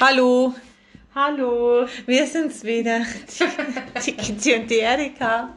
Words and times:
Hallo, 0.00 0.54
Hallo. 1.14 1.86
wir 2.06 2.26
sind's 2.26 2.62
wieder. 2.64 3.00
Die 4.04 4.12
Kitty 4.12 4.54
und 4.54 4.70
die 4.70 4.78
Erika. 4.80 5.56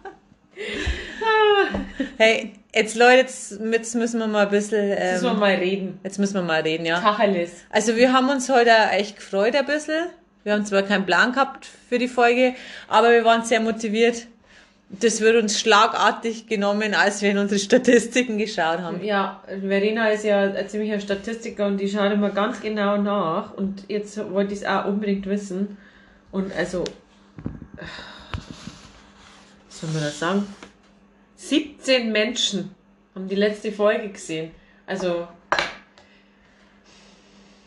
Hey, 2.18 2.54
jetzt 2.74 2.96
Leute, 2.96 3.18
jetzt, 3.18 3.60
jetzt 3.72 3.96
müssen 3.96 4.20
wir 4.20 4.28
mal 4.28 4.46
ein 4.46 4.50
bisschen. 4.52 4.90
Müssen 4.90 5.24
wir 5.24 5.32
Ähm, 5.32 5.40
mal 5.40 5.56
reden. 5.56 6.00
jetzt 6.04 6.20
müssen 6.20 6.36
wir 6.36 6.42
mal 6.42 6.62
reden, 6.62 6.86
ja. 6.86 7.00
Tacheles. 7.02 7.52
Also 7.70 7.96
wir 7.96 8.14
haben 8.14 8.30
uns 8.30 8.50
heute 8.50 8.72
echt 8.92 9.18
gefreut 9.18 9.56
ein 9.56 9.66
bisschen. 9.66 10.08
Wir 10.44 10.54
haben 10.54 10.66
zwar 10.66 10.84
keinen 10.84 11.06
Plan 11.06 11.34
gehabt 11.34 11.68
für 11.90 11.98
die 12.00 12.08
Folge, 12.08 12.56
aber 12.88 13.12
wir 13.12 13.26
waren 13.26 13.44
sehr 13.44 13.60
motiviert. 13.60 14.28
Das 14.92 15.22
wird 15.22 15.36
uns 15.42 15.60
schlagartig 15.60 16.48
genommen, 16.48 16.96
als 16.96 17.22
wir 17.22 17.30
in 17.30 17.38
unsere 17.38 17.60
Statistiken 17.60 18.40
geschaut 18.40 18.80
haben. 18.80 19.04
Ja, 19.04 19.44
Verena 19.46 20.10
ist 20.10 20.24
ja 20.24 20.42
ein 20.42 20.68
ziemlicher 20.68 21.00
Statistiker 21.00 21.68
und 21.68 21.78
die 21.78 21.88
schaut 21.88 22.12
immer 22.12 22.32
ganz 22.32 22.60
genau 22.60 22.98
nach. 22.98 23.54
Und 23.54 23.86
jetzt 23.88 24.18
wollte 24.32 24.54
ich 24.54 24.62
es 24.62 24.66
auch 24.66 24.86
unbedingt 24.86 25.28
wissen. 25.28 25.78
Und 26.32 26.52
also, 26.56 26.84
was 29.68 29.80
soll 29.82 29.90
man 29.92 30.02
das 30.02 30.18
sagen? 30.18 30.48
17 31.36 32.12
Menschen 32.12 32.74
haben 33.14 33.28
die 33.28 33.36
letzte 33.36 33.72
Folge 33.72 34.10
gesehen. 34.10 34.52
Also, 34.88 35.28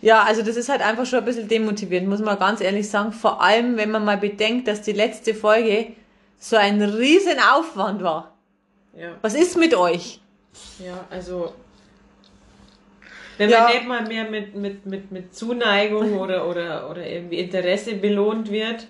Ja, 0.03 0.25
also 0.25 0.43
das 0.43 0.57
ist 0.57 0.69
halt 0.69 0.83
einfach 0.83 1.07
schon 1.07 1.21
ein 1.21 1.25
bisschen 1.25 1.47
demotivierend, 1.47 2.09
muss 2.09 2.21
man 2.21 2.37
ganz 2.37 2.61
ehrlich 2.61 2.91
sagen. 2.91 3.13
Vor 3.13 3.41
allem, 3.41 3.77
wenn 3.77 3.93
man 3.93 4.05
mal 4.05 4.19
bedenkt, 4.19 4.67
dass 4.67 4.83
die 4.83 4.93
letzte 4.93 5.33
Folge 5.33 5.93
so 6.45 6.57
ein 6.57 6.83
riesen 6.83 7.39
Aufwand 7.39 8.03
war. 8.03 8.35
ja, 8.97 9.13
Was 9.23 9.35
ist 9.35 9.57
mit 9.57 9.75
euch? 9.75 10.21
ja, 10.85 11.05
also. 11.09 11.55
Wenn 13.39 13.49
Ja. 13.49 13.61
man 13.63 13.73
nicht 13.73 13.87
mal 13.89 14.03
mehr 14.07 14.25
mit, 14.31 14.55
mit, 14.57 14.85
mit, 14.87 15.11
mit 15.13 15.35
Zuneigung 15.35 16.19
oder, 16.21 16.47
oder, 16.49 16.91
oder 16.91 17.07
irgendwie 17.07 17.39
Interesse 17.39 17.95
belohnt 17.95 18.51
wird, 18.51 18.87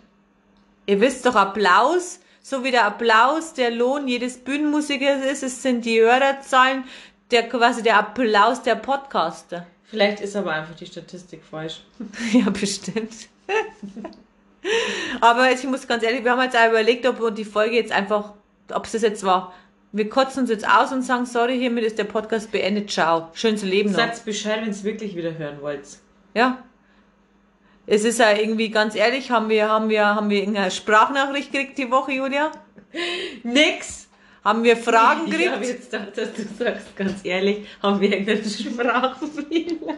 Ihr 0.86 1.00
wisst 1.00 1.24
doch, 1.26 1.36
Applaus, 1.36 2.18
so 2.42 2.64
wie 2.64 2.70
der 2.72 2.86
Applaus 2.86 3.54
der 3.54 3.70
Lohn 3.70 4.08
jedes 4.08 4.38
Bühnenmusikers 4.38 5.24
ist, 5.24 5.42
es 5.44 5.62
sind 5.62 5.84
die 5.84 6.00
Hörerzahlen, 6.00 6.82
der 7.30 7.48
quasi 7.48 7.82
der 7.84 7.98
Applaus 7.98 8.62
der 8.62 8.74
Podcaster. 8.74 9.66
Vielleicht 9.84 10.20
ist 10.20 10.34
aber 10.34 10.52
einfach 10.52 10.74
die 10.74 10.86
Statistik 10.86 11.42
falsch. 11.48 11.82
Ja, 12.32 12.48
bestimmt. 12.50 13.12
Aber 15.20 15.50
ich 15.50 15.64
muss 15.64 15.86
ganz 15.88 16.02
ehrlich, 16.02 16.24
wir 16.24 16.32
haben 16.32 16.42
jetzt 16.42 16.56
auch 16.56 16.68
überlegt, 16.68 17.06
ob 17.06 17.20
wir 17.20 17.30
die 17.30 17.44
Folge 17.44 17.76
jetzt 17.76 17.92
einfach, 17.92 18.32
ob 18.72 18.84
es 18.84 18.92
das 18.92 19.02
jetzt 19.02 19.24
war. 19.24 19.52
Wir 19.92 20.08
kotzen 20.08 20.42
uns 20.42 20.50
jetzt 20.50 20.66
aus 20.66 20.90
und 20.92 21.02
sagen, 21.02 21.26
sorry, 21.26 21.58
hiermit 21.58 21.84
ist 21.84 21.98
der 21.98 22.04
Podcast 22.04 22.50
beendet, 22.50 22.90
ciao. 22.90 23.28
Schönes 23.34 23.62
Leben 23.62 23.90
noch. 23.90 23.98
Sagt 23.98 24.24
Bescheid, 24.24 24.60
wenn 24.62 24.70
es 24.70 24.84
wirklich 24.84 25.16
wieder 25.16 25.36
hören 25.36 25.60
wollt. 25.60 25.86
Ja. 26.34 26.62
Es 27.86 28.04
ist 28.04 28.18
ja 28.18 28.32
irgendwie, 28.32 28.70
ganz 28.70 28.94
ehrlich, 28.94 29.30
haben 29.30 29.48
wir, 29.48 29.68
haben 29.68 29.88
wir, 29.88 30.06
haben 30.06 30.30
wir 30.30 30.38
irgendeine 30.38 30.70
Sprachnachricht 30.70 31.52
gekriegt 31.52 31.76
die 31.78 31.90
Woche, 31.90 32.12
Julia? 32.12 32.52
Nix! 33.42 34.08
Haben 34.44 34.64
wir 34.64 34.76
Fragen 34.76 35.26
Ich 35.26 35.48
habe 35.48 35.60
gekriegt? 35.60 35.68
jetzt 35.68 35.90
gedacht, 35.90 36.16
dass 36.16 36.32
du 36.32 36.42
sagst, 36.64 36.96
ganz 36.96 37.24
ehrlich, 37.24 37.66
haben 37.82 38.00
wir 38.00 38.10
irgendeinen 38.12 38.44
Sprachfehler? 38.44 39.94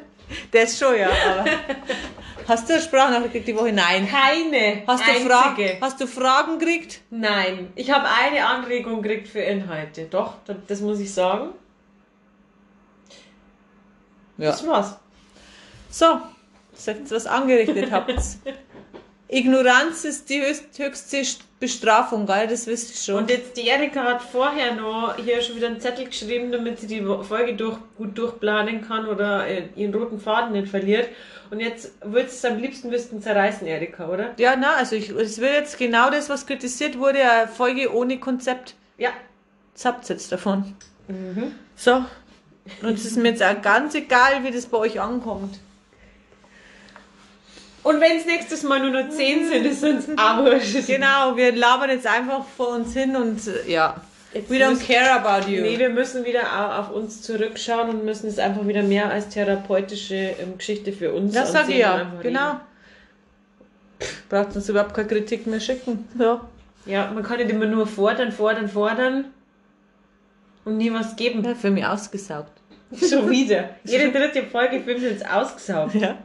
Das 0.50 0.78
schon, 0.78 0.96
ja, 0.98 1.08
aber. 1.08 1.44
Hast 2.46 2.68
du 2.68 2.74
eine 2.74 2.82
Sprachnachricht 2.82 3.32
gekriegt 3.32 3.48
die 3.48 3.56
Woche? 3.56 3.72
Nein. 3.72 4.06
Keine 4.08 4.82
Hast 4.86 5.02
du. 5.06 5.12
Fragen, 5.26 5.70
hast 5.80 6.00
du 6.00 6.06
Fragen 6.06 6.58
gekriegt? 6.58 7.00
Nein, 7.08 7.72
ich 7.74 7.90
habe 7.90 8.06
eine 8.06 8.46
Anregung 8.46 9.00
gekriegt 9.00 9.28
für 9.28 9.40
Inhalte. 9.40 10.04
Doch, 10.04 10.34
das, 10.66 10.80
muss 10.80 11.00
ich 11.00 11.12
sagen. 11.12 11.50
Ja. 14.36 14.50
Das 14.50 14.66
war's. 14.66 14.98
So, 15.88 16.20
sagt 16.74 17.10
was 17.10 17.26
angerichtet 17.26 17.90
habt. 17.90 18.12
Ignoranz 19.28 20.04
ist 20.04 20.28
die 20.28 20.42
höchst, 20.42 20.78
höchste 20.78 21.24
Bestrafung, 21.64 22.26
gell? 22.26 22.46
Das 22.46 22.66
wisst 22.66 22.90
ihr 22.90 22.96
schon. 22.96 23.22
Und 23.22 23.30
jetzt 23.30 23.56
die 23.56 23.68
Erika 23.68 24.02
hat 24.04 24.20
vorher 24.22 24.74
noch 24.74 25.16
hier 25.16 25.40
schon 25.40 25.56
wieder 25.56 25.68
einen 25.68 25.80
Zettel 25.80 26.04
geschrieben, 26.04 26.52
damit 26.52 26.78
sie 26.78 26.86
die 26.86 27.02
Folge 27.22 27.54
durch, 27.54 27.78
gut 27.96 28.18
durchplanen 28.18 28.86
kann 28.86 29.06
oder 29.06 29.46
äh, 29.46 29.68
ihren 29.76 29.94
roten 29.94 30.20
Faden 30.20 30.52
nicht 30.52 30.68
verliert. 30.68 31.08
Und 31.50 31.60
jetzt 31.60 31.92
würdest 32.02 32.44
du 32.44 32.48
es 32.48 32.52
am 32.52 32.60
liebsten 32.60 32.90
wüssten 32.90 33.22
zerreißen, 33.22 33.66
Erika, 33.66 34.08
oder? 34.08 34.34
ja, 34.38 34.56
na, 34.56 34.74
also 34.74 34.94
ich, 34.94 35.08
es 35.10 35.40
wird 35.40 35.54
jetzt 35.54 35.78
genau 35.78 36.10
das, 36.10 36.28
was 36.28 36.46
kritisiert 36.46 36.98
wurde, 36.98 37.20
eine 37.20 37.48
Folge 37.48 37.94
ohne 37.94 38.18
Konzept. 38.18 38.74
Ja. 38.98 39.10
Was 39.72 39.86
habt 39.86 40.04
ihr 40.10 40.16
jetzt 40.16 40.30
davon? 40.30 40.74
So. 41.76 42.04
Und 42.82 42.94
es 42.94 43.04
ist 43.04 43.16
mir 43.16 43.30
jetzt 43.30 43.42
auch 43.42 43.60
ganz 43.62 43.94
egal, 43.94 44.44
wie 44.44 44.50
das 44.50 44.66
bei 44.66 44.78
euch 44.78 45.00
ankommt. 45.00 45.58
Und 47.84 48.00
wenn 48.00 48.16
es 48.16 48.26
nächstes 48.26 48.62
Mal 48.64 48.80
nur 48.80 48.90
noch 49.02 49.10
10 49.10 49.46
sind, 49.48 49.64
ist 49.66 49.84
uns 49.84 50.08
wurscht. 50.08 50.86
Genau, 50.86 51.36
wir 51.36 51.54
labern 51.54 51.90
jetzt 51.90 52.06
einfach 52.06 52.44
vor 52.56 52.70
uns 52.70 52.92
hin 52.94 53.14
und 53.14 53.46
äh, 53.46 53.70
ja. 53.70 54.00
Jetzt 54.32 54.50
We 54.50 54.56
don't 54.56 54.84
care 54.84 55.12
about 55.12 55.48
you. 55.48 55.60
Nee, 55.62 55.78
wir 55.78 55.90
müssen 55.90 56.24
wieder 56.24 56.42
au- 56.42 56.80
auf 56.80 56.90
uns 56.90 57.22
zurückschauen 57.22 57.88
und 57.90 58.04
müssen 58.04 58.26
es 58.26 58.38
einfach 58.40 58.66
wieder 58.66 58.82
mehr 58.82 59.08
als 59.10 59.28
therapeutische 59.28 60.14
ähm, 60.14 60.58
Geschichte 60.58 60.92
für 60.92 61.12
uns 61.12 61.34
Das 61.34 61.52
sag 61.52 61.68
ich 61.68 61.76
ja, 61.76 62.10
genau. 62.20 62.58
Braucht 64.28 64.56
uns 64.56 64.68
überhaupt 64.68 64.92
keine 64.94 65.06
Kritik 65.06 65.46
mehr 65.46 65.60
schicken. 65.60 66.08
Ja. 66.18 66.40
Ja, 66.86 67.10
man 67.14 67.22
kann 67.22 67.36
nicht 67.38 67.50
immer 67.50 67.66
nur 67.66 67.86
fordern, 67.86 68.32
fordern, 68.32 68.68
fordern 68.68 69.26
und 70.64 70.78
nie 70.78 70.92
was 70.92 71.14
geben. 71.16 71.44
ja 71.44 71.54
für 71.54 71.70
mich 71.70 71.84
ausgesaugt. 71.86 72.50
Schon 73.08 73.30
wieder. 73.30 73.70
Jede 73.84 74.10
dritte 74.10 74.42
Folge 74.44 74.80
für 74.80 74.94
mich 74.94 75.02
jetzt 75.02 75.30
ausgesaugt. 75.30 75.94
Ja. 75.94 76.16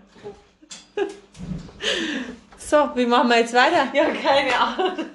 So, 2.57 2.89
wie 2.95 3.05
machen 3.05 3.29
wir 3.29 3.39
jetzt 3.39 3.53
weiter? 3.53 3.87
Ja, 3.93 4.05
keine 4.05 4.59
Ahnung. 4.59 5.05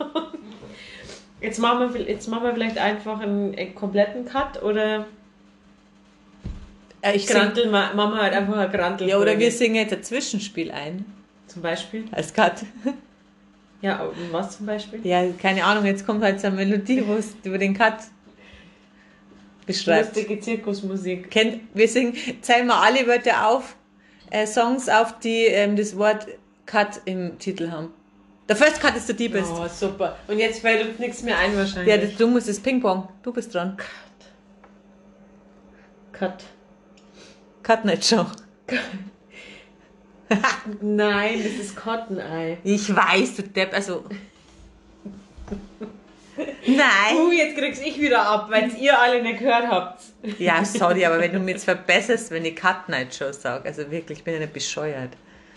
Jetzt 1.40 1.58
machen 1.58 1.92
wir, 1.94 2.00
jetzt 2.02 2.26
machen 2.28 2.44
wir 2.44 2.52
vielleicht 2.54 2.78
einfach 2.78 3.20
einen, 3.20 3.54
einen 3.54 3.74
kompletten 3.74 4.24
Cut 4.24 4.62
oder 4.62 5.06
Ja, 7.04 7.12
ich 7.12 7.26
sing, 7.26 7.36
Grantel, 7.36 7.70
ma- 7.70 7.92
machen 7.92 8.14
wir 8.14 8.22
halt 8.22 8.32
einfach 8.32 8.56
ein 8.56 8.72
Grantel. 8.72 9.08
ja, 9.08 9.18
oder 9.18 9.38
wir 9.38 9.52
singen 9.52 9.74
jetzt 9.76 9.92
ein 9.92 10.02
Zwischenspiel 10.02 10.70
ein. 10.70 11.04
Zum 11.46 11.60
Beispiel. 11.62 12.04
Als 12.12 12.32
Cut. 12.32 12.64
Ja, 13.82 14.08
was 14.32 14.56
zum 14.56 14.64
Beispiel? 14.66 15.00
Ja, 15.06 15.22
keine 15.41 15.62
Ahnung, 15.64 15.84
jetzt 15.84 16.06
kommt 16.06 16.24
halt 16.24 16.41
so 16.41 16.46
eine 16.46 16.56
Melodie, 16.56 17.06
wo 17.06 17.14
es 17.16 17.36
über 17.44 17.58
den 17.58 17.74
Cut 17.76 17.98
beschreibt. 19.66 20.16
Lustige 20.16 20.41
Zirkusmusik. 20.41 21.30
Kennt, 21.30 21.60
wir 21.74 21.86
singen, 21.86 22.14
zählen 22.41 22.66
wir 22.66 22.76
alle 22.76 23.06
Wörter 23.06 23.46
auf, 23.46 23.76
äh, 24.34 24.47
Songs 24.47 24.89
auf, 24.89 25.21
die 25.21 25.45
ähm, 25.47 25.77
das 25.77 25.97
Wort 25.97 26.27
Cut 26.67 27.00
im 27.05 27.39
Titel 27.39 27.71
haben. 27.71 27.93
Der 28.49 28.56
First 28.56 28.81
Cut 28.81 28.97
ist 28.97 29.09
der 29.09 29.15
die 29.15 29.28
bist. 29.28 29.50
Oh, 29.50 29.67
super. 29.69 30.17
Und 30.27 30.39
jetzt 30.39 30.61
fällt 30.61 30.87
uns 30.87 30.99
nichts 30.99 31.22
mehr 31.22 31.39
ein 31.39 31.56
wahrscheinlich. 31.56 31.89
Ja, 31.89 31.97
das, 31.97 32.17
du 32.17 32.27
musst 32.27 32.49
das 32.49 32.59
Ping-Pong. 32.59 33.09
Du 33.22 33.33
bist 33.33 33.55
dran. 33.55 33.77
Cut. 36.12 36.45
Cut 37.62 37.84
nicht 37.84 38.05
schon. 38.05 38.27
Nein, 40.81 41.43
das 41.43 41.53
ist 41.53 41.77
Cotton 41.77 42.19
Eye. 42.19 42.59
Ich 42.65 42.95
weiß, 42.95 43.37
du 43.37 43.43
Depp, 43.45 43.72
also. 43.72 44.05
Nein. 46.67 47.17
Uh, 47.17 47.31
jetzt 47.31 47.56
krieg's 47.56 47.81
ich 47.81 48.00
wieder 48.00 48.27
ab, 48.27 48.47
weil 48.50 48.72
ihr 48.75 48.99
alle 48.99 49.22
nicht 49.22 49.39
gehört 49.39 49.69
habt. 49.69 50.03
Ja, 50.39 50.65
sorry, 50.65 51.05
aber 51.05 51.21
wenn 51.21 51.33
du 51.33 51.39
mir 51.41 51.53
jetzt 51.53 51.65
verbesserst, 51.65 52.31
wenn 52.31 52.45
ich 52.45 52.56
Cut 52.56 52.89
Night 52.89 53.15
Show 53.15 53.31
sage, 53.33 53.69
also 53.69 53.91
wirklich, 53.91 54.19
ich 54.19 54.25
bin 54.25 54.34
ja 54.34 54.41
nicht 54.41 54.53
bescheuert. 54.53 55.11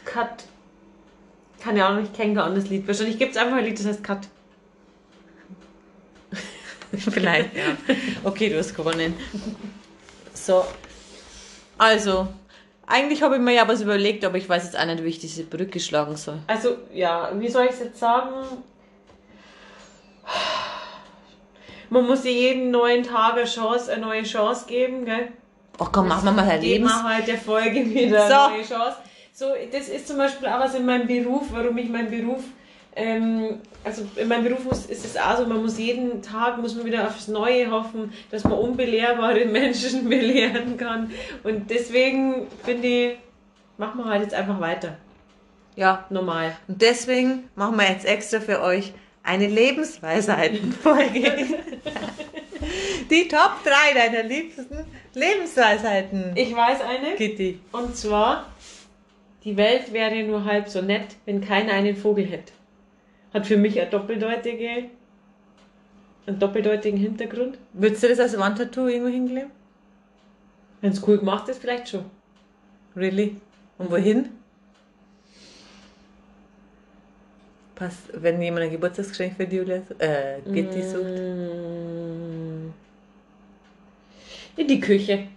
Cut. 0.05 0.45
Keine 1.61 1.85
Ahnung, 1.85 2.03
ich 2.03 2.13
kenne 2.13 2.35
kein 2.35 2.43
anderes 2.43 2.69
Lied. 2.69 2.87
Wahrscheinlich 2.87 3.17
gibt 3.17 3.31
es 3.31 3.37
einfach 3.37 3.57
ein 3.57 3.65
Lied, 3.65 3.79
das 3.79 3.87
heißt 3.87 4.03
Cut. 4.03 4.27
Vielleicht, 7.11 7.55
ja. 7.55 7.63
Okay, 8.23 8.49
du 8.49 8.57
hast 8.57 8.75
gewonnen. 8.75 9.15
So. 10.33 10.65
Also, 11.77 12.27
eigentlich 12.85 13.21
habe 13.21 13.35
ich 13.35 13.41
mir 13.41 13.53
ja 13.53 13.67
was 13.67 13.81
überlegt, 13.81 14.23
aber 14.23 14.37
ich 14.37 14.47
weiß 14.47 14.63
jetzt 14.63 14.79
auch 14.79 14.85
nicht, 14.85 15.03
wie 15.03 15.09
ich 15.09 15.19
diese 15.19 15.43
Brücke 15.43 15.79
schlagen 15.79 16.15
soll. 16.15 16.39
Also, 16.47 16.77
ja, 16.93 17.31
wie 17.35 17.49
soll 17.49 17.65
ich 17.65 17.71
es 17.71 17.79
jetzt 17.79 17.99
sagen? 17.99 18.33
Man 21.89 22.05
muss 22.05 22.23
dir 22.23 22.31
jeden 22.33 22.71
neuen 22.71 23.03
Tag 23.03 23.33
eine 23.33 23.45
Chance, 23.45 23.91
eine 23.91 24.01
neue 24.01 24.23
Chance 24.23 24.65
geben, 24.67 25.05
gell? 25.05 25.29
Ach 25.79 25.91
komm, 25.91 26.07
machen 26.07 26.25
wir 26.25 26.31
mal 26.31 26.45
Geben 26.59 26.63
Lebens... 26.63 26.91
wir 26.91 27.03
halt 27.15 27.27
der 27.27 27.37
Folge 27.37 27.85
wieder 27.89 28.27
So. 28.27 28.33
eine 28.33 28.57
neue 28.57 28.65
Chance. 28.67 28.97
So, 29.33 29.45
das 29.71 29.87
ist 29.87 30.07
zum 30.07 30.17
Beispiel 30.17 30.47
auch 30.47 30.59
was 30.59 30.73
in 30.75 30.85
meinem 30.85 31.07
Beruf, 31.07 31.43
warum 31.51 31.77
ich 31.77 31.89
meinen 31.89 32.09
Beruf, 32.09 32.43
ähm, 32.95 33.59
also 33.83 34.01
in 34.15 34.27
meinem 34.27 34.43
Beruf 34.45 34.63
muss, 34.65 34.87
ist 34.87 35.05
es 35.05 35.15
auch 35.15 35.37
so, 35.37 35.45
man 35.45 35.61
muss 35.61 35.77
jeden 35.77 36.23
Tag, 36.23 36.57
muss 36.57 36.75
man 36.75 36.85
wieder 36.85 37.05
aufs 37.05 37.27
Neue 37.27 37.69
hoffen, 37.69 38.11
dass 38.31 38.43
man 38.43 38.53
unbelehrbare 38.53 39.45
Menschen 39.51 40.09
belehren 40.09 40.77
kann. 40.77 41.11
Und 41.43 41.69
deswegen 41.69 42.47
finde 42.63 42.87
ich, 42.87 43.17
machen 43.77 43.99
wir 44.03 44.05
halt 44.05 44.23
jetzt 44.23 44.33
einfach 44.33 44.59
weiter. 44.59 44.97
Ja, 45.75 46.05
Normal. 46.09 46.57
und 46.67 46.81
deswegen 46.81 47.47
machen 47.53 47.77
wir 47.77 47.87
jetzt 47.87 48.07
extra 48.07 48.39
für 48.39 48.61
euch 48.63 48.93
eine 49.27 49.47
Lebensweisheiten-Folge. 49.47 51.33
Die 53.09 53.27
Top 53.27 53.63
3 53.63 53.93
deiner 53.93 54.23
liebsten 54.23 54.85
Lebensweisheiten. 55.13 56.31
Ich 56.35 56.55
weiß 56.55 56.81
eine. 56.81 57.15
Kitty. 57.15 57.59
Und 57.71 57.95
zwar, 57.95 58.47
Die 59.43 59.55
Welt 59.55 59.93
wäre 59.93 60.23
nur 60.23 60.45
halb 60.45 60.67
so 60.67 60.81
nett, 60.81 61.15
wenn 61.25 61.41
keiner 61.41 61.73
einen 61.73 61.95
Vogel 61.95 62.25
hätte. 62.25 62.53
Hat 63.33 63.47
für 63.47 63.57
mich 63.57 63.79
eine 63.79 63.89
doppeldeutige, 63.89 64.89
einen 66.25 66.39
doppeldeutigen 66.39 66.99
Hintergrund. 66.99 67.57
Würdest 67.73 68.03
du 68.03 68.09
das 68.09 68.19
als 68.19 68.37
Wandtattoo 68.37 68.87
irgendwo 68.87 69.11
hinkleben? 69.11 69.51
Wenn 70.81 70.91
es 70.91 71.05
cool 71.07 71.17
gemacht 71.17 71.47
ist, 71.49 71.61
vielleicht 71.61 71.89
schon. 71.89 72.05
Really? 72.95 73.37
Und 73.77 73.91
wohin? 73.91 74.29
Passt, 77.77 78.09
wenn 78.13 78.41
jemand 78.41 78.63
ein 78.63 78.71
Geburtstagsgeschenk 78.71 79.37
für 79.37 79.45
die 79.45 79.57
Julia 79.57 79.83
äh, 79.99 80.41
Gitti 80.51 80.81
sucht. 80.81 81.03
Mm. 81.03 82.73
In 84.59 84.67
die 84.67 84.79
Küche. 84.79 85.27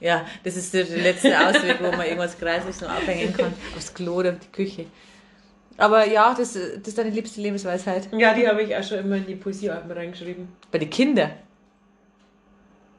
Ja, 0.00 0.26
das 0.42 0.56
ist 0.56 0.74
der 0.74 0.84
letzte 0.84 1.38
Ausweg, 1.38 1.76
wo 1.80 1.92
man 1.92 2.02
irgendwas 2.02 2.36
Kreisliches 2.36 2.80
noch 2.80 2.90
abhängen 2.90 3.32
kann. 3.32 3.54
Aufs 3.76 3.94
Klo 3.94 4.14
oder 4.14 4.30
auf 4.30 4.38
die 4.40 4.50
Küche. 4.50 4.86
Aber 5.78 6.04
ja, 6.08 6.34
das, 6.36 6.54
das 6.54 6.88
ist 6.88 6.98
deine 6.98 7.10
liebste 7.10 7.40
Lebensweisheit. 7.40 8.08
Ja, 8.12 8.34
die 8.34 8.48
habe 8.48 8.62
ich 8.62 8.74
auch 8.76 8.82
schon 8.82 8.98
immer 8.98 9.16
in 9.16 9.26
die 9.26 9.36
Poesiealben 9.36 9.92
reingeschrieben. 9.92 10.48
Bei 10.72 10.78
den 10.78 10.90
Kindern. 10.90 11.30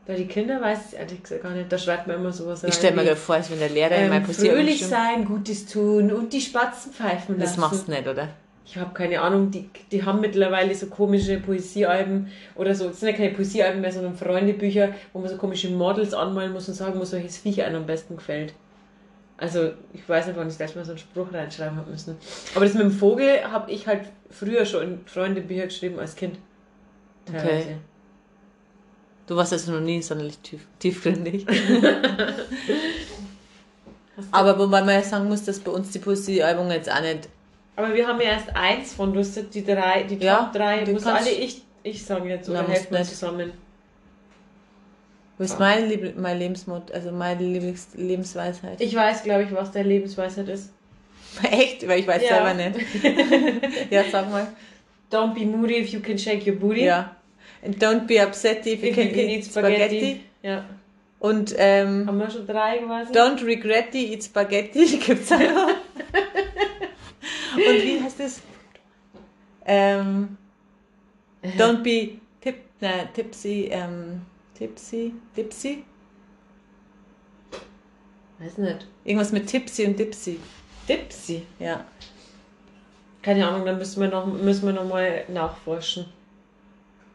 Bei 0.06 0.16
den 0.16 0.30
Kindern 0.30 0.62
weiß 0.62 0.94
ich 0.94 1.00
ehrlich 1.00 1.22
gesagt 1.24 1.44
gar 1.44 1.52
nicht. 1.52 1.70
Da 1.70 1.78
schreibt 1.78 2.08
man 2.08 2.16
immer 2.16 2.32
sowas 2.32 2.64
rein. 2.64 2.70
Ich 2.70 2.76
stelle 2.76 2.96
mir 2.96 3.04
gerade 3.04 3.18
vor, 3.18 3.36
als 3.36 3.52
wenn 3.52 3.60
der 3.60 3.70
Lehrer 3.70 3.98
in 3.98 4.08
mein 4.08 4.22
ähm, 4.22 4.24
Poesie 4.24 4.48
fröhlich 4.48 4.88
sein, 4.88 5.26
Gutes 5.26 5.66
tun 5.66 6.14
und 6.14 6.32
die 6.32 6.40
Spatzen 6.40 6.94
pfeifen 6.94 7.38
Das 7.38 7.58
lassen. 7.58 7.60
machst 7.60 7.88
du 7.90 7.92
nicht, 7.92 8.08
oder? 8.08 8.30
Ich 8.70 8.76
habe 8.76 8.94
keine 8.94 9.22
Ahnung, 9.22 9.50
die, 9.50 9.70
die 9.94 10.04
haben 10.04 10.20
mittlerweile 10.20 10.76
so 10.76 10.88
komische 10.88 11.40
Poesiealben 11.40 12.28
oder 12.54 12.76
so. 12.76 12.90
Es 12.90 13.00
sind 13.00 13.10
ja 13.10 13.16
keine 13.16 13.34
Poesiealben 13.34 13.80
mehr, 13.80 13.94
sondern 13.94 14.14
Freundebücher, 14.14 14.90
wo 15.14 15.20
man 15.20 15.30
so 15.30 15.38
komische 15.38 15.70
Models 15.70 16.14
anmalen 16.14 16.52
muss 16.52 16.68
und 16.68 16.74
sagen 16.74 17.00
muss, 17.00 17.14
welches 17.14 17.38
Viech 17.38 17.64
einem 17.64 17.78
am 17.78 17.86
besten 17.86 18.18
gefällt. 18.18 18.54
Also, 19.38 19.72
ich 19.94 20.08
weiß 20.08 20.28
nicht, 20.28 20.36
wann 20.36 20.48
ich 20.48 20.54
das 20.54 20.60
letzte 20.60 20.80
Mal 20.80 20.84
so 20.84 20.92
einen 20.92 20.98
Spruch 20.98 21.32
reinschreiben 21.32 21.78
habe 21.78 21.90
müssen. 21.90 22.18
Aber 22.56 22.66
das 22.66 22.74
mit 22.74 22.84
dem 22.84 22.92
Vogel 22.92 23.42
habe 23.50 23.72
ich 23.72 23.88
halt 23.88 24.02
früher 24.30 24.66
schon 24.66 24.84
in 24.84 25.00
Freundebücher 25.06 25.68
geschrieben 25.68 25.98
als 26.00 26.18
Kind. 26.18 26.38
Teilweise. 27.26 27.78
Du 29.28 29.38
warst 29.38 29.54
also 29.54 29.72
noch 29.72 29.80
nie 29.80 30.02
sonderlich 30.02 30.40
tief, 30.40 30.68
tiefgründig. 30.80 31.46
Aber 34.32 34.60
wobei 34.60 34.82
man 34.82 34.96
ja 34.96 35.04
sagen 35.04 35.30
muss, 35.30 35.46
dass 35.46 35.60
bei 35.60 35.72
uns 35.72 35.92
die 35.92 36.00
Poesiealbum 36.00 36.70
jetzt 36.72 36.92
auch 36.92 37.02
nicht. 37.02 37.30
Aber 37.78 37.94
wir 37.94 38.06
haben 38.08 38.20
ja 38.20 38.32
erst 38.32 38.54
eins 38.56 38.94
von 38.94 39.14
Lustig, 39.14 39.50
die 39.52 39.64
drei, 39.64 40.04
die 40.04 40.16
Top 40.16 40.24
Ja, 40.24 40.52
drei, 40.54 40.84
die 40.84 40.92
muss 40.92 41.04
kannst- 41.04 41.28
alle 41.28 41.32
ich, 41.36 41.62
ich 41.84 42.04
sagen 42.04 42.28
jetzt, 42.28 42.50
oder 42.50 42.68
helfen 42.68 42.92
wir 42.92 43.04
zusammen. 43.04 43.54
Was 45.38 45.52
ist 45.52 45.60
meine, 45.60 45.86
Lieb 45.86 46.18
mein 46.18 46.40
Lebensmod, 46.40 46.92
also 46.92 47.12
meine 47.12 47.42
Lieblings 47.44 47.90
Lebensweisheit? 47.96 48.82
Ich 48.82 48.96
weiß, 48.96 49.24
glaube 49.24 49.44
ich, 49.44 49.54
was 49.54 49.72
deine 49.72 49.88
Lebensweisheit 49.88 50.50
ist. 50.50 50.72
Echt? 51.52 51.88
Weil 51.88 52.00
ich 52.00 52.08
weiß 52.08 52.24
Ja. 52.24 52.44
selber 52.44 52.54
nicht. 52.56 52.80
ja, 53.92 54.04
sag 54.12 54.30
mal. 54.32 54.48
Don't 55.12 55.36
be 55.36 55.46
moody 55.46 55.76
if 55.78 55.90
you 55.90 56.00
can 56.00 56.18
shake 56.18 56.48
your 56.48 56.56
booty. 56.56 56.86
Ja. 56.86 57.16
And 57.64 57.78
don't 57.82 58.08
be 58.08 58.20
upset 58.26 58.66
if 58.66 58.82
you 58.82 58.90
If 58.90 58.96
can, 58.96 59.04
you 59.08 59.12
can 59.12 59.20
eat 59.20 59.38
eat 59.40 59.46
spaghetti. 59.46 59.84
spaghetti. 59.84 60.22
Ja. 60.42 60.66
Und 61.20 61.54
ähm, 61.58 62.08
Haben 62.08 62.20
wir 62.20 62.30
schon 62.32 62.48
drei 62.48 62.78
quasi? 62.80 63.12
don't 63.14 63.44
regret 63.46 63.94
it, 63.94 64.10
eat 64.12 64.24
spaghetti. 64.24 64.98
Gibt's 65.06 65.32
auch 65.32 65.40
noch. 65.40 65.70
Und 67.58 67.84
wie 67.84 68.02
heißt 68.02 68.20
das? 68.20 68.42
Ähm, 69.66 70.38
don't 71.58 71.84
be 71.84 72.20
tip, 72.42 72.58
na, 72.80 73.06
tipsy, 73.14 73.70
ähm, 73.72 74.22
tipsy, 74.54 75.14
dipsy? 75.36 75.84
Weiß 78.40 78.58
nicht. 78.58 78.88
Irgendwas 79.04 79.32
mit 79.32 79.48
tipsy 79.48 79.86
und 79.86 79.98
dipsy. 79.98 80.40
Dipsy. 80.88 81.44
Ja. 81.60 81.86
Keine 83.22 83.48
Ahnung, 83.48 83.66
dann 83.66 83.78
müssen 83.78 84.00
wir 84.00 84.08
noch, 84.10 84.26
müssen 84.26 84.66
wir 84.66 84.74
noch 84.74 84.88
mal 84.88 85.26
nachforschen. 85.28 86.06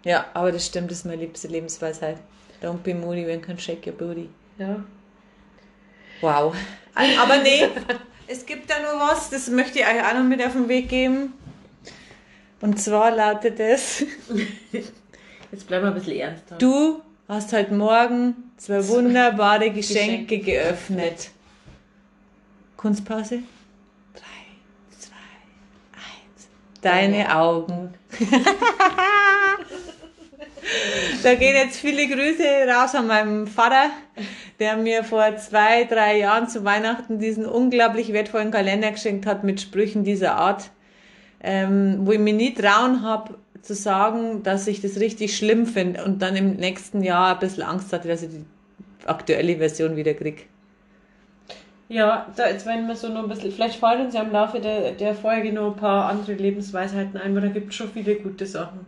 Ja, 0.05 0.27
aber 0.35 0.53
das 0.53 0.67
stimmt, 0.67 0.91
das 0.91 0.99
ist 0.99 1.05
meine 1.05 1.23
liebste 1.23 1.49
Lebensweisheit. 1.49 2.19
Don't 2.63 2.79
be 2.79 2.95
moody 2.95 3.27
when 3.27 3.41
you 3.41 3.47
can 3.47 3.59
shake 3.59 3.87
your 3.87 3.95
booty. 3.95 4.29
Ja. 4.59 4.85
Wow. 6.21 6.55
Aber 6.95 7.39
nee, 7.39 7.67
es 8.33 8.47
gibt 8.47 8.71
da 8.71 8.75
nur 8.81 8.99
was, 9.01 9.29
das 9.31 9.49
möchte 9.51 9.81
ich 9.81 9.85
euch 9.87 10.03
auch 10.05 10.15
noch 10.15 10.25
mit 10.25 10.43
auf 10.45 10.53
den 10.53 10.69
Weg 10.69 10.89
geben. 10.89 11.35
Und 12.61 12.81
zwar 12.81 13.11
lautet 13.11 13.61
es, 13.61 14.05
Jetzt 15.53 15.67
bleiben 15.67 15.85
wir 15.85 15.89
ein 15.89 15.95
bisschen 15.95 16.17
ernster. 16.17 16.57
du 16.57 17.03
hast 17.29 17.53
heute 17.53 17.75
Morgen 17.75 18.35
zwei 18.57 18.87
wunderbare 18.89 19.71
Geschenke 19.71 20.39
geöffnet. 20.39 21.31
Kunstpause? 22.77 23.41
Drei, 24.15 24.47
zwei, 24.99 25.15
eins. 25.93 26.49
Deine 26.81 27.37
Augen. 27.37 27.95
Da 31.23 31.35
gehen 31.35 31.55
jetzt 31.55 31.79
viele 31.79 32.07
Grüße 32.09 32.43
raus 32.69 32.95
an 32.95 33.07
meinem 33.07 33.47
Vater, 33.47 33.91
der 34.59 34.77
mir 34.77 35.05
vor 35.05 35.37
zwei, 35.37 35.85
drei 35.85 36.19
Jahren 36.19 36.49
zu 36.49 36.65
Weihnachten 36.65 37.19
diesen 37.19 37.47
unglaublich 37.47 38.13
wertvollen 38.13 38.51
Kalender 38.51 38.91
geschenkt 38.91 39.27
hat 39.27 39.45
mit 39.45 39.61
Sprüchen 39.61 40.05
dieser 40.05 40.37
Art, 40.37 40.71
ähm, 41.43 42.01
wo 42.03 42.13
ich 42.13 42.19
mir 42.19 42.35
nie 42.35 42.55
trauen 42.55 43.03
habe 43.03 43.35
zu 43.63 43.75
sagen, 43.75 44.43
dass 44.43 44.67
ich 44.67 44.81
das 44.81 44.99
richtig 44.99 45.37
schlimm 45.37 45.67
finde 45.67 46.05
und 46.05 46.21
dann 46.21 46.35
im 46.35 46.57
nächsten 46.57 47.03
Jahr 47.03 47.35
ein 47.35 47.39
bisschen 47.39 47.63
Angst 47.63 47.93
hatte, 47.93 48.09
dass 48.09 48.23
ich 48.23 48.31
die 48.31 48.45
aktuelle 49.07 49.57
Version 49.57 49.97
wieder 49.97 50.15
krieg. 50.15 50.49
Ja, 51.89 52.27
da 52.37 52.49
jetzt 52.49 52.67
werden 52.67 52.89
wir 52.89 52.97
so 52.97 53.09
noch 53.09 53.23
ein 53.23 53.29
bisschen, 53.29 53.53
vielleicht 53.53 53.79
fallen 53.79 54.07
uns 54.07 54.15
ja 54.15 54.23
im 54.23 54.33
Laufe 54.33 54.61
der, 54.61 54.93
der 54.93 55.15
Folge 55.15 55.53
noch 55.53 55.73
ein 55.73 55.77
paar 55.77 56.09
andere 56.09 56.33
Lebensweisheiten 56.33 57.21
ein, 57.21 57.35
weil 57.35 57.43
da 57.43 57.49
gibt 57.49 57.69
es 57.69 57.75
schon 57.75 57.91
viele 57.91 58.17
gute 58.17 58.47
Sachen. 58.47 58.87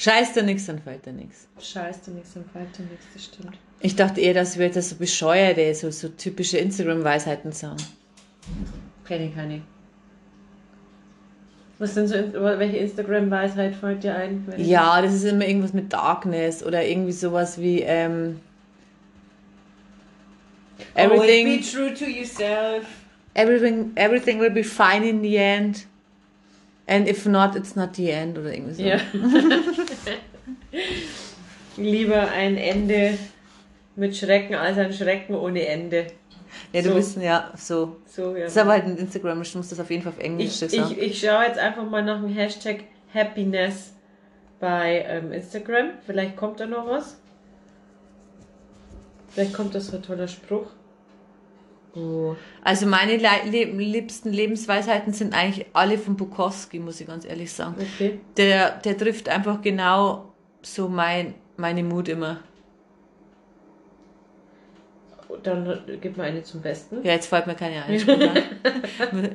Scheiß 0.00 0.32
dir 0.32 0.42
nichts, 0.42 0.64
dann 0.64 0.78
fällt 0.78 1.04
dir 1.04 1.12
nichts. 1.12 1.46
Scheiß 1.60 2.00
dir 2.00 2.12
nichts, 2.12 2.32
dann 2.32 2.46
fällt 2.46 2.78
dir 2.78 2.84
nichts, 2.84 3.04
das 3.12 3.24
stimmt. 3.24 3.58
Ich 3.80 3.96
dachte 3.96 4.18
eher, 4.22 4.32
dass 4.32 4.58
wir 4.58 4.64
jetzt 4.64 4.88
so 4.88 4.96
bescheuerte, 4.96 5.74
so, 5.74 5.90
so 5.90 6.08
typische 6.08 6.56
Instagram-Weisheiten 6.56 7.52
sagen. 7.52 7.76
Kenne 9.06 9.26
ich 9.26 9.34
keine. 9.34 9.60
Was 11.78 11.92
denn 11.92 12.08
so, 12.08 12.14
welche 12.14 12.78
Instagram-Weisheit 12.78 13.74
fällt 13.74 14.02
dir 14.02 14.14
ein? 14.16 14.46
Ja, 14.56 15.02
das 15.02 15.12
ist 15.12 15.24
immer 15.24 15.46
irgendwas 15.46 15.74
mit 15.74 15.92
Darkness 15.92 16.64
oder 16.64 16.82
irgendwie 16.82 17.12
sowas 17.12 17.60
wie 17.60 17.80
ähm, 17.80 18.40
Always 20.94 21.20
everything, 21.20 21.58
be 21.58 21.62
true 21.62 21.92
to 21.92 22.06
yourself. 22.06 22.86
everything, 23.34 23.92
everything 23.96 24.40
will 24.40 24.50
be 24.50 24.64
fine 24.64 25.06
in 25.06 25.22
the 25.22 25.36
end. 25.36 25.86
And 26.90 27.08
if 27.08 27.24
not, 27.24 27.54
it's 27.54 27.76
not 27.76 27.94
the 27.94 28.10
end 28.10 28.36
oder 28.36 28.52
irgendwie 28.52 28.74
so. 28.74 28.82
Ja. 28.82 28.98
Lieber 31.76 32.28
ein 32.32 32.56
Ende 32.56 33.16
mit 33.94 34.16
Schrecken 34.16 34.56
als 34.56 34.76
ein 34.76 34.92
Schrecken 34.92 35.36
ohne 35.36 35.64
Ende. 35.66 36.08
Ja, 36.72 36.82
du 36.82 36.88
So. 36.88 36.94
bist 36.96 37.16
ja 37.18 37.52
so. 37.56 37.96
So, 38.06 38.34
ja. 38.34 38.42
Das 38.42 38.52
ist 38.52 38.58
aber 38.58 38.72
halt 38.72 38.86
ein 38.86 38.96
Instagram, 38.96 39.40
ich 39.42 39.54
muss 39.54 39.68
das 39.68 39.78
auf 39.78 39.88
jeden 39.88 40.02
Fall 40.02 40.12
auf 40.12 40.18
Englisch 40.18 40.60
Ich, 40.62 40.72
ich, 40.72 40.98
ich 40.98 41.20
schaue 41.20 41.44
jetzt 41.44 41.58
einfach 41.58 41.88
mal 41.88 42.02
nach 42.02 42.20
dem 42.20 42.34
Hashtag 42.34 42.82
Happiness 43.14 43.92
bei 44.58 45.04
ähm, 45.08 45.32
Instagram. 45.32 45.90
Vielleicht 46.04 46.36
kommt 46.36 46.58
da 46.58 46.66
noch 46.66 46.88
was. 46.88 47.16
Vielleicht 49.28 49.54
kommt 49.54 49.76
da 49.76 49.80
so 49.80 49.96
ein 49.96 50.02
toller 50.02 50.26
Spruch. 50.26 50.66
Oh. 51.94 52.36
Also 52.62 52.86
meine 52.86 53.16
le 53.16 53.64
liebsten 53.64 54.32
Lebensweisheiten 54.32 55.12
sind 55.12 55.34
eigentlich 55.34 55.66
alle 55.72 55.98
von 55.98 56.16
Bukowski, 56.16 56.78
muss 56.78 57.00
ich 57.00 57.06
ganz 57.06 57.24
ehrlich 57.24 57.52
sagen. 57.52 57.74
Okay. 57.78 58.20
Der, 58.36 58.70
der 58.70 58.96
trifft 58.96 59.28
einfach 59.28 59.60
genau 59.60 60.32
so 60.62 60.88
mein, 60.88 61.34
meine 61.56 61.82
Mut 61.82 62.08
immer. 62.08 62.40
Dann 65.42 65.80
gib 66.00 66.16
mal 66.16 66.24
eine 66.24 66.42
zum 66.42 66.60
Besten. 66.60 67.02
Ja, 67.02 67.12
jetzt 67.12 67.26
fällt 67.26 67.46
mir 67.46 67.54
keine 67.54 67.84
ein. 67.84 68.00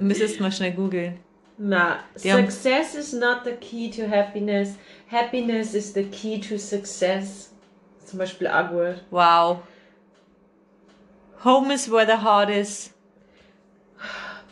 Müsstest 0.01 0.39
mal 0.39 0.51
schnell 0.51 0.71
googeln. 0.73 1.17
Na, 1.57 1.99
Die 2.21 2.29
success 2.29 2.95
is 2.95 3.13
not 3.13 3.39
the 3.45 3.51
key 3.51 3.89
to 3.89 4.09
happiness. 4.09 4.75
Happiness 5.09 5.73
is 5.73 5.93
the 5.93 6.03
key 6.03 6.39
to 6.39 6.57
success. 6.57 7.53
Zum 8.05 8.19
Beispiel 8.19 8.47
Agward. 8.47 9.03
Wow. 9.09 9.59
Home 11.45 11.69
is 11.69 11.87
where 11.87 12.07
the 12.07 12.17
heart 12.17 12.49
is. 12.49 12.89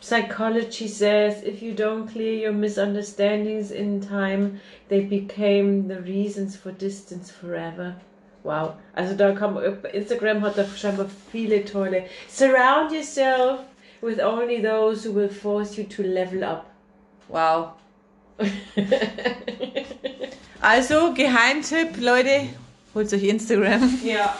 Psychology 0.00 0.86
says 0.86 1.42
if 1.42 1.60
you 1.60 1.72
don't 1.74 2.06
clear 2.06 2.34
your 2.34 2.52
misunderstandings 2.52 3.72
in 3.72 4.00
time, 4.00 4.60
they 4.88 5.00
became 5.00 5.88
the 5.88 6.00
reasons 6.02 6.54
for 6.56 6.70
distance 6.70 7.32
forever. 7.32 7.96
Wow. 8.44 8.76
Also 8.96 9.16
da 9.16 9.32
man, 9.32 9.82
Instagram 9.92 10.40
hat 10.42 10.54
da 10.54 10.62
scheinbar 10.66 11.08
viele 11.32 11.64
tolle. 11.64 12.08
Surround 12.28 12.92
yourself 12.92 13.58
with 14.00 14.20
only 14.20 14.60
those 14.60 15.02
who 15.02 15.10
will 15.10 15.28
force 15.28 15.76
you 15.76 15.82
to 15.84 16.04
level 16.04 16.44
up. 16.44 16.70
Wow. 17.28 17.72
Also, 20.64 21.12
Geheimtipp, 21.12 22.00
Leute, 22.00 22.48
holt 22.94 23.12
euch 23.12 23.24
Instagram. 23.24 23.82
Ja. 24.02 24.34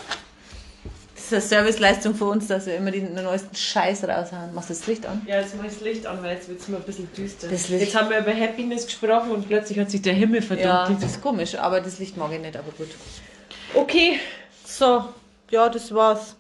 Ist 1.27 1.33
eine 1.33 1.41
Serviceleistung 1.43 2.15
für 2.15 2.25
uns, 2.27 2.47
dass 2.49 2.67
wir 2.67 2.77
immer 2.77 2.91
den 2.91 3.15
neuesten 3.15 3.55
Scheiß 3.55 4.05
raushauen. 4.05 4.55
Machst 4.55 4.71
du 4.71 4.75
das 4.75 4.87
Licht 4.87 5.07
an? 5.07 5.23
Ja, 5.27 5.41
jetzt 5.41 5.57
mach 5.57 5.65
ich 5.65 5.73
das 5.73 5.81
Licht 5.83 6.07
an, 6.07 6.23
weil 6.23 6.37
jetzt 6.37 6.49
wird 6.49 6.61
es 6.61 6.69
mal 6.69 6.79
ein 6.79 6.83
bisschen 6.83 7.09
düster. 7.17 7.49
Das 7.49 7.69
Jetzt 7.69 7.95
haben 7.95 8.11
wir 8.11 8.19
über 8.19 8.33
Happiness 8.35 8.85
gesprochen 8.87 9.31
und 9.31 9.49
plötzlich 9.49 9.79
hat 9.79 9.91
sich 9.91 10.03
der 10.03 10.15
Himmel 10.15 10.41
Ja, 10.41 10.47
verdunkelt. 10.47 11.03
das 11.03 11.13
ist 11.13 11.23
komisch, 11.23 11.55
aber 11.57 11.81
das 11.81 11.99
Licht 11.99 12.17
mag 12.17 12.33
ich 12.33 12.41
nicht, 12.41 12.57
aber 12.57 12.71
gut. 12.73 12.89
Okay, 13.75 14.19
So, 14.65 15.05
ja, 15.51 15.69
das 15.69 15.95
war's. 15.95 16.37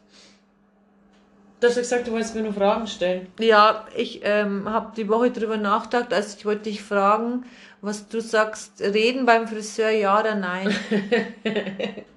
du 1.60 1.66
hast 1.68 1.76
ja 1.76 1.82
gesagt, 1.82 2.06
du 2.06 2.12
wolltest 2.12 2.34
mir 2.34 2.42
noch 2.42 2.54
Fragen 2.54 2.86
stellen. 2.86 3.26
Ja, 3.40 3.86
ich 3.96 4.20
ähm, 4.24 4.68
habe 4.68 4.92
die 4.96 5.08
Woche 5.08 5.30
drüber 5.30 5.56
nachgedacht, 5.56 6.12
also 6.12 6.36
ich 6.38 6.44
wollte 6.46 6.64
dich 6.64 6.82
fragen, 6.82 7.44
was 7.80 8.08
du 8.08 8.20
sagst, 8.20 8.80
reden 8.80 9.26
beim 9.26 9.46
Friseur, 9.48 9.90
ja 9.90 10.18
oder 10.20 10.34
nein? 10.34 10.74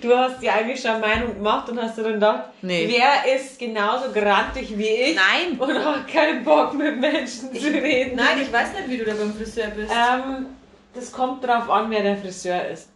Du 0.00 0.14
hast 0.16 0.42
dir 0.42 0.52
eigentlich 0.52 0.80
schon 0.80 1.00
Meinung 1.00 1.34
gemacht 1.34 1.68
und 1.68 1.80
hast 1.80 1.96
dir 1.98 2.02
dann 2.02 2.14
gedacht, 2.14 2.44
Nee. 2.62 2.88
wer 2.88 3.34
ist 3.36 3.58
genauso 3.58 4.10
grantig 4.12 4.76
wie 4.76 4.86
ich 4.86 5.16
Nein! 5.16 5.58
und 5.58 5.72
hat 5.84 6.08
keinen 6.08 6.44
Bock 6.44 6.74
mit 6.74 6.98
Menschen 6.98 7.54
zu 7.54 7.66
reden? 7.68 8.16
Nein, 8.16 8.40
ich 8.42 8.52
weiß 8.52 8.72
nicht, 8.72 8.88
wie 8.88 8.98
du 8.98 9.04
da 9.04 9.14
beim 9.14 9.32
Friseur 9.32 9.68
bist. 9.68 9.92
Ähm, 9.92 10.46
das 10.94 11.12
kommt 11.12 11.44
drauf 11.44 11.70
an, 11.70 11.90
wer 11.90 12.02
der 12.02 12.16
Friseur 12.16 12.66
ist. 12.68 12.88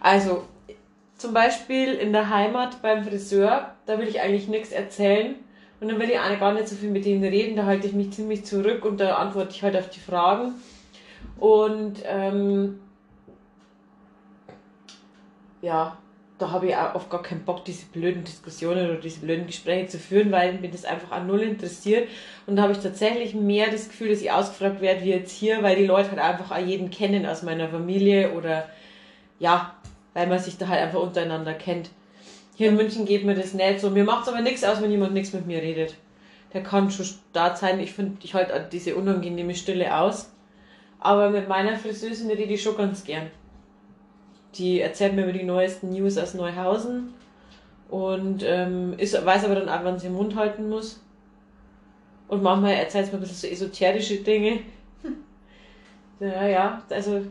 Also, 0.00 0.44
zum 1.16 1.32
Beispiel 1.32 1.94
in 1.94 2.12
der 2.12 2.28
Heimat 2.28 2.82
beim 2.82 3.04
Friseur, 3.04 3.74
da 3.86 3.98
will 3.98 4.08
ich 4.08 4.20
eigentlich 4.20 4.48
nichts 4.48 4.72
erzählen. 4.72 5.36
Und 5.80 5.88
dann 5.90 5.98
will 5.98 6.10
ich 6.10 6.18
auch 6.18 6.38
gar 6.38 6.52
nicht 6.54 6.68
so 6.68 6.76
viel 6.76 6.90
mit 6.90 7.04
denen 7.04 7.24
reden, 7.24 7.56
da 7.56 7.64
halte 7.64 7.86
ich 7.88 7.92
mich 7.92 8.12
ziemlich 8.12 8.44
zurück 8.44 8.84
und 8.84 8.98
da 9.00 9.16
antworte 9.16 9.50
ich 9.50 9.62
halt 9.62 9.76
auf 9.76 9.88
die 9.90 9.98
Fragen. 9.98 10.54
Und 11.40 11.94
ähm, 12.06 12.78
ja, 15.62 15.96
da 16.38 16.50
habe 16.50 16.66
ich 16.66 16.76
auch 16.76 16.96
oft 16.96 17.08
gar 17.08 17.22
keinen 17.22 17.44
Bock, 17.44 17.64
diese 17.64 17.86
blöden 17.86 18.24
Diskussionen 18.24 18.90
oder 18.90 18.98
diese 18.98 19.20
blöden 19.20 19.46
Gespräche 19.46 19.86
zu 19.86 19.98
führen, 19.98 20.32
weil 20.32 20.54
mich 20.54 20.72
das 20.72 20.84
einfach 20.84 21.12
an 21.12 21.28
null 21.28 21.40
interessiert. 21.40 22.08
Und 22.46 22.56
da 22.56 22.62
habe 22.62 22.72
ich 22.72 22.80
tatsächlich 22.80 23.34
mehr 23.34 23.70
das 23.70 23.88
Gefühl, 23.88 24.08
dass 24.08 24.20
ich 24.20 24.32
ausgefragt 24.32 24.80
werde 24.80 25.02
wie 25.02 25.10
jetzt 25.10 25.30
hier, 25.30 25.62
weil 25.62 25.76
die 25.76 25.86
Leute 25.86 26.10
halt 26.10 26.20
einfach 26.20 26.50
auch 26.50 26.66
jeden 26.66 26.90
kennen 26.90 27.26
aus 27.26 27.42
meiner 27.42 27.68
Familie 27.68 28.32
oder 28.32 28.68
ja, 29.38 29.76
weil 30.14 30.26
man 30.26 30.40
sich 30.40 30.58
da 30.58 30.66
halt 30.66 30.82
einfach 30.82 31.00
untereinander 31.00 31.54
kennt. 31.54 31.90
Hier 32.56 32.68
in 32.70 32.76
München 32.76 33.06
geht 33.06 33.24
mir 33.24 33.34
das 33.34 33.54
nicht 33.54 33.80
so. 33.80 33.90
Mir 33.90 34.04
macht 34.04 34.22
es 34.22 34.28
aber 34.28 34.42
nichts 34.42 34.64
aus, 34.64 34.82
wenn 34.82 34.90
jemand 34.90 35.14
nichts 35.14 35.32
mit 35.32 35.46
mir 35.46 35.62
redet. 35.62 35.94
Der 36.52 36.62
kann 36.62 36.90
schon 36.90 37.06
da 37.32 37.54
sein. 37.56 37.80
Ich 37.80 37.92
finde, 37.92 38.18
ich 38.22 38.34
halte 38.34 38.68
diese 38.70 38.96
unangenehme 38.96 39.54
Stille 39.54 39.96
aus. 39.96 40.30
Aber 40.98 41.30
mit 41.30 41.48
meiner 41.48 41.76
Friseurin 41.76 42.30
rede 42.30 42.52
ich 42.52 42.62
schon 42.62 42.76
ganz 42.76 43.04
gern. 43.04 43.30
Die 44.54 44.80
erzählt 44.80 45.14
mir 45.14 45.22
über 45.24 45.32
die 45.32 45.44
neuesten 45.44 45.90
News 45.90 46.18
aus 46.18 46.34
Neuhausen 46.34 47.14
und 47.88 48.42
ähm, 48.44 48.94
ist, 48.98 49.24
weiß 49.24 49.44
aber 49.44 49.54
dann 49.54 49.68
auch, 49.68 49.84
wann 49.84 49.98
sie 49.98 50.08
den 50.08 50.16
Mund 50.16 50.36
halten 50.36 50.68
muss. 50.68 51.00
Und 52.28 52.42
manchmal 52.42 52.74
erzählt 52.74 53.06
sie 53.06 53.12
mir 53.12 53.18
ein 53.18 53.20
bisschen 53.20 53.36
so 53.36 53.46
esoterische 53.46 54.16
Dinge. 54.16 54.60
Ja, 56.20 56.46
ja, 56.46 56.82
also 56.88 57.22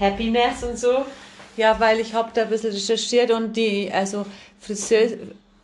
Happiness 0.00 0.64
und 0.64 0.76
so. 0.76 1.04
Ja, 1.56 1.78
weil 1.78 2.00
ich 2.00 2.14
habe 2.14 2.30
da 2.34 2.42
ein 2.42 2.48
bisschen 2.48 2.72
recherchiert 2.72 3.30
und 3.30 3.56
die, 3.56 3.90
also 3.92 4.26
Friseur, 4.58 5.08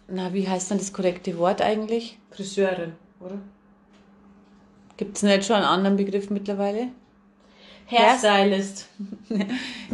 na, 0.06 0.32
wie 0.32 0.46
heißt 0.46 0.70
dann 0.70 0.78
das 0.78 0.92
korrekte 0.92 1.36
Wort 1.38 1.60
eigentlich? 1.60 2.18
Friseurin, 2.30 2.92
oder? 3.20 3.38
Gibt 4.96 5.16
es 5.16 5.22
nicht 5.22 5.44
schon 5.44 5.56
einen 5.56 5.64
anderen 5.64 5.96
Begriff 5.96 6.30
mittlerweile? 6.30 6.88
Hairstylist. 7.90 8.86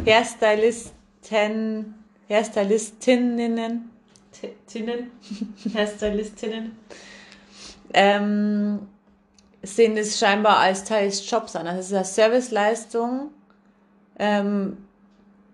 Hairstylisten, 0.05 1.95
Hairstylistinnen, 2.29 3.89
Tinnen. 4.67 5.11
Hairstylistinnen. 5.73 6.71
ähm, 7.93 8.79
sehen 9.63 9.97
es 9.97 10.19
scheinbar 10.19 10.57
als 10.57 10.83
Teil 10.83 11.07
des 11.07 11.29
Jobs 11.29 11.55
an. 11.55 11.67
Also 11.67 11.79
es 11.79 11.85
ist 11.87 11.93
eine 11.93 12.05
Serviceleistung, 12.05 13.31
ähm, 14.19 14.77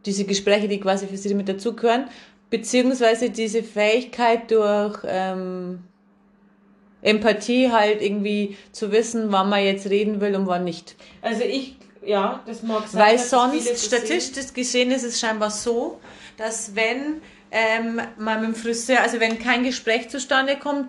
diese 0.06 0.26
Gespräche, 0.26 0.68
die 0.68 0.80
quasi 0.80 1.08
für 1.08 1.18
sie 1.18 1.34
mit 1.34 1.48
dazugehören, 1.48 2.06
beziehungsweise 2.50 3.30
diese 3.30 3.64
Fähigkeit 3.64 4.50
durch 4.52 5.00
ähm, 5.06 5.84
Empathie 7.02 7.72
halt 7.72 8.02
irgendwie 8.02 8.58
zu 8.72 8.92
wissen, 8.92 9.32
wann 9.32 9.50
man 9.50 9.64
jetzt 9.64 9.90
reden 9.90 10.22
will 10.22 10.36
und 10.36 10.48
wann 10.48 10.64
nicht. 10.64 10.96
Also 11.22 11.44
ich, 11.44 11.76
ja, 12.06 12.42
das 12.46 12.64
mag 12.64 12.88
sein. 12.88 13.02
Weil 13.02 13.20
sonst, 13.20 13.86
statistisch 13.86 14.54
gesehen, 14.54 14.92
ist 14.92 15.04
es 15.04 15.20
scheinbar 15.20 15.52
so, 15.52 16.00
dass 16.38 16.76
wenn 16.76 17.22
ähm, 17.52 18.02
man 18.18 18.42
mit 18.42 18.50
dem 18.50 18.56
Friseur, 18.56 19.02
also 19.02 19.20
wenn 19.20 19.38
kein 19.40 19.64
Gespräch 19.64 20.10
zustande 20.10 20.56
kommt, 20.58 20.88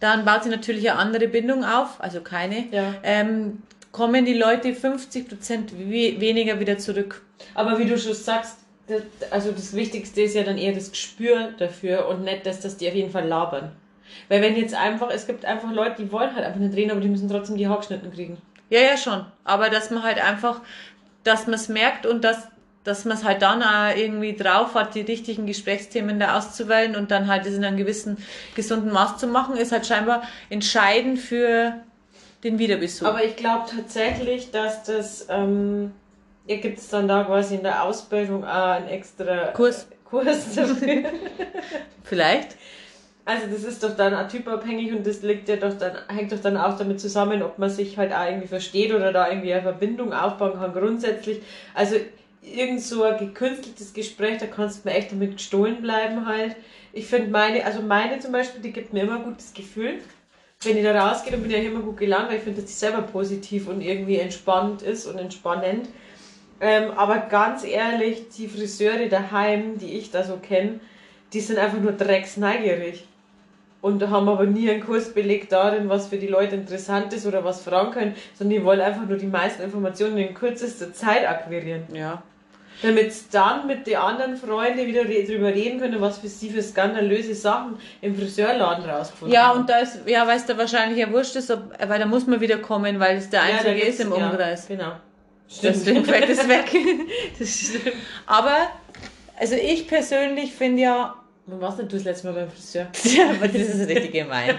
dann 0.00 0.24
baut 0.24 0.42
sich 0.42 0.52
natürlich 0.52 0.90
eine 0.90 0.98
andere 0.98 1.28
Bindung 1.28 1.64
auf, 1.64 2.00
also 2.00 2.20
keine, 2.20 2.66
Ja. 2.70 2.94
ähm, 3.02 3.62
kommen 3.92 4.24
die 4.24 4.34
Leute 4.34 4.70
50% 4.70 5.72
we 5.78 6.20
weniger 6.20 6.58
wieder 6.58 6.78
zurück. 6.78 7.22
Aber 7.54 7.78
wie 7.78 7.84
du 7.84 7.98
schon 7.98 8.14
sagst, 8.14 8.56
das, 8.88 9.02
also 9.30 9.52
das 9.52 9.74
Wichtigste 9.74 10.22
ist 10.22 10.34
ja 10.34 10.42
dann 10.42 10.58
eher 10.58 10.72
das 10.72 10.90
Gespür 10.90 11.50
dafür 11.58 12.08
und 12.08 12.24
nicht, 12.24 12.46
dass 12.46 12.60
das 12.60 12.76
die 12.76 12.88
auf 12.88 12.94
jeden 12.94 13.10
Fall 13.10 13.28
labern. 13.28 13.72
Weil 14.28 14.42
wenn 14.42 14.56
jetzt 14.56 14.74
einfach, 14.74 15.10
es 15.10 15.26
gibt 15.26 15.44
einfach 15.44 15.70
Leute, 15.72 16.02
die 16.02 16.12
wollen 16.12 16.34
halt 16.34 16.44
einfach 16.44 16.60
nicht 16.60 16.74
reden, 16.74 16.90
aber 16.90 17.00
die 17.00 17.08
müssen 17.08 17.28
trotzdem 17.28 17.56
die 17.56 17.68
Haargeschnitten 17.68 18.12
kriegen. 18.12 18.38
Ja, 18.68 18.80
ja, 18.80 18.96
schon. 18.96 19.24
Aber 19.44 19.70
dass 19.70 19.90
man 19.90 20.02
halt 20.02 20.22
einfach, 20.22 20.60
dass 21.24 21.46
man 21.46 21.54
es 21.54 21.68
merkt 21.68 22.06
und 22.06 22.24
dass, 22.24 22.48
dass 22.84 23.04
man 23.04 23.16
es 23.16 23.24
halt 23.24 23.42
dann 23.42 23.62
auch 23.62 23.94
irgendwie 23.94 24.34
drauf 24.34 24.74
hat, 24.74 24.94
die 24.94 25.02
richtigen 25.02 25.46
Gesprächsthemen 25.46 26.18
da 26.18 26.36
auszuwählen 26.38 26.96
und 26.96 27.10
dann 27.10 27.28
halt 27.28 27.46
das 27.46 27.54
in 27.54 27.64
einem 27.64 27.76
gewissen 27.76 28.16
gesunden 28.54 28.92
Maß 28.92 29.18
zu 29.18 29.26
machen, 29.26 29.56
ist 29.56 29.72
halt 29.72 29.86
scheinbar 29.86 30.22
entscheidend 30.50 31.18
für 31.18 31.74
den 32.44 32.58
Wiederbesuch. 32.58 33.06
Aber 33.06 33.24
ich 33.24 33.36
glaube 33.36 33.68
tatsächlich, 33.74 34.50
dass 34.50 34.82
das, 34.84 35.26
ähm, 35.28 35.92
ihr 36.46 36.58
gibt 36.58 36.78
es 36.78 36.88
dann 36.88 37.08
da 37.08 37.24
quasi 37.24 37.56
in 37.56 37.62
der 37.62 37.84
Ausbildung 37.84 38.44
auch 38.44 38.70
einen 38.70 38.88
extra 38.88 39.48
Kurs. 39.48 39.86
Kurs 40.04 40.54
dafür. 40.54 41.04
Vielleicht. 42.04 42.56
Also 43.24 43.46
das 43.46 43.62
ist 43.62 43.84
doch 43.84 43.96
dann 43.96 44.14
auch 44.14 44.26
typabhängig 44.26 44.92
und 44.92 45.06
das 45.06 45.22
liegt 45.22 45.48
ja 45.48 45.56
doch 45.56 45.78
dann, 45.78 45.96
hängt 46.08 46.32
doch 46.32 46.40
dann 46.40 46.56
auch 46.56 46.76
damit 46.76 47.00
zusammen, 47.00 47.42
ob 47.42 47.56
man 47.58 47.70
sich 47.70 47.96
halt 47.96 48.12
auch 48.12 48.26
irgendwie 48.26 48.48
versteht 48.48 48.92
oder 48.92 49.12
da 49.12 49.28
irgendwie 49.28 49.52
eine 49.52 49.62
Verbindung 49.62 50.12
aufbauen 50.12 50.54
kann 50.54 50.72
grundsätzlich. 50.72 51.40
Also 51.72 51.96
irgend 52.42 52.82
so 52.82 53.04
ein 53.04 53.18
gekünsteltes 53.18 53.94
Gespräch, 53.94 54.38
da 54.38 54.46
kannst 54.46 54.84
du 54.84 54.88
mir 54.88 54.96
echt 54.96 55.12
damit 55.12 55.36
gestohlen 55.36 55.80
bleiben 55.82 56.26
halt. 56.26 56.56
Ich 56.92 57.06
finde 57.06 57.30
meine, 57.30 57.64
also 57.64 57.80
meine 57.80 58.18
zum 58.18 58.32
Beispiel, 58.32 58.60
die 58.60 58.72
gibt 58.72 58.92
mir 58.92 59.04
immer 59.04 59.16
ein 59.16 59.24
gutes 59.24 59.54
Gefühl. 59.54 60.00
Wenn 60.64 60.76
ich 60.76 60.84
da 60.84 61.08
rausgehe, 61.08 61.32
dann 61.32 61.42
bin 61.42 61.50
ich 61.50 61.56
ja 61.56 61.62
immer 61.62 61.80
gut 61.80 61.98
gelaunt, 61.98 62.28
weil 62.28 62.38
ich 62.38 62.42
finde, 62.42 62.60
dass 62.60 62.70
die 62.70 62.76
selber 62.76 63.02
positiv 63.02 63.68
und 63.68 63.80
irgendwie 63.80 64.18
entspannt 64.18 64.82
ist 64.82 65.06
und 65.06 65.18
entspannend. 65.18 65.88
Ähm, 66.60 66.90
aber 66.92 67.18
ganz 67.18 67.64
ehrlich, 67.64 68.28
die 68.36 68.48
Friseure 68.48 69.08
daheim, 69.08 69.78
die 69.78 69.94
ich 69.94 70.10
da 70.10 70.22
so 70.22 70.36
kenne, 70.36 70.80
die 71.32 71.40
sind 71.40 71.58
einfach 71.58 71.80
nur 71.80 71.92
drecksneugierig. 71.92 73.04
Und 73.82 74.08
haben 74.08 74.28
aber 74.28 74.46
nie 74.46 74.70
einen 74.70 74.82
Kurs 74.86 75.12
belegt 75.12 75.50
darin, 75.52 75.88
was 75.88 76.06
für 76.06 76.16
die 76.16 76.28
Leute 76.28 76.54
interessant 76.54 77.12
ist 77.12 77.26
oder 77.26 77.44
was 77.44 77.62
fragen 77.62 77.90
können, 77.90 78.14
sondern 78.38 78.58
die 78.60 78.64
wollen 78.64 78.80
einfach 78.80 79.04
nur 79.06 79.18
die 79.18 79.26
meisten 79.26 79.60
Informationen 79.62 80.16
in 80.18 80.32
kürzester 80.34 80.92
Zeit 80.94 81.28
akquirieren. 81.28 81.82
Ja. 81.92 82.22
Damit 82.80 83.12
sie 83.12 83.24
dann 83.32 83.66
mit 83.66 83.86
den 83.88 83.96
anderen 83.96 84.36
Freunden 84.36 84.86
wieder 84.86 85.02
re 85.04 85.24
drüber 85.24 85.48
reden 85.48 85.80
können, 85.80 86.00
was 86.00 86.18
für 86.18 86.28
sie 86.28 86.50
für 86.50 86.62
skandalöse 86.62 87.34
Sachen 87.34 87.76
im 88.00 88.14
Friseurladen 88.16 88.88
rausgefunden 88.88 89.34
Ja, 89.34 89.48
haben. 89.48 89.60
und 89.60 89.70
da 89.70 89.78
ist, 89.80 89.98
ja, 90.06 90.26
weil 90.28 90.36
es 90.36 90.46
da 90.46 90.56
wahrscheinlich 90.56 90.98
ja 90.98 91.10
wurscht 91.12 91.34
ist, 91.36 91.50
ob, 91.50 91.60
weil 91.86 91.98
da 91.98 92.06
muss 92.06 92.26
man 92.26 92.40
wieder 92.40 92.58
kommen, 92.58 92.98
weil 93.00 93.16
es 93.18 93.30
der 93.30 93.40
Ja, 93.40 93.56
einzige 93.56 93.74
gibt's- 93.74 93.98
ist 93.98 94.00
im 94.00 94.12
ja, 94.16 94.30
Umkreis. 94.30 94.68
Genau. 94.68 94.92
Deswegen 95.62 96.04
fällt 96.04 96.28
es 96.28 96.48
weg. 96.48 96.72
Das 97.38 97.48
stimmt. 97.50 97.94
Aber, 98.26 98.56
also 99.38 99.54
ich 99.56 99.86
persönlich 99.88 100.52
finde 100.52 100.82
ja, 100.82 101.14
Wann 101.46 101.60
warst 101.60 101.78
denn 101.78 101.88
du 101.88 101.96
das 101.96 102.04
letzte 102.04 102.28
Mal 102.28 102.34
beim 102.34 102.50
Friseur? 102.50 102.86
ja, 103.04 103.30
aber 103.30 103.48
das 103.48 103.62
ist 103.62 103.88
richtig 103.88 104.12
gemein. 104.12 104.54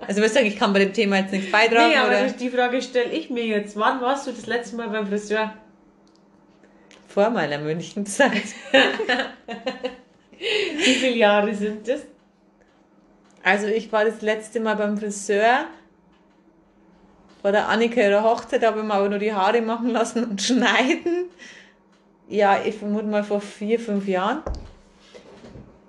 Also 0.00 0.20
ich 0.20 0.26
muss 0.26 0.34
sagen, 0.34 0.46
ich 0.46 0.56
kann 0.56 0.72
bei 0.72 0.80
dem 0.80 0.92
Thema 0.92 1.18
jetzt 1.18 1.32
nichts 1.32 1.50
beitragen. 1.50 1.90
Nee, 1.90 1.96
aber 1.96 2.08
oder 2.08 2.28
die 2.28 2.50
Frage 2.50 2.80
stelle 2.82 3.10
ich 3.10 3.30
mir 3.30 3.44
jetzt. 3.44 3.76
Wann 3.76 4.00
warst 4.00 4.26
du 4.26 4.32
das 4.32 4.46
letzte 4.46 4.76
Mal 4.76 4.88
beim 4.88 5.06
Friseur? 5.06 5.52
vor 7.12 7.30
meiner 7.30 7.58
Münchenzeit. 7.58 8.54
Wie 10.38 10.94
viele 10.94 11.16
Jahre 11.16 11.54
sind 11.54 11.86
das? 11.86 12.00
Also 13.42 13.66
ich 13.66 13.92
war 13.92 14.04
das 14.04 14.22
letzte 14.22 14.60
Mal 14.60 14.76
beim 14.76 14.96
Friseur 14.96 15.66
bei 17.42 17.50
der 17.50 17.68
Annika 17.68 18.00
ihrer 18.00 18.22
Hochzeit, 18.22 18.62
da 18.62 18.68
habe 18.68 18.80
ich 18.80 18.86
mir 18.86 18.94
aber 18.94 19.08
nur 19.08 19.18
die 19.18 19.34
Haare 19.34 19.60
machen 19.62 19.90
lassen 19.90 20.24
und 20.24 20.40
schneiden. 20.42 21.28
Ja, 22.28 22.62
ich 22.64 22.76
vermute 22.76 23.06
mal 23.06 23.24
vor 23.24 23.40
vier, 23.40 23.80
fünf 23.80 24.06
Jahren. 24.06 24.42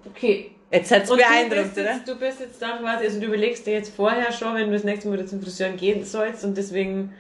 Okay. 0.05 0.51
Jetzt 0.71 0.91
hat 0.91 1.03
es 1.03 1.09
du 1.09 1.15
beeindruckt, 1.17 1.73
oder? 1.77 1.93
jetzt, 1.93 2.07
du 2.07 2.15
bist 2.15 2.39
jetzt 2.39 2.59
dann 2.61 2.79
quasi, 2.79 3.05
also 3.05 3.19
du 3.19 3.27
überlegst 3.27 3.65
dir 3.67 3.73
jetzt 3.73 3.95
vorher 3.95 4.31
schon, 4.31 4.55
wenn 4.55 4.67
du 4.67 4.73
das 4.73 4.83
nächste 4.83 5.07
Mal 5.07 5.17
wieder 5.17 5.27
zum 5.27 5.41
Friseur 5.41 5.69
gehen 5.69 6.03
sollst 6.03 6.43
und 6.43 6.57
deswegen 6.57 7.13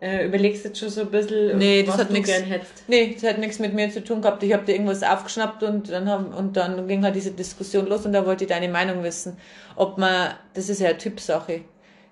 Äh, 0.00 0.26
überlegst 0.26 0.64
jetzt 0.66 0.78
schon 0.78 0.90
so 0.90 1.00
ein 1.02 1.10
bisschen, 1.10 1.56
Nee, 1.56 1.82
das 1.82 1.94
was 1.94 2.00
hat 2.02 2.08
du 2.10 2.14
nix- 2.14 2.28
gern 2.28 2.42
hättest. 2.44 2.84
Nee, 2.88 3.14
das 3.18 3.30
hat 3.30 3.38
nichts 3.38 3.58
mit 3.58 3.72
mir 3.72 3.88
zu 3.90 4.04
tun 4.04 4.20
gehabt. 4.20 4.42
Ich 4.42 4.52
habe 4.52 4.62
dir 4.64 4.72
irgendwas 4.72 5.02
aufgeschnappt 5.02 5.62
und 5.62 5.88
dann, 5.90 6.08
haben, 6.10 6.26
und 6.26 6.56
dann 6.58 6.86
ging 6.88 7.02
halt 7.04 7.14
diese 7.14 7.30
Diskussion 7.30 7.86
los 7.86 8.04
und 8.04 8.12
da 8.12 8.26
wollte 8.26 8.44
ich 8.44 8.50
deine 8.50 8.68
Meinung 8.68 9.02
wissen. 9.02 9.38
Ob 9.76 9.96
man, 9.96 10.34
das 10.52 10.68
ist 10.68 10.80
ja 10.80 10.88
eine 10.90 10.98
Typsache. 10.98 11.62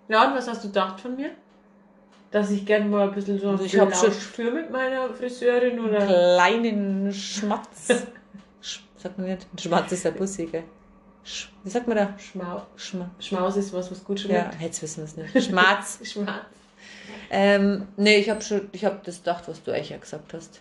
Ja, 0.09 0.27
und 0.29 0.35
was 0.37 0.49
hast 0.49 0.65
du 0.65 0.69
gedacht 0.69 1.01
von 1.01 1.17
mir? 1.17 1.31
Dass 2.31 2.51
ich 2.51 2.65
gern 2.65 2.89
mal 2.89 3.09
ein 3.09 3.15
bisschen 3.15 3.39
so 3.39 3.51
Also 3.51 3.65
ich 3.65 3.75
ein 3.79 3.83
hab 3.89 3.95
schon- 3.95 4.11
führe 4.13 4.53
mit 4.53 4.71
meiner 4.71 5.11
Friseurin 5.13 5.79
oder. 5.81 5.99
Kleinen 5.99 7.13
Schmatz. 7.13 7.89
Sagt 9.03 9.19
man 9.19 9.27
nicht? 9.27 9.47
Ein 9.53 9.59
Schmatz 9.59 9.91
ist 9.91 10.05
der 10.05 10.13
Bussi, 10.13 10.47
gell? 10.47 10.63
Sch 11.25 11.49
Wie 11.65 11.71
sagt 11.71 11.89
man 11.89 11.97
da? 11.97 12.15
Schmau 12.19 12.63
Schma 12.77 13.11
Schmaus 13.19 13.57
ist 13.57 13.73
was, 13.73 13.91
was 13.91 14.05
gut 14.05 14.21
ja, 14.21 14.45
schmeckt. 14.45 14.61
jetzt 14.61 14.83
wissen 14.83 14.99
wir 14.99 15.05
es 15.05 15.17
nicht. 15.17 15.47
Schmatz. 15.49 15.99
Schmaus. 16.05 16.29
Ähm, 17.31 17.89
nee, 17.97 18.17
ich 18.19 18.31
habe 18.31 18.43
schon, 18.43 18.69
ich 18.73 18.85
habe 18.85 19.01
das 19.05 19.19
gedacht, 19.19 19.49
was 19.49 19.63
du 19.63 19.73
eigentlich 19.73 19.91
ja 19.91 19.97
gesagt 19.97 20.35
hast. 20.35 20.61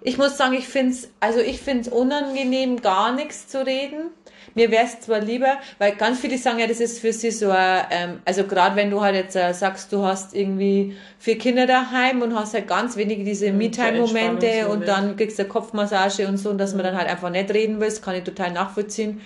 Ich 0.00 0.18
muss 0.18 0.36
sagen, 0.36 0.54
ich 0.54 0.66
finde 0.66 0.94
es, 0.94 1.10
also 1.20 1.38
ich 1.38 1.60
finde 1.60 1.82
es 1.82 1.88
unangenehm, 1.88 2.80
gar 2.80 3.14
nichts 3.14 3.46
zu 3.46 3.64
reden. 3.64 4.10
Mir 4.54 4.70
wäre 4.70 4.84
es 4.84 5.00
zwar 5.00 5.20
lieber, 5.20 5.58
weil 5.78 5.96
ganz 5.96 6.20
viele 6.20 6.36
sagen 6.38 6.58
ja, 6.58 6.66
das 6.66 6.80
ist 6.80 6.98
für 6.98 7.12
sie 7.12 7.30
so 7.30 7.50
ein, 7.50 7.84
ähm, 7.90 8.20
also 8.24 8.44
gerade 8.44 8.76
wenn 8.76 8.90
du 8.90 9.00
halt 9.00 9.14
jetzt 9.14 9.34
äh, 9.36 9.52
sagst, 9.54 9.92
du 9.92 10.02
hast 10.04 10.34
irgendwie 10.34 10.96
vier 11.18 11.38
Kinder 11.38 11.66
daheim 11.66 12.20
und 12.22 12.34
hast 12.34 12.54
halt 12.54 12.68
ganz 12.68 12.96
wenige 12.96 13.24
diese 13.24 13.50
Mhm, 13.50 13.58
Me-Time-Momente 13.58 14.68
und 14.68 14.86
dann 14.88 15.16
kriegst 15.16 15.38
du 15.38 15.42
eine 15.42 15.48
Kopfmassage 15.48 16.28
und 16.28 16.36
so 16.36 16.50
und 16.50 16.58
dass 16.58 16.74
man 16.74 16.84
dann 16.84 16.96
halt 16.96 17.08
einfach 17.08 17.30
nicht 17.30 17.50
reden 17.52 17.80
will, 17.80 17.88
das 17.88 18.02
kann 18.02 18.14
ich 18.14 18.24
total 18.24 18.52
nachvollziehen. 18.52 19.20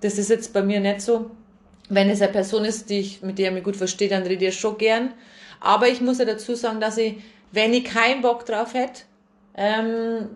Das 0.00 0.18
ist 0.18 0.30
jetzt 0.30 0.52
bei 0.52 0.62
mir 0.62 0.80
nicht 0.80 1.00
so. 1.00 1.30
Wenn 1.88 2.08
es 2.08 2.22
eine 2.22 2.30
Person 2.32 2.64
ist, 2.64 2.88
die 2.88 3.00
ich, 3.00 3.22
mit 3.22 3.38
der 3.38 3.48
ich 3.48 3.54
mich 3.54 3.64
gut 3.64 3.76
verstehe, 3.76 4.08
dann 4.08 4.22
rede 4.22 4.46
ich 4.46 4.58
schon 4.58 4.78
gern. 4.78 5.12
Aber 5.60 5.88
ich 5.88 6.00
muss 6.00 6.18
ja 6.18 6.24
dazu 6.24 6.54
sagen, 6.54 6.80
dass 6.80 6.96
ich, 6.96 7.16
wenn 7.52 7.74
ich 7.74 7.84
keinen 7.84 8.22
Bock 8.22 8.46
drauf 8.46 8.74
hätte, 8.74 9.02
ähm, 9.56 10.28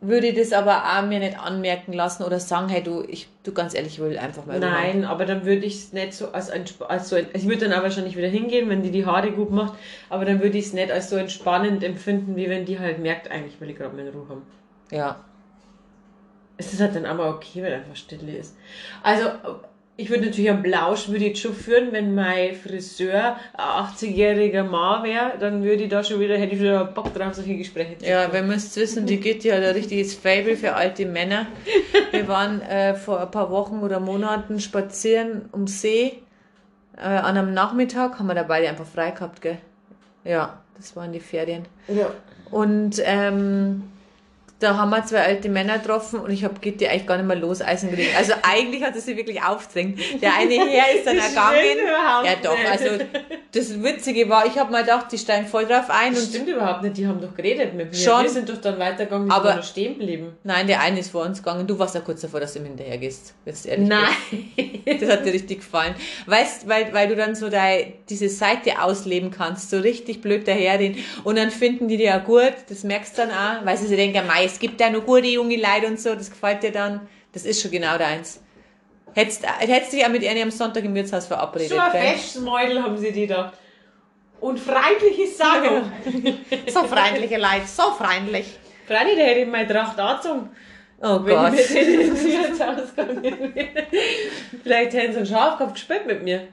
würde 0.00 0.28
ich 0.28 0.38
das 0.38 0.52
aber 0.52 0.84
auch 0.84 1.02
mir 1.06 1.18
nicht 1.18 1.38
anmerken 1.38 1.92
lassen 1.92 2.22
oder 2.22 2.38
sagen, 2.38 2.68
hey 2.68 2.82
du, 2.82 3.02
ich, 3.02 3.28
du 3.42 3.52
ganz 3.52 3.74
ehrlich, 3.74 3.94
ich 3.94 3.98
will 4.00 4.16
einfach 4.16 4.46
mal. 4.46 4.60
Nein, 4.60 5.04
aber 5.04 5.26
dann 5.26 5.44
würde 5.44 5.66
ich 5.66 5.74
es 5.74 5.92
nicht 5.92 6.12
so 6.12 6.30
als, 6.32 6.52
entsp- 6.52 6.84
als 6.84 7.08
so, 7.08 7.16
ich 7.16 7.46
würde 7.48 7.68
dann 7.68 7.78
auch 7.78 7.82
wahrscheinlich 7.82 8.16
wieder 8.16 8.28
hingehen, 8.28 8.68
wenn 8.68 8.82
die 8.82 8.92
die 8.92 9.06
Haare 9.06 9.32
gut 9.32 9.50
macht, 9.50 9.74
aber 10.08 10.24
dann 10.24 10.40
würde 10.40 10.56
ich 10.56 10.66
es 10.66 10.72
nicht 10.72 10.92
als 10.92 11.10
so 11.10 11.16
entspannend 11.16 11.82
empfinden, 11.82 12.36
wie 12.36 12.48
wenn 12.48 12.64
die 12.64 12.78
halt 12.78 13.00
merkt, 13.00 13.30
eigentlich 13.30 13.60
will 13.60 13.70
ich 13.70 13.76
gerade 13.76 13.96
meine 13.96 14.12
Ruhe 14.12 14.28
haben. 14.28 14.42
Ja. 14.92 15.16
Es 16.56 16.72
ist 16.72 16.80
halt 16.80 16.94
dann 16.96 17.06
aber 17.06 17.28
okay, 17.30 17.62
wenn 17.62 17.72
einfach 17.72 17.96
Stille 17.96 18.36
ist. 18.36 18.56
Also, 19.02 19.26
ich 20.00 20.10
würde 20.10 20.26
natürlich 20.26 20.48
einen 20.48 20.62
Blausch 20.62 21.08
würde 21.08 21.24
ich 21.24 21.40
schon 21.40 21.52
führen, 21.52 21.90
wenn 21.90 22.14
mein 22.14 22.54
Friseur 22.54 23.36
ein 23.52 23.84
80-jähriger 23.84 24.62
Mann 24.62 25.02
wäre, 25.02 25.32
dann 25.40 25.64
würde 25.64 25.82
ich 25.82 25.88
da 25.88 26.04
schon 26.04 26.20
wieder, 26.20 26.38
hätte 26.38 26.54
ich 26.54 26.60
wieder 26.60 26.84
Bock 26.84 27.12
drauf, 27.12 27.34
solche 27.34 27.56
Gespräche 27.56 27.98
zu 27.98 28.06
Ja, 28.06 28.32
wenn 28.32 28.46
müsst 28.46 28.76
wissen, 28.76 29.06
die 29.06 29.18
geht 29.18 29.42
ja 29.42 29.56
ein 29.56 29.64
richtiges 29.64 30.14
Fable 30.14 30.56
für 30.56 30.74
alte 30.74 31.04
Männer. 31.04 31.48
Wir 32.12 32.28
waren 32.28 32.62
äh, 32.62 32.94
vor 32.94 33.20
ein 33.20 33.30
paar 33.32 33.50
Wochen 33.50 33.80
oder 33.80 33.98
Monaten 33.98 34.60
spazieren 34.60 35.48
um 35.50 35.66
See. 35.66 36.22
Äh, 36.96 37.00
an 37.00 37.36
einem 37.36 37.52
Nachmittag 37.52 38.20
haben 38.20 38.28
wir 38.28 38.36
da 38.36 38.44
beide 38.44 38.68
einfach 38.68 38.86
frei 38.86 39.10
gehabt, 39.10 39.42
gell? 39.42 39.58
Ja, 40.22 40.60
das 40.76 40.94
waren 40.94 41.10
die 41.10 41.18
Ferien. 41.18 41.64
Ja. 41.88 42.12
Und 42.52 43.02
ähm, 43.04 43.82
da 44.60 44.76
haben 44.76 44.90
wir 44.90 45.04
zwei 45.06 45.22
alte 45.22 45.48
Männer 45.48 45.78
getroffen 45.78 46.18
und 46.20 46.30
ich 46.30 46.42
habe 46.44 46.54
Gitti 46.60 46.86
eigentlich 46.88 47.06
gar 47.06 47.16
nicht 47.16 47.26
mehr 47.26 47.36
loseisen 47.36 47.90
gekriegt. 47.90 48.16
Also 48.16 48.32
eigentlich 48.42 48.82
hat 48.82 48.94
er 48.96 49.00
sie 49.00 49.16
wirklich 49.16 49.40
aufdrängt. 49.42 50.00
Der 50.20 50.34
eine 50.34 50.54
Herr 50.54 50.96
ist 50.96 51.06
dann 51.06 51.16
ergangen. 51.18 51.58
Ja 52.24 52.34
doch, 52.42 52.58
nicht. 52.58 52.68
also 52.70 53.04
das 53.52 53.82
Witzige 53.82 54.28
war, 54.28 54.46
ich 54.46 54.58
habe 54.58 54.72
mal 54.72 54.82
gedacht, 54.82 55.06
die 55.12 55.18
steigen 55.18 55.46
voll 55.46 55.64
drauf 55.66 55.84
ein 55.88 56.12
Das 56.12 56.24
und 56.24 56.28
stimmt 56.30 56.48
überhaupt 56.48 56.82
nicht, 56.82 56.96
die 56.96 57.06
haben 57.06 57.20
doch 57.20 57.34
geredet 57.34 57.74
mit 57.74 57.92
mir. 57.92 57.96
Schon. 57.96 58.22
Wir 58.24 58.30
sind 58.30 58.48
doch 58.48 58.60
dann 58.60 58.78
weitergegangen, 58.78 59.28
die 59.28 59.34
Aber- 59.34 59.48
sind 59.50 59.56
noch 59.58 59.64
stehen 59.64 59.98
geblieben. 59.98 60.36
nein, 60.42 60.66
der 60.66 60.80
eine 60.80 60.98
ist 61.00 61.12
vor 61.12 61.24
uns 61.24 61.38
gegangen. 61.42 61.66
Du 61.66 61.78
warst 61.78 61.94
ja 61.94 62.00
kurz 62.00 62.20
davor, 62.22 62.40
dass 62.40 62.54
du 62.54 62.58
ihm 62.58 62.64
hinterher 62.66 62.98
gehst. 62.98 63.34
Wenn 63.44 63.54
du 63.62 63.68
ehrlich 63.68 63.88
Nein. 63.88 64.08
bist. 64.86 65.02
Das 65.02 65.10
hat 65.10 65.24
dir 65.24 65.32
richtig 65.32 65.58
gefallen. 65.60 65.94
Weißt, 66.26 66.68
weil, 66.68 66.92
weil 66.92 67.08
du 67.08 67.14
dann 67.14 67.34
so 67.36 67.48
deine, 67.48 67.92
diese 68.08 68.28
Seite 68.28 68.82
ausleben 68.82 69.30
kannst, 69.30 69.70
so 69.70 69.78
richtig 69.78 70.20
blöd 70.20 70.48
daherreden. 70.48 70.96
Und 71.24 71.38
dann 71.38 71.50
finden 71.52 71.86
die 71.88 71.96
dir 71.96 72.06
ja 72.06 72.18
gut, 72.18 72.54
das 72.68 72.82
merkst 72.84 73.16
du 73.16 73.22
dann 73.22 73.30
auch, 73.30 73.64
weil 73.64 73.76
sie 73.76 73.86
sich 73.86 73.96
denken, 73.96 74.26
mei, 74.26 74.47
es 74.48 74.58
gibt 74.58 74.80
ja 74.80 74.90
noch 74.90 75.04
gute 75.04 75.26
junge 75.26 75.56
Leute 75.56 75.86
und 75.86 76.00
so, 76.00 76.14
das 76.14 76.30
gefällt 76.30 76.62
dir 76.62 76.72
dann. 76.72 77.08
Das 77.32 77.44
ist 77.44 77.60
schon 77.60 77.70
genau 77.70 77.98
deins. 77.98 78.42
Hättest, 79.14 79.46
hättest 79.46 79.92
dich 79.92 80.04
auch 80.04 80.10
mit 80.10 80.22
ihnen 80.22 80.42
am 80.42 80.50
Sonntag 80.50 80.84
im 80.84 80.94
Wirtshaus 80.94 81.26
verabredet. 81.26 81.70
So 81.70 81.78
ein 81.78 81.90
festes 81.90 82.40
Mäudel 82.40 82.82
haben 82.82 82.96
sie 82.96 83.12
die 83.12 83.26
da. 83.26 83.52
Und 84.40 84.58
freundliche 84.58 85.26
Sachen. 85.26 85.92
So 86.68 86.84
freundliche 86.84 87.36
Leute, 87.38 87.66
so 87.66 87.90
freundlich. 87.92 88.56
Freilich, 88.86 89.16
der 89.16 89.26
hätte 89.26 89.40
ich 89.40 89.48
meine 89.48 89.68
Tracht 89.68 89.98
angezogen. 89.98 90.50
Oh 91.00 91.20
Wenn 91.22 91.34
Gott. 91.34 91.52
ich 91.54 91.70
mit 91.70 91.86
denen 91.86 92.00
ins 92.00 92.24
Wirtshaus 92.24 92.94
gegangen 92.96 93.54
wäre. 93.54 93.86
Vielleicht 94.62 94.92
hätten 94.94 95.12
sie 95.12 95.18
einen 95.18 95.26
Schafkopf 95.26 95.72
gespielt 95.74 96.06
mit 96.06 96.22
mir. 96.22 96.48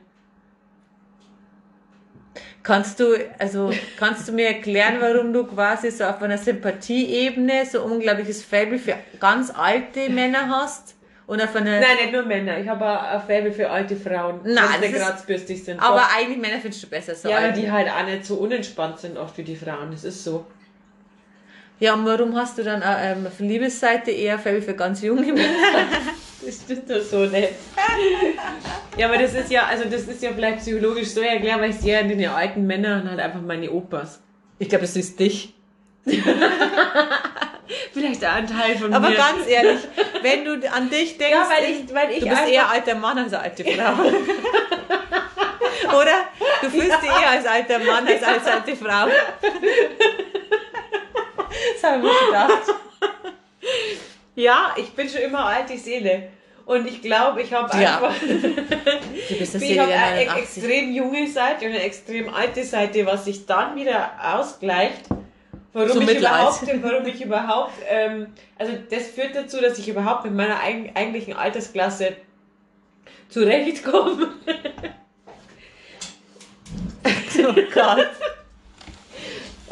Kannst 2.66 3.00
du, 3.00 3.14
also, 3.38 3.72
kannst 4.00 4.28
du 4.28 4.32
mir 4.32 4.48
erklären, 4.48 4.96
warum 5.00 5.32
du 5.32 5.46
quasi 5.46 5.92
so 5.92 6.04
auf 6.04 6.20
einer 6.24 6.40
Sympathieebene 6.40 7.64
so 7.64 7.84
unglaubliches 7.84 8.44
Faible 8.44 8.80
für 8.80 8.96
ganz 9.20 9.52
alte 9.56 10.10
Männer 10.10 10.50
hast? 10.50 10.96
Und 11.28 11.42
auf 11.44 11.56
einer, 11.56 11.80
Nein, 11.80 11.98
nicht 12.02 12.12
nur 12.12 12.24
Männer. 12.24 12.58
Ich 12.60 12.68
habe 12.68 12.84
auch 12.84 13.04
ein 13.04 13.22
Faible 13.22 13.52
für 13.52 13.70
alte 13.70 13.96
Frauen. 13.96 14.40
Nein, 14.44 14.82
ist- 14.82 14.96
kratzbürstig 14.96 15.64
sind. 15.64 15.80
aber 15.80 15.98
Doch. 16.00 16.18
eigentlich 16.18 16.40
Männer 16.40 16.60
findest 16.60 16.82
du 16.84 16.88
besser 16.88 17.14
so 17.14 17.30
ja, 17.30 17.38
alt. 17.38 17.56
die 17.56 17.70
halt 17.72 17.88
auch 17.88 18.04
nicht 18.06 18.26
so 18.26 18.36
unentspannt 18.36 19.00
sind 19.00 19.16
oft 19.18 19.38
wie 19.38 19.44
die 19.44 19.56
Frauen. 19.56 19.92
Das 19.92 20.04
ist 20.04 20.24
so. 20.24 20.46
Ja, 21.80 21.94
und 21.94 22.06
warum 22.06 22.36
hast 22.36 22.58
du 22.58 22.64
dann 22.64 22.82
auch, 22.82 22.98
ähm, 23.00 23.28
auf 23.28 23.40
Liebesseite 23.40 24.10
eher 24.10 24.40
Faible 24.40 24.62
für 24.64 24.74
ganz 24.74 25.04
junge 25.04 25.34
Männer? 25.34 25.44
Das 26.46 26.56
stimmt 26.56 26.90
doch 26.90 27.02
so 27.02 27.26
nicht. 27.26 27.50
ja, 28.98 29.08
aber 29.08 29.18
das 29.18 29.34
ist 29.34 29.50
ja, 29.50 29.66
also 29.66 29.86
das 29.86 30.04
ist 30.04 30.22
ja 30.22 30.32
vielleicht 30.34 30.60
psychologisch 30.60 31.08
so 31.10 31.22
erklärt, 31.22 31.60
weil 31.60 31.72
ich 31.72 31.78
sehe 31.78 31.98
an 32.00 32.08
den 32.08 32.24
alten 32.28 32.68
Männern 32.68 33.10
halt 33.10 33.20
einfach 33.20 33.42
meine 33.42 33.72
Opas. 33.72 34.22
Ich 34.60 34.70
glaube, 34.70 34.86
das 34.86 34.96
ist 34.96 35.20
dich. 35.20 35.56
Vielleicht 37.94 38.24
auch 38.24 38.34
ein 38.34 38.46
Teil 38.46 38.78
von 38.78 38.94
Aber 38.94 39.10
mir. 39.10 39.16
ganz 39.16 39.48
ehrlich, 39.48 39.80
wenn 40.22 40.46
du 40.46 40.72
an 40.72 40.88
dich 40.90 41.18
denkst, 41.18 41.36
ja, 41.36 41.50
weil 41.50 41.64
ich, 41.72 41.92
weil 41.94 42.12
ich 42.12 42.20
du 42.20 42.30
bist 42.30 42.48
eher 42.48 42.70
alter 42.70 42.94
Mann 42.96 43.18
als 43.18 43.34
alte 43.34 43.64
Frau. 43.64 44.04
Oder? 45.98 46.28
Du 46.62 46.70
fühlst 46.70 47.02
dich 47.02 47.10
eher 47.10 47.32
als 47.32 47.48
alter 47.48 47.80
Mann 47.80 48.08
als 48.08 48.22
als 48.22 48.46
alte 48.46 48.76
Frau. 48.76 49.08
Das 51.74 51.84
habe 51.84 51.98
ich 51.98 52.04
mir 52.04 52.26
gedacht. 52.28 52.76
Ja, 54.36 54.76
ich 54.78 54.92
bin 54.92 55.10
schon 55.10 55.22
immer 55.22 55.46
alte 55.46 55.78
Seele. 55.78 56.30
Und 56.66 56.88
ich 56.88 57.02
glaube, 57.02 57.42
ich 57.42 57.54
habe 57.54 57.70
Ja. 57.80 57.98
einfach. 57.98 58.16
Du 59.30 59.36
bist 59.38 59.56
das 59.56 59.62
ich 59.62 59.78
habe 59.80 59.92
eine 59.92 60.26
89. 60.26 60.38
extrem 60.64 60.92
junge 60.92 61.28
Seite 61.28 61.66
und 61.66 61.72
eine 61.72 61.84
extrem 61.84 62.34
alte 62.34 62.64
Seite, 62.64 63.06
was 63.06 63.26
sich 63.26 63.46
dann 63.46 63.76
wieder 63.76 64.12
ausgleicht. 64.22 65.02
Warum 65.74 65.90
So 65.92 66.02
ich 66.02 66.20
überhaupt, 66.20 66.62
warum 66.82 67.06
ich 67.06 67.22
überhaupt, 67.22 67.74
ähm, 67.90 68.28
also 68.58 68.74
das 68.90 69.08
führt 69.08 69.36
dazu, 69.36 69.60
dass 69.60 69.78
ich 69.78 69.90
überhaupt 69.90 70.24
mit 70.24 70.34
meiner 70.34 70.62
eig 70.64 70.92
eigentlichen 70.96 71.34
Altersklasse 71.34 72.16
zurechtkomme. 73.30 74.30
Oh 77.38 77.54
Gott. 77.74 78.08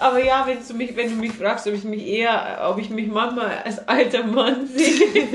Aber 0.03 0.21
ja, 0.21 0.45
wenn 0.45 0.57
du 0.67 0.73
mich, 0.73 0.97
wenn 0.97 1.11
du 1.11 1.15
mich 1.15 1.31
fragst, 1.31 1.65
ob 1.65 1.73
ich 1.73 1.85
mich 1.85 2.05
eher, 2.05 2.59
ob 2.69 2.77
ich 2.77 2.89
mich 2.89 3.07
manchmal 3.07 3.61
als 3.63 3.87
alter 3.87 4.25
Mann 4.25 4.67
sehe, 4.67 5.27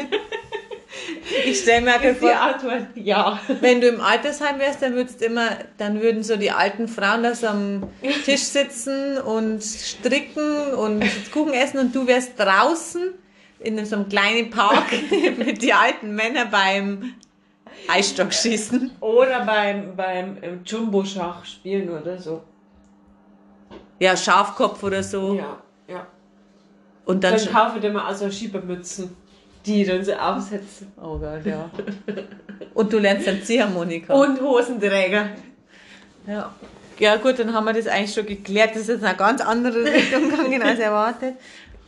Ich 1.47 1.61
stelle 1.61 1.81
mir 1.81 1.93
gerade 1.93 2.09
ist 2.09 2.21
die 2.21 2.27
vor, 2.27 2.39
Antwort 2.39 2.87
ja. 2.95 3.41
wenn 3.61 3.81
du 3.81 3.89
im 3.89 4.03
Altersheim 4.03 4.59
wärst, 4.59 4.83
dann 4.83 4.93
würdest 4.93 5.23
immer, 5.23 5.49
dann 5.79 6.03
würden 6.03 6.23
so 6.23 6.37
die 6.37 6.51
alten 6.51 6.87
Frauen 6.87 7.23
da 7.23 7.35
so 7.35 7.47
am 7.47 7.89
Tisch 8.27 8.43
sitzen 8.43 9.17
und 9.17 9.63
stricken 9.63 10.75
und 10.75 11.03
Kuchen 11.33 11.55
essen 11.55 11.79
und 11.79 11.95
du 11.95 12.07
wärst 12.07 12.39
draußen 12.39 13.15
in 13.61 13.83
so 13.87 13.97
einem 13.97 14.09
kleinen 14.11 14.51
Park 14.51 14.85
mit 15.39 15.63
den 15.63 15.73
alten 15.73 16.15
Männern 16.15 16.51
beim 16.51 17.15
Eisstockschießen. 17.89 18.91
Oder 19.01 19.47
beim, 19.47 19.97
beim 19.97 20.37
ähm, 20.43 20.61
Jumbo-Schach 20.67 21.47
spielen 21.47 21.89
oder 21.89 22.19
so. 22.19 22.43
Ja, 23.99 24.17
Schafkopf 24.17 24.83
oder 24.83 25.03
so. 25.03 25.35
Ja, 25.35 25.59
ja. 25.89 26.07
Und 27.05 27.25
dann, 27.25 27.37
Dann 27.37 27.53
kaufe 27.53 27.77
ich 27.77 27.81
dir 27.83 27.91
mal 27.93 28.05
also 28.07 28.31
Schiebermützen, 28.31 29.17
die 29.67 29.85
dann 29.85 30.05
so 30.05 30.13
aufsetzen. 30.15 30.93
Oh 31.03 31.19
Gott, 31.19 31.45
ja. 31.45 31.69
Und 32.75 32.93
du 32.93 32.99
lernst 32.99 33.27
dann 33.27 33.43
Ziehharmonika. 33.43 34.15
Und 34.15 34.41
Hosenträger. 34.41 35.31
Ja. 36.27 36.53
Ja 36.99 37.17
gut, 37.17 37.39
dann 37.39 37.55
haben 37.55 37.65
wir 37.65 37.73
das 37.73 37.87
eigentlich 37.87 38.13
schon 38.13 38.27
geklärt. 38.27 38.71
Das 38.73 38.83
ist 38.83 38.89
jetzt 38.89 39.05
eine 39.05 39.17
ganz 39.17 39.41
andere 39.41 39.85
Richtung 39.93 40.31
gegangen 40.31 40.63
als 40.63 40.79
erwartet. 40.81 41.35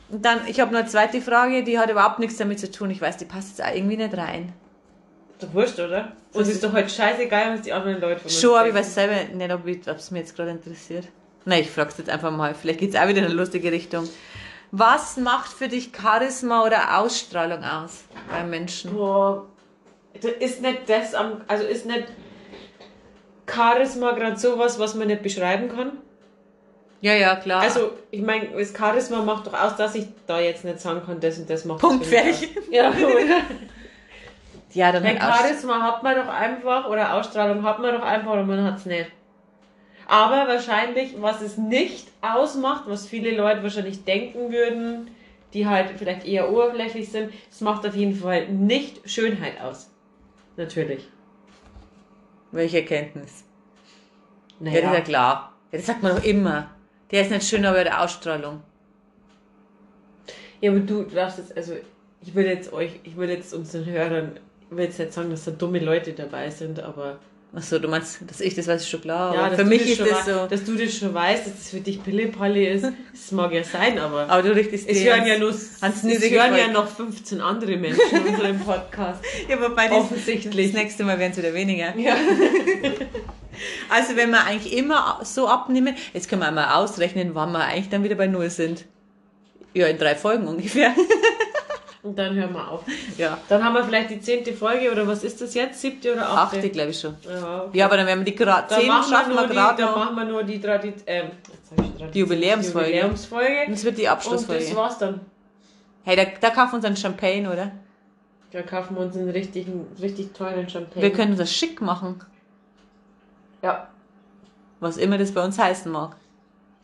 Und 0.08 0.24
dann, 0.24 0.40
ich 0.46 0.58
habe 0.60 0.72
noch 0.72 0.80
eine 0.80 0.88
zweite 0.88 1.20
Frage, 1.20 1.62
die 1.64 1.78
hat 1.78 1.90
überhaupt 1.90 2.18
nichts 2.18 2.36
damit 2.36 2.58
zu 2.58 2.70
tun. 2.70 2.90
Ich 2.90 3.00
weiß, 3.00 3.16
die 3.18 3.24
passt 3.24 3.58
jetzt 3.58 3.68
auch 3.68 3.74
irgendwie 3.74 3.96
nicht 3.96 4.16
rein. 4.16 4.52
Doch 5.40 5.52
wurscht, 5.54 5.78
oder? 5.78 6.12
Und 6.32 6.42
es 6.42 6.48
ist 6.48 6.64
doch 6.64 6.72
heute 6.72 6.88
scheißegal, 6.88 7.54
was 7.54 7.62
die 7.62 7.72
anderen 7.72 8.00
Leute 8.00 8.16
von 8.20 8.24
uns 8.30 8.40
Schon, 8.40 8.56
aber 8.58 8.68
ich 8.68 8.74
weiß 8.74 8.94
selber 8.94 9.34
nicht, 9.34 9.52
ob 9.52 9.66
ich- 9.66 9.88
ob 9.88 9.96
es 9.96 10.10
mir 10.10 10.18
jetzt 10.20 10.34
gerade 10.36 10.50
interessiert. 10.50 11.08
Na, 11.44 11.58
ich 11.58 11.70
frag's 11.70 11.98
jetzt 11.98 12.10
einfach 12.10 12.30
mal. 12.30 12.54
Vielleicht 12.54 12.80
geht's 12.80 12.96
auch 12.96 13.08
wieder 13.08 13.20
in 13.20 13.26
eine 13.26 13.34
lustige 13.34 13.72
Richtung. 13.72 14.08
Was 14.72 15.16
macht 15.16 15.52
für 15.52 15.68
dich 15.68 15.90
Charisma 15.96 16.64
oder 16.64 16.98
Ausstrahlung 16.98 17.64
aus 17.64 18.04
beim 18.30 18.50
Menschen? 18.50 18.92
Boah, 18.92 19.46
ist 20.38 20.62
nicht 20.62 20.88
das 20.88 21.14
am, 21.14 21.40
also 21.48 21.64
ist 21.64 21.86
nicht 21.86 22.06
Charisma 23.50 24.12
gerade 24.12 24.38
sowas, 24.38 24.78
was 24.78 24.94
man 24.94 25.08
nicht 25.08 25.22
beschreiben 25.22 25.68
kann. 25.68 25.92
Ja, 27.00 27.14
ja, 27.14 27.34
klar. 27.36 27.62
Also, 27.62 27.92
ich 28.10 28.20
meine, 28.20 28.48
das 28.48 28.74
Charisma 28.76 29.22
macht 29.22 29.46
doch 29.46 29.54
aus, 29.54 29.74
dass 29.76 29.94
ich 29.94 30.06
da 30.26 30.38
jetzt 30.38 30.64
nicht 30.64 30.80
sagen 30.80 31.02
kann, 31.04 31.18
das 31.18 31.38
und 31.38 31.48
das 31.48 31.64
macht 31.64 31.80
Punkt, 31.80 32.04
fertig. 32.04 32.50
Ja, 32.70 32.92
ja, 34.72 34.92
dann 34.92 35.02
Nein, 35.02 35.20
halt 35.20 35.32
Aus 35.32 35.38
Charisma 35.40 35.82
hat 35.82 36.02
man 36.02 36.14
doch 36.14 36.28
einfach, 36.28 36.88
oder 36.88 37.14
Ausstrahlung 37.14 37.64
hat 37.64 37.78
man 37.80 37.94
doch 37.94 38.02
einfach, 38.02 38.32
oder 38.32 38.44
man 38.44 38.62
hat's 38.64 38.84
nicht. 38.84 39.10
Aber 40.10 40.48
wahrscheinlich, 40.48 41.22
was 41.22 41.40
es 41.40 41.56
nicht 41.56 42.08
ausmacht, 42.20 42.82
was 42.88 43.06
viele 43.06 43.30
Leute 43.30 43.62
wahrscheinlich 43.62 44.02
denken 44.02 44.50
würden, 44.50 45.08
die 45.52 45.68
halt 45.68 45.92
vielleicht 45.96 46.26
eher 46.26 46.50
oberflächlich 46.50 47.12
sind, 47.12 47.32
es 47.48 47.60
macht 47.60 47.86
auf 47.86 47.94
jeden 47.94 48.16
Fall 48.16 48.48
nicht 48.48 49.08
Schönheit 49.08 49.60
aus. 49.60 49.88
Natürlich. 50.56 51.08
Welche 52.50 52.78
Erkenntnis? 52.78 53.44
Ja, 54.58 54.64
Naja. 54.64 54.80
das 54.80 54.90
ist 54.90 54.96
ja 54.98 55.04
klar. 55.04 55.52
Ja, 55.70 55.78
das 55.78 55.86
sagt 55.86 56.02
man 56.02 56.16
doch 56.16 56.24
immer. 56.24 56.70
Der 57.12 57.22
ist 57.22 57.30
nicht 57.30 57.44
schön, 57.44 57.64
aber 57.64 57.84
der 57.84 58.02
Ausstrahlung. 58.02 58.64
Ja, 60.60 60.72
aber 60.72 60.80
du 60.80 61.04
darfst 61.04 61.38
jetzt, 61.38 61.56
also 61.56 61.74
ich 62.20 62.34
will 62.34 62.46
jetzt 62.46 62.72
euch, 62.72 62.98
ich 63.04 63.16
will 63.16 63.30
jetzt 63.30 63.54
unseren 63.54 63.86
Hörern, 63.86 64.40
ich 64.68 64.76
will 64.76 64.86
jetzt 64.86 64.98
nicht 64.98 65.12
sagen, 65.12 65.30
dass 65.30 65.44
da 65.44 65.52
dumme 65.52 65.78
Leute 65.78 66.14
dabei 66.14 66.50
sind, 66.50 66.80
aber 66.80 67.20
Achso, 67.52 67.80
du 67.80 67.88
meinst, 67.88 68.20
dass 68.28 68.40
ich 68.40 68.54
das 68.54 68.68
weiß, 68.68 68.82
ist 68.82 68.88
schon 68.88 69.00
klar. 69.00 69.34
ja, 69.34 69.50
für 69.50 69.64
mich 69.64 69.82
ist 69.90 70.00
das 70.00 70.24
so. 70.24 70.46
dass 70.46 70.62
du 70.62 70.76
das 70.76 70.96
schon 70.96 71.12
weißt, 71.12 71.46
dass 71.46 71.54
das 71.54 71.70
für 71.70 71.80
dich 71.80 72.00
Pille-Palle 72.02 72.68
ist, 72.68 72.84
das 72.84 73.32
mag 73.32 73.52
ja 73.52 73.64
sein, 73.64 73.98
aber 73.98 74.28
Aber 74.28 74.42
du 74.42 74.54
richtest 74.54 74.88
es 74.88 75.02
hören 75.02 75.26
ja 75.26 75.36
nur, 75.36 75.48
ans 75.48 76.04
es 76.04 76.30
hören 76.30 76.56
ja 76.56 76.68
noch 76.68 76.86
15 76.88 77.40
andere 77.40 77.76
Menschen 77.76 78.02
in 78.12 78.34
unserem 78.34 78.60
Podcast. 78.64 79.24
Ja, 79.48 79.56
aber 79.56 79.70
bei 79.70 79.90
Offensichtlich. 79.90 80.72
das 80.72 80.80
nächste 80.80 81.02
Mal 81.02 81.18
werden 81.18 81.32
es 81.32 81.38
wieder 81.38 81.54
weniger. 81.54 81.96
Ja. 81.96 82.16
Also 83.90 84.16
wenn 84.16 84.30
wir 84.30 84.44
eigentlich 84.46 84.74
immer 84.74 85.20
so 85.22 85.46
abnehmen, 85.46 85.94
jetzt 86.14 86.30
können 86.30 86.40
wir 86.40 86.48
einmal 86.48 86.72
ausrechnen, 86.82 87.34
wann 87.34 87.52
wir 87.52 87.64
eigentlich 87.64 87.90
dann 87.90 88.02
wieder 88.04 88.14
bei 88.14 88.26
Null 88.26 88.48
sind. 88.48 88.86
Ja, 89.74 89.86
in 89.86 89.98
drei 89.98 90.14
Folgen 90.14 90.48
ungefähr. 90.48 90.94
Und 92.02 92.18
dann 92.18 92.34
hören 92.34 92.52
wir 92.54 92.66
auf. 92.70 92.82
Ja. 93.18 93.36
Dann 93.48 93.62
haben 93.62 93.74
wir 93.74 93.84
vielleicht 93.84 94.10
die 94.10 94.20
zehnte 94.20 94.54
Folge, 94.54 94.90
oder 94.90 95.06
was 95.06 95.22
ist 95.22 95.40
das 95.42 95.52
jetzt? 95.54 95.80
Siebte 95.80 96.14
oder 96.14 96.28
achte? 96.30 96.56
Achte, 96.58 96.70
glaube 96.70 96.90
ich 96.90 97.00
schon. 97.00 97.14
Ja, 97.28 97.64
okay. 97.64 97.78
Ja, 97.78 97.86
aber 97.86 97.98
dann 97.98 98.06
werden 98.06 98.20
wir 98.20 98.24
die 98.32 98.34
gerade 98.34 98.74
zehn 98.74 98.86
schaffen 98.90 99.34
wir 99.34 99.46
gerade 99.48 99.82
dann 99.82 99.94
machen 99.94 100.16
wir 100.16 100.24
nur 100.24 100.42
die, 100.42 100.54
ähm, 100.54 100.62
Tradition, 100.62 102.10
Die 102.12 102.18
Jubiläumsfolge. 102.20 102.88
die 102.88 102.94
Jubiläumsfolge. 102.96 103.64
Und 103.66 103.72
das 103.72 103.84
wird 103.84 103.98
die 103.98 104.02
Und 104.02 104.06
das 104.06 104.12
Abschlussfolge. 104.14 104.76
war's 104.76 104.98
dann. 104.98 105.20
Hey, 106.04 106.16
da, 106.16 106.24
da 106.40 106.50
kaufen 106.50 106.72
wir 106.72 106.76
uns 106.76 106.84
einen 106.86 106.96
Champagne, 106.96 107.50
oder? 107.50 107.72
Da 108.52 108.62
kaufen 108.62 108.96
wir 108.96 109.02
uns 109.02 109.16
einen 109.16 109.30
richtigen, 109.30 109.86
richtig 110.00 110.32
teuren 110.32 110.68
Champagner. 110.68 111.02
Wir 111.02 111.12
können 111.12 111.36
das 111.36 111.52
schick 111.52 111.80
machen. 111.82 112.24
Ja. 113.62 113.88
Was 114.80 114.96
immer 114.96 115.18
das 115.18 115.32
bei 115.32 115.44
uns 115.44 115.58
heißen 115.58 115.92
mag. 115.92 116.16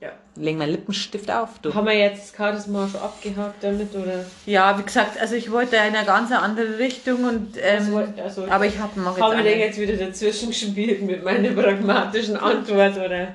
Ja. 0.01 0.11
Legen 0.35 0.59
wir 0.61 0.67
Lippenstift 0.67 1.31
auf, 1.31 1.59
du. 1.63 1.73
Haben 1.75 1.87
wir 1.87 1.95
jetzt 1.99 2.29
das 2.31 2.37
Charisma 2.37 2.87
schon 2.87 3.01
abgehakt 3.01 3.65
damit, 3.65 3.95
oder? 3.95 4.27
Ja, 4.45 4.79
wie 4.79 4.83
gesagt, 4.83 5.19
also 5.19 5.35
ich 5.35 5.51
wollte 5.51 5.77
in 5.77 5.83
eine 5.83 6.05
ganz 6.05 6.31
andere 6.33 6.79
Richtung 6.79 7.25
und 7.25 7.55
ähm, 7.59 7.93
wollt- 7.93 8.21
also, 8.21 8.45
aber 8.47 8.67
ich 8.67 8.79
habe 8.79 9.01
mach 9.01 9.17
jetzt 9.17 9.23
Haben 9.25 9.37
wir 9.39 9.43
denn 9.45 9.55
eine. 9.55 9.65
jetzt 9.65 9.79
wieder 9.81 9.95
dazwischen 9.95 10.49
gespielt 10.51 11.01
mit 11.03 11.25
meiner 11.25 11.49
pragmatischen 11.51 12.37
Antwort, 12.37 12.97
oder? 12.99 13.35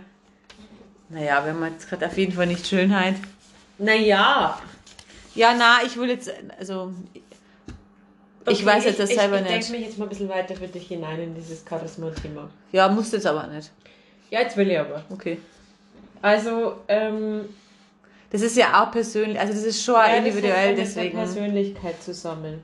Naja, 1.10 1.44
wir 1.44 1.52
haben 1.54 1.66
jetzt 1.74 1.90
gerade 1.90 2.06
auf 2.06 2.18
jeden 2.18 2.34
Fall 2.34 2.46
nicht 2.46 2.66
Schönheit. 2.68 3.16
Naja. 3.80 4.60
Ja, 5.34 5.56
na, 5.58 5.80
ich 5.84 5.98
will 5.98 6.10
jetzt, 6.10 6.32
also 6.60 6.94
ich 8.48 8.64
weiß 8.66 8.86
jetzt 8.86 9.00
das 9.00 9.10
ich, 9.10 9.18
selber 9.18 9.38
ich, 9.38 9.42
ich 9.46 9.50
nicht. 9.52 9.64
denke 9.70 9.78
mich 9.80 9.88
jetzt 9.90 9.98
mal 9.98 10.06
ein 10.06 10.10
bisschen 10.10 10.30
weiter 10.30 10.56
für 10.56 10.68
dich 10.68 10.88
hinein 10.88 11.20
in 11.22 11.34
dieses 11.36 11.64
Charisma-Thema. 11.68 12.50
Ja, 12.72 12.88
musst 12.88 13.14
jetzt 13.14 13.26
aber 13.26 13.48
nicht. 13.48 13.72
Ja, 14.30 14.42
jetzt 14.42 14.56
will 14.58 14.70
ich 14.70 14.78
aber. 14.80 15.04
Okay. 15.10 15.40
Also, 16.22 16.76
ähm, 16.88 17.46
Das 18.30 18.42
ist 18.42 18.56
ja 18.56 18.82
auch 18.84 18.92
persönlich, 18.92 19.40
also 19.40 19.54
das 19.54 19.64
ist 19.64 19.84
schon 19.84 19.96
ja, 19.96 20.08
das 20.08 20.18
individuell, 20.20 20.70
mit 20.70 20.78
der 20.78 20.86
deswegen. 20.86 21.18
Persönlichkeit 21.18 22.02
zusammen. 22.02 22.62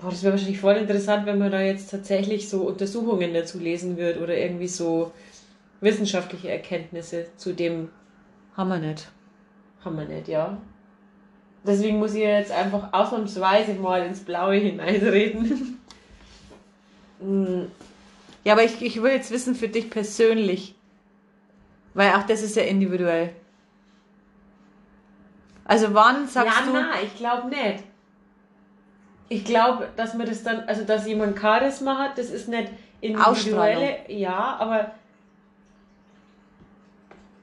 Boah, 0.00 0.10
das 0.10 0.22
wäre 0.22 0.32
wahrscheinlich 0.34 0.60
voll 0.60 0.76
interessant, 0.76 1.26
wenn 1.26 1.38
man 1.38 1.50
da 1.50 1.60
jetzt 1.60 1.90
tatsächlich 1.90 2.48
so 2.48 2.62
Untersuchungen 2.62 3.34
dazu 3.34 3.58
lesen 3.58 3.96
würde 3.96 4.20
oder 4.20 4.36
irgendwie 4.36 4.68
so 4.68 5.12
wissenschaftliche 5.80 6.50
Erkenntnisse 6.50 7.26
zu 7.36 7.52
dem 7.52 7.90
Haben 8.56 8.68
wir 8.68 8.78
nicht. 8.78 9.08
haben 9.84 9.96
wir 9.96 10.04
nicht, 10.04 10.28
ja. 10.28 10.56
Deswegen 11.64 11.98
muss 11.98 12.14
ich 12.14 12.20
jetzt 12.22 12.52
einfach 12.52 12.92
ausnahmsweise 12.92 13.74
mal 13.74 14.06
ins 14.06 14.20
Blaue 14.20 14.54
hineinreden. 14.56 15.78
Ja, 18.48 18.54
aber 18.54 18.64
ich, 18.64 18.80
ich 18.80 19.02
will 19.02 19.12
jetzt 19.12 19.30
wissen 19.30 19.54
für 19.54 19.68
dich 19.68 19.90
persönlich. 19.90 20.74
Weil 21.92 22.14
auch 22.14 22.22
das 22.22 22.40
ist 22.40 22.56
ja 22.56 22.62
individuell. 22.62 23.34
Also 25.66 25.92
wann 25.92 26.26
sagst 26.26 26.60
ja, 26.60 26.64
du. 26.64 26.72
nein, 26.72 26.98
ich 27.04 27.14
glaube 27.14 27.48
nicht. 27.48 27.84
Ich 29.28 29.44
glaube, 29.44 29.90
dass 29.96 30.14
man 30.14 30.26
das 30.26 30.44
dann, 30.44 30.60
also 30.60 30.84
dass 30.84 31.06
jemand 31.06 31.38
Charisma 31.38 31.98
hat, 31.98 32.16
das 32.16 32.30
ist 32.30 32.48
nicht 32.48 32.70
individuelle, 33.02 33.98
ja, 34.08 34.56
aber 34.58 34.92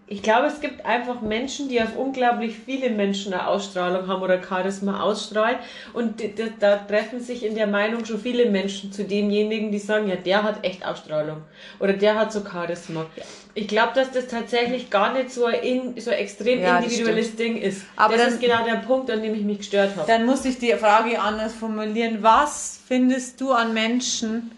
ich 0.07 0.21
glaube, 0.21 0.45
es 0.47 0.59
gibt 0.59 0.85
einfach 0.85 1.21
Menschen, 1.21 1.67
die 1.67 1.81
auf 1.81 1.95
unglaublich 1.97 2.55
viele 2.63 2.91
Menschen 2.91 3.33
eine 3.33 3.47
Ausstrahlung 3.47 4.07
haben 4.07 4.21
oder 4.21 4.41
Charisma 4.41 5.01
ausstrahlen 5.01 5.57
und 5.93 6.21
da 6.59 6.75
treffen 6.77 7.19
sich 7.19 7.43
in 7.43 7.55
der 7.55 7.65
Meinung 7.65 8.05
schon 8.05 8.19
viele 8.19 8.49
Menschen 8.51 8.91
zu 8.91 9.03
demjenigen, 9.03 9.71
die 9.71 9.79
sagen, 9.79 10.07
ja, 10.07 10.15
der 10.15 10.43
hat 10.43 10.63
echt 10.63 10.85
Ausstrahlung 10.85 11.41
oder 11.79 11.93
der 11.93 12.19
hat 12.19 12.31
so 12.31 12.41
Charisma. 12.43 13.07
Ich 13.55 13.67
glaube, 13.67 13.93
dass 13.95 14.11
das 14.11 14.27
tatsächlich 14.27 14.91
gar 14.91 15.13
nicht 15.13 15.31
so 15.31 15.45
ein, 15.45 15.55
in, 15.63 15.99
so 15.99 16.11
ein 16.11 16.17
extrem 16.17 16.61
Ja, 16.61 16.77
individuelles 16.77 17.35
Ding 17.35 17.57
ist. 17.57 17.83
Aber 17.95 18.13
das 18.13 18.25
dann- 18.25 18.33
ist 18.33 18.41
genau 18.41 18.63
der 18.63 18.75
Punkt, 18.75 19.09
an 19.09 19.23
dem 19.23 19.33
ich 19.33 19.41
mich 19.41 19.57
gestört 19.59 19.95
habe. 19.95 20.05
Dann 20.05 20.25
muss 20.25 20.45
ich 20.45 20.59
die 20.59 20.73
Frage 20.73 21.19
anders 21.19 21.53
formulieren. 21.53 22.19
Was 22.21 22.79
findest 22.87 23.41
du 23.41 23.53
an 23.53 23.73
Menschen? 23.73 24.51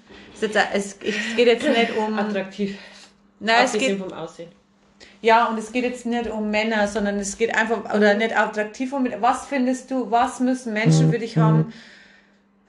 Es, 0.73 0.99
geht 0.99 1.47
jetzt 1.47 1.67
nicht 1.67 1.95
um. 1.95 2.19
Attraktiv. 2.19 2.77
Nein, 3.39 3.65
es 3.65 3.73
geht, 3.73 3.97
vom 3.97 4.12
Aussehen. 4.12 4.56
Ja, 5.21 5.47
und 5.47 5.57
es 5.57 5.71
geht 5.71 5.83
jetzt 5.83 6.05
nicht 6.05 6.29
um 6.29 6.51
Männer, 6.51 6.88
sondern 6.88 7.17
es 7.17 7.38
geht 7.38 7.55
einfach, 7.55 7.93
oder 7.93 8.13
nicht 8.13 8.38
attraktiv 8.38 8.93
um. 8.93 9.07
Was 9.19 9.47
findest 9.47 9.89
du, 9.91 10.12
was 10.12 10.39
müssen 10.39 10.73
Menschen 10.73 11.12
für 11.12 11.19
dich 11.19 11.38
haben, 11.38 11.73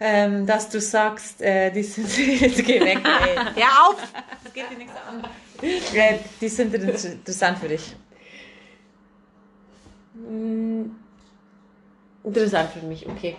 ähm, 0.00 0.46
dass 0.46 0.70
du 0.70 0.80
sagst, 0.80 1.42
äh, 1.42 1.70
die 1.70 1.82
sind. 1.82 2.16
Jetzt 2.40 2.64
geh 2.64 2.80
weg, 2.80 3.00
ey. 3.04 3.36
Hör 3.54 3.88
auf! 3.88 3.96
Das 4.44 4.52
geht 4.52 4.70
dir 4.70 4.78
nichts 4.78 4.92
an. 5.08 5.24
Äh, 5.62 6.18
die 6.40 6.48
sind 6.48 6.72
interessant 6.74 7.58
für 7.58 7.68
dich. 7.68 7.96
Interessant 12.24 12.70
für 12.70 12.86
mich, 12.86 13.08
okay. 13.08 13.36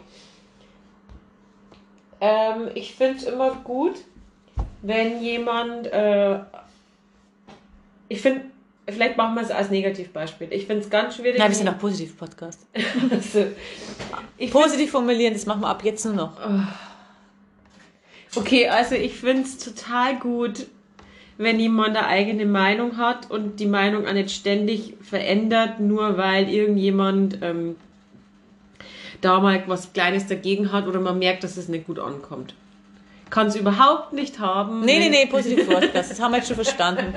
Ähm, 2.21 2.69
ich 2.75 2.95
finde 2.95 3.19
es 3.19 3.23
immer 3.23 3.55
gut, 3.55 3.95
wenn 4.81 5.21
jemand. 5.21 5.87
Äh, 5.87 6.39
ich 8.09 8.21
finde, 8.21 8.45
vielleicht 8.91 9.17
machen 9.17 9.35
wir 9.35 9.41
es 9.41 9.51
als 9.51 9.69
Negativbeispiel. 9.69 10.47
Ich 10.51 10.65
finde 10.65 10.83
es 10.83 10.89
ganz 10.89 11.15
schwierig. 11.15 11.37
Nein, 11.37 11.49
wir 11.49 11.55
sind 11.55 11.67
auch 11.67 11.77
Positiv-Podcast. 11.77 12.67
Also, 13.11 13.47
ich 14.37 14.51
Positiv 14.51 14.91
formulieren, 14.91 15.33
das 15.33 15.45
machen 15.45 15.61
wir 15.61 15.67
ab 15.67 15.83
jetzt 15.83 16.05
nur 16.05 16.13
noch. 16.13 16.37
Okay, 18.35 18.67
also 18.67 18.95
ich 18.95 19.15
finde 19.15 19.43
es 19.43 19.57
total 19.57 20.17
gut, 20.17 20.67
wenn 21.37 21.59
jemand 21.59 21.97
eine 21.97 22.05
eigene 22.05 22.45
Meinung 22.45 22.97
hat 22.97 23.31
und 23.31 23.59
die 23.59 23.65
Meinung 23.65 24.05
auch 24.05 24.13
nicht 24.13 24.31
ständig 24.31 24.95
verändert, 25.01 25.79
nur 25.79 26.17
weil 26.17 26.49
irgendjemand 26.49 27.39
ähm, 27.41 27.75
da 29.21 29.39
mal 29.39 29.63
was 29.67 29.93
Kleines 29.93 30.27
dagegen 30.27 30.71
hat 30.71 30.87
oder 30.87 30.99
man 30.99 31.17
merkt, 31.17 31.43
dass 31.43 31.57
es 31.57 31.67
nicht 31.67 31.87
gut 31.87 31.99
ankommt. 31.99 32.53
Kann 33.29 33.47
es 33.47 33.55
überhaupt 33.55 34.13
nicht 34.13 34.39
haben. 34.39 34.81
Nee, 34.81 34.99
nee, 34.99 35.09
nee, 35.09 35.25
Positiv-Podcast, 35.27 36.11
das 36.11 36.19
haben 36.19 36.31
wir 36.31 36.37
jetzt 36.37 36.47
schon 36.47 36.55
verstanden. 36.55 37.13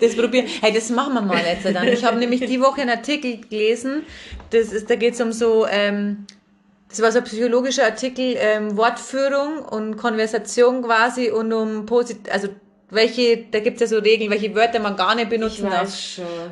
Das 0.00 0.16
probieren. 0.16 0.46
Hey, 0.60 0.72
das 0.72 0.90
machen 0.90 1.14
wir 1.14 1.22
mal 1.22 1.42
jetzt 1.44 1.64
dann. 1.64 1.86
Ich 1.86 2.04
habe 2.04 2.18
nämlich 2.18 2.40
die 2.40 2.60
Woche 2.60 2.80
einen 2.80 2.90
Artikel 2.90 3.38
gelesen, 3.38 4.04
das 4.50 4.72
ist, 4.72 4.90
da 4.90 4.96
geht 4.96 5.14
es 5.14 5.20
um 5.20 5.32
so, 5.32 5.66
ähm, 5.66 6.26
das 6.88 7.00
war 7.00 7.12
so 7.12 7.18
ein 7.18 7.24
psychologischer 7.24 7.84
Artikel, 7.84 8.36
ähm, 8.38 8.76
Wortführung 8.76 9.60
und 9.60 9.96
Konversation 9.96 10.82
quasi 10.82 11.30
und 11.30 11.52
um 11.52 11.86
Posit 11.86 12.30
also 12.30 12.48
welche, 12.90 13.46
da 13.50 13.60
gibt 13.60 13.80
es 13.80 13.90
ja 13.90 13.96
so 13.96 14.02
Regeln, 14.02 14.30
welche 14.30 14.54
Wörter 14.54 14.78
man 14.78 14.96
gar 14.96 15.14
nicht 15.14 15.24
Ich 15.24 15.30
benutzen 15.30 15.70
darf. 15.70 15.88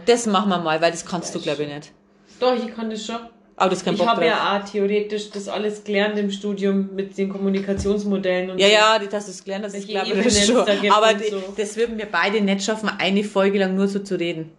Das 0.07 0.27
machen 0.27 0.49
wir 0.49 0.59
mal, 0.59 0.81
weil 0.81 0.91
das 0.91 1.05
kannst 1.05 1.35
du, 1.35 1.41
glaube 1.41 1.65
ich, 1.65 1.69
nicht. 1.69 1.93
Doch, 2.39 2.57
ich 2.57 2.75
kann 2.75 2.89
das 2.89 3.05
schon. 3.05 3.19
Aber 3.61 3.69
das 3.69 3.85
kein 3.85 3.93
Ich 3.95 4.07
habe 4.07 4.25
ja 4.25 4.59
auch 4.59 4.65
theoretisch 4.67 5.29
das 5.33 5.47
alles 5.47 5.85
gelernt 5.85 6.17
im 6.19 6.31
Studium 6.31 6.95
mit 6.95 7.19
den 7.19 7.29
Kommunikationsmodellen 7.29 8.49
und 8.53 8.59
Ja, 8.59 8.69
so. 8.69 8.73
ja, 8.73 8.99
das 8.99 9.29
ist 9.29 9.45
gelernt, 9.45 9.67
das 9.67 9.75
ist 9.75 9.87
ich 9.87 9.95
es 9.95 10.47
schon. 10.47 10.65
da 10.65 10.75
gibt 10.77 10.95
Aber 10.95 11.11
so. 11.19 11.43
das 11.55 11.77
würden 11.77 11.99
wir 11.99 12.07
beide 12.07 12.41
nicht 12.41 12.65
schaffen, 12.65 12.89
eine 12.97 13.23
Folge 13.23 13.59
lang 13.59 13.75
nur 13.75 13.87
so 13.87 13.99
zu 13.99 14.19
reden. 14.19 14.51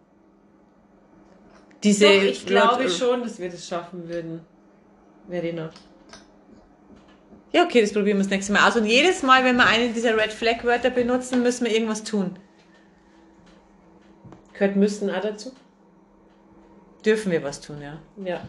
Diese 1.83 2.05
Doch, 2.05 2.21
ich 2.21 2.45
glaube 2.45 2.87
schon, 2.91 3.23
dass 3.23 3.39
wir 3.39 3.49
das 3.49 3.67
schaffen 3.67 4.07
würden. 4.07 4.41
Verena. 5.27 5.71
Ja, 7.51 7.63
okay, 7.63 7.81
das 7.81 7.91
probieren 7.93 8.17
wir 8.17 8.23
das 8.23 8.29
nächste 8.29 8.53
Mal 8.53 8.67
aus. 8.67 8.75
Und 8.75 8.85
jedes 8.85 9.23
Mal, 9.23 9.43
wenn 9.43 9.55
wir 9.55 9.65
eine 9.65 9.89
dieser 9.89 10.15
Red 10.15 10.31
Flag 10.31 10.63
Wörter 10.63 10.91
benutzen, 10.91 11.41
müssen 11.41 11.65
wir 11.65 11.73
irgendwas 11.73 12.03
tun. 12.03 12.37
Gehört 14.53 14.75
müssten 14.75 15.09
auch 15.09 15.21
dazu? 15.21 15.51
Dürfen 17.03 17.31
wir 17.31 17.41
was 17.41 17.61
tun, 17.61 17.81
ja. 17.81 17.97
Ja. 18.23 18.41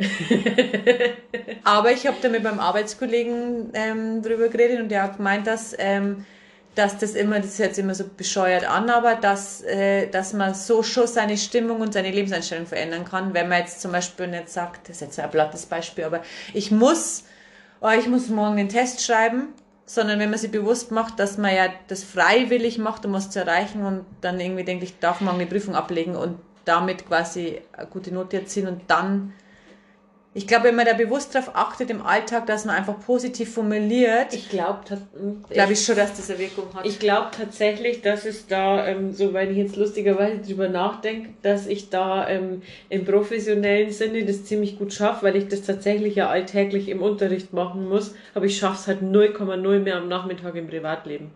Aber 1.64 1.92
ich 1.92 2.06
habe 2.06 2.16
da 2.20 2.28
mit 2.28 2.42
meinem 2.42 2.60
Arbeitskollegen 2.60 3.70
ähm, 3.74 4.22
drüber 4.22 4.48
geredet 4.48 4.80
und 4.80 4.88
der 4.88 5.02
hat 5.04 5.16
gemeint, 5.18 5.46
dass, 5.46 5.74
ähm, 5.78 6.24
dass 6.74 6.98
das 6.98 7.14
immer, 7.14 7.40
das 7.40 7.58
hört 7.58 7.74
sich 7.74 7.84
immer 7.84 7.94
so 7.94 8.04
bescheuert 8.16 8.64
an, 8.64 8.88
aber 8.90 9.14
dass, 9.16 9.62
äh, 9.62 10.08
dass 10.08 10.32
man 10.32 10.54
so 10.54 10.82
schon 10.82 11.06
seine 11.06 11.36
Stimmung 11.36 11.80
und 11.80 11.92
seine 11.92 12.10
Lebenseinstellung 12.10 12.66
verändern 12.66 13.04
kann, 13.04 13.34
wenn 13.34 13.48
man 13.48 13.58
jetzt 13.58 13.80
zum 13.80 13.92
Beispiel 13.92 14.28
nicht 14.28 14.48
sagt, 14.48 14.88
das 14.88 14.96
ist 14.96 15.02
jetzt 15.02 15.20
ein 15.20 15.30
plattes 15.30 15.66
Beispiel, 15.66 16.04
aber 16.04 16.22
ich 16.54 16.70
muss, 16.70 17.24
oh, 17.80 17.90
ich 17.90 18.06
muss 18.06 18.28
morgen 18.28 18.56
den 18.56 18.68
Test 18.68 19.04
schreiben, 19.04 19.48
sondern 19.84 20.20
wenn 20.20 20.30
man 20.30 20.38
sich 20.38 20.52
bewusst 20.52 20.92
macht, 20.92 21.18
dass 21.18 21.36
man 21.36 21.54
ja 21.54 21.66
das 21.88 22.04
freiwillig 22.04 22.78
macht, 22.78 23.04
um 23.04 23.12
was 23.12 23.30
zu 23.30 23.40
erreichen 23.40 23.84
und 23.84 24.06
dann 24.20 24.38
irgendwie 24.38 24.62
denkt, 24.62 24.84
ich 24.84 25.00
darf 25.00 25.20
morgen 25.20 25.40
die 25.40 25.46
Prüfung 25.46 25.74
ablegen 25.74 26.14
und 26.14 26.38
damit 26.64 27.08
quasi 27.08 27.60
eine 27.72 27.88
gute 27.88 28.14
Note 28.14 28.36
erzielen 28.38 28.68
und 28.68 28.82
dann 28.86 29.32
ich 30.32 30.46
glaube, 30.46 30.64
wenn 30.64 30.76
man 30.76 30.86
da 30.86 30.92
bewusst 30.92 31.34
darauf 31.34 31.56
achtet 31.56 31.90
im 31.90 32.02
Alltag, 32.02 32.46
dass 32.46 32.64
man 32.64 32.76
einfach 32.76 33.00
positiv 33.00 33.52
formuliert, 33.52 34.32
Ich 34.32 34.48
glaube 34.48 34.78
glaube 35.50 35.72
ich 35.72 35.84
schon, 35.84 35.96
dass 35.96 36.16
das 36.16 36.30
eine 36.30 36.38
Wirkung 36.38 36.72
hat. 36.72 36.86
Ich 36.86 37.00
glaube 37.00 37.28
tatsächlich, 37.32 38.00
dass 38.02 38.24
es 38.24 38.46
da, 38.46 38.86
ähm, 38.86 39.12
so 39.12 39.32
weil 39.32 39.50
ich 39.50 39.56
jetzt 39.56 39.74
lustigerweise 39.74 40.38
drüber 40.38 40.68
nachdenke, 40.68 41.30
dass 41.42 41.66
ich 41.66 41.90
da 41.90 42.28
ähm, 42.28 42.62
im 42.88 43.04
professionellen 43.04 43.90
Sinne 43.90 44.24
das 44.24 44.44
ziemlich 44.44 44.78
gut 44.78 44.92
schaffe, 44.92 45.26
weil 45.26 45.34
ich 45.34 45.48
das 45.48 45.62
tatsächlich 45.62 46.14
ja 46.14 46.28
alltäglich 46.28 46.88
im 46.88 47.02
Unterricht 47.02 47.52
machen 47.52 47.88
muss, 47.88 48.14
aber 48.32 48.44
ich 48.44 48.56
schaffe 48.56 48.76
es 48.76 48.86
halt 48.86 49.02
0,0 49.02 49.78
mehr 49.80 49.96
am 49.96 50.06
Nachmittag 50.06 50.54
im 50.54 50.68
Privatleben. 50.68 51.32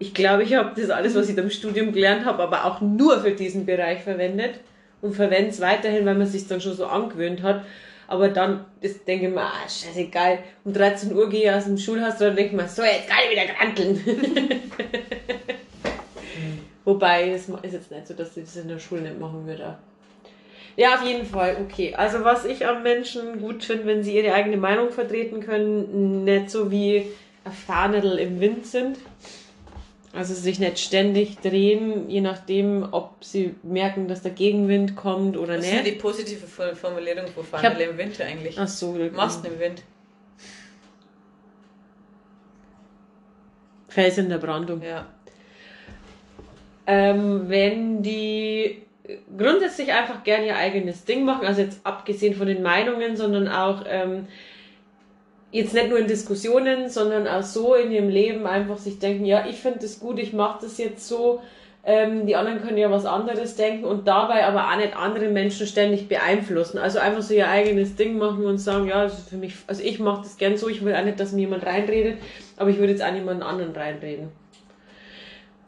Ich 0.00 0.14
glaube, 0.14 0.42
ich 0.42 0.56
habe 0.56 0.78
das 0.78 0.90
alles, 0.90 1.14
was 1.14 1.28
ich 1.28 1.38
im 1.38 1.48
Studium 1.48 1.92
gelernt 1.92 2.24
habe, 2.24 2.42
aber 2.42 2.64
auch 2.64 2.80
nur 2.80 3.20
für 3.20 3.30
diesen 3.30 3.66
Bereich 3.66 4.02
verwendet 4.02 4.58
und 5.02 5.14
verwende 5.14 5.50
es 5.50 5.60
weiterhin, 5.60 6.06
weil 6.06 6.14
man 6.14 6.26
sich 6.26 6.46
dann 6.46 6.60
schon 6.60 6.74
so 6.74 6.86
angewöhnt 6.86 7.42
hat. 7.42 7.64
Aber 8.06 8.28
dann 8.28 8.64
ist, 8.80 9.06
denke 9.08 9.28
ich 9.28 9.34
mir, 9.34 9.42
ah, 9.42 9.68
scheißegal. 9.68 10.38
Um 10.64 10.72
13 10.72 11.14
Uhr 11.14 11.28
gehe 11.30 11.44
ich 11.44 11.50
aus 11.50 11.64
dem 11.64 11.78
Schulhaus 11.78 12.20
und 12.20 12.36
denke 12.36 12.54
mir, 12.54 12.68
so, 12.68 12.82
jetzt 12.82 13.08
kann 13.08 13.18
ich 13.24 13.30
wieder 13.30 13.52
granteln. 13.54 14.00
Wobei, 16.84 17.30
es 17.30 17.48
ist 17.48 17.72
jetzt 17.72 17.90
nicht 17.90 18.06
so, 18.06 18.14
dass 18.14 18.36
ich 18.36 18.44
das 18.44 18.56
in 18.56 18.68
der 18.68 18.78
Schule 18.78 19.02
nicht 19.02 19.18
machen 19.18 19.46
würde. 19.46 19.78
Ja, 20.76 20.96
auf 20.96 21.04
jeden 21.04 21.24
Fall, 21.24 21.56
okay. 21.62 21.94
Also 21.94 22.24
was 22.24 22.44
ich 22.44 22.66
am 22.66 22.82
Menschen 22.82 23.40
gut 23.40 23.64
finde, 23.64 23.86
wenn 23.86 24.02
sie 24.02 24.16
ihre 24.16 24.34
eigene 24.34 24.56
Meinung 24.56 24.90
vertreten 24.90 25.40
können, 25.40 26.24
nicht 26.24 26.50
so 26.50 26.70
wie 26.70 27.06
ein 27.44 27.52
Fahnedel 27.52 28.18
im 28.18 28.40
Wind 28.40 28.66
sind. 28.66 28.98
Also 30.14 30.32
sich 30.32 30.60
nicht 30.60 30.78
ständig 30.78 31.38
drehen, 31.40 32.08
je 32.08 32.20
nachdem, 32.20 32.86
ob 32.92 33.24
sie 33.24 33.56
merken, 33.64 34.06
dass 34.06 34.22
der 34.22 34.30
Gegenwind 34.30 34.94
kommt 34.94 35.36
oder 35.36 35.56
das 35.56 35.64
ist 35.66 35.72
ja 35.72 35.82
nicht. 35.82 35.94
die 35.96 35.98
positive 35.98 36.46
Fo- 36.46 36.74
Formulierung 36.76 37.26
von 37.26 37.44
hab- 37.52 37.72
Fanel 37.72 37.88
im 37.90 37.98
Winter 37.98 38.24
eigentlich. 38.24 38.56
Ach 38.58 38.68
so, 38.68 38.96
Masten 39.12 39.52
im 39.52 39.58
Wind. 39.58 39.82
Fels 43.88 44.18
in 44.18 44.28
der 44.28 44.38
Brandung. 44.38 44.82
Ja. 44.82 45.06
Ähm, 46.86 47.48
wenn 47.48 48.02
die 48.02 48.82
grundsätzlich 49.36 49.92
einfach 49.92 50.22
gerne 50.24 50.46
ihr 50.46 50.56
eigenes 50.56 51.04
Ding 51.04 51.24
machen, 51.24 51.46
also 51.46 51.60
jetzt 51.62 51.80
abgesehen 51.84 52.34
von 52.34 52.46
den 52.46 52.62
Meinungen, 52.62 53.16
sondern 53.16 53.48
auch 53.48 53.84
ähm, 53.88 54.26
jetzt 55.54 55.72
nicht 55.72 55.88
nur 55.88 56.00
in 56.00 56.08
Diskussionen, 56.08 56.88
sondern 56.88 57.28
auch 57.28 57.44
so 57.44 57.76
in 57.76 57.92
ihrem 57.92 58.08
Leben 58.08 58.44
einfach 58.44 58.76
sich 58.76 58.98
denken, 58.98 59.24
ja, 59.24 59.46
ich 59.48 59.60
finde 59.60 59.78
das 59.78 60.00
gut, 60.00 60.18
ich 60.18 60.32
mache 60.32 60.58
das 60.62 60.78
jetzt 60.78 61.06
so, 61.06 61.42
ähm, 61.84 62.26
die 62.26 62.34
anderen 62.34 62.60
können 62.60 62.76
ja 62.76 62.90
was 62.90 63.06
anderes 63.06 63.54
denken 63.54 63.84
und 63.84 64.08
dabei 64.08 64.46
aber 64.46 64.68
auch 64.68 64.76
nicht 64.76 64.96
andere 64.96 65.28
Menschen 65.28 65.68
ständig 65.68 66.08
beeinflussen. 66.08 66.78
Also 66.78 66.98
einfach 66.98 67.22
so 67.22 67.34
ihr 67.34 67.48
eigenes 67.48 67.94
Ding 67.94 68.18
machen 68.18 68.44
und 68.46 68.58
sagen, 68.58 68.88
ja, 68.88 69.04
das 69.04 69.20
ist 69.20 69.28
für 69.28 69.36
mich, 69.36 69.54
also 69.68 69.80
ich 69.84 70.00
mache 70.00 70.22
das 70.22 70.38
gern 70.38 70.56
so, 70.56 70.68
ich 70.68 70.84
will 70.84 70.92
auch 70.92 71.04
nicht, 71.04 71.20
dass 71.20 71.30
mir 71.30 71.42
jemand 71.42 71.64
reinredet, 71.64 72.18
aber 72.56 72.70
ich 72.70 72.78
würde 72.78 72.90
jetzt 72.90 73.04
auch 73.04 73.12
niemanden 73.12 73.44
anderen 73.44 73.76
reinreden. 73.76 74.30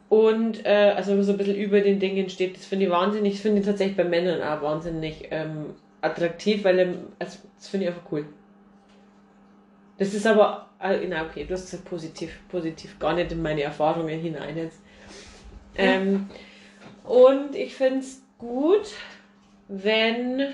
Und 0.09 0.65
äh, 0.65 0.95
also 0.97 1.11
wenn 1.11 1.17
man 1.17 1.25
so 1.25 1.31
ein 1.31 1.37
bisschen 1.37 1.55
über 1.55 1.79
den 1.79 1.99
Dingen 1.99 2.29
steht, 2.29 2.57
das 2.57 2.65
finde 2.65 2.87
ich 2.87 2.91
wahnsinnig, 2.91 3.35
das 3.35 3.41
finde 3.41 3.61
ich 3.61 3.65
tatsächlich 3.65 3.95
bei 3.95 4.03
Männern 4.03 4.41
auch 4.41 4.61
wahnsinnig 4.61 5.29
ähm, 5.31 5.75
attraktiv, 6.01 6.65
weil 6.65 6.77
ähm, 6.77 6.97
also, 7.19 7.37
das 7.57 7.69
finde 7.69 7.85
ich 7.85 7.93
einfach 7.93 8.11
cool. 8.11 8.25
Das 9.97 10.13
ist 10.13 10.27
aber, 10.27 10.69
äh, 10.79 11.05
na 11.07 11.25
okay, 11.25 11.45
du 11.45 11.53
hast 11.53 11.65
gesagt 11.65 11.85
positiv, 11.85 12.39
positiv, 12.49 12.99
gar 12.99 13.13
nicht 13.13 13.31
in 13.31 13.41
meine 13.41 13.63
Erfahrungen 13.63 14.19
hinein 14.19 14.57
jetzt. 14.57 14.79
Ähm, 15.75 16.29
und 17.03 17.55
ich 17.55 17.75
finde 17.75 17.99
es 17.99 18.21
gut, 18.37 18.91
wenn. 19.67 20.53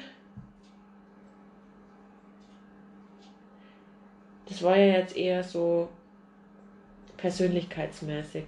Das 4.47 4.61
war 4.61 4.77
ja 4.77 4.99
jetzt 4.99 5.17
eher 5.17 5.43
so 5.43 5.89
persönlichkeitsmäßig. 7.17 8.43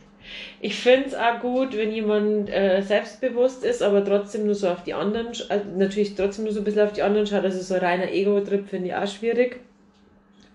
Ich 0.60 0.76
finde 0.76 1.08
es 1.08 1.16
auch 1.16 1.40
gut, 1.40 1.76
wenn 1.78 1.92
jemand 1.92 2.50
äh, 2.50 2.82
selbstbewusst 2.82 3.64
ist, 3.64 3.82
aber 3.82 4.04
trotzdem 4.04 4.46
nur 4.46 4.56
so 4.56 4.70
auf 4.70 4.84
die 4.84 4.94
anderen, 4.94 5.28
also 5.28 5.66
natürlich 5.78 6.16
trotzdem 6.16 6.46
nur 6.46 6.54
so 6.54 6.62
ein 6.62 6.64
bisschen 6.64 6.82
auf 6.82 6.94
die 6.94 7.04
anderen 7.04 7.28
schaut. 7.28 7.44
Also 7.44 7.62
so 7.62 7.76
ein 7.76 7.80
reiner 7.80 8.12
Ego-Trip 8.12 8.68
finde 8.68 8.88
ich 8.88 8.96
auch 8.96 9.08
schwierig. 9.08 9.60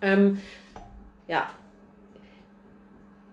Ähm, 0.03 0.41
ja. 1.29 1.49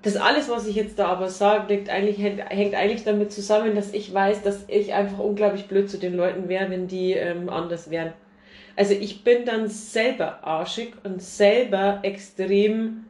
Das 0.04 0.16
alles, 0.16 0.50
was 0.50 0.68
ich 0.68 0.76
jetzt 0.76 1.00
da 1.00 1.08
aber 1.08 1.30
sage, 1.30 1.74
liegt 1.74 1.90
eigentlich, 1.90 2.18
hängt, 2.18 2.40
hängt 2.50 2.76
eigentlich 2.76 3.04
damit 3.04 3.32
zusammen, 3.32 3.76
dass 3.76 3.94
ich 3.94 4.14
weiß, 4.14 4.44
dass 4.44 4.64
ich 4.68 4.94
einfach 4.94 5.20
unglaublich 5.20 5.68
blöd 5.68 5.90
zu 5.90 5.98
den 5.98 6.16
Leuten 6.16 6.48
wäre, 6.48 6.70
wenn 6.70 6.88
die 6.88 7.14
ähm, 7.14 7.50
anders 7.50 7.90
wären. 7.90 8.14
Also 8.76 8.94
ich 8.94 9.24
bin 9.24 9.44
dann 9.46 9.68
selber 9.68 10.44
arschig 10.44 10.94
und 11.04 11.22
selber 11.22 12.00
extrem. 12.04 13.06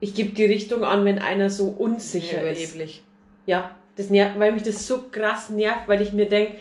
Ich 0.00 0.14
gebe 0.14 0.30
die 0.30 0.46
Richtung 0.46 0.84
an, 0.84 1.04
wenn 1.04 1.18
einer 1.18 1.50
so 1.50 1.66
unsicher 1.66 2.42
ist. 2.42 2.58
Überheblich. 2.58 3.02
Ja, 3.46 3.72
das 3.96 4.10
nervt, 4.10 4.38
weil 4.38 4.52
mich 4.52 4.62
das 4.62 4.86
so 4.86 5.04
krass 5.10 5.50
nervt, 5.50 5.86
weil 5.86 6.00
ich 6.00 6.12
mir 6.12 6.26
denke, 6.26 6.54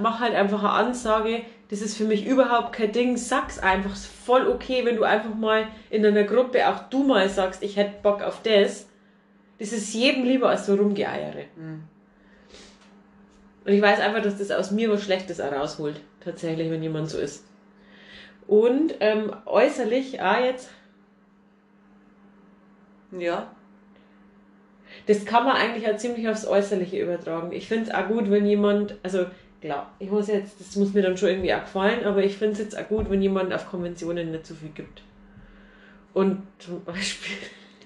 mach 0.00 0.20
halt 0.20 0.34
einfach 0.34 0.60
eine 0.60 0.70
Ansage, 0.70 1.42
das 1.70 1.82
ist 1.82 1.96
für 1.96 2.04
mich 2.04 2.26
überhaupt 2.26 2.72
kein 2.72 2.90
Ding, 2.90 3.16
sag's 3.16 3.60
einfach, 3.60 3.92
ist 3.92 4.06
voll 4.06 4.48
okay, 4.48 4.84
wenn 4.84 4.96
du 4.96 5.04
einfach 5.04 5.34
mal 5.34 5.68
in 5.88 6.04
einer 6.04 6.24
Gruppe 6.24 6.68
auch 6.68 6.88
du 6.90 7.04
mal 7.04 7.28
sagst, 7.28 7.62
ich 7.62 7.76
hätte 7.76 8.02
Bock 8.02 8.22
auf 8.22 8.42
das. 8.42 8.88
Das 9.58 9.72
ist 9.72 9.94
jedem 9.94 10.24
lieber 10.24 10.48
als 10.48 10.66
so 10.66 10.74
rumgeeiere. 10.74 11.44
Mhm. 11.56 11.84
Und 13.64 13.72
ich 13.72 13.80
weiß 13.80 14.00
einfach, 14.00 14.22
dass 14.22 14.38
das 14.38 14.50
aus 14.50 14.72
mir 14.72 14.90
was 14.90 15.04
Schlechtes 15.04 15.40
auch 15.40 15.52
rausholt, 15.52 16.00
tatsächlich, 16.20 16.70
wenn 16.70 16.82
jemand 16.82 17.08
so 17.08 17.18
ist. 17.18 17.44
Und 18.48 18.94
ähm, 18.98 19.32
äußerlich, 19.46 20.20
ah 20.20 20.44
jetzt, 20.44 20.70
Ja. 23.16 23.54
Das 25.06 25.24
kann 25.24 25.44
man 25.44 25.56
eigentlich 25.56 25.88
auch 25.88 25.96
ziemlich 25.96 26.28
aufs 26.28 26.46
Äußerliche 26.46 27.00
übertragen. 27.00 27.52
Ich 27.52 27.68
finde 27.68 27.90
es 27.90 27.94
auch 27.94 28.08
gut, 28.08 28.30
wenn 28.30 28.46
jemand, 28.46 28.96
also 29.04 29.26
klar, 29.60 29.92
ich 29.98 30.10
muss 30.10 30.28
jetzt, 30.28 30.60
das 30.60 30.76
muss 30.76 30.92
mir 30.92 31.02
dann 31.02 31.16
schon 31.16 31.30
irgendwie 31.30 31.54
auch 31.54 31.60
gefallen, 31.60 32.04
aber 32.04 32.22
ich 32.22 32.36
finde 32.36 32.54
es 32.54 32.58
jetzt 32.58 32.78
auch 32.78 32.88
gut, 32.88 33.10
wenn 33.10 33.22
jemand 33.22 33.52
auf 33.52 33.68
Konventionen 33.68 34.30
nicht 34.30 34.46
so 34.46 34.54
viel 34.54 34.70
gibt. 34.70 35.02
Und 36.14 36.42
zum 36.58 36.84
Beispiel. 36.84 37.36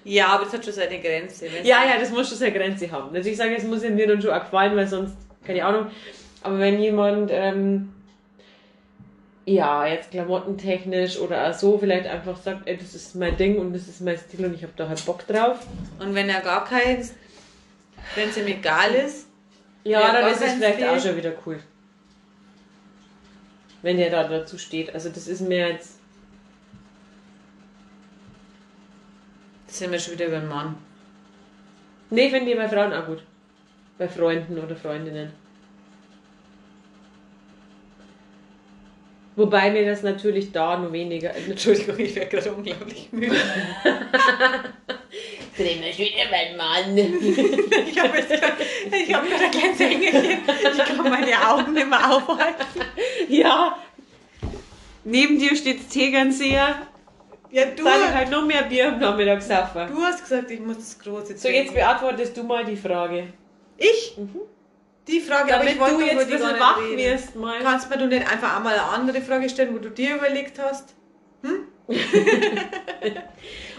Ja, 0.03 0.27
aber 0.27 0.45
das 0.45 0.53
hat 0.53 0.63
schon 0.63 0.73
seine 0.73 0.99
Grenze. 0.99 1.47
Ja, 1.63 1.83
ja, 1.83 1.99
das 1.99 2.11
muss 2.11 2.29
schon 2.29 2.37
seine 2.37 2.53
Grenze 2.53 2.91
haben. 2.91 3.11
Sage 3.11 3.53
ich, 3.53 3.57
es 3.57 3.63
muss 3.63 3.83
ja 3.83 3.89
mir 3.89 4.07
dann 4.07 4.21
schon 4.21 4.31
auch 4.31 4.41
gefallen, 4.41 4.75
weil 4.75 4.87
sonst, 4.87 5.15
keine 5.43 5.65
Ahnung. 5.65 5.87
Aber 6.43 6.59
wenn 6.59 6.79
jemand, 6.79 7.31
ähm, 7.33 7.91
ja, 9.45 9.87
jetzt 9.87 10.11
klamottentechnisch 10.11 11.19
oder 11.19 11.49
auch 11.49 11.53
so 11.53 11.77
vielleicht 11.77 12.07
einfach 12.07 12.37
sagt, 12.37 12.67
ey, 12.67 12.77
das 12.77 12.93
ist 12.93 13.15
mein 13.15 13.35
Ding 13.37 13.57
und 13.57 13.73
das 13.73 13.87
ist 13.87 14.01
mein 14.01 14.17
Stil 14.17 14.45
und 14.45 14.53
ich 14.53 14.63
habe 14.63 14.73
da 14.75 14.87
halt 14.87 15.03
Bock 15.05 15.25
drauf. 15.25 15.59
Und 15.99 16.13
wenn 16.13 16.29
er 16.29 16.41
gar 16.41 16.65
keins, 16.65 17.13
wenn 18.15 18.29
es 18.29 18.37
ihm 18.37 18.47
egal 18.47 18.93
ist, 18.93 19.24
Ja, 19.85 20.01
Ja, 20.01 20.11
dann 20.13 20.31
ist 20.31 20.41
es 20.41 20.53
vielleicht 20.53 20.79
Stil. 20.79 20.89
auch 20.89 20.99
schon 20.99 21.15
wieder 21.15 21.33
cool. 21.45 21.59
Wenn 23.81 23.97
der 23.97 24.09
da 24.09 24.27
dazu 24.27 24.57
steht. 24.57 24.93
Also 24.93 25.09
das 25.09 25.27
ist 25.27 25.41
mir 25.41 25.69
jetzt. 25.69 25.99
sind 29.67 29.91
wir 29.91 29.99
schon 29.99 30.13
wieder 30.13 30.27
über 30.27 30.39
den 30.39 30.47
Mann. 30.47 30.77
Nee, 32.09 32.29
finde 32.29 32.51
ich 32.51 32.57
bei 32.57 32.67
Frauen 32.69 32.93
auch 32.93 33.05
gut. 33.05 33.21
Bei 33.97 34.07
Freunden 34.07 34.57
oder 34.57 34.75
Freundinnen. 34.75 35.31
Wobei 39.35 39.69
mir 39.71 39.85
das 39.85 40.01
natürlich 40.01 40.51
da 40.53 40.77
nur 40.77 40.93
weniger. 40.93 41.35
Entschuldigung, 41.49 41.99
ich 41.99 42.15
werde 42.15 42.29
gerade 42.29 42.53
unglaublich 42.53 43.11
müde. 43.11 43.35
Dreh 45.57 45.75
mir 45.75 45.93
schon 45.93 46.05
wieder 46.05 46.29
mein 46.29 46.57
Mann. 46.57 46.97
ich 46.97 47.99
habe 47.99 48.17
ich 48.19 49.13
hab 49.13 49.25
wieder 49.25 49.39
ein 49.39 49.51
kleines 49.51 49.79
Engelchen. 49.79 50.39
Ich 50.47 50.83
kann 50.83 51.09
meine 51.09 51.49
Augen 51.49 51.73
nicht 51.73 51.89
mehr 51.89 52.11
aufhalten. 52.11 52.65
Ja. 53.29 53.77
Neben 55.05 55.39
dir 55.39 55.55
steht 55.55 55.89
Tegernseher. 55.89 56.87
Ja, 57.51 57.65
du. 57.65 57.83
Sag 57.83 58.09
ich 58.09 58.15
halt 58.15 58.31
noch 58.31 58.45
mehr 58.45 58.63
Bier 58.63 58.89
am 58.89 58.99
Nachmittag 58.99 59.41
saufen. 59.41 59.87
Du 59.87 60.01
hast 60.01 60.21
gesagt, 60.21 60.51
ich 60.51 60.59
muss 60.59 60.77
das 60.77 60.99
große 60.99 61.37
So, 61.37 61.47
jetzt 61.47 61.73
beantwortest 61.73 62.35
du 62.35 62.43
mal 62.43 62.65
die 62.65 62.75
Frage. 62.75 63.31
Ich? 63.77 64.17
Die 65.07 65.19
Frage, 65.21 65.53
aber 65.55 65.63
ich 65.63 65.77
Damit 65.77 65.79
wollte 65.79 65.95
du 65.95 66.01
jetzt 66.01 66.21
ein 66.23 66.29
bisschen 66.29 66.59
wach 66.59 66.79
wirst 66.81 67.35
mal. 67.35 67.59
Kannst 67.61 67.89
mir 67.89 67.97
du 67.97 68.07
nicht 68.07 68.29
einfach 68.29 68.57
einmal 68.57 68.73
eine 68.73 68.83
andere 68.83 69.21
Frage 69.21 69.47
stellen, 69.47 69.73
wo 69.73 69.77
du 69.77 69.89
dir 69.89 70.15
überlegt 70.15 70.59
hast? 70.59 70.95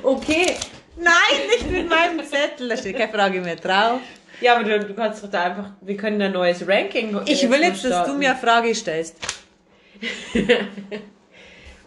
Okay. 0.03 0.55
Nein, 0.97 1.47
nicht 1.49 1.71
mit 1.71 1.89
meinem 1.89 2.25
Zettel. 2.25 2.69
Da 2.69 2.77
steht 2.77 2.97
keine 2.97 3.13
Frage 3.13 3.41
mehr 3.41 3.57
drauf. 3.57 4.01
Ja, 4.41 4.55
aber 4.57 4.65
du, 4.65 4.81
du 4.81 4.95
kannst 4.95 5.23
doch 5.25 5.31
da 5.31 5.45
einfach, 5.45 5.71
wir 5.81 5.97
können 5.97 6.21
ein 6.21 6.33
neues 6.33 6.67
Ranking 6.67 7.21
Ich 7.27 7.49
will 7.51 7.61
jetzt, 7.63 7.85
dass 7.85 8.07
du 8.07 8.15
mir 8.15 8.31
eine 8.31 8.39
Frage 8.39 8.75
stellst. 8.75 9.17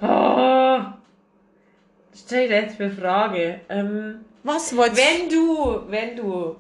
Oh. 0.01 0.77
Stell 2.15 2.47
dir 2.47 2.61
jetzt 2.61 2.79
eine 2.79 2.89
Frage. 2.89 3.59
Ähm, 3.67 4.23
Was 4.43 4.73
wolltest 4.75 5.01
wenn 5.01 5.29
du, 5.29 5.81
wenn 5.89 6.15
du, 6.15 6.55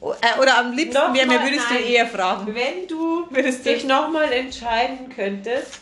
du? 0.00 0.10
Äh, 0.10 0.40
Oder 0.40 0.58
am 0.58 0.72
liebsten 0.72 1.14
wäre 1.14 1.26
mir, 1.26 1.40
würdest 1.40 1.70
nein. 1.70 1.78
du 1.82 1.88
eher 1.88 2.06
fragen. 2.06 2.52
wenn 2.52 2.88
du 2.88 3.26
Würdest 3.30 3.64
du- 3.64 3.70
dich 3.72 3.84
nochmal 3.84 4.32
entscheiden 4.32 5.08
könntest, 5.14 5.80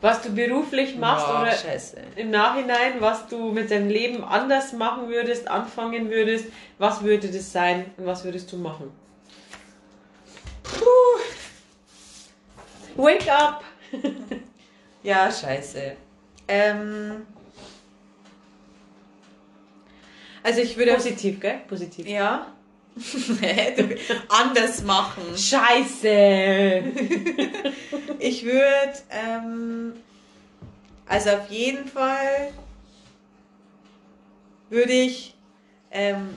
was 0.00 0.22
du 0.22 0.30
beruflich 0.30 0.96
machst 0.96 1.26
Boah, 1.26 1.42
oder 1.42 1.52
Scheiße. 1.52 1.96
im 2.16 2.30
Nachhinein, 2.30 3.00
was 3.00 3.26
du 3.26 3.52
mit 3.52 3.70
deinem 3.70 3.88
Leben 3.88 4.24
anders 4.24 4.72
machen 4.72 5.08
würdest, 5.08 5.48
anfangen 5.48 6.10
würdest, 6.10 6.46
was 6.78 7.02
würde 7.02 7.28
das 7.28 7.52
sein 7.52 7.86
und 7.96 8.06
was 8.06 8.24
würdest 8.24 8.50
du 8.52 8.56
machen? 8.56 8.90
Wake 12.96 13.28
up! 13.28 13.64
Ja, 15.02 15.32
scheiße. 15.32 15.96
Ähm, 16.46 17.26
also 20.42 20.60
ich 20.60 20.76
würde... 20.76 20.92
Positiv, 20.92 21.40
gell? 21.40 21.60
Positiv. 21.66 22.06
Ja. 22.06 22.48
Anders 24.28 24.82
machen. 24.82 25.22
Scheiße! 25.36 26.82
Ich 28.22 28.44
würde, 28.44 28.92
ähm, 29.08 29.94
also 31.06 31.30
auf 31.30 31.50
jeden 31.50 31.88
Fall 31.88 32.52
würde 34.68 34.92
ich, 34.92 35.34
ähm, 35.90 36.28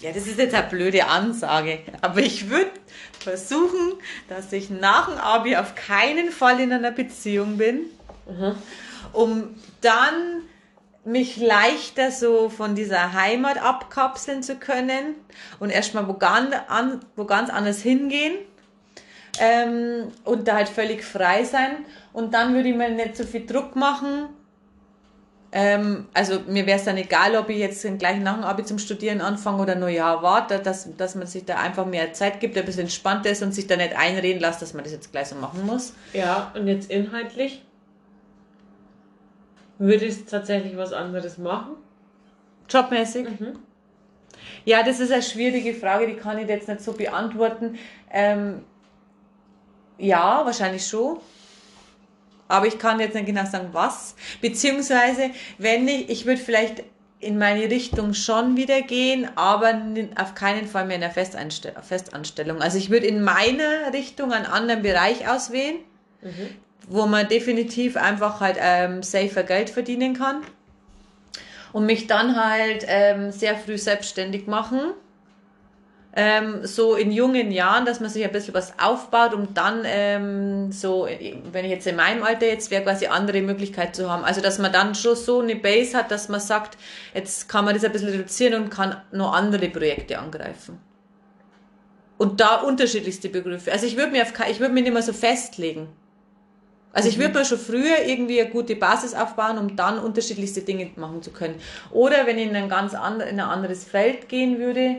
ja, 0.00 0.10
das 0.10 0.26
ist 0.26 0.38
jetzt 0.38 0.54
eine 0.56 0.66
blöde 0.66 1.06
Ansage, 1.06 1.78
aber 2.00 2.22
ich 2.22 2.50
würde 2.50 2.72
versuchen, 3.20 3.92
dass 4.28 4.52
ich 4.52 4.68
nach 4.68 5.08
dem 5.08 5.18
Abi 5.18 5.56
auf 5.56 5.76
keinen 5.76 6.32
Fall 6.32 6.58
in 6.58 6.72
einer 6.72 6.90
Beziehung 6.90 7.56
bin, 7.56 7.82
um 9.12 9.54
dann 9.80 10.42
mich 11.04 11.36
leichter 11.36 12.10
so 12.10 12.48
von 12.48 12.74
dieser 12.74 13.12
Heimat 13.12 13.62
abkapseln 13.62 14.42
zu 14.42 14.56
können 14.56 15.14
und 15.58 15.70
erstmal 15.70 16.06
wo 16.08 16.14
ganz, 16.14 16.54
an, 16.68 17.00
wo 17.16 17.24
ganz 17.24 17.50
anders 17.50 17.80
hingehen 17.80 18.34
ähm, 19.40 20.12
und 20.24 20.46
da 20.48 20.56
halt 20.56 20.68
völlig 20.68 21.02
frei 21.04 21.44
sein. 21.44 21.84
Und 22.12 22.34
dann 22.34 22.54
würde 22.54 22.68
ich 22.68 22.74
mir 22.74 22.90
nicht 22.90 23.16
so 23.16 23.24
viel 23.24 23.46
Druck 23.46 23.76
machen. 23.76 24.28
Ähm, 25.50 26.08
also 26.12 26.40
mir 26.46 26.66
wäre 26.66 26.78
es 26.78 26.84
dann 26.84 26.98
egal, 26.98 27.34
ob 27.36 27.48
ich 27.48 27.58
jetzt 27.58 27.86
gleich 27.98 28.18
nach 28.18 28.34
dem 28.34 28.44
Abi 28.44 28.64
zum 28.64 28.78
Studieren 28.78 29.22
anfange 29.22 29.62
oder 29.62 29.76
nur 29.76 29.88
Jahr 29.88 30.22
warte, 30.22 30.58
dass, 30.58 30.94
dass 30.96 31.14
man 31.14 31.26
sich 31.26 31.46
da 31.46 31.56
einfach 31.56 31.86
mehr 31.86 32.12
Zeit 32.12 32.40
gibt, 32.40 32.58
ein 32.58 32.66
bisschen 32.66 32.82
entspannter 32.82 33.30
ist 33.30 33.42
und 33.42 33.54
sich 33.54 33.66
da 33.66 33.76
nicht 33.76 33.96
einreden 33.96 34.42
lässt, 34.42 34.60
dass 34.60 34.74
man 34.74 34.84
das 34.84 34.92
jetzt 34.92 35.10
gleich 35.10 35.28
so 35.28 35.36
machen 35.36 35.64
muss. 35.64 35.94
Ja, 36.12 36.52
und 36.54 36.66
jetzt 36.66 36.90
inhaltlich? 36.90 37.62
Würdest 39.78 40.22
du 40.22 40.30
tatsächlich 40.30 40.76
was 40.76 40.92
anderes 40.92 41.38
machen? 41.38 41.76
Jobmäßig? 42.68 43.28
Mhm. 43.28 43.58
Ja, 44.64 44.82
das 44.82 45.00
ist 45.00 45.12
eine 45.12 45.22
schwierige 45.22 45.74
Frage, 45.74 46.06
die 46.06 46.14
kann 46.14 46.38
ich 46.38 46.48
jetzt 46.48 46.68
nicht 46.68 46.80
so 46.80 46.92
beantworten. 46.92 47.78
Ähm, 48.10 48.64
ja, 49.98 50.44
wahrscheinlich 50.44 50.86
schon. 50.86 51.18
Aber 52.48 52.66
ich 52.66 52.78
kann 52.78 52.98
jetzt 52.98 53.14
nicht 53.14 53.26
genau 53.26 53.44
sagen, 53.44 53.68
was. 53.72 54.14
Beziehungsweise, 54.40 55.30
wenn 55.58 55.86
ich, 55.86 56.08
ich 56.08 56.26
würde 56.26 56.40
vielleicht 56.40 56.82
in 57.20 57.36
meine 57.36 57.64
Richtung 57.70 58.14
schon 58.14 58.56
wieder 58.56 58.80
gehen, 58.80 59.28
aber 59.34 59.82
auf 60.16 60.34
keinen 60.34 60.66
Fall 60.66 60.86
mehr 60.86 60.96
in 60.96 61.10
Festeinstell 61.10 61.74
Festanstellung. 61.82 62.62
Also 62.62 62.78
ich 62.78 62.90
würde 62.90 63.06
in 63.06 63.22
meiner 63.22 63.92
Richtung 63.92 64.32
einen 64.32 64.46
anderen 64.46 64.82
Bereich 64.82 65.28
auswählen, 65.28 65.76
wo 66.88 67.06
man 67.06 67.28
definitiv 67.28 67.96
einfach 67.96 68.40
halt 68.40 68.56
ähm, 68.60 69.02
safer 69.02 69.42
Geld 69.42 69.70
verdienen 69.70 70.14
kann 70.14 70.42
und 71.72 71.86
mich 71.86 72.06
dann 72.06 72.36
halt 72.36 72.84
ähm, 72.88 73.30
sehr 73.30 73.56
früh 73.56 73.78
selbstständig 73.78 74.46
machen. 74.46 74.80
Ähm, 76.16 76.66
so 76.66 76.94
in 76.96 77.12
jungen 77.12 77.52
Jahren, 77.52 77.84
dass 77.84 78.00
man 78.00 78.10
sich 78.10 78.24
ein 78.24 78.32
bisschen 78.32 78.54
was 78.54 78.72
aufbaut, 78.78 79.34
um 79.34 79.54
dann 79.54 79.82
ähm, 79.84 80.72
so, 80.72 81.06
wenn 81.52 81.64
ich 81.64 81.70
jetzt 81.70 81.86
in 81.86 81.96
meinem 81.96 82.22
Alter 82.24 82.46
jetzt 82.46 82.70
wäre, 82.70 82.82
quasi 82.82 83.06
andere 83.06 83.42
Möglichkeiten 83.42 83.94
zu 83.94 84.10
haben. 84.10 84.24
Also 84.24 84.40
dass 84.40 84.58
man 84.58 84.72
dann 84.72 84.94
schon 84.94 85.14
so 85.14 85.40
eine 85.40 85.54
Base 85.54 85.96
hat, 85.96 86.10
dass 86.10 86.28
man 86.28 86.40
sagt, 86.40 86.76
jetzt 87.14 87.48
kann 87.48 87.64
man 87.64 87.74
das 87.74 87.84
ein 87.84 87.92
bisschen 87.92 88.08
reduzieren 88.08 88.62
und 88.62 88.70
kann 88.70 89.00
noch 89.12 89.32
andere 89.32 89.68
Projekte 89.68 90.18
angreifen. 90.18 90.80
Und 92.16 92.40
da 92.40 92.56
unterschiedlichste 92.62 93.28
Begriffe. 93.28 93.70
Also 93.70 93.86
ich 93.86 93.96
würde 93.96 94.10
mir 94.10 94.22
auf, 94.24 94.58
mir 94.58 94.68
nicht 94.70 94.92
mehr 94.92 95.02
so 95.02 95.12
festlegen. 95.12 95.88
Also 96.92 97.08
ich 97.08 97.18
würde 97.18 97.38
mir 97.38 97.44
schon 97.44 97.58
früher 97.58 98.04
irgendwie 98.06 98.40
eine 98.40 98.50
gute 98.50 98.74
Basis 98.74 99.14
aufbauen, 99.14 99.58
um 99.58 99.76
dann 99.76 99.98
unterschiedlichste 99.98 100.62
Dinge 100.62 100.90
machen 100.96 101.22
zu 101.22 101.30
können. 101.30 101.54
Oder 101.90 102.26
wenn 102.26 102.38
ich 102.38 102.48
in 102.48 102.56
ein 102.56 102.68
ganz 102.68 102.94
and, 102.94 103.22
in 103.22 103.38
ein 103.38 103.40
anderes 103.40 103.84
Feld 103.84 104.28
gehen 104.28 104.58
würde, 104.58 104.96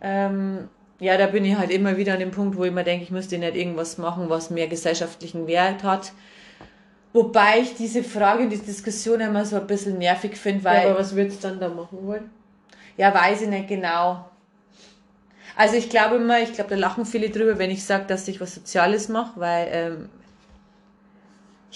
ähm, 0.00 0.68
ja, 0.98 1.16
da 1.16 1.26
bin 1.26 1.44
ich 1.44 1.56
halt 1.56 1.70
immer 1.70 1.96
wieder 1.96 2.14
an 2.14 2.20
dem 2.20 2.30
Punkt, 2.30 2.56
wo 2.56 2.64
ich 2.64 2.72
mir 2.72 2.84
denke, 2.84 3.04
ich 3.04 3.10
müsste 3.10 3.38
nicht 3.38 3.54
irgendwas 3.54 3.98
machen, 3.98 4.28
was 4.28 4.50
mehr 4.50 4.66
gesellschaftlichen 4.66 5.46
Wert 5.46 5.82
hat. 5.82 6.12
Wobei 7.12 7.60
ich 7.60 7.74
diese 7.74 8.02
Frage 8.02 8.42
und 8.42 8.50
die 8.50 8.58
Diskussion 8.58 9.20
immer 9.20 9.44
so 9.44 9.56
ein 9.56 9.66
bisschen 9.66 9.98
nervig 9.98 10.36
finde, 10.36 10.64
weil... 10.64 10.82
ja, 10.82 10.90
aber 10.90 10.98
was 10.98 11.14
würdest 11.14 11.42
du 11.42 11.48
dann 11.48 11.60
da 11.60 11.68
machen 11.68 11.98
wollen? 12.02 12.30
Ja, 12.96 13.14
weiß 13.14 13.42
ich 13.42 13.48
nicht 13.48 13.68
genau. 13.68 14.28
Also 15.54 15.76
ich 15.76 15.88
glaube 15.88 16.16
immer, 16.16 16.40
ich 16.40 16.52
glaube, 16.52 16.70
da 16.70 16.76
lachen 16.76 17.06
viele 17.06 17.30
drüber, 17.30 17.58
wenn 17.58 17.70
ich 17.70 17.84
sage, 17.84 18.04
dass 18.06 18.28
ich 18.28 18.40
was 18.40 18.54
Soziales 18.54 19.08
mache, 19.08 19.40
weil 19.40 19.68
ähm, 19.70 20.08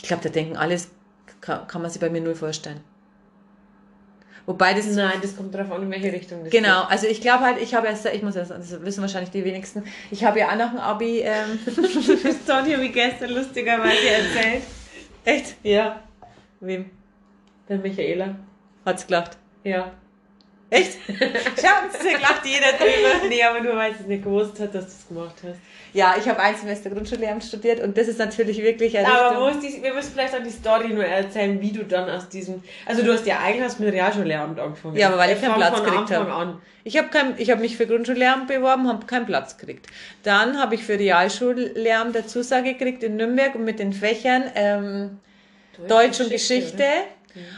ich 0.02 0.08
glaube, 0.08 0.22
da 0.22 0.28
denken 0.28 0.56
alles, 0.56 0.88
kann, 1.40 1.66
kann 1.66 1.82
man 1.82 1.90
sich 1.90 2.00
bei 2.00 2.10
mir 2.10 2.20
null 2.20 2.34
vorstellen. 2.34 2.80
Wobei 4.46 4.74
das 4.74 4.86
Nein, 4.86 5.18
das 5.20 5.36
kommt 5.36 5.54
drauf 5.54 5.70
an, 5.70 5.82
in 5.82 5.90
welche 5.90 6.12
Richtung 6.12 6.42
das 6.42 6.50
Genau, 6.50 6.82
also 6.84 7.06
ich 7.06 7.20
glaube 7.20 7.44
halt, 7.44 7.60
ich 7.60 7.74
habe 7.74 7.86
erst, 7.86 8.06
ich 8.06 8.22
muss 8.22 8.34
erst, 8.34 8.50
das 8.50 8.82
wissen 8.82 9.02
wahrscheinlich 9.02 9.30
die 9.30 9.44
wenigsten, 9.44 9.84
ich 10.10 10.24
habe 10.24 10.40
ja 10.40 10.48
auch 10.50 10.56
nach 10.56 10.70
dem 10.70 10.80
Abi, 10.80 11.20
ähm, 11.20 11.58
geht. 11.64 11.76
Das 12.24 12.44
Toni 12.46 12.72
habe 12.72 12.86
ich 12.86 12.92
gestern 12.92 13.30
lustigerweise 13.30 14.08
erzählt. 14.08 14.62
echt? 15.24 15.54
Ja, 15.62 16.02
Wem? 16.60 16.90
der 17.68 17.78
Michaela. 17.78 18.34
Hat's 18.84 19.06
gelacht? 19.06 19.36
Ja. 19.62 19.92
Echt? 20.70 20.98
Schau, 21.08 21.86
es 21.92 22.20
lacht 22.20 22.46
jeder 22.46 22.72
drüber. 22.72 23.28
Nee, 23.28 23.42
aber 23.42 23.60
nur 23.60 23.76
weil 23.76 23.92
sie 23.94 24.00
es 24.00 24.06
nicht 24.06 24.24
gewusst 24.24 24.58
hat, 24.58 24.74
dass 24.74 24.86
du 24.86 24.90
es 24.90 25.08
gemacht 25.08 25.36
hast. 25.44 25.58
Ja, 25.92 26.14
ich 26.18 26.29
habe 26.29 26.40
ein 26.40 26.55
Semester 26.57 26.90
Grundschullehramt 26.90 27.42
studiert 27.42 27.81
und 27.81 27.96
das 27.98 28.09
ist 28.09 28.18
natürlich 28.18 28.62
wirklich 28.62 28.96
eine 28.96 29.09
Aber 29.09 29.48
Richtung- 29.48 29.61
die, 29.61 29.83
wir 29.83 29.94
müssen 29.94 30.12
vielleicht 30.12 30.35
auch 30.35 30.42
die 30.42 30.50
Story 30.50 30.88
nur 30.88 31.05
erzählen, 31.05 31.61
wie 31.61 31.72
du 31.72 31.85
dann 31.85 32.09
aus 32.09 32.29
diesem. 32.29 32.62
Also 32.87 33.03
du 33.03 33.12
hast 33.12 33.26
ja 33.26 33.38
eigentlich 33.40 33.64
hast 33.64 33.81
mit 33.81 33.92
Realschullehramt 33.92 34.59
angefangen. 34.59 34.96
Ja, 34.96 35.09
aber 35.09 35.18
weil 35.18 35.35
ich 35.35 35.42
Wir 35.42 35.48
keinen 35.48 35.59
Platz 35.59 35.83
gekriegt 35.83 36.11
habe. 36.12 36.59
Ich 36.85 36.96
habe 36.96 37.09
kein, 37.09 37.35
ich 37.38 37.50
habe 37.50 37.61
mich 37.61 37.76
für 37.76 37.87
Grundschullehramt 37.87 38.46
beworben, 38.46 38.88
habe 38.88 39.05
keinen 39.07 39.26
Platz 39.26 39.57
gekriegt. 39.59 39.87
Dann 40.22 40.59
habe 40.59 40.74
ich 40.76 40.85
für 40.85 40.98
Realschullehramt 40.98 42.14
der 42.14 42.26
Zusage 42.26 42.72
gekriegt 42.74 43.03
in 43.03 43.16
Nürnberg 43.16 43.55
und 43.55 43.64
mit 43.64 43.78
den 43.78 43.93
Fächern 43.93 44.45
ähm, 44.55 45.18
Deutsch 45.88 46.20
und 46.20 46.30
Geschichte. 46.30 46.84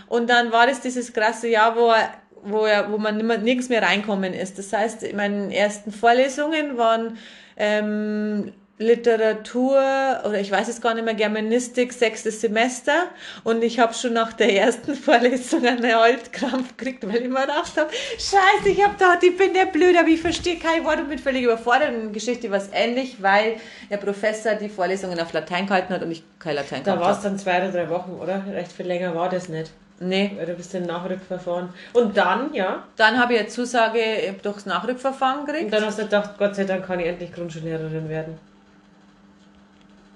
Und 0.09 0.29
dann 0.29 0.53
war 0.53 0.67
das 0.67 0.81
dieses 0.81 1.13
krasse 1.13 1.49
Jahr, 1.49 1.77
wo 1.77 1.91
er, 1.91 2.11
wo 2.43 2.65
er, 2.67 2.91
wo 2.91 2.99
man 2.99 3.17
nimmer, 3.17 3.39
nirgends 3.39 3.69
mehr 3.69 3.83
reinkommen 3.83 4.35
ist. 4.35 4.59
Das 4.59 4.73
heißt, 4.73 5.03
in 5.03 5.17
meinen 5.17 5.51
ersten 5.51 5.93
Vorlesungen 5.93 6.77
waren 6.77 7.19
ähm, 7.63 8.53
Literatur 8.79 9.79
oder 10.25 10.41
ich 10.41 10.51
weiß 10.51 10.67
es 10.67 10.81
gar 10.81 10.95
nicht 10.95 11.05
mehr, 11.05 11.15
Germanistik, 11.15 11.93
sechstes 11.93 12.41
Semester 12.41 13.05
und 13.45 13.63
ich 13.63 13.79
habe 13.79 13.95
schon 13.95 14.15
nach 14.15 14.33
der 14.33 14.53
ersten 14.53 14.95
Vorlesung 14.97 15.65
einen 15.65 15.95
Haltkrampf 15.95 16.77
gekriegt, 16.77 17.07
weil 17.07 17.23
ich 17.23 17.29
mir 17.29 17.43
gedacht 17.43 17.77
habe, 17.77 17.91
scheiße, 18.19 18.69
ich 18.69 18.83
habe 18.83 18.95
da, 18.99 19.17
ich 19.23 19.37
bin 19.37 19.55
der 19.55 19.67
Blöde, 19.67 20.01
aber 20.01 20.09
ich 20.09 20.21
verstehe 20.21 20.59
kein 20.59 20.85
Wort 20.85 20.99
und 20.99 21.09
bin 21.09 21.19
völlig 21.19 21.45
überfordert. 21.45 21.91
Und 21.91 22.01
in 22.07 22.13
Geschichte 22.13 22.51
war 22.51 22.59
es 22.59 22.71
ähnlich, 22.73 23.23
weil 23.23 23.57
der 23.89 23.99
Professor 23.99 24.55
die 24.55 24.69
Vorlesungen 24.69 25.21
auf 25.21 25.33
Latein 25.33 25.67
gehalten 25.67 25.95
hat 25.95 26.03
und 26.03 26.11
ich 26.11 26.25
kein 26.41 26.57
Latein 26.57 26.83
Da 26.83 26.99
war 26.99 27.13
es 27.13 27.21
dann 27.21 27.39
zwei 27.39 27.59
oder 27.59 27.71
drei 27.71 27.89
Wochen, 27.89 28.13
oder? 28.13 28.45
Recht 28.53 28.73
viel 28.73 28.87
länger 28.87 29.15
war 29.15 29.29
das 29.29 29.49
nicht. 29.49 29.71
Nee. 30.03 30.37
Du 30.45 30.55
bist 30.55 30.75
im 30.75 30.85
Nachrückverfahren. 30.85 31.69
Und 31.93 32.17
dann, 32.17 32.53
ja. 32.53 32.83
Dann 32.97 33.19
habe 33.19 33.35
ich 33.35 33.41
eine 33.41 33.49
Zusage 33.49 34.01
durchs 34.43 34.67
Nachrückverfahren 34.67 35.47
gekriegt. 35.47 35.67
Und 35.67 35.73
dann 35.73 35.87
hast 35.87 35.99
du 35.99 36.03
gedacht, 36.03 36.31
Gott 36.39 36.57
sei 36.57 36.65
Dank 36.65 36.87
kann 36.87 36.99
ich 37.01 37.07
endlich 37.07 37.33
Grundschullehrerin 37.33 38.09
werden. 38.09 38.39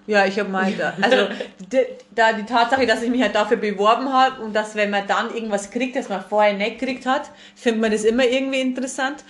Ja, 0.07 0.25
ich 0.25 0.39
habe 0.39 0.49
mal, 0.49 0.71
da, 0.73 0.95
also 1.03 1.29
die, 1.59 1.81
da 2.15 2.33
die 2.33 2.45
Tatsache, 2.45 2.87
dass 2.87 3.03
ich 3.03 3.11
mich 3.11 3.23
halt 3.23 3.35
dafür 3.35 3.57
beworben 3.57 4.13
habe 4.13 4.41
und 4.41 4.55
dass 4.55 4.77
wenn 4.77 4.91
man 4.91 5.05
dann 5.07 5.35
irgendwas 5.35 5.71
kriegt, 5.71 5.97
das 5.97 6.09
man 6.09 6.23
vorher 6.23 6.55
nicht 6.55 6.79
gekriegt 6.79 7.07
hat, 7.07 7.31
findet 7.57 7.81
man 7.81 7.91
das 7.91 8.05
immer 8.05 8.25
irgendwie 8.25 8.61
interessant, 8.61 9.25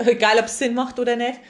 egal 0.00 0.38
ob 0.38 0.44
es 0.44 0.58
Sinn 0.58 0.74
macht 0.74 0.98
oder 0.98 1.16
nicht. 1.16 1.40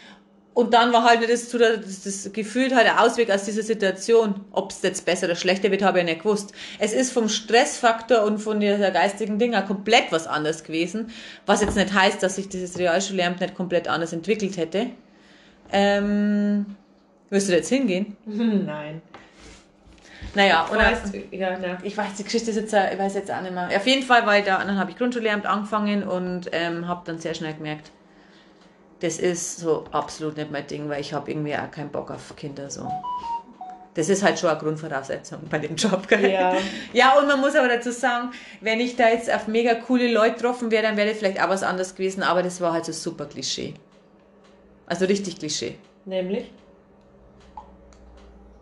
Und 0.54 0.74
dann 0.74 0.92
war 0.92 1.04
halt 1.04 1.20
das, 1.30 1.50
das, 1.50 2.02
das 2.02 2.32
Gefühl 2.32 2.74
halt 2.74 2.86
der 2.86 3.00
Ausweg 3.00 3.30
aus 3.30 3.44
dieser 3.44 3.62
Situation. 3.62 4.40
Ob 4.50 4.72
es 4.72 4.82
jetzt 4.82 5.04
besser 5.04 5.26
oder 5.26 5.36
schlechter 5.36 5.70
wird, 5.70 5.82
habe 5.82 5.98
ich 5.98 6.04
ja 6.04 6.12
nicht 6.12 6.24
gewusst. 6.24 6.52
Es 6.80 6.92
ist 6.92 7.12
vom 7.12 7.28
Stressfaktor 7.28 8.24
und 8.24 8.38
von 8.38 8.58
dieser 8.58 8.90
geistigen 8.90 9.38
Dinger 9.38 9.62
komplett 9.62 10.10
was 10.10 10.26
anderes 10.26 10.64
gewesen. 10.64 11.10
Was 11.46 11.60
jetzt 11.60 11.76
nicht 11.76 11.92
heißt, 11.92 12.22
dass 12.22 12.36
sich 12.36 12.48
dieses 12.48 12.76
Realschullehramt 12.76 13.40
nicht 13.40 13.54
komplett 13.54 13.86
anders 13.86 14.12
entwickelt 14.12 14.56
hätte. 14.56 14.86
Ähm, 15.72 16.66
Willst 17.30 17.48
du 17.48 17.52
jetzt 17.52 17.68
hingehen? 17.68 18.16
Nein. 18.26 19.02
Naja, 20.34 20.66
und 20.70 20.78
Weißt, 20.78 21.14
ja, 21.30 21.58
na. 21.60 21.78
ich 21.82 21.96
weiß, 21.96 22.14
die 22.18 22.24
Geschichte 22.24 22.50
ist 22.50 22.56
jetzt, 22.56 22.72
ich 22.72 22.98
weiß 22.98 23.14
jetzt 23.14 23.30
auch 23.30 23.40
nicht 23.40 23.54
mehr. 23.54 23.68
Auf 23.74 23.86
jeden 23.86 24.02
Fall 24.02 24.22
ich 24.38 24.44
da, 24.44 24.58
dann 24.58 24.78
habe 24.78 24.90
ich 24.90 24.96
Grundschullehramt 24.96 25.46
angefangen 25.46 26.02
und 26.02 26.48
ähm, 26.52 26.86
habe 26.86 27.02
dann 27.06 27.18
sehr 27.18 27.34
schnell 27.34 27.54
gemerkt, 27.54 27.90
das 29.00 29.18
ist 29.18 29.58
so 29.58 29.84
absolut 29.92 30.36
nicht 30.36 30.50
mein 30.50 30.66
Ding, 30.66 30.88
weil 30.88 31.00
ich 31.00 31.12
habe 31.12 31.30
irgendwie 31.30 31.54
auch 31.56 31.70
keinen 31.70 31.90
Bock 31.90 32.10
auf 32.10 32.34
Kinder 32.36 32.70
so. 32.70 32.90
Das 33.94 34.08
ist 34.08 34.22
halt 34.22 34.38
schon 34.38 34.50
eine 34.50 34.58
Grundvoraussetzung 34.60 35.40
bei 35.50 35.58
dem 35.58 35.74
Job, 35.74 36.06
gell? 36.06 36.30
Ja. 36.30 36.56
Ja, 36.92 37.18
und 37.18 37.26
man 37.26 37.40
muss 37.40 37.56
aber 37.56 37.68
dazu 37.68 37.90
sagen, 37.90 38.30
wenn 38.60 38.78
ich 38.80 38.94
da 38.96 39.08
jetzt 39.08 39.32
auf 39.32 39.48
mega 39.48 39.74
coole 39.74 40.12
Leute 40.12 40.34
getroffen 40.36 40.70
wäre, 40.70 40.84
dann 40.84 40.96
wäre 40.96 41.08
das 41.08 41.18
vielleicht 41.18 41.42
auch 41.42 41.48
was 41.48 41.62
anderes 41.64 41.94
gewesen, 41.94 42.22
aber 42.22 42.42
das 42.42 42.60
war 42.60 42.72
halt 42.72 42.84
so 42.84 42.92
super 42.92 43.26
Klischee. 43.26 43.74
Also 44.86 45.04
richtig 45.06 45.38
Klischee. 45.38 45.76
Nämlich? 46.04 46.50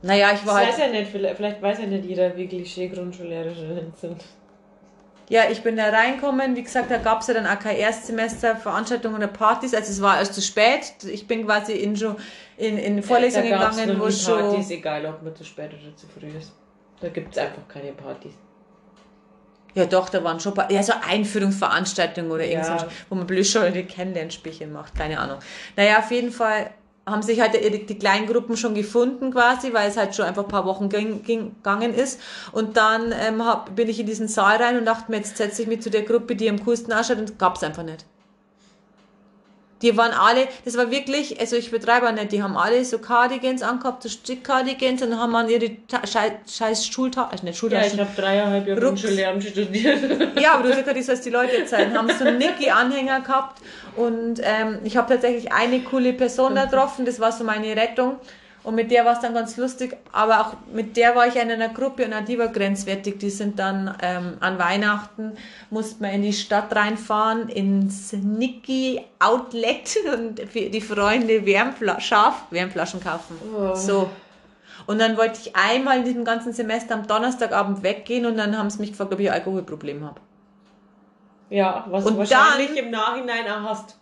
Naja, 0.02 0.30
ich 0.32 0.40
Das 0.40 0.46
war 0.46 0.54
halt. 0.56 0.68
weiß 0.68 0.78
ja 0.78 0.88
nicht, 0.88 1.10
vielleicht, 1.10 1.36
vielleicht 1.36 1.62
weiß 1.62 1.78
ja 1.80 1.86
nicht 1.86 2.04
jeder, 2.04 2.36
wie 2.36 2.46
Klischee-Grundschullehrerinnen 2.46 3.92
sind. 4.00 4.24
Ja, 5.28 5.42
ich 5.50 5.62
bin 5.62 5.76
da 5.76 5.88
reinkommen. 5.88 6.54
Wie 6.54 6.62
gesagt, 6.62 6.90
da 6.90 6.98
gab's 6.98 7.26
ja 7.26 7.34
dann 7.34 7.46
auch 7.46 7.58
kein 7.58 7.76
Erstsemester 7.76 8.54
Veranstaltungen 8.56 9.16
oder 9.16 9.26
Partys. 9.26 9.74
Also 9.74 9.90
es 9.90 10.00
war 10.00 10.18
erst 10.18 10.34
zu 10.34 10.40
spät. 10.40 10.92
Ich 11.10 11.26
bin 11.26 11.44
quasi 11.46 11.72
in, 11.72 11.96
schon 11.96 12.16
in, 12.56 12.78
in 12.78 13.02
Vorlesungen 13.02 13.50
gab's 13.50 13.76
gegangen, 13.76 14.00
wo 14.00 14.10
schon. 14.10 14.38
Partys, 14.40 14.70
egal 14.70 15.04
ob 15.06 15.22
man 15.22 15.34
zu 15.34 15.44
spät 15.44 15.70
oder 15.72 15.96
zu 15.96 16.06
früh 16.06 16.28
ist. 16.38 16.52
Da 17.00 17.08
gibt 17.08 17.32
es 17.32 17.38
einfach 17.38 17.66
keine 17.68 17.92
Partys. 17.92 18.32
Ja 19.74 19.84
doch, 19.84 20.08
da 20.08 20.24
waren 20.24 20.40
schon 20.40 20.54
paar, 20.54 20.70
ja, 20.72 20.82
so 20.82 20.94
Einführungsveranstaltungen 21.06 22.30
oder 22.30 22.44
Ja. 22.46 22.60
irgendwas, 22.60 22.86
wo 23.10 23.14
man 23.14 23.26
blödschauende 23.26 23.84
Kennenlernspielchen 23.84 24.72
macht, 24.72 24.94
keine 24.94 25.18
Ahnung. 25.20 25.38
Naja, 25.76 25.98
auf 25.98 26.10
jeden 26.10 26.32
Fall 26.32 26.70
haben 27.06 27.22
sich 27.22 27.40
halt 27.40 27.54
die, 27.54 27.98
kleinen 27.98 28.26
Gruppen 28.26 28.56
schon 28.56 28.74
gefunden 28.74 29.30
quasi, 29.30 29.72
weil 29.72 29.88
es 29.88 29.96
halt 29.96 30.14
schon 30.16 30.24
einfach 30.24 30.42
ein 30.42 30.48
paar 30.48 30.66
Wochen 30.66 30.88
ging, 30.88 31.22
ging, 31.22 31.54
gegangen 31.54 31.94
ist. 31.94 32.20
Und 32.50 32.76
dann 32.76 33.12
ähm, 33.12 33.44
hab, 33.44 33.76
bin 33.76 33.88
ich 33.88 34.00
in 34.00 34.06
diesen 34.06 34.26
Saal 34.26 34.56
rein 34.56 34.76
und 34.76 34.84
dachte 34.84 35.10
mir, 35.10 35.18
jetzt 35.18 35.36
setze 35.36 35.62
ich 35.62 35.68
mich 35.68 35.82
zu 35.82 35.90
der 35.90 36.02
Gruppe, 36.02 36.34
die 36.34 36.50
am 36.50 36.64
coolsten 36.64 36.92
ausschaut 36.92 37.18
und 37.18 37.38
gab's 37.38 37.62
einfach 37.62 37.84
nicht. 37.84 38.04
Die 39.86 39.96
waren 39.96 40.10
alle, 40.10 40.48
das 40.64 40.76
war 40.76 40.90
wirklich, 40.90 41.38
also 41.38 41.54
ich 41.54 41.70
betreibe 41.70 42.08
auch 42.08 42.12
nicht, 42.12 42.32
die 42.32 42.42
haben 42.42 42.56
alle 42.56 42.84
so 42.84 42.98
Cardigans 42.98 43.62
angehabt, 43.62 44.02
so 44.02 44.08
Strick-Cardigans 44.08 45.00
und 45.02 45.16
haben 45.16 45.32
an 45.36 45.48
ihre 45.48 45.70
Ta 45.86 46.04
scheiß, 46.04 46.32
scheiß 46.56 46.88
Schultaschen, 46.88 47.30
also 47.30 47.44
nicht 47.44 47.54
Ja, 47.54 47.58
Schultaschen, 47.60 47.94
ich 47.94 48.00
habe 48.00 48.10
dreieinhalb 48.16 48.66
Jahre. 48.66 48.80
Grundschullehramt 48.80 49.44
studiert. 49.44 50.00
ja, 50.40 50.54
aber 50.54 50.64
du 50.64 50.70
sagst 50.70 50.88
ja, 50.88 50.92
das, 50.92 51.06
was 51.06 51.20
die 51.20 51.30
Leute 51.30 51.58
erzählen. 51.58 51.96
Haben 51.96 52.10
so 52.18 52.24
Nicky-Anhänger 52.24 53.20
gehabt 53.20 53.62
und 53.94 54.40
ähm, 54.42 54.80
ich 54.82 54.96
habe 54.96 55.08
tatsächlich 55.12 55.52
eine 55.52 55.80
coole 55.82 56.12
Person 56.14 56.56
da 56.56 56.64
getroffen, 56.64 57.04
das 57.04 57.20
war 57.20 57.30
so 57.30 57.44
meine 57.44 57.76
Rettung. 57.76 58.16
Und 58.66 58.74
mit 58.74 58.90
der 58.90 59.04
war 59.04 59.12
es 59.12 59.20
dann 59.20 59.32
ganz 59.32 59.56
lustig, 59.56 59.96
aber 60.10 60.40
auch 60.40 60.54
mit 60.74 60.96
der 60.96 61.14
war 61.14 61.28
ich 61.28 61.36
in 61.36 61.48
einer 61.48 61.68
Gruppe 61.68 62.04
und 62.04 62.12
auch 62.12 62.24
die 62.24 62.36
war 62.36 62.48
grenzwertig. 62.48 63.16
Die 63.20 63.30
sind 63.30 63.60
dann 63.60 63.96
ähm, 64.02 64.38
an 64.40 64.58
Weihnachten, 64.58 65.34
musste 65.70 66.02
man 66.02 66.10
in 66.14 66.22
die 66.22 66.32
Stadt 66.32 66.74
reinfahren, 66.74 67.48
ins 67.48 68.12
Nicky 68.12 69.00
Outlet 69.20 69.96
und 70.12 70.40
für 70.50 70.62
die 70.68 70.80
Freunde 70.80 71.46
Wärmfla 71.46 72.00
Schaf 72.00 72.46
Wärmflaschen 72.50 72.98
kaufen. 73.00 73.36
Oh. 73.56 73.72
So. 73.76 74.10
Und 74.88 75.00
dann 75.00 75.16
wollte 75.16 75.38
ich 75.42 75.54
einmal 75.54 75.98
in 75.98 76.04
diesem 76.04 76.24
ganzen 76.24 76.52
Semester 76.52 76.94
am 76.96 77.06
Donnerstagabend 77.06 77.84
weggehen 77.84 78.26
und 78.26 78.36
dann 78.36 78.58
haben 78.58 78.68
sie 78.68 78.80
mich 78.80 78.90
gefragt, 78.90 79.14
ob 79.14 79.20
ich 79.20 79.28
ein 79.28 79.34
Alkoholproblem 79.34 80.04
habe. 80.04 80.20
Ja, 81.50 81.86
was 81.88 82.04
Und 82.04 82.14
du 82.14 82.18
wahrscheinlich 82.18 82.70
dann- 82.74 82.78
im 82.78 82.90
Nachhinein 82.90 83.46
auch 83.48 83.70
hast. 83.70 83.96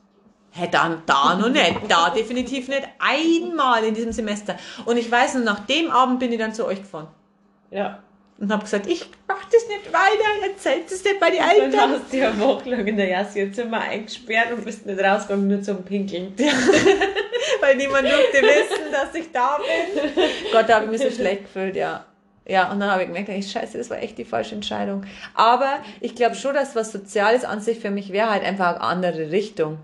Hä, 0.56 0.68
dann 0.70 1.02
da 1.04 1.34
noch 1.34 1.48
nicht. 1.48 1.74
Da 1.88 2.10
definitiv 2.10 2.68
nicht. 2.68 2.86
Einmal 3.00 3.82
in 3.82 3.92
diesem 3.94 4.12
Semester. 4.12 4.56
Und 4.84 4.96
ich 4.96 5.10
weiß, 5.10 5.34
nur 5.34 5.42
nach 5.42 5.66
dem 5.66 5.90
Abend 5.90 6.20
bin 6.20 6.32
ich 6.32 6.38
dann 6.38 6.54
zu 6.54 6.64
euch 6.64 6.80
gefahren. 6.80 7.08
Ja. 7.72 7.98
Und 8.38 8.52
habe 8.52 8.62
gesagt, 8.62 8.86
ich 8.86 9.04
mach 9.26 9.44
das 9.44 9.66
nicht 9.68 9.92
weiter, 9.92 10.48
erzählt 10.48 10.90
es 10.90 11.02
nicht 11.02 11.18
bei 11.18 11.30
den 11.30 11.40
Dann 11.40 11.50
Eltern. 11.50 11.90
hast 11.92 12.12
du 12.12 12.16
ja 12.18 12.38
wochenlang 12.38 12.86
in 12.86 12.96
der 12.96 13.08
Jassi 13.08 13.40
ihr 13.40 13.52
Zimmer 13.52 13.80
eingesperrt 13.80 14.52
und 14.52 14.64
bist 14.64 14.86
nicht 14.86 15.00
rausgegangen, 15.00 15.48
nur 15.48 15.62
zum 15.62 15.84
Pinkeln. 15.84 16.34
Weil 17.60 17.76
niemand 17.76 18.04
durfte 18.04 18.42
wissen, 18.42 18.92
dass 18.92 19.14
ich 19.14 19.30
da 19.32 19.58
bin. 19.58 20.24
Gott, 20.52 20.68
da 20.68 20.76
habe 20.76 20.84
ich 20.86 20.90
mich 20.92 21.00
so 21.00 21.10
schlecht 21.10 21.44
gefühlt, 21.44 21.74
ja. 21.74 22.04
Ja, 22.46 22.70
und 22.70 22.78
dann 22.78 22.90
habe 22.90 23.02
ich 23.02 23.08
gemerkt, 23.08 23.28
ey, 23.28 23.42
scheiße, 23.42 23.78
das 23.78 23.88
war 23.90 23.98
echt 23.98 24.18
die 24.18 24.24
falsche 24.24 24.54
Entscheidung. 24.54 25.04
Aber 25.34 25.78
ich 26.00 26.14
glaube 26.14 26.34
schon, 26.36 26.54
dass 26.54 26.76
was 26.76 26.92
Soziales 26.92 27.44
an 27.44 27.60
sich 27.60 27.80
für 27.80 27.90
mich 27.90 28.12
wäre 28.12 28.30
halt 28.30 28.44
einfach 28.44 28.74
eine 28.74 28.80
andere 28.82 29.30
Richtung. 29.30 29.78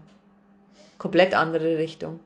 Komplett 1.00 1.34
andere 1.34 1.78
Richtung. 1.78 2.20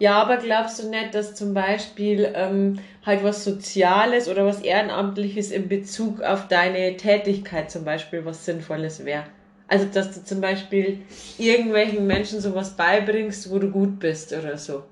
Ja, 0.00 0.20
aber 0.20 0.38
glaubst 0.38 0.82
du 0.82 0.88
nicht, 0.88 1.14
dass 1.14 1.36
zum 1.36 1.54
Beispiel 1.54 2.32
ähm, 2.34 2.80
halt 3.06 3.22
was 3.22 3.44
Soziales 3.44 4.28
oder 4.28 4.44
was 4.44 4.62
Ehrenamtliches 4.62 5.52
in 5.52 5.68
Bezug 5.68 6.20
auf 6.20 6.48
deine 6.48 6.96
Tätigkeit 6.96 7.70
zum 7.70 7.84
Beispiel 7.84 8.24
was 8.24 8.44
Sinnvolles 8.44 9.04
wäre? 9.04 9.22
Also, 9.68 9.86
dass 9.86 10.12
du 10.12 10.24
zum 10.24 10.40
Beispiel 10.40 11.02
irgendwelchen 11.38 12.04
Menschen 12.04 12.40
sowas 12.40 12.76
beibringst, 12.76 13.48
wo 13.52 13.60
du 13.60 13.70
gut 13.70 14.00
bist 14.00 14.32
oder 14.32 14.58
so. 14.58 14.82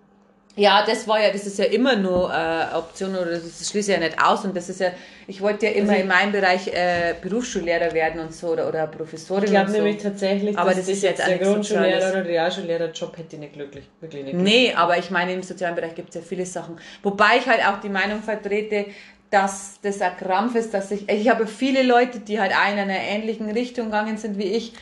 Ja, 0.55 0.84
das 0.84 1.09
war 1.09 1.18
ja, 1.18 1.30
das 1.32 1.46
ist 1.46 1.59
ja 1.59 1.64
immer 1.64 1.96
nur 1.96 2.30
äh, 2.30 2.74
Option 2.76 3.16
oder 3.16 3.30
das 3.38 3.70
schließt 3.70 3.88
ja 3.88 3.98
nicht 3.98 4.22
aus 4.22 4.44
und 4.44 4.55
das 4.55 4.68
ist 4.68 4.80
ja, 4.80 4.90
ich 5.26 5.40
wollte 5.40 5.64
ja 5.66 5.72
immer 5.72 5.92
Also- 5.92 6.03
in 6.03 6.09
meinem 6.09 6.32
Bereich 6.32 6.68
äh, 6.68 7.14
Berufsschullehrer 7.22 7.92
werden 7.94 8.20
und 8.20 8.34
so 8.34 8.48
oder, 8.48 8.68
oder 8.68 8.86
Professorin 8.86 9.44
Ich 9.44 9.50
glaube 9.50 9.70
so. 9.70 9.76
nämlich 9.78 10.03
tatsächlich, 10.03 10.59
Aber 10.59 10.70
dass 10.70 10.80
das 10.80 10.88
ist 10.90 11.03
jetzt 11.05 11.26
der 11.26 11.38
Grundschullehrer 11.38 12.11
oder 12.11 12.24
Realschullehrer-Job 12.26 13.16
hätte 13.16 13.38
nicht 13.38 13.55
glücklich. 13.55 13.88
Wirklich 14.00 14.24
nicht 14.24 14.34
Nee, 14.36 14.74
aber 14.76 14.98
ich 14.98 15.11
meine, 15.11 15.32
im 15.32 15.42
sozialen 15.42 15.74
Bereich 15.74 15.94
gibt 15.94 16.11
es 16.11 16.16
ja 16.16 16.20
viele 16.20 16.44
Sachen. 16.44 16.76
Wobei 17.03 17.38
ich 17.38 17.46
halt 17.46 17.66
auch 17.66 17.80
die 17.80 17.88
Meinung 17.88 18.22
vertrete, 18.22 18.86
dass 19.30 19.78
das 19.80 20.03
ein 20.03 20.14
Krampf 20.18 20.55
ist, 20.55 20.74
dass 20.74 20.90
ich, 20.90 21.09
ich 21.09 21.30
habe 21.30 21.46
viele 21.46 21.82
Leute, 21.82 22.18
die 22.20 22.38
halt 22.38 22.53
auch 22.53 22.70
in 22.70 22.78
einer 22.78 22.98
ähnlichen 23.00 23.50
Richtung 23.50 23.86
gegangen 23.86 24.18
sind 24.18 24.36
wie 24.36 24.53
ich, 24.53 24.74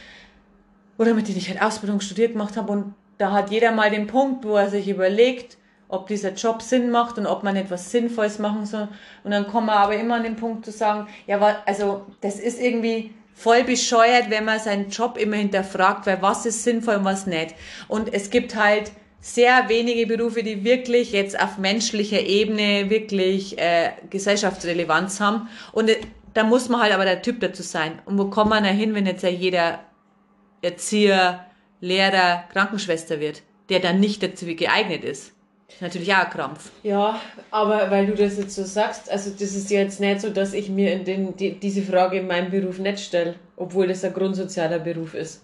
oder 0.98 1.14
mit 1.14 1.28
denen 1.28 1.38
ich 1.38 1.48
halt 1.48 1.62
Ausbildung 1.62 2.00
studiert 2.00 2.32
gemacht 2.32 2.56
habe 2.56 2.72
und 2.72 2.94
da 3.18 3.30
hat 3.30 3.50
jeder 3.52 3.70
mal 3.70 3.90
den 3.90 4.08
Punkt, 4.08 4.44
wo 4.44 4.56
er 4.56 4.68
sich 4.68 4.88
überlegt, 4.88 5.58
ob 5.90 6.06
dieser 6.06 6.32
Job 6.32 6.62
Sinn 6.62 6.90
macht 6.90 7.18
und 7.18 7.26
ob 7.26 7.42
man 7.42 7.56
etwas 7.56 7.90
Sinnvolles 7.90 8.38
machen 8.38 8.64
soll. 8.64 8.88
Und 9.24 9.32
dann 9.32 9.46
kommen 9.46 9.66
wir 9.66 9.76
aber 9.76 9.96
immer 9.96 10.16
an 10.16 10.22
den 10.22 10.36
Punkt 10.36 10.64
zu 10.64 10.70
sagen, 10.70 11.08
ja, 11.26 11.62
also 11.66 12.06
das 12.20 12.38
ist 12.38 12.60
irgendwie 12.60 13.12
voll 13.34 13.64
bescheuert, 13.64 14.30
wenn 14.30 14.44
man 14.44 14.60
seinen 14.60 14.90
Job 14.90 15.16
immer 15.18 15.36
hinterfragt, 15.36 16.06
weil 16.06 16.22
was 16.22 16.46
ist 16.46 16.62
sinnvoll 16.62 16.96
und 16.96 17.04
was 17.04 17.26
nicht. 17.26 17.54
Und 17.88 18.12
es 18.12 18.30
gibt 18.30 18.54
halt 18.54 18.92
sehr 19.20 19.68
wenige 19.68 20.06
Berufe, 20.06 20.42
die 20.42 20.64
wirklich 20.64 21.12
jetzt 21.12 21.38
auf 21.38 21.58
menschlicher 21.58 22.20
Ebene 22.20 22.88
wirklich 22.88 23.58
äh, 23.58 23.90
Gesellschaftsrelevanz 24.08 25.20
haben. 25.20 25.48
Und 25.72 25.90
äh, 25.90 26.00
da 26.34 26.44
muss 26.44 26.68
man 26.68 26.80
halt 26.82 26.92
aber 26.92 27.04
der 27.04 27.22
Typ 27.22 27.40
dazu 27.40 27.62
sein. 27.62 28.00
Und 28.04 28.16
wo 28.16 28.26
kommt 28.26 28.50
man 28.50 28.62
da 28.62 28.70
hin, 28.70 28.94
wenn 28.94 29.06
jetzt 29.06 29.22
ja 29.22 29.28
jeder 29.28 29.80
Erzieher, 30.62 31.46
Lehrer, 31.80 32.44
Krankenschwester 32.52 33.20
wird, 33.20 33.42
der 33.68 33.80
dann 33.80 34.00
nicht 34.00 34.22
dazu 34.22 34.46
geeignet 34.46 35.02
ist? 35.02 35.32
Natürlich 35.80 36.12
auch 36.12 36.24
ein 36.24 36.30
Krampf. 36.30 36.70
Ja, 36.82 37.20
aber 37.50 37.90
weil 37.90 38.06
du 38.06 38.14
das 38.14 38.36
jetzt 38.36 38.54
so 38.54 38.64
sagst, 38.64 39.10
also 39.10 39.30
das 39.30 39.54
ist 39.54 39.70
jetzt 39.70 39.98
nicht 39.98 40.20
so, 40.20 40.28
dass 40.28 40.52
ich 40.52 40.68
mir 40.68 40.92
in 40.92 41.04
den, 41.04 41.36
die, 41.36 41.58
diese 41.58 41.82
Frage 41.82 42.18
in 42.18 42.26
meinem 42.26 42.50
Beruf 42.50 42.78
nicht 42.78 43.00
stelle, 43.00 43.36
obwohl 43.56 43.88
das 43.88 44.04
ein 44.04 44.12
grundsozialer 44.12 44.78
Beruf 44.78 45.14
ist. 45.14 45.42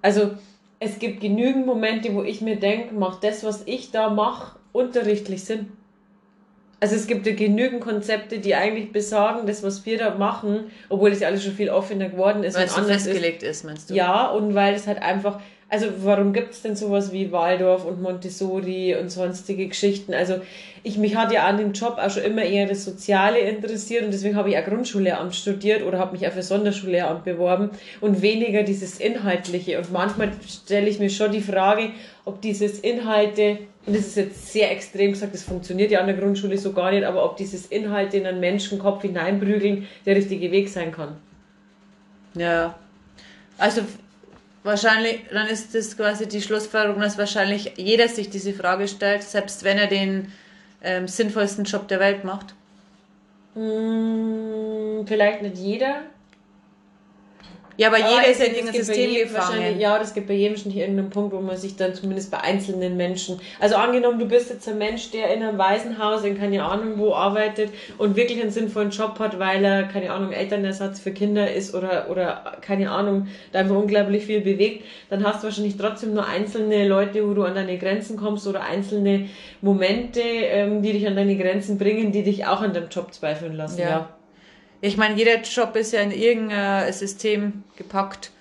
Also 0.00 0.32
es 0.80 0.98
gibt 0.98 1.20
genügend 1.20 1.66
Momente, 1.66 2.12
wo 2.14 2.24
ich 2.24 2.40
mir 2.40 2.56
denke, 2.58 2.94
mach 2.94 3.20
das, 3.20 3.44
was 3.44 3.62
ich 3.66 3.92
da 3.92 4.10
mache, 4.10 4.58
unterrichtlich 4.72 5.44
sind. 5.44 5.68
Also 6.82 6.96
es 6.96 7.06
gibt 7.06 7.24
ja 7.28 7.32
genügend 7.32 7.80
Konzepte, 7.80 8.40
die 8.40 8.56
eigentlich 8.56 8.90
besagen, 8.90 9.46
das, 9.46 9.62
was 9.62 9.86
wir 9.86 9.98
da 9.98 10.16
machen, 10.16 10.64
obwohl 10.88 11.12
es 11.12 11.20
ja 11.20 11.28
alles 11.28 11.44
schon 11.44 11.52
viel 11.52 11.70
offener 11.70 12.08
geworden 12.08 12.42
ist 12.42 12.56
Weil 12.56 12.62
und 12.62 12.68
es 12.70 12.74
so 12.74 12.80
anders 12.80 13.04
festgelegt 13.04 13.44
ist, 13.44 13.64
meinst 13.64 13.88
du? 13.88 13.94
Ja, 13.94 14.26
und 14.30 14.56
weil 14.56 14.74
es 14.74 14.88
halt 14.88 15.00
einfach, 15.00 15.38
also 15.68 15.86
warum 15.98 16.32
gibt 16.32 16.54
es 16.54 16.62
denn 16.62 16.74
sowas 16.74 17.12
wie 17.12 17.30
Waldorf 17.30 17.84
und 17.84 18.02
Montessori 18.02 18.96
und 18.96 19.12
sonstige 19.12 19.68
Geschichten? 19.68 20.12
Also 20.12 20.40
ich 20.82 20.98
mich 20.98 21.14
hat 21.14 21.30
ja 21.30 21.46
an 21.46 21.56
dem 21.56 21.72
Job 21.72 21.98
auch 21.98 22.10
schon 22.10 22.24
immer 22.24 22.42
eher 22.42 22.66
das 22.66 22.84
Soziale 22.84 23.38
interessiert 23.38 24.04
und 24.04 24.10
deswegen 24.10 24.34
habe 24.34 24.50
ich 24.50 24.58
auch 24.58 24.64
Grundschullehramt 24.64 25.36
studiert 25.36 25.84
oder 25.84 26.00
habe 26.00 26.16
mich 26.16 26.26
auch 26.26 26.32
für 26.32 26.42
Sonderschullehramt 26.42 27.22
beworben 27.22 27.70
und 28.00 28.22
weniger 28.22 28.64
dieses 28.64 28.98
Inhaltliche. 28.98 29.78
Und 29.78 29.92
manchmal 29.92 30.32
stelle 30.48 30.88
ich 30.88 30.98
mir 30.98 31.10
schon 31.10 31.30
die 31.30 31.42
Frage, 31.42 31.90
ob 32.24 32.40
dieses 32.40 32.80
Inhalte, 32.80 33.58
das 33.86 33.96
ist 33.96 34.16
jetzt 34.16 34.52
sehr 34.52 34.70
extrem 34.70 35.12
gesagt, 35.12 35.34
das 35.34 35.42
funktioniert 35.42 35.90
ja 35.90 36.00
an 36.00 36.06
der 36.06 36.16
Grundschule 36.16 36.56
so 36.56 36.72
gar 36.72 36.92
nicht, 36.92 37.04
aber 37.04 37.24
ob 37.24 37.36
dieses 37.36 37.66
Inhalte 37.66 38.16
in 38.16 38.26
einen 38.26 38.40
Menschenkopf 38.40 39.02
hineinprügeln 39.02 39.88
der 40.06 40.16
richtige 40.16 40.52
Weg 40.52 40.68
sein 40.68 40.92
kann. 40.92 41.16
Ja. 42.34 42.78
Also 43.58 43.82
wahrscheinlich, 44.62 45.20
dann 45.32 45.48
ist 45.48 45.74
das 45.74 45.96
quasi 45.96 46.28
die 46.28 46.40
Schlussfolgerung, 46.40 47.00
dass 47.00 47.18
wahrscheinlich 47.18 47.72
jeder 47.76 48.08
sich 48.08 48.30
diese 48.30 48.52
Frage 48.52 48.86
stellt, 48.86 49.24
selbst 49.24 49.64
wenn 49.64 49.78
er 49.78 49.88
den 49.88 50.32
ähm, 50.82 51.08
sinnvollsten 51.08 51.64
Job 51.64 51.88
der 51.88 51.98
Welt 51.98 52.24
macht. 52.24 52.54
Hm, 53.54 55.04
vielleicht 55.06 55.42
nicht 55.42 55.56
jeder. 55.58 56.02
Ja, 57.76 57.88
aber, 57.88 57.98
Aber 57.98 58.08
jeder 58.08 58.28
ist 58.28 58.40
ja 58.40 58.46
in 58.46 58.54
irgendein 58.54 58.82
System 58.82 59.14
gefangen. 59.14 59.80
Ja, 59.80 59.98
das 59.98 60.14
gibt 60.14 60.28
bei 60.28 60.34
jedem 60.34 60.56
schon 60.56 60.72
irgendeinen 60.72 61.10
Punkt, 61.10 61.34
wo 61.34 61.40
man 61.40 61.56
sich 61.56 61.76
dann 61.76 61.94
zumindest 61.94 62.30
bei 62.30 62.40
einzelnen 62.40 62.96
Menschen. 62.96 63.40
Also 63.60 63.76
angenommen, 63.76 64.18
du 64.18 64.26
bist 64.26 64.50
jetzt 64.50 64.68
ein 64.68 64.78
Mensch, 64.78 65.10
der 65.10 65.32
in 65.34 65.42
einem 65.42 65.58
Waisenhaus 65.58 66.24
in 66.24 66.38
keine 66.38 66.64
Ahnung 66.64 66.98
wo 66.98 67.14
arbeitet 67.14 67.70
und 67.98 68.16
wirklich 68.16 68.40
einen 68.40 68.50
sinnvollen 68.50 68.90
Job 68.90 69.18
hat, 69.18 69.38
weil 69.38 69.64
er, 69.64 69.84
keine 69.84 70.10
Ahnung, 70.12 70.32
Elternersatz 70.32 71.00
für 71.00 71.12
Kinder 71.12 71.52
ist 71.52 71.74
oder, 71.74 72.08
oder 72.10 72.58
keine 72.60 72.90
Ahnung, 72.90 73.28
da 73.52 73.60
einfach 73.60 73.76
unglaublich 73.76 74.26
viel 74.26 74.40
bewegt, 74.40 74.84
dann 75.10 75.24
hast 75.24 75.42
du 75.42 75.48
wahrscheinlich 75.48 75.76
trotzdem 75.76 76.14
nur 76.14 76.26
einzelne 76.26 76.86
Leute, 76.86 77.28
wo 77.28 77.34
du 77.34 77.44
an 77.44 77.54
deine 77.54 77.78
Grenzen 77.78 78.16
kommst 78.16 78.46
oder 78.46 78.62
einzelne 78.62 79.28
Momente, 79.60 80.20
ähm, 80.20 80.82
die 80.82 80.92
dich 80.92 81.06
an 81.06 81.16
deine 81.16 81.36
Grenzen 81.36 81.78
bringen, 81.78 82.12
die 82.12 82.22
dich 82.22 82.46
auch 82.46 82.60
an 82.60 82.72
deinem 82.72 82.88
Job 82.88 83.12
zweifeln 83.14 83.54
lassen. 83.54 83.80
Ja. 83.80 83.88
ja. 83.88 84.08
Ich 84.84 84.96
meine, 84.96 85.14
jeder 85.14 85.40
Job 85.40 85.76
ist 85.76 85.92
ja 85.92 86.00
in 86.00 86.10
irgendein 86.10 86.92
System 86.92 87.62
gepackt. 87.76 88.32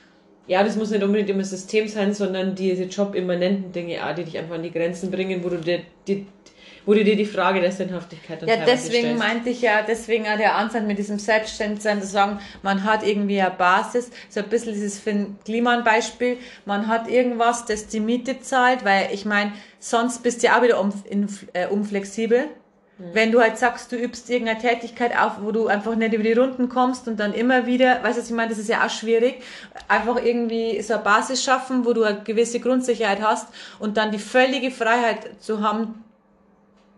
Ja, 0.47 0.63
das 0.63 0.75
muss 0.75 0.89
nicht 0.89 1.03
unbedingt 1.03 1.29
immer 1.29 1.43
System 1.43 1.87
sein, 1.87 2.15
sondern 2.15 2.55
diese 2.55 2.85
jobimmanenten 2.85 3.71
Dinge, 3.71 4.03
auch, 4.03 4.15
die 4.15 4.23
dich 4.23 4.37
einfach 4.39 4.55
an 4.55 4.63
die 4.63 4.71
Grenzen 4.71 5.11
bringen, 5.11 5.43
wo 5.43 5.49
du 5.49 5.57
dir, 5.57 5.83
die, 6.07 6.25
wo 6.83 6.95
du 6.95 7.03
dir 7.03 7.15
die 7.15 7.27
Frage 7.27 7.61
der 7.61 7.71
Sinnhaftigkeit 7.71 8.41
dann 8.41 8.49
Ja, 8.49 8.65
deswegen 8.65 9.15
stellst. 9.15 9.19
meinte 9.19 9.49
ich 9.51 9.61
ja, 9.61 9.83
deswegen 9.87 10.25
auch 10.25 10.35
der 10.35 10.55
Ansatz 10.55 10.83
mit 10.83 10.97
diesem 10.97 11.19
Selbstständigsein 11.19 12.01
zu 12.01 12.07
sagen, 12.07 12.39
man 12.63 12.83
hat 12.85 13.05
irgendwie 13.05 13.39
eine 13.39 13.51
Basis, 13.51 14.09
so 14.27 14.39
ein 14.39 14.49
bisschen 14.49 14.73
dieses 14.73 14.99
Finn 14.99 15.37
Kliman 15.45 15.83
Beispiel, 15.83 16.37
man 16.65 16.87
hat 16.87 17.07
irgendwas, 17.07 17.65
das 17.65 17.85
die 17.85 17.99
Miete 17.99 18.41
zahlt, 18.41 18.83
weil 18.83 19.09
ich 19.13 19.25
meine, 19.25 19.53
sonst 19.77 20.23
bist 20.23 20.41
du 20.41 20.47
ja 20.47 20.57
auch 20.57 20.63
wieder 20.63 20.81
um, 20.81 20.91
in, 21.07 21.27
äh, 21.53 21.67
unflexibel. 21.67 22.47
Wenn 23.13 23.31
du 23.31 23.41
halt 23.41 23.57
sagst, 23.57 23.91
du 23.91 23.95
übst 23.95 24.29
irgendeine 24.29 24.59
Tätigkeit 24.59 25.17
auf, 25.17 25.33
wo 25.41 25.51
du 25.51 25.67
einfach 25.67 25.95
nicht 25.95 26.13
über 26.13 26.23
die 26.23 26.33
Runden 26.33 26.69
kommst 26.69 27.07
und 27.07 27.19
dann 27.19 27.33
immer 27.33 27.65
wieder, 27.65 28.03
weißt 28.03 28.17
du, 28.17 28.21
was 28.21 28.29
ich 28.29 28.35
meine, 28.35 28.49
das 28.49 28.59
ist 28.59 28.69
ja 28.69 28.85
auch 28.85 28.89
schwierig, 28.89 29.41
einfach 29.87 30.23
irgendwie 30.23 30.81
so 30.81 30.93
eine 30.93 31.03
Basis 31.03 31.43
schaffen, 31.43 31.85
wo 31.85 31.93
du 31.93 32.03
eine 32.03 32.21
gewisse 32.21 32.59
Grundsicherheit 32.59 33.21
hast 33.21 33.47
und 33.79 33.97
dann 33.97 34.11
die 34.11 34.19
völlige 34.19 34.71
Freiheit 34.71 35.41
zu 35.41 35.61
haben, 35.61 36.03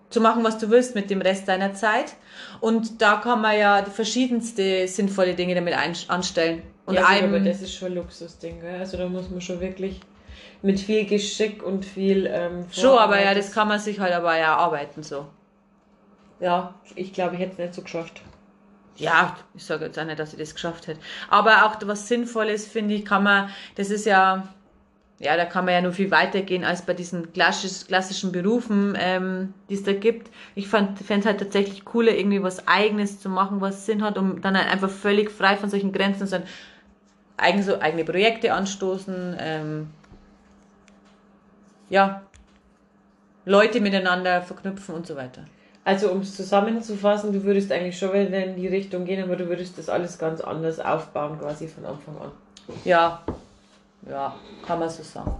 zu 0.09 0.21
machen, 0.21 0.43
was 0.43 0.57
du 0.57 0.69
willst 0.69 0.93
mit 0.95 1.09
dem 1.09 1.21
Rest 1.21 1.47
deiner 1.47 1.73
Zeit. 1.73 2.13
Und 2.59 3.01
da 3.01 3.15
kann 3.15 3.41
man 3.41 3.57
ja 3.57 3.81
die 3.81 3.91
verschiedenste 3.91 4.87
sinnvolle 4.87 5.33
Dinge 5.35 5.55
damit 5.55 5.75
anstellen. 6.09 6.63
Und 6.85 6.95
ja, 6.95 7.01
gut, 7.01 7.09
einem, 7.09 7.35
aber 7.35 7.39
das 7.39 7.61
ist 7.61 7.73
schon 7.73 7.89
ein 7.89 7.95
Luxusding, 7.95 8.59
gell? 8.59 8.79
Also 8.79 8.97
da 8.97 9.07
muss 9.07 9.29
man 9.29 9.41
schon 9.41 9.61
wirklich 9.61 10.01
mit 10.61 10.79
viel 10.79 11.05
Geschick 11.05 11.63
und 11.63 11.85
viel 11.85 12.25
ähm, 12.31 12.65
schon, 12.71 12.97
aber 12.97 13.21
ja, 13.21 13.33
das 13.33 13.51
kann 13.51 13.67
man 13.67 13.79
sich 13.79 13.99
halt 13.99 14.13
aber 14.13 14.37
ja 14.37 14.55
arbeiten 14.55 15.03
so. 15.03 15.25
Ja, 16.43 16.73
ich 16.95 17.13
glaube, 17.13 17.35
ich 17.35 17.39
hätte 17.39 17.53
es 17.53 17.57
nicht 17.57 17.73
so 17.73 17.81
geschafft. 17.83 18.21
Ja, 18.97 19.37
ich 19.53 19.63
sage 19.63 19.85
jetzt 19.85 19.97
auch 19.97 20.03
nicht, 20.03 20.19
dass 20.19 20.33
ich 20.33 20.39
das 20.39 20.53
geschafft 20.53 20.87
hätte. 20.87 20.99
Aber 21.29 21.63
auch 21.63 21.77
was 21.85 22.09
Sinnvolles, 22.09 22.67
finde 22.67 22.95
ich, 22.95 23.05
kann 23.05 23.23
man, 23.23 23.49
das 23.75 23.89
ist 23.89 24.05
ja, 24.05 24.49
ja, 25.19 25.37
da 25.37 25.45
kann 25.45 25.63
man 25.63 25.73
ja 25.73 25.81
nur 25.81 25.93
viel 25.93 26.11
weitergehen 26.11 26.65
als 26.65 26.81
bei 26.81 26.93
diesen 26.93 27.31
klassisch, 27.31 27.87
klassischen 27.87 28.33
Berufen, 28.33 28.93
ähm, 28.99 29.53
die 29.69 29.75
es 29.75 29.83
da 29.83 29.93
gibt. 29.93 30.31
Ich 30.53 30.67
fände 30.67 30.95
es 30.99 31.25
halt 31.25 31.39
tatsächlich 31.39 31.85
cooler, 31.85 32.11
irgendwie 32.13 32.43
was 32.43 32.67
Eigenes 32.67 33.21
zu 33.21 33.29
machen, 33.29 33.61
was 33.61 33.85
Sinn 33.85 34.03
hat, 34.03 34.17
um 34.17 34.41
dann 34.41 34.57
halt 34.57 34.69
einfach 34.69 34.89
völlig 34.89 35.31
frei 35.31 35.55
von 35.55 35.69
solchen 35.69 35.93
Grenzen 35.93 36.19
zu 36.19 36.27
sein. 36.27 36.43
Eigen, 37.37 37.63
so 37.63 37.79
eigene 37.79 38.03
Projekte 38.03 38.51
anstoßen, 38.51 39.37
ähm, 39.39 39.87
ja, 41.89 42.21
Leute 43.45 43.79
miteinander 43.79 44.41
verknüpfen 44.41 44.93
und 44.93 45.07
so 45.07 45.15
weiter. 45.15 45.45
Also 45.85 46.11
um 46.11 46.21
es 46.21 46.35
zusammenzufassen, 46.35 47.33
du 47.33 47.43
würdest 47.43 47.71
eigentlich 47.71 47.97
schon 47.97 48.13
wieder 48.13 48.43
in 48.43 48.55
die 48.55 48.67
Richtung 48.67 49.05
gehen, 49.05 49.21
aber 49.21 49.35
du 49.35 49.49
würdest 49.49 49.77
das 49.77 49.89
alles 49.89 50.17
ganz 50.17 50.39
anders 50.39 50.79
aufbauen, 50.79 51.37
quasi 51.39 51.67
von 51.67 51.85
Anfang 51.85 52.17
an. 52.17 52.31
Ja, 52.85 53.21
ja, 54.09 54.35
kann 54.65 54.79
man 54.79 54.89
so 54.89 55.03
sagen. 55.03 55.35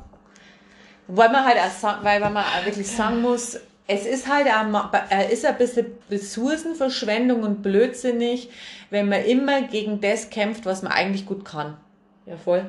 Weil 1.08 1.30
man 1.30 1.46
halt 1.46 1.58
auch 1.58 1.72
sagen, 1.72 2.04
weil 2.04 2.20
man 2.20 2.38
auch 2.38 2.66
wirklich 2.66 2.90
sagen 2.90 3.22
muss, 3.22 3.58
es 3.88 4.06
ist 4.06 4.32
halt 4.32 4.48
auch, 4.48 4.92
ist 5.30 5.46
ein 5.46 5.58
bisschen 5.58 5.88
Ressourcenverschwendung 6.10 7.44
und 7.44 7.62
blödsinnig, 7.62 8.50
wenn 8.90 9.10
man 9.10 9.24
immer 9.26 9.64
gegen 9.64 10.00
das 10.00 10.30
kämpft, 10.30 10.66
was 10.66 10.82
man 10.82 10.92
eigentlich 10.92 11.26
gut 11.26 11.44
kann. 11.44 11.78
Ja, 12.26 12.38
voll. 12.38 12.66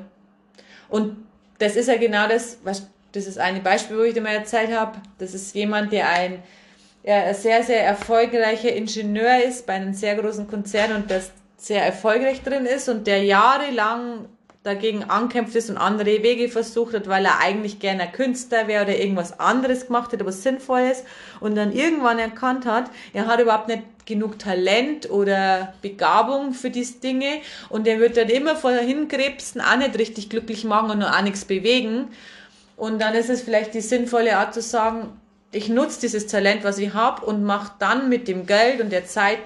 Und 0.89 1.15
das 1.59 1.75
ist 1.75 1.87
ja 1.87 1.97
genau 1.97 2.27
das, 2.27 2.59
was, 2.63 2.87
das 3.13 3.27
ist 3.27 3.37
ein 3.37 3.63
Beispiel, 3.63 3.97
wo 3.97 4.01
ich 4.01 4.13
dir 4.13 4.21
mal 4.21 4.35
erzählt 4.35 4.77
habe. 4.77 4.97
Das 5.17 5.33
ist 5.33 5.55
jemand, 5.55 5.93
der 5.93 6.09
ein, 6.09 6.43
ein 7.07 7.35
sehr, 7.35 7.63
sehr 7.63 7.85
erfolgreicher 7.85 8.73
Ingenieur 8.73 9.43
ist 9.43 9.65
bei 9.65 9.73
einem 9.73 9.93
sehr 9.93 10.15
großen 10.15 10.47
Konzern 10.47 10.93
und 10.93 11.11
das 11.11 11.31
sehr 11.57 11.85
erfolgreich 11.85 12.41
drin 12.41 12.65
ist 12.65 12.89
und 12.89 13.07
der 13.07 13.23
jahrelang 13.23 14.27
dagegen 14.63 15.03
ankämpft 15.03 15.55
ist 15.55 15.69
und 15.69 15.77
andere 15.77 16.23
Wege 16.23 16.49
versucht 16.49 16.95
hat, 16.95 17.07
weil 17.07 17.23
er 17.25 17.39
eigentlich 17.39 17.79
gerne 17.79 18.11
Künstler 18.11 18.67
wäre 18.67 18.83
oder 18.83 18.97
irgendwas 18.97 19.39
anderes 19.39 19.85
gemacht 19.85 20.11
hätte, 20.11 20.25
was 20.25 20.41
sinnvoll 20.41 20.81
ist 20.91 21.05
und 21.39 21.55
dann 21.55 21.71
irgendwann 21.71 22.17
erkannt 22.17 22.65
hat, 22.65 22.89
er 23.13 23.27
hat 23.27 23.39
überhaupt 23.39 23.67
nicht 23.67 23.83
genug 24.07 24.39
Talent 24.39 25.09
oder 25.09 25.73
Begabung 25.83 26.53
für 26.53 26.71
diese 26.71 26.99
Dinge 26.99 27.41
und 27.69 27.87
er 27.87 27.99
wird 27.99 28.17
dann 28.17 28.29
immer 28.29 28.55
vor 28.55 28.71
hinkrebsen, 28.71 29.61
auch 29.61 29.77
nicht 29.77 29.97
richtig 29.99 30.29
glücklich 30.29 30.63
machen 30.63 30.89
und 30.89 31.03
auch 31.03 31.21
nichts 31.21 31.45
bewegen. 31.45 32.09
Und 32.75 33.01
dann 33.01 33.13
ist 33.13 33.29
es 33.29 33.41
vielleicht 33.41 33.73
die 33.73 33.81
sinnvolle 33.81 34.37
Art 34.37 34.53
zu 34.53 34.61
sagen, 34.61 35.19
ich 35.55 35.69
nutze 35.69 36.01
dieses 36.01 36.27
Talent, 36.27 36.65
was 36.65 36.77
ich 36.79 36.93
habe 36.93 37.25
und 37.25 37.43
mache 37.43 37.71
dann 37.79 38.09
mit 38.09 38.27
dem 38.27 38.45
Geld 38.45 38.81
und 38.81 38.91
der 38.91 39.05
Zeit 39.05 39.37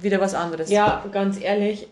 wieder 0.00 0.20
was 0.20 0.34
anderes. 0.34 0.68
Ja, 0.68 1.04
ganz 1.12 1.40
ehrlich, 1.40 1.86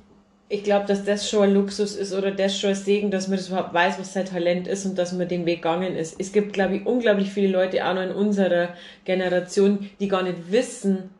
ich 0.48 0.64
glaube, 0.64 0.86
dass 0.86 1.04
das 1.04 1.30
schon 1.30 1.44
ein 1.44 1.54
Luxus 1.54 1.94
ist 1.94 2.12
oder 2.12 2.32
das 2.32 2.58
schon 2.58 2.70
ein 2.70 2.76
Segen, 2.76 3.12
dass 3.12 3.28
man 3.28 3.36
das 3.36 3.48
überhaupt 3.48 3.72
weiß, 3.72 4.00
was 4.00 4.12
sein 4.14 4.26
Talent 4.26 4.66
ist 4.66 4.84
und 4.84 4.98
dass 4.98 5.12
man 5.12 5.28
den 5.28 5.46
Weg 5.46 5.62
gegangen 5.62 5.94
ist. 5.94 6.16
Es 6.18 6.32
gibt, 6.32 6.52
glaube 6.52 6.76
ich, 6.76 6.86
unglaublich 6.86 7.30
viele 7.30 7.52
Leute 7.52 7.86
auch 7.86 7.94
noch 7.94 8.02
in 8.02 8.10
unserer 8.10 8.70
Generation, 9.04 9.88
die 10.00 10.08
gar 10.08 10.24
nicht 10.24 10.50
wissen, 10.50 11.10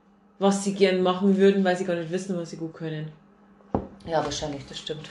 was 0.41 0.64
sie 0.64 0.74
gern 0.74 1.03
machen 1.03 1.37
würden, 1.37 1.62
weil 1.62 1.76
sie 1.76 1.85
gar 1.85 1.95
nicht 1.95 2.11
wissen, 2.11 2.37
was 2.37 2.51
sie 2.51 2.57
gut 2.57 2.74
können. 2.74 3.12
ja 4.05 4.24
wahrscheinlich, 4.24 4.62
das 4.68 4.79
stimmt. 4.79 5.09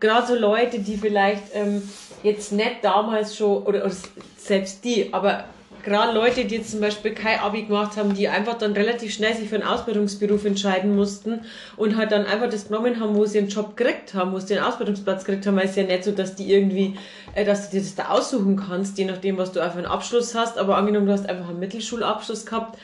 Gerade 0.00 0.26
so 0.26 0.34
Leute, 0.34 0.80
die 0.80 0.96
vielleicht 0.96 1.44
ähm, 1.54 1.82
jetzt 2.22 2.52
nicht 2.52 2.76
damals 2.82 3.36
schon, 3.36 3.62
oder, 3.62 3.84
oder 3.84 3.94
selbst 4.36 4.84
die, 4.84 5.12
aber 5.12 5.44
gerade 5.82 6.12
Leute, 6.12 6.44
die 6.44 6.56
jetzt 6.56 6.70
zum 6.70 6.80
Beispiel 6.80 7.12
kein 7.12 7.38
Abi 7.40 7.62
gemacht 7.62 7.96
haben, 7.96 8.14
die 8.14 8.28
einfach 8.28 8.58
dann 8.58 8.72
relativ 8.72 9.12
schnell 9.14 9.34
sich 9.34 9.48
für 9.48 9.56
einen 9.56 9.64
Ausbildungsberuf 9.64 10.44
entscheiden 10.44 10.94
mussten 10.96 11.40
und 11.76 11.96
halt 11.96 12.12
dann 12.12 12.26
einfach 12.26 12.48
das 12.48 12.68
genommen 12.68 13.00
haben, 13.00 13.14
wo 13.14 13.24
sie 13.26 13.38
einen 13.38 13.48
Job 13.48 13.76
gekriegt 13.76 14.14
haben, 14.14 14.32
wo 14.32 14.38
sie 14.38 14.56
einen 14.56 14.64
Ausbildungsplatz 14.64 15.24
gekriegt 15.24 15.46
haben, 15.46 15.56
weil 15.56 15.66
es 15.66 15.76
ja 15.76 15.82
nicht 15.84 16.04
so, 16.04 16.12
dass 16.12 16.34
die 16.36 16.52
irgendwie, 16.52 16.96
äh, 17.34 17.44
dass 17.44 17.70
du 17.70 17.76
dir 17.76 17.82
das 17.82 17.94
da 17.94 18.08
aussuchen 18.08 18.56
kannst, 18.56 18.98
je 18.98 19.04
nachdem, 19.04 19.38
was 19.38 19.52
du 19.52 19.60
einfach 19.60 19.78
einen 19.78 19.86
Abschluss 19.86 20.34
hast, 20.34 20.58
aber 20.58 20.76
angenommen, 20.76 21.06
du 21.06 21.12
hast 21.12 21.28
einfach 21.28 21.48
einen 21.48 21.60
Mittelschulabschluss 21.60 22.46
gehabt, 22.46 22.78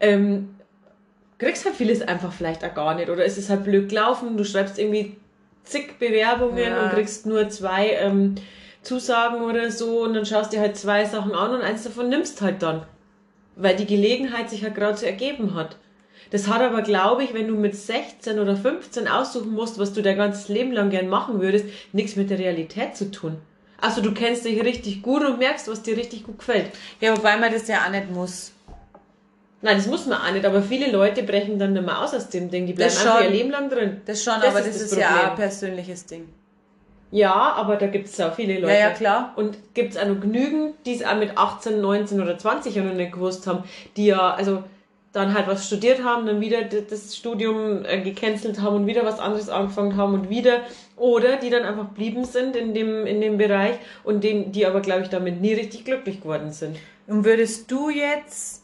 ähm, 0.00 0.50
kriegst 1.38 1.64
halt 1.64 1.74
vieles 1.76 2.02
einfach 2.02 2.32
vielleicht 2.32 2.64
auch 2.64 2.74
gar 2.74 2.94
nicht 2.94 3.08
oder 3.10 3.24
ist 3.24 3.38
es 3.38 3.48
halt 3.50 3.64
blöd 3.64 3.88
gelaufen, 3.88 4.36
du 4.36 4.44
schreibst 4.44 4.78
irgendwie 4.78 5.16
zig 5.64 5.98
Bewerbungen 5.98 6.58
Ja. 6.58 6.84
und 6.84 6.90
kriegst 6.90 7.26
nur 7.26 7.48
zwei 7.48 7.90
ähm, 7.90 8.34
Zusagen 8.82 9.42
oder 9.42 9.70
so 9.70 10.02
und 10.02 10.14
dann 10.14 10.26
schaust 10.26 10.52
dir 10.52 10.60
halt 10.60 10.76
zwei 10.76 11.04
Sachen 11.04 11.32
an 11.34 11.54
und 11.54 11.62
eins 11.62 11.84
davon 11.84 12.08
nimmst 12.08 12.40
halt 12.42 12.62
dann. 12.62 12.84
Weil 13.56 13.76
die 13.76 13.86
Gelegenheit 13.86 14.50
sich 14.50 14.62
halt 14.64 14.74
gerade 14.74 14.96
so 14.96 15.06
ergeben 15.06 15.54
hat. 15.54 15.76
Das 16.30 16.48
hat 16.48 16.62
aber, 16.62 16.80
glaube 16.82 17.22
ich, 17.24 17.34
wenn 17.34 17.46
du 17.48 17.54
mit 17.54 17.76
16 17.76 18.38
oder 18.38 18.56
15 18.56 19.06
aussuchen 19.06 19.52
musst, 19.52 19.78
was 19.78 19.92
du 19.92 20.00
dein 20.02 20.16
ganzes 20.16 20.48
Leben 20.48 20.72
lang 20.72 20.88
gern 20.88 21.08
machen 21.08 21.40
würdest, 21.40 21.66
nichts 21.92 22.16
mit 22.16 22.30
der 22.30 22.38
Realität 22.38 22.96
zu 22.96 23.10
tun. 23.10 23.36
Also 23.78 24.00
du 24.00 24.12
kennst 24.14 24.44
dich 24.44 24.62
richtig 24.64 25.02
gut 25.02 25.22
und 25.24 25.38
merkst, 25.38 25.68
was 25.68 25.82
dir 25.82 25.96
richtig 25.96 26.24
gut 26.24 26.38
gefällt. 26.38 26.70
Ja, 27.00 27.16
wobei 27.16 27.36
man 27.36 27.52
das 27.52 27.68
ja 27.68 27.84
auch 27.84 27.90
nicht 27.90 28.10
muss. 28.10 28.52
Nein, 29.60 29.76
das 29.76 29.86
muss 29.86 30.06
man 30.06 30.18
auch 30.20 30.32
nicht, 30.32 30.44
aber 30.46 30.62
viele 30.62 30.90
Leute 30.90 31.22
brechen 31.22 31.58
dann 31.58 31.72
nicht 31.74 31.84
mehr 31.84 32.00
aus 32.00 32.14
aus 32.14 32.28
dem 32.30 32.50
Ding. 32.50 32.66
Die 32.66 32.72
bleiben 32.72 32.90
Das 32.92 33.04
einfach 33.04 33.18
schon. 33.20 33.26
ihr 33.26 33.38
Leben 33.38 33.50
lang 33.50 33.68
drin. 33.68 34.00
Das 34.06 34.24
schon, 34.24 34.34
Das 34.40 34.50
aber 34.50 34.60
ist 34.60 34.68
das 34.68 34.74
das 34.78 34.92
ist 34.92 34.98
ja 34.98 35.06
Problem. 35.08 35.24
auch 35.26 35.30
ein 35.32 35.36
persönliches 35.36 36.06
Ding. 36.06 36.28
Ja, 37.12 37.52
aber 37.56 37.76
da 37.76 37.88
gibt 37.88 38.08
es 38.08 38.18
auch 38.20 38.34
viele 38.34 38.58
Leute. 38.58 38.72
Ja, 38.72 38.80
ja, 38.80 38.90
klar. 38.90 39.34
Und 39.36 39.58
gibt 39.74 39.92
es 39.92 39.98
auch 40.00 40.06
noch 40.06 40.18
genügend, 40.18 40.74
die 40.86 40.94
es 40.94 41.04
auch 41.04 41.16
mit 41.16 41.36
18, 41.36 41.80
19 41.80 42.20
oder 42.22 42.38
20 42.38 42.74
ja 42.74 42.82
noch 42.82 42.94
nicht 42.94 43.12
gewusst 43.12 43.46
haben, 43.46 43.64
die 43.96 44.06
ja, 44.06 44.34
also 44.34 44.64
dann 45.12 45.34
halt 45.34 45.46
was 45.46 45.66
studiert 45.66 46.02
haben, 46.02 46.24
dann 46.24 46.40
wieder 46.40 46.62
das 46.62 47.14
Studium 47.14 47.84
äh, 47.84 48.00
gecancelt 48.00 48.62
haben 48.62 48.76
und 48.76 48.86
wieder 48.86 49.04
was 49.04 49.20
anderes 49.20 49.50
angefangen 49.50 49.98
haben 49.98 50.14
und 50.14 50.30
wieder. 50.30 50.62
Oder 50.96 51.36
die 51.36 51.50
dann 51.50 51.64
einfach 51.64 51.88
blieben 51.90 52.24
sind 52.24 52.56
in 52.56 52.72
dem, 52.72 53.06
in 53.06 53.20
dem 53.20 53.36
Bereich 53.36 53.74
und 54.04 54.24
den, 54.24 54.52
die 54.52 54.64
aber, 54.64 54.80
glaube 54.80 55.02
ich, 55.02 55.10
damit 55.10 55.42
nie 55.42 55.52
richtig 55.52 55.84
glücklich 55.84 56.22
geworden 56.22 56.50
sind. 56.50 56.78
Und 57.06 57.26
würdest 57.26 57.70
du 57.70 57.90
jetzt, 57.90 58.62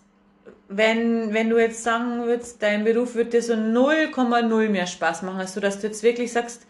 wenn, 0.68 1.34
wenn 1.34 1.50
du 1.50 1.58
jetzt 1.58 1.84
sagen 1.84 2.24
würdest, 2.24 2.62
dein 2.62 2.84
Beruf 2.84 3.14
würde 3.14 3.28
dir 3.28 3.42
so 3.42 3.52
0,0 3.52 4.68
mehr 4.70 4.86
Spaß 4.86 5.20
machen, 5.22 5.40
also 5.40 5.60
dass 5.60 5.80
du 5.80 5.86
jetzt 5.86 6.02
wirklich 6.02 6.32
sagst, 6.32 6.62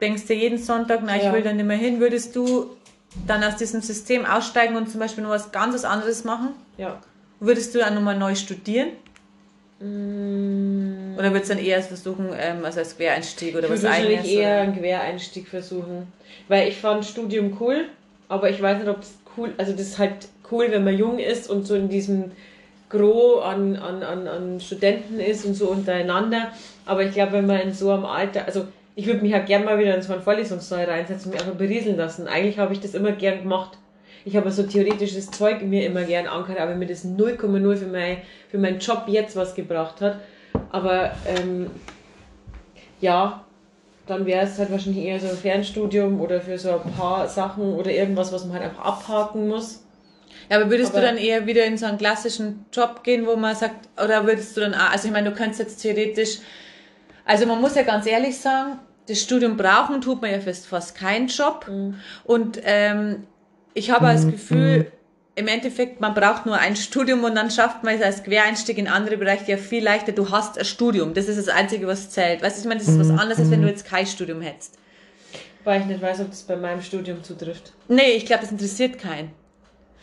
denkst 0.00 0.26
dir 0.26 0.34
jeden 0.36 0.58
Sonntag, 0.58 1.00
na, 1.04 1.16
ich 1.16 1.24
Ja. 1.24 1.32
will 1.32 1.42
da 1.42 1.52
nicht 1.52 1.64
mehr 1.66 1.76
hin, 1.76 2.00
würdest 2.00 2.34
du 2.36 2.70
dann 3.26 3.42
aus 3.42 3.56
diesem 3.56 3.80
System 3.80 4.24
aussteigen 4.26 4.76
und 4.76 4.90
zum 4.90 5.00
Beispiel 5.00 5.24
noch 5.24 5.30
was 5.30 5.50
ganz 5.52 5.84
anderes 5.84 6.24
machen? 6.24 6.50
Ja. 6.76 7.00
Würdest 7.40 7.74
du 7.74 7.78
dann 7.78 7.94
nochmal 7.94 8.16
neu 8.18 8.34
studieren? 8.34 8.88
Oder 9.80 11.32
würdest 11.32 11.50
du 11.50 11.54
dann 11.54 11.64
eher 11.64 11.80
versuchen, 11.82 12.30
ähm, 12.36 12.64
also 12.64 12.80
als 12.80 12.96
Quereinstieg 12.96 13.54
oder 13.54 13.64
Ich 13.66 13.70
was 13.70 13.82
würde 13.82 13.88
wahrscheinlich 13.94 14.18
eigenes? 14.20 14.32
eher 14.32 14.48
oder? 14.48 14.60
einen 14.62 14.76
Quereinstieg 14.76 15.48
versuchen. 15.48 16.12
Weil 16.48 16.68
ich 16.68 16.76
fand 16.76 17.04
Studium 17.04 17.56
cool, 17.60 17.84
aber 18.28 18.50
ich 18.50 18.60
weiß 18.60 18.78
nicht, 18.78 18.88
ob 18.88 19.00
es 19.02 19.14
cool, 19.36 19.52
also 19.56 19.72
das 19.72 19.82
ist 19.82 19.98
halt 19.98 20.28
cool, 20.50 20.66
wenn 20.70 20.82
man 20.84 20.96
jung 20.96 21.18
ist 21.18 21.48
und 21.48 21.66
so 21.66 21.74
in 21.76 21.88
diesem 21.88 22.32
Gros 22.90 23.44
an, 23.44 23.76
an, 23.76 24.02
an, 24.02 24.26
an 24.26 24.60
Studenten 24.60 25.20
ist 25.20 25.44
und 25.44 25.54
so 25.54 25.68
untereinander. 25.68 26.52
Aber 26.86 27.04
ich 27.04 27.12
glaube, 27.12 27.32
wenn 27.32 27.46
man 27.46 27.60
in 27.60 27.72
so 27.72 27.90
einem 27.92 28.04
Alter, 28.06 28.46
also 28.46 28.66
ich 28.98 29.06
würde 29.06 29.20
mich 29.20 29.30
ja 29.30 29.38
gern 29.38 29.64
mal 29.64 29.78
wieder 29.78 29.94
in 29.94 30.02
so 30.02 30.12
einen 30.12 30.22
Vorlesungssaal 30.22 30.86
reinsetzen 30.86 31.26
und 31.30 31.34
mich 31.34 31.40
einfach 31.40 31.56
berieseln 31.56 31.96
lassen. 31.96 32.26
Eigentlich 32.26 32.58
habe 32.58 32.72
ich 32.72 32.80
das 32.80 32.94
immer 32.94 33.12
gern 33.12 33.38
gemacht. 33.42 33.78
Ich 34.24 34.34
habe 34.36 34.50
so 34.50 34.64
theoretisches 34.64 35.30
Zeug 35.30 35.62
mir 35.62 35.86
immer 35.86 36.02
gern 36.02 36.26
angehört, 36.26 36.58
aber 36.58 36.74
mir 36.74 36.86
das 36.86 37.04
0,0 37.04 37.76
für, 37.76 37.86
mein, 37.86 38.16
für 38.50 38.58
meinen 38.58 38.80
Job 38.80 39.04
jetzt 39.06 39.36
was 39.36 39.54
gebracht 39.54 40.00
hat. 40.00 40.16
Aber 40.72 41.12
ähm, 41.26 41.70
ja, 43.00 43.44
dann 44.08 44.26
wäre 44.26 44.44
es 44.44 44.58
halt 44.58 44.72
wahrscheinlich 44.72 45.04
eher 45.04 45.20
so 45.20 45.28
ein 45.28 45.36
Fernstudium 45.36 46.20
oder 46.20 46.40
für 46.40 46.58
so 46.58 46.72
ein 46.72 46.92
paar 46.92 47.28
Sachen 47.28 47.74
oder 47.74 47.92
irgendwas, 47.92 48.32
was 48.32 48.46
man 48.46 48.54
halt 48.54 48.64
einfach 48.64 48.84
abhaken 48.84 49.46
muss. 49.46 49.84
Ja, 50.50 50.58
aber 50.58 50.70
würdest 50.72 50.90
Aber- 50.90 51.02
du 51.02 51.06
dann 51.06 51.18
eher 51.18 51.46
wieder 51.46 51.64
in 51.64 51.78
so 51.78 51.86
einen 51.86 51.98
klassischen 51.98 52.66
Job 52.72 53.04
gehen, 53.04 53.28
wo 53.28 53.36
man 53.36 53.54
sagt, 53.54 53.88
oder 54.02 54.26
würdest 54.26 54.56
du 54.56 54.60
dann 54.62 54.74
auch, 54.74 54.90
also 54.90 55.06
ich 55.06 55.12
meine, 55.12 55.30
du 55.30 55.36
könntest 55.36 55.60
jetzt 55.60 55.82
theoretisch, 55.82 56.38
also 57.24 57.46
man 57.46 57.60
muss 57.60 57.76
ja 57.76 57.82
ganz 57.82 58.04
ehrlich 58.04 58.36
sagen, 58.36 58.80
das 59.08 59.20
Studium 59.22 59.56
brauchen 59.56 60.00
tut 60.00 60.20
man 60.20 60.30
ja 60.30 60.40
fast, 60.40 60.66
fast 60.66 60.94
keinen 60.94 61.28
Job. 61.28 61.70
Und 62.24 62.60
ähm, 62.62 63.24
ich 63.74 63.90
habe 63.90 64.06
das 64.06 64.26
Gefühl, 64.26 64.92
im 65.34 65.46
Endeffekt, 65.46 66.00
man 66.00 66.14
braucht 66.14 66.46
nur 66.46 66.56
ein 66.56 66.74
Studium 66.74 67.22
und 67.22 67.36
dann 67.36 67.50
schafft 67.50 67.84
man 67.84 67.94
es 67.94 68.02
als 68.02 68.24
Quereinstieg 68.24 68.76
in 68.76 68.88
andere 68.88 69.16
Bereiche 69.16 69.52
ja 69.52 69.56
viel 69.56 69.84
leichter. 69.84 70.12
Du 70.12 70.30
hast 70.30 70.58
ein 70.58 70.64
Studium, 70.64 71.14
das 71.14 71.28
ist 71.28 71.38
das 71.38 71.48
Einzige, 71.48 71.86
was 71.86 72.10
zählt. 72.10 72.42
Weißt 72.42 72.56
du, 72.56 72.62
ich 72.62 72.66
meine, 72.66 72.80
das 72.80 72.88
ist 72.88 72.98
was 72.98 73.10
anderes, 73.10 73.38
als 73.38 73.50
wenn 73.50 73.62
du 73.62 73.68
jetzt 73.68 73.86
kein 73.86 74.06
Studium 74.06 74.40
hättest. 74.40 74.78
Weil 75.64 75.80
ich 75.80 75.86
nicht 75.86 76.02
weiß, 76.02 76.20
ob 76.20 76.30
das 76.30 76.42
bei 76.42 76.56
meinem 76.56 76.82
Studium 76.82 77.22
zutrifft. 77.22 77.72
Nee, 77.88 78.12
ich 78.16 78.26
glaube, 78.26 78.42
das 78.42 78.50
interessiert 78.50 78.98
keinen. 78.98 79.30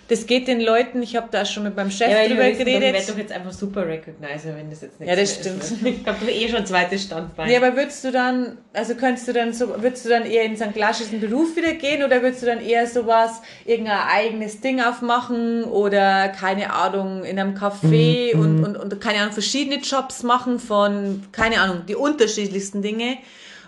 Das 0.07 0.27
geht 0.27 0.47
den 0.47 0.61
Leuten, 0.61 1.01
ich 1.01 1.15
habe 1.15 1.29
da 1.31 1.45
schon 1.45 1.63
mit 1.63 1.75
meinem 1.75 1.89
Chef 1.89 2.13
weil 2.13 2.29
drüber 2.29 2.43
wissen 2.43 2.59
geredet. 2.59 2.83
Ich 2.83 2.93
werde 2.93 3.11
doch 3.11 3.17
jetzt 3.17 3.31
einfach 3.31 3.51
super 3.51 3.87
Recognizer, 3.87 4.55
wenn 4.55 4.69
das 4.69 4.81
jetzt 4.81 4.99
nicht 4.99 5.09
Ja, 5.09 5.15
das 5.15 5.33
so 5.43 5.49
ist. 5.49 5.67
stimmt. 5.77 5.87
Ich 6.01 6.07
habe 6.07 6.23
doch 6.23 6.31
eh 6.31 6.47
schon 6.47 6.63
zweites 6.63 7.03
Standbein. 7.03 7.47
Nee, 7.47 7.57
aber 7.57 7.75
würdest 7.75 8.03
du 8.03 8.11
dann, 8.11 8.59
also 8.73 8.93
könntest 8.93 9.27
du 9.27 9.33
dann 9.33 9.51
so, 9.51 9.81
würdest 9.81 10.05
du 10.05 10.09
dann 10.09 10.25
eher 10.27 10.43
in 10.43 10.55
so 10.55 10.63
einen 10.63 10.73
klassischen 10.73 11.19
Beruf 11.19 11.55
wieder 11.55 11.73
gehen 11.73 12.03
oder 12.03 12.21
würdest 12.21 12.43
du 12.43 12.45
dann 12.45 12.61
eher 12.61 12.85
sowas, 12.85 13.41
irgendein 13.65 13.97
eigenes 14.07 14.61
Ding 14.61 14.79
aufmachen 14.79 15.63
oder 15.63 16.29
keine 16.29 16.71
Ahnung, 16.71 17.23
in 17.23 17.39
einem 17.39 17.55
Café 17.55 18.35
und, 18.35 18.63
und, 18.63 18.77
und 18.77 19.01
keine 19.01 19.21
Ahnung, 19.21 19.33
verschiedene 19.33 19.77
Jobs 19.81 20.21
machen 20.21 20.59
von, 20.59 21.23
keine 21.31 21.59
Ahnung, 21.61 21.81
die 21.87 21.95
unterschiedlichsten 21.95 22.83
Dinge 22.83 23.17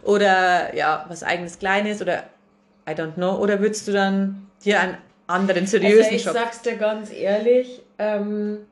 oder 0.04 0.76
ja, 0.76 1.06
was 1.10 1.24
eigenes 1.24 1.58
Kleines 1.58 2.00
oder 2.00 2.26
I 2.88 2.92
don't 2.92 3.16
know, 3.16 3.38
oder 3.38 3.60
würdest 3.60 3.88
du 3.88 3.92
dann 3.92 4.48
dir 4.64 4.80
einen 4.80 4.98
anderen 5.28 5.68
seriösen 5.68 6.04
also 6.04 6.16
ich 6.16 6.26
Job? 6.26 6.34
sag's 6.34 6.62
dir 6.62 6.78
ganz 6.78 7.12
ehrlich, 7.12 7.82
ähm, 8.00 8.66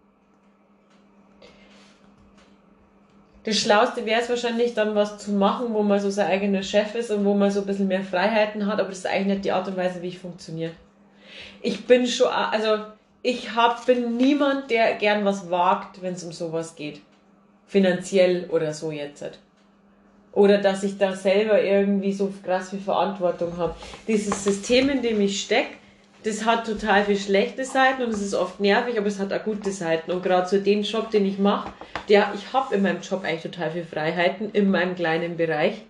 das 3.44 3.58
Schlauste 3.58 4.06
wäre 4.06 4.22
es 4.22 4.30
wahrscheinlich 4.30 4.74
dann 4.74 4.96
was 4.96 5.20
zu 5.20 5.32
machen, 5.32 5.68
wo 5.74 5.84
man 5.84 6.00
so 6.00 6.10
sein 6.10 6.28
eigener 6.28 6.64
Chef 6.64 6.96
ist 6.96 7.12
und 7.12 7.26
wo 7.26 7.36
man 7.36 7.52
so 7.52 7.60
ein 7.60 7.66
bisschen 7.68 7.88
mehr 7.88 8.04
Freiheiten 8.04 8.66
hat, 8.66 8.80
aber 8.80 8.90
das 8.90 9.00
ist 9.00 9.08
eigentlich 9.08 9.28
nicht 9.28 9.46
die 9.46 9.52
Art 9.52 9.68
und 9.68 9.78
Weise, 9.78 10.02
wie 10.02 10.08
ich 10.08 10.20
funktioniere. 10.20 10.72
Ich 11.62 11.86
bin 11.86 12.08
schon, 12.08 12.28
also 12.28 12.86
ich 13.22 13.56
hab, 13.56 13.86
bin 13.86 14.18
niemand, 14.18 14.72
der 14.72 14.94
gern 14.96 15.26
was 15.26 15.50
wagt, 15.50 16.02
wenn 16.02 16.14
es 16.14 16.24
um 16.24 16.32
sowas 16.32 16.76
geht. 16.76 17.02
Finanziell 17.68 18.50
oder 18.52 18.74
so 18.74 18.92
jetzt. 18.92 19.22
halt. 19.22 19.40
Oder 20.32 20.58
dass 20.60 20.84
ich 20.84 20.98
da 20.98 21.14
selber 21.14 21.62
irgendwie 21.62 22.14
so 22.14 22.32
krass 22.44 22.70
viel 22.70 22.80
Verantwortung 22.80 23.58
habe. 23.58 23.74
Dieses 24.08 24.44
System, 24.44 24.90
in 24.90 25.02
dem 25.02 25.22
ich 25.22 25.42
stecke, 25.42 25.76
das 26.26 26.44
hat 26.44 26.66
total 26.66 27.06
viel 27.06 27.20
schlechte 27.20 27.64
Seiten 27.64 28.02
und 28.02 28.10
es 28.10 28.22
ist 28.22 28.34
oft 28.34 28.60
nervig, 28.60 28.98
aber 28.98 29.06
es 29.06 29.20
hat 29.20 29.32
auch 29.32 29.44
gute 29.44 29.72
Seiten. 29.72 30.10
Und 30.12 30.24
gerade 30.24 30.50
so 30.50 30.58
den 30.58 30.82
Job, 30.82 31.12
den 31.12 31.24
ich 31.24 31.38
mache, 31.38 31.72
der, 32.10 32.34
ich 32.34 32.52
habe 32.52 32.74
in 32.74 32.82
meinem 32.82 33.02
Job 33.02 33.24
eigentlich 33.24 33.44
total 33.44 33.70
viel 33.70 33.84
Freiheiten 33.84 34.50
in 34.52 34.72
meinem 34.72 34.96
kleinen 34.96 35.38
Bereich. 35.38 35.84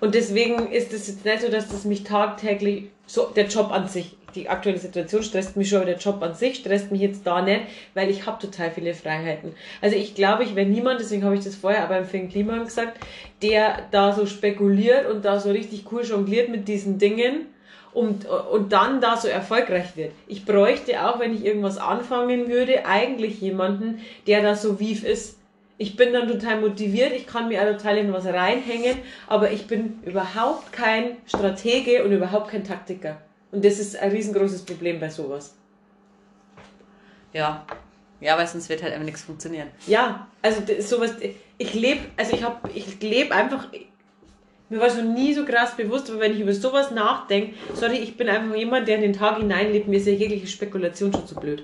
Und 0.00 0.14
deswegen 0.14 0.70
ist 0.70 0.92
es 0.92 1.08
jetzt 1.08 1.24
nicht 1.24 1.40
so, 1.40 1.48
dass 1.48 1.68
das 1.68 1.84
mich 1.84 2.04
tagtäglich, 2.04 2.90
so 3.06 3.28
der 3.34 3.46
Job 3.46 3.72
an 3.72 3.88
sich, 3.88 4.14
die 4.34 4.48
aktuelle 4.50 4.78
Situation 4.78 5.22
stresst 5.22 5.56
mich 5.56 5.70
schon, 5.70 5.78
aber 5.78 5.86
der 5.86 5.98
Job 5.98 6.22
an 6.22 6.34
sich 6.34 6.56
stresst 6.56 6.92
mich 6.92 7.00
jetzt 7.00 7.26
da 7.26 7.40
nicht, 7.40 7.62
weil 7.94 8.10
ich 8.10 8.26
habe 8.26 8.44
total 8.44 8.72
viele 8.72 8.92
Freiheiten. 8.92 9.54
Also 9.80 9.96
ich 9.96 10.14
glaube, 10.14 10.44
ich 10.44 10.54
wäre 10.54 10.68
niemand, 10.68 11.00
deswegen 11.00 11.24
habe 11.24 11.36
ich 11.36 11.44
das 11.44 11.54
vorher 11.54 11.84
aber 11.84 11.96
im 11.96 12.04
Finn 12.04 12.28
Kliman 12.28 12.64
gesagt, 12.64 12.98
der 13.40 13.86
da 13.90 14.12
so 14.12 14.26
spekuliert 14.26 15.08
und 15.08 15.24
da 15.24 15.40
so 15.40 15.50
richtig 15.50 15.84
cool 15.92 16.02
jongliert 16.02 16.50
mit 16.50 16.68
diesen 16.68 16.98
Dingen 16.98 17.46
und, 17.94 18.26
und 18.26 18.72
dann 18.72 19.00
da 19.00 19.16
so 19.16 19.28
erfolgreich 19.28 19.96
wird. 19.96 20.12
Ich 20.26 20.44
bräuchte 20.44 21.06
auch, 21.06 21.20
wenn 21.20 21.34
ich 21.34 21.44
irgendwas 21.44 21.78
anfangen 21.78 22.48
würde, 22.48 22.86
eigentlich 22.86 23.40
jemanden, 23.40 24.00
der 24.26 24.42
da 24.42 24.54
so 24.54 24.80
wief 24.80 25.04
ist. 25.04 25.38
Ich 25.78 25.96
bin 25.96 26.12
dann 26.12 26.28
total 26.28 26.60
motiviert, 26.60 27.12
ich 27.12 27.26
kann 27.26 27.48
mir 27.48 27.60
auch 27.62 27.76
total 27.76 27.98
in 27.98 28.12
was 28.12 28.26
reinhängen, 28.26 28.98
aber 29.26 29.50
ich 29.50 29.66
bin 29.66 29.98
überhaupt 30.04 30.72
kein 30.72 31.16
Stratege 31.26 32.04
und 32.04 32.12
überhaupt 32.12 32.48
kein 32.50 32.62
Taktiker. 32.64 33.20
Und 33.50 33.64
das 33.64 33.78
ist 33.78 33.96
ein 33.96 34.10
riesengroßes 34.10 34.64
Problem 34.64 35.00
bei 35.00 35.10
sowas. 35.10 35.54
Ja. 37.32 37.66
Ja, 38.20 38.38
weil 38.38 38.46
sonst 38.46 38.68
wird 38.68 38.82
halt 38.82 38.92
einfach 38.92 39.04
nichts 39.04 39.22
funktionieren. 39.22 39.68
Ja, 39.88 40.28
also 40.42 40.62
sowas, 40.78 41.14
ich 41.58 41.74
lebe, 41.74 42.00
also 42.16 42.34
ich 42.34 42.44
habe, 42.44 42.70
ich 42.72 43.02
lebe 43.02 43.34
einfach, 43.34 43.68
mir 44.72 44.80
war 44.80 44.90
schon 44.90 45.12
nie 45.14 45.34
so 45.34 45.44
krass 45.44 45.76
bewusst, 45.76 46.10
aber 46.10 46.20
wenn 46.20 46.32
ich 46.32 46.40
über 46.40 46.52
sowas 46.52 46.90
nachdenke, 46.90 47.54
sorry, 47.74 47.96
ich 47.98 48.16
bin 48.16 48.28
einfach 48.28 48.56
jemand, 48.56 48.88
der 48.88 48.96
in 48.96 49.02
den 49.02 49.12
Tag 49.12 49.36
hineinlebt, 49.38 49.86
mir 49.86 49.98
ist 49.98 50.06
ja 50.06 50.12
jegliche 50.14 50.46
Spekulation 50.46 51.12
schon 51.12 51.26
zu 51.26 51.34
blöd. 51.34 51.62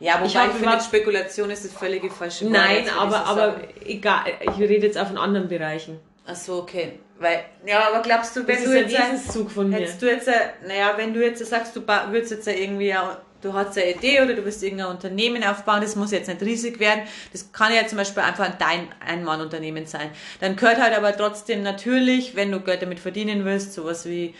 Ja, 0.00 0.14
wobei 0.14 0.26
Ich 0.26 0.32
ich, 0.32 0.36
hab 0.38 0.46
finde, 0.50 0.62
überhaupt- 0.64 0.82
Spekulation 0.84 1.50
ist 1.50 1.64
das 1.64 1.72
völlige 1.72 2.10
falsche 2.10 2.44
Wort. 2.44 2.52
Nein, 2.52 2.84
ich 2.84 2.92
aber, 2.92 3.10
so 3.10 3.16
aber 3.16 3.40
sagen. 3.52 3.68
egal, 3.86 4.20
ich 4.42 4.58
rede 4.60 4.86
jetzt 4.86 4.98
auch 4.98 5.06
von 5.06 5.18
anderen 5.18 5.48
Bereichen. 5.48 5.98
Ach 6.26 6.34
so, 6.36 6.54
okay. 6.58 6.98
Weil, 7.18 7.44
ja, 7.66 7.88
aber 7.88 8.02
glaubst 8.02 8.34
du, 8.36 8.46
wenn 8.46 8.56
Das 8.56 8.64
du 8.64 8.70
ist 8.70 8.90
jetzt 8.90 8.96
ein- 8.96 9.12
Wesenszug 9.14 9.50
von 9.50 9.70
mir. 9.70 9.76
hättest 9.76 10.02
du 10.02 10.06
jetzt, 10.06 10.28
naja, 10.66 10.92
wenn 10.96 11.14
du 11.14 11.22
jetzt 11.24 11.44
sagst, 11.46 11.76
du 11.76 11.82
würdest 12.10 12.32
jetzt 12.32 12.48
irgendwie, 12.48 12.88
ja, 12.88 13.20
du 13.44 13.52
hast 13.52 13.76
eine 13.76 13.92
Idee 13.92 14.22
oder 14.22 14.34
du 14.34 14.44
willst 14.44 14.62
irgendein 14.62 14.88
Unternehmen 14.88 15.44
aufbauen, 15.44 15.80
das 15.80 15.96
muss 15.96 16.10
jetzt 16.10 16.28
nicht 16.28 16.40
riesig 16.42 16.80
werden, 16.80 17.02
das 17.32 17.52
kann 17.52 17.72
ja 17.72 17.86
zum 17.86 17.98
Beispiel 17.98 18.22
einfach 18.22 18.50
dein 18.58 18.88
Ein-Mann-Unternehmen 19.06 19.86
sein. 19.86 20.10
Dann 20.40 20.56
gehört 20.56 20.80
halt 20.80 20.96
aber 20.96 21.16
trotzdem 21.16 21.62
natürlich, 21.62 22.34
wenn 22.34 22.50
du 22.50 22.60
Geld 22.60 22.82
damit 22.82 23.00
verdienen 23.00 23.44
willst, 23.44 23.74
sowas 23.74 24.06
wie, 24.06 24.34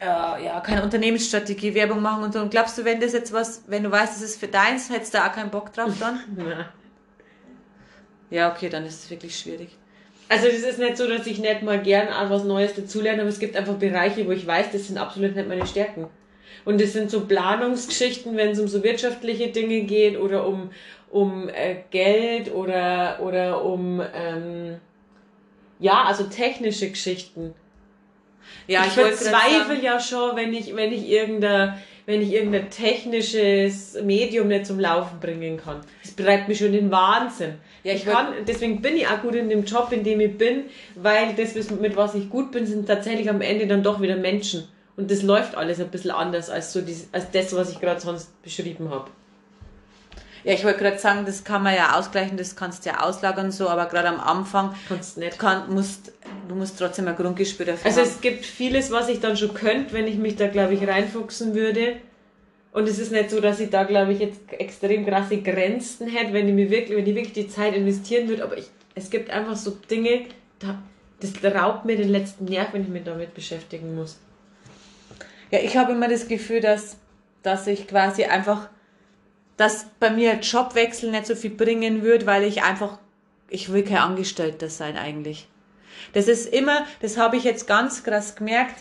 äh, 0.00 0.04
ja, 0.06 0.60
keine 0.60 0.82
Unternehmensstrategie, 0.82 1.74
Werbung 1.74 2.02
machen 2.02 2.24
und 2.24 2.32
so. 2.32 2.40
Und 2.40 2.50
glaubst 2.50 2.76
du, 2.76 2.84
wenn 2.84 3.00
das 3.00 3.12
jetzt 3.12 3.32
was, 3.32 3.62
wenn 3.68 3.84
du 3.84 3.90
weißt, 3.90 4.14
das 4.14 4.22
ist 4.22 4.40
für 4.40 4.48
deins, 4.48 4.90
hättest 4.90 5.14
du 5.14 5.18
da 5.18 5.28
auch 5.28 5.32
keinen 5.32 5.50
Bock 5.50 5.72
drauf 5.72 5.92
dann? 5.98 6.20
Ja, 8.30 8.50
okay, 8.50 8.70
dann 8.70 8.86
ist 8.86 9.04
es 9.04 9.10
wirklich 9.10 9.38
schwierig. 9.38 9.76
Also 10.30 10.46
das 10.46 10.60
ist 10.60 10.78
nicht 10.78 10.96
so, 10.96 11.06
dass 11.06 11.26
ich 11.26 11.38
nicht 11.38 11.60
mal 11.60 11.82
gern 11.82 12.08
an 12.08 12.30
was 12.30 12.44
Neues 12.44 12.74
dazulerne, 12.74 13.20
aber 13.20 13.28
es 13.28 13.38
gibt 13.38 13.54
einfach 13.54 13.74
Bereiche, 13.74 14.26
wo 14.26 14.30
ich 14.30 14.46
weiß, 14.46 14.72
das 14.72 14.86
sind 14.86 14.96
absolut 14.96 15.36
nicht 15.36 15.46
meine 15.46 15.66
Stärken. 15.66 16.06
Und 16.64 16.80
das 16.80 16.92
sind 16.92 17.10
so 17.10 17.26
Planungsgeschichten, 17.26 18.36
wenn 18.36 18.50
es 18.50 18.60
um 18.60 18.68
so 18.68 18.82
wirtschaftliche 18.82 19.48
Dinge 19.48 19.82
geht 19.82 20.18
oder 20.18 20.46
um, 20.46 20.70
um 21.10 21.48
äh, 21.48 21.76
Geld 21.90 22.52
oder, 22.54 23.18
oder 23.22 23.64
um, 23.64 24.00
ähm, 24.14 24.76
ja, 25.78 26.04
also 26.04 26.24
technische 26.24 26.90
Geschichten. 26.90 27.54
Ja, 28.66 28.82
ich, 28.82 28.88
ich 28.88 28.92
verzweifle 28.92 29.80
ja 29.80 29.98
schon, 30.00 30.36
wenn 30.36 30.52
ich, 30.52 30.74
wenn 30.74 30.92
ich 30.92 31.08
irgendein, 31.08 31.74
wenn 32.06 32.20
ich 32.20 32.32
irgendein 32.32 32.70
technisches 32.70 34.00
Medium 34.02 34.48
nicht 34.48 34.66
zum 34.66 34.80
Laufen 34.80 35.20
bringen 35.20 35.56
kann. 35.56 35.80
Das 36.02 36.16
treibt 36.16 36.48
mich 36.48 36.58
schon 36.58 36.68
in 36.68 36.72
den 36.72 36.90
Wahnsinn. 36.90 37.54
Ja, 37.84 37.92
ich, 37.92 38.06
ich 38.06 38.12
kann, 38.12 38.28
deswegen 38.46 38.80
bin 38.80 38.96
ich 38.96 39.06
auch 39.06 39.22
gut 39.22 39.34
in 39.34 39.48
dem 39.48 39.64
Job, 39.64 39.92
in 39.92 40.04
dem 40.04 40.20
ich 40.20 40.36
bin, 40.36 40.64
weil 40.94 41.34
das, 41.34 41.54
mit 41.70 41.96
was 41.96 42.14
ich 42.14 42.28
gut 42.28 42.52
bin, 42.52 42.66
sind 42.66 42.86
tatsächlich 42.86 43.28
am 43.28 43.40
Ende 43.40 43.66
dann 43.66 43.82
doch 43.82 44.00
wieder 44.00 44.16
Menschen. 44.16 44.68
Und 44.96 45.10
das 45.10 45.22
läuft 45.22 45.54
alles 45.54 45.80
ein 45.80 45.88
bisschen 45.88 46.10
anders 46.10 46.50
als, 46.50 46.72
so 46.72 46.80
die, 46.80 46.96
als 47.12 47.30
das, 47.30 47.54
was 47.56 47.70
ich 47.70 47.80
gerade 47.80 48.00
sonst 48.00 48.42
beschrieben 48.42 48.90
habe. 48.90 49.08
Ja, 50.44 50.54
ich 50.54 50.64
wollte 50.64 50.80
gerade 50.80 50.98
sagen, 50.98 51.24
das 51.24 51.44
kann 51.44 51.62
man 51.62 51.74
ja 51.74 51.96
ausgleichen, 51.96 52.36
das 52.36 52.56
kannst 52.56 52.84
du 52.84 52.90
ja 52.90 53.00
auslagern 53.02 53.52
so, 53.52 53.68
aber 53.68 53.86
gerade 53.86 54.08
am 54.08 54.18
Anfang 54.18 54.74
kannst 54.88 55.16
nicht. 55.16 55.38
Kann, 55.38 55.72
musst, 55.72 56.12
du 56.48 56.54
musst 56.56 56.78
trotzdem 56.78 57.06
ein 57.06 57.14
Grundgespür 57.14 57.64
dafür 57.64 57.86
Also 57.86 58.00
haben. 58.00 58.08
es 58.08 58.20
gibt 58.20 58.44
vieles, 58.44 58.90
was 58.90 59.08
ich 59.08 59.20
dann 59.20 59.36
schon 59.36 59.54
könnte, 59.54 59.92
wenn 59.92 60.08
ich 60.08 60.16
mich 60.16 60.34
da, 60.36 60.48
glaube 60.48 60.74
ich, 60.74 60.86
reinfuchsen 60.86 61.54
würde. 61.54 61.96
Und 62.72 62.88
es 62.88 62.98
ist 62.98 63.12
nicht 63.12 63.30
so, 63.30 63.40
dass 63.40 63.60
ich 63.60 63.70
da, 63.70 63.84
glaube 63.84 64.14
ich, 64.14 64.18
jetzt 64.18 64.40
extrem 64.50 65.06
krasse 65.06 65.40
Grenzen 65.42 66.08
hätte, 66.08 66.32
wenn 66.32 66.48
ich 66.48 66.54
mir 66.54 66.70
wirklich, 66.70 66.98
wenn 66.98 67.06
ich 67.06 67.14
wirklich 67.14 67.34
die 67.34 67.48
Zeit 67.48 67.74
investieren 67.76 68.28
würde. 68.28 68.42
Aber 68.42 68.58
ich, 68.58 68.68
es 68.94 69.10
gibt 69.10 69.30
einfach 69.30 69.56
so 69.56 69.70
Dinge, 69.90 70.24
da, 70.58 70.82
das 71.20 71.54
raubt 71.54 71.84
mir 71.84 71.96
den 71.96 72.08
letzten 72.08 72.46
Nerv, 72.46 72.72
wenn 72.72 72.82
ich 72.82 72.88
mich 72.88 73.04
damit 73.04 73.34
beschäftigen 73.34 73.94
muss. 73.94 74.18
Ja, 75.52 75.60
ich 75.60 75.76
habe 75.76 75.92
immer 75.92 76.08
das 76.08 76.26
Gefühl, 76.26 76.60
dass, 76.60 76.96
dass 77.44 77.68
ich 77.68 77.86
quasi 77.86 78.24
einfach 78.24 78.68
dass 79.56 79.86
bei 80.00 80.10
mir 80.10 80.34
Jobwechsel 80.40 81.10
nicht 81.10 81.26
so 81.26 81.36
viel 81.36 81.50
bringen 81.50 82.02
wird, 82.02 82.26
weil 82.26 82.42
ich 82.42 82.64
einfach, 82.64 82.98
ich 83.48 83.72
will 83.72 83.84
kein 83.84 83.98
Angestellter 83.98 84.68
sein 84.68 84.96
eigentlich. 84.96 85.46
Das 86.14 86.26
ist 86.26 86.52
immer, 86.52 86.84
das 87.00 87.16
habe 87.16 87.36
ich 87.36 87.44
jetzt 87.44 87.66
ganz 87.66 88.02
krass 88.02 88.34
gemerkt. 88.34 88.74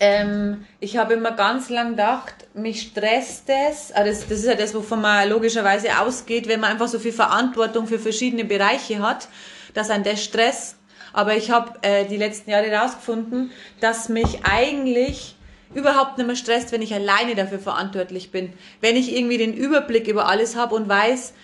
Ähm, 0.00 0.66
ich 0.80 0.96
habe 0.96 1.14
immer 1.14 1.32
ganz 1.32 1.68
lang 1.68 1.90
gedacht, 1.90 2.34
mich 2.54 2.82
stresst 2.82 3.48
das, 3.48 3.92
also 3.92 4.10
das, 4.10 4.28
das 4.28 4.38
ist 4.38 4.46
ja 4.46 4.54
das, 4.54 4.74
wovon 4.74 5.00
man 5.00 5.28
logischerweise 5.28 5.98
ausgeht, 5.98 6.48
wenn 6.48 6.60
man 6.60 6.72
einfach 6.72 6.88
so 6.88 6.98
viel 6.98 7.12
Verantwortung 7.12 7.86
für 7.86 7.98
verschiedene 7.98 8.44
Bereiche 8.44 9.00
hat, 9.00 9.28
dass 9.74 9.90
ein 9.90 10.04
das 10.04 10.24
stresst. 10.24 10.76
Aber 11.12 11.34
ich 11.34 11.50
habe 11.50 11.82
äh, 11.82 12.06
die 12.06 12.16
letzten 12.18 12.50
Jahre 12.50 12.66
herausgefunden, 12.66 13.50
dass 13.80 14.08
mich 14.08 14.44
eigentlich 14.44 15.35
überhaupt 15.76 16.16
nicht 16.16 16.26
mehr 16.26 16.36
stresst, 16.36 16.72
wenn 16.72 16.82
ich 16.82 16.94
alleine 16.94 17.34
dafür 17.34 17.58
verantwortlich 17.58 18.30
bin. 18.30 18.52
Wenn 18.80 18.96
ich 18.96 19.14
irgendwie 19.14 19.36
den 19.36 19.52
Überblick 19.52 20.08
über 20.08 20.26
alles 20.26 20.56
habe 20.56 20.74
und 20.74 20.88
weiß, 20.88 21.34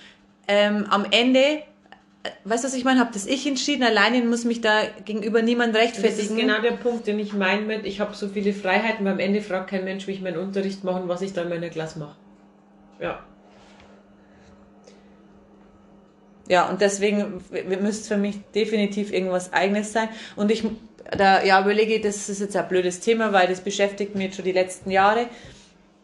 ähm, 0.48 0.86
am 0.88 1.04
Ende, 1.10 1.38
äh, 1.38 1.62
weißt 2.44 2.64
du, 2.64 2.68
was 2.68 2.74
ich 2.74 2.84
meine, 2.84 2.98
habe 2.98 3.10
das 3.12 3.26
ich 3.26 3.46
entschieden, 3.46 3.82
alleine 3.82 4.22
muss 4.22 4.44
mich 4.44 4.62
da 4.62 4.80
gegenüber 5.04 5.42
niemand 5.42 5.76
rechtfertigen. 5.76 6.16
Das 6.16 6.26
ist 6.26 6.36
genau 6.36 6.60
der 6.62 6.72
Punkt, 6.72 7.06
den 7.06 7.18
ich 7.18 7.34
meine 7.34 7.62
mit, 7.62 7.84
ich 7.84 8.00
habe 8.00 8.14
so 8.14 8.28
viele 8.28 8.54
Freiheiten, 8.54 9.04
weil 9.04 9.12
am 9.12 9.18
Ende 9.18 9.42
fragt 9.42 9.68
kein 9.68 9.84
Mensch, 9.84 10.06
wie 10.06 10.12
ich 10.12 10.22
meinen 10.22 10.38
Unterricht 10.38 10.82
mache 10.82 11.02
und 11.02 11.08
was 11.08 11.20
ich 11.20 11.34
da 11.34 11.42
in 11.42 11.50
meiner 11.50 11.68
Klasse 11.68 11.98
mache. 11.98 12.16
Ja. 13.00 13.22
Ja, 16.48 16.68
und 16.68 16.80
deswegen 16.80 17.42
müsste 17.80 18.14
für 18.14 18.20
mich 18.20 18.40
definitiv 18.54 19.12
irgendwas 19.12 19.52
Eigenes 19.52 19.92
sein. 19.92 20.08
Und 20.36 20.50
ich 20.50 20.64
da 21.10 21.42
ja, 21.42 21.60
überlege 21.60 21.94
ich, 21.94 22.02
das 22.02 22.28
ist 22.28 22.40
jetzt 22.40 22.56
ein 22.56 22.68
blödes 22.68 23.00
Thema, 23.00 23.32
weil 23.32 23.48
das 23.48 23.60
beschäftigt 23.60 24.14
mich 24.14 24.24
jetzt 24.24 24.36
schon 24.36 24.44
die 24.44 24.52
letzten 24.52 24.90
Jahre, 24.90 25.26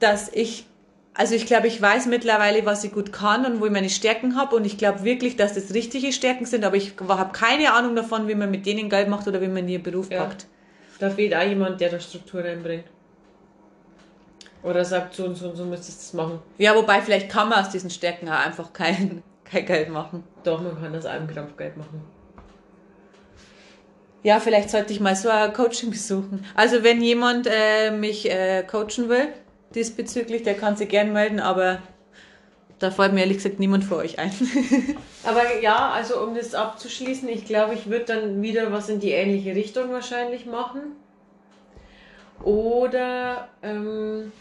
dass 0.01 0.33
ich, 0.33 0.67
also 1.15 1.35
ich 1.35 1.47
glaube, 1.47 1.67
ich 1.67 1.81
weiß 1.81 2.07
mittlerweile, 2.07 2.65
was 2.67 2.85
ich 2.85 2.93
gut 2.93 3.13
kann 3.13 3.47
und 3.47 3.61
wo 3.61 3.67
ich 3.67 3.73
meine 3.73 3.91
Stärken 3.91 4.37
habe 4.37 4.57
und 4.57 4.65
ich 4.65 4.79
glaube 4.79 5.05
wirklich, 5.05 5.37
dass 5.37 5.55
das 5.55 5.75
richtige 5.75 6.13
Stärken 6.13 6.47
sind, 6.47 6.65
aber 6.65 6.77
ich 6.77 6.95
habe 7.01 7.33
keine 7.33 7.73
Ahnung 7.73 7.97
davon, 7.97 8.29
wie 8.29 8.35
man 8.35 8.51
mit 8.51 8.67
denen 8.67 8.89
Geld 8.89 9.09
macht 9.09 9.27
oder 9.29 9.41
wie 9.41 9.49
man 9.49 9.69
ihren 9.69 9.83
Beruf 9.83 10.11
ja. 10.11 10.25
packt. 10.25 10.47
Da 10.99 11.11
fehlt 11.11 11.35
auch 11.35 11.43
jemand, 11.43 11.81
der 11.81 11.91
da 11.91 12.01
Struktur 12.01 12.43
reinbringt. 12.43 12.85
Oder 14.65 14.85
sagt, 14.85 15.15
so 15.15 15.25
und 15.25 15.37
so 15.37 15.51
und 15.51 15.57
so 15.57 15.65
müsstest 15.65 16.01
du 16.01 16.03
das 16.03 16.27
machen. 16.27 16.41
Ja, 16.59 16.75
wobei 16.75 17.01
vielleicht 17.01 17.29
kann 17.31 17.49
man 17.49 17.61
aus 17.61 17.71
diesen 17.71 17.91
Stärken 17.91 18.29
auch 18.29 18.45
einfach 18.45 18.73
kein, 18.73 19.23
kein 19.45 19.65
Geld 19.65 19.89
machen. 19.89 20.25
Doch, 20.43 20.61
man 20.61 20.81
kann 20.81 20.95
aus 20.97 21.07
einem 21.07 21.29
Krampf 21.29 21.57
Geld 21.57 21.77
machen 21.77 22.18
ja, 24.23 24.41
vielleicht 24.41 24.71
sollte 24.71 24.93
ich 24.93 25.01
mal 25.01 25.15
so 25.15 25.29
ein 25.29 25.53
Coaching 25.53 25.91
besuchen. 25.91 26.45
Also 26.55 26.83
wenn 26.83 27.01
jemand 27.01 27.47
äh, 27.51 27.91
mich 27.91 28.31
äh, 28.31 28.63
coachen 28.65 29.09
will 29.09 29.29
diesbezüglich, 29.75 30.43
der 30.43 30.55
kann 30.55 30.77
sich 30.77 30.89
gern 30.89 31.13
melden, 31.13 31.41
aber 31.41 31.81
da 32.79 32.91
fällt 32.91 33.13
mir 33.13 33.21
ehrlich 33.21 33.39
gesagt 33.39 33.59
niemand 33.59 33.85
vor 33.85 33.99
euch 33.99 34.19
ein. 34.19 34.33
aber 35.25 35.61
ja, 35.61 35.91
also 35.91 36.21
um 36.23 36.35
das 36.35 36.55
abzuschließen, 36.55 37.29
ich 37.29 37.45
glaube, 37.45 37.75
ich 37.75 37.89
würde 37.89 38.07
dann 38.07 38.43
wieder 38.43 38.73
was 38.73 38.89
in 38.89 39.01
die 39.01 39.11
ähnliche 39.11 39.55
Richtung 39.55 39.91
wahrscheinlich 39.91 40.47
machen. 40.47 40.81
Oder 42.43 43.49
ähm, 43.63 44.33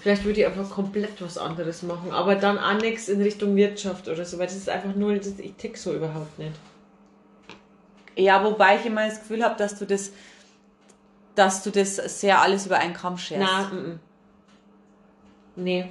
vielleicht 0.00 0.24
würde 0.24 0.40
ich 0.40 0.46
einfach 0.46 0.68
komplett 0.68 1.20
was 1.20 1.38
anderes 1.38 1.82
machen, 1.82 2.12
aber 2.12 2.34
dann 2.34 2.58
auch 2.58 2.80
nichts 2.80 3.08
in 3.08 3.22
Richtung 3.22 3.56
Wirtschaft 3.56 4.06
oder 4.08 4.24
so, 4.24 4.38
weil 4.38 4.46
das 4.46 4.56
ist 4.56 4.68
einfach 4.68 4.94
nur, 4.94 5.12
ich 5.14 5.54
tick 5.56 5.78
so 5.78 5.94
überhaupt 5.94 6.38
nicht. 6.38 6.52
Ja, 8.18 8.42
wobei 8.42 8.76
ich 8.76 8.84
immer 8.84 9.06
das 9.06 9.20
Gefühl 9.20 9.44
habe, 9.44 9.56
dass 9.56 9.78
du 9.78 9.86
das, 9.86 10.10
dass 11.36 11.62
du 11.62 11.70
das 11.70 11.96
sehr 12.20 12.40
alles 12.40 12.66
über 12.66 12.78
einen 12.78 12.92
Kamm 12.92 13.16
scherst. 13.16 13.46
Na, 13.48 13.70
m 13.70 13.76
-m. 13.76 13.98
nee. 15.54 15.86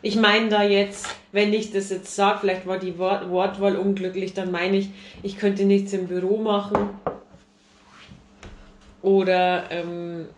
Ich 0.00 0.14
meine 0.14 0.48
da 0.48 0.62
jetzt, 0.62 1.08
wenn 1.32 1.52
ich 1.52 1.72
das 1.72 1.90
jetzt 1.90 2.14
sage, 2.14 2.38
vielleicht 2.38 2.68
war 2.68 2.78
die 2.78 2.98
Wort 2.98 3.28
Wortwahl 3.30 3.74
unglücklich, 3.74 4.32
dann 4.32 4.52
meine 4.52 4.76
ich, 4.76 4.90
ich 5.24 5.36
könnte 5.38 5.64
nichts 5.64 5.92
im 5.92 6.06
Büro 6.06 6.36
machen. 6.36 6.90
Oder 9.02 9.72
ähm, 9.72 10.28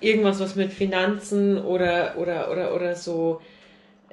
irgendwas, 0.00 0.40
was 0.40 0.56
mit 0.56 0.72
Finanzen 0.72 1.62
oder, 1.62 2.14
oder, 2.16 2.50
oder, 2.50 2.74
oder 2.74 2.96
so 2.96 3.42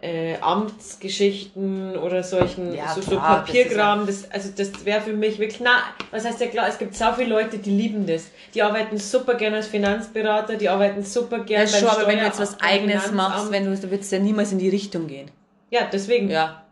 äh, 0.01 0.35
Amtsgeschichten 0.41 1.95
oder 1.95 2.23
solchen 2.23 2.73
ja, 2.73 2.93
so, 2.93 3.01
so 3.01 3.17
Papierkram. 3.17 4.07
Das, 4.07 4.23
das, 4.23 4.31
also 4.31 4.49
das 4.57 4.83
wäre 4.83 5.01
für 5.01 5.13
mich 5.13 5.37
wirklich, 5.37 5.61
na, 5.61 5.83
was 6.09 6.25
heißt 6.25 6.41
ja 6.41 6.47
klar, 6.47 6.67
es 6.67 6.79
gibt 6.79 6.95
so 6.95 7.05
viele 7.15 7.29
Leute, 7.29 7.59
die 7.59 7.69
lieben 7.69 8.07
das. 8.07 8.25
Die 8.55 8.63
arbeiten 8.63 8.97
super 8.97 9.35
gerne 9.35 9.57
als 9.57 9.67
Finanzberater, 9.67 10.55
die 10.55 10.69
arbeiten 10.69 11.03
super 11.03 11.39
gerne 11.39 11.69
ja, 11.69 11.77
schon, 11.77 11.87
aber 11.87 12.07
wenn 12.07 12.17
du 12.17 12.25
jetzt 12.25 12.39
was 12.39 12.59
eigenes 12.59 13.11
machst, 13.11 13.51
wenn 13.51 13.65
du, 13.65 13.75
du 13.75 13.91
würdest 13.91 14.11
ja 14.11 14.19
niemals 14.19 14.51
in 14.51 14.57
die 14.57 14.69
Richtung 14.69 15.07
gehen. 15.07 15.29
Ja, 15.69 15.87
deswegen. 15.91 16.29
Ja. 16.29 16.63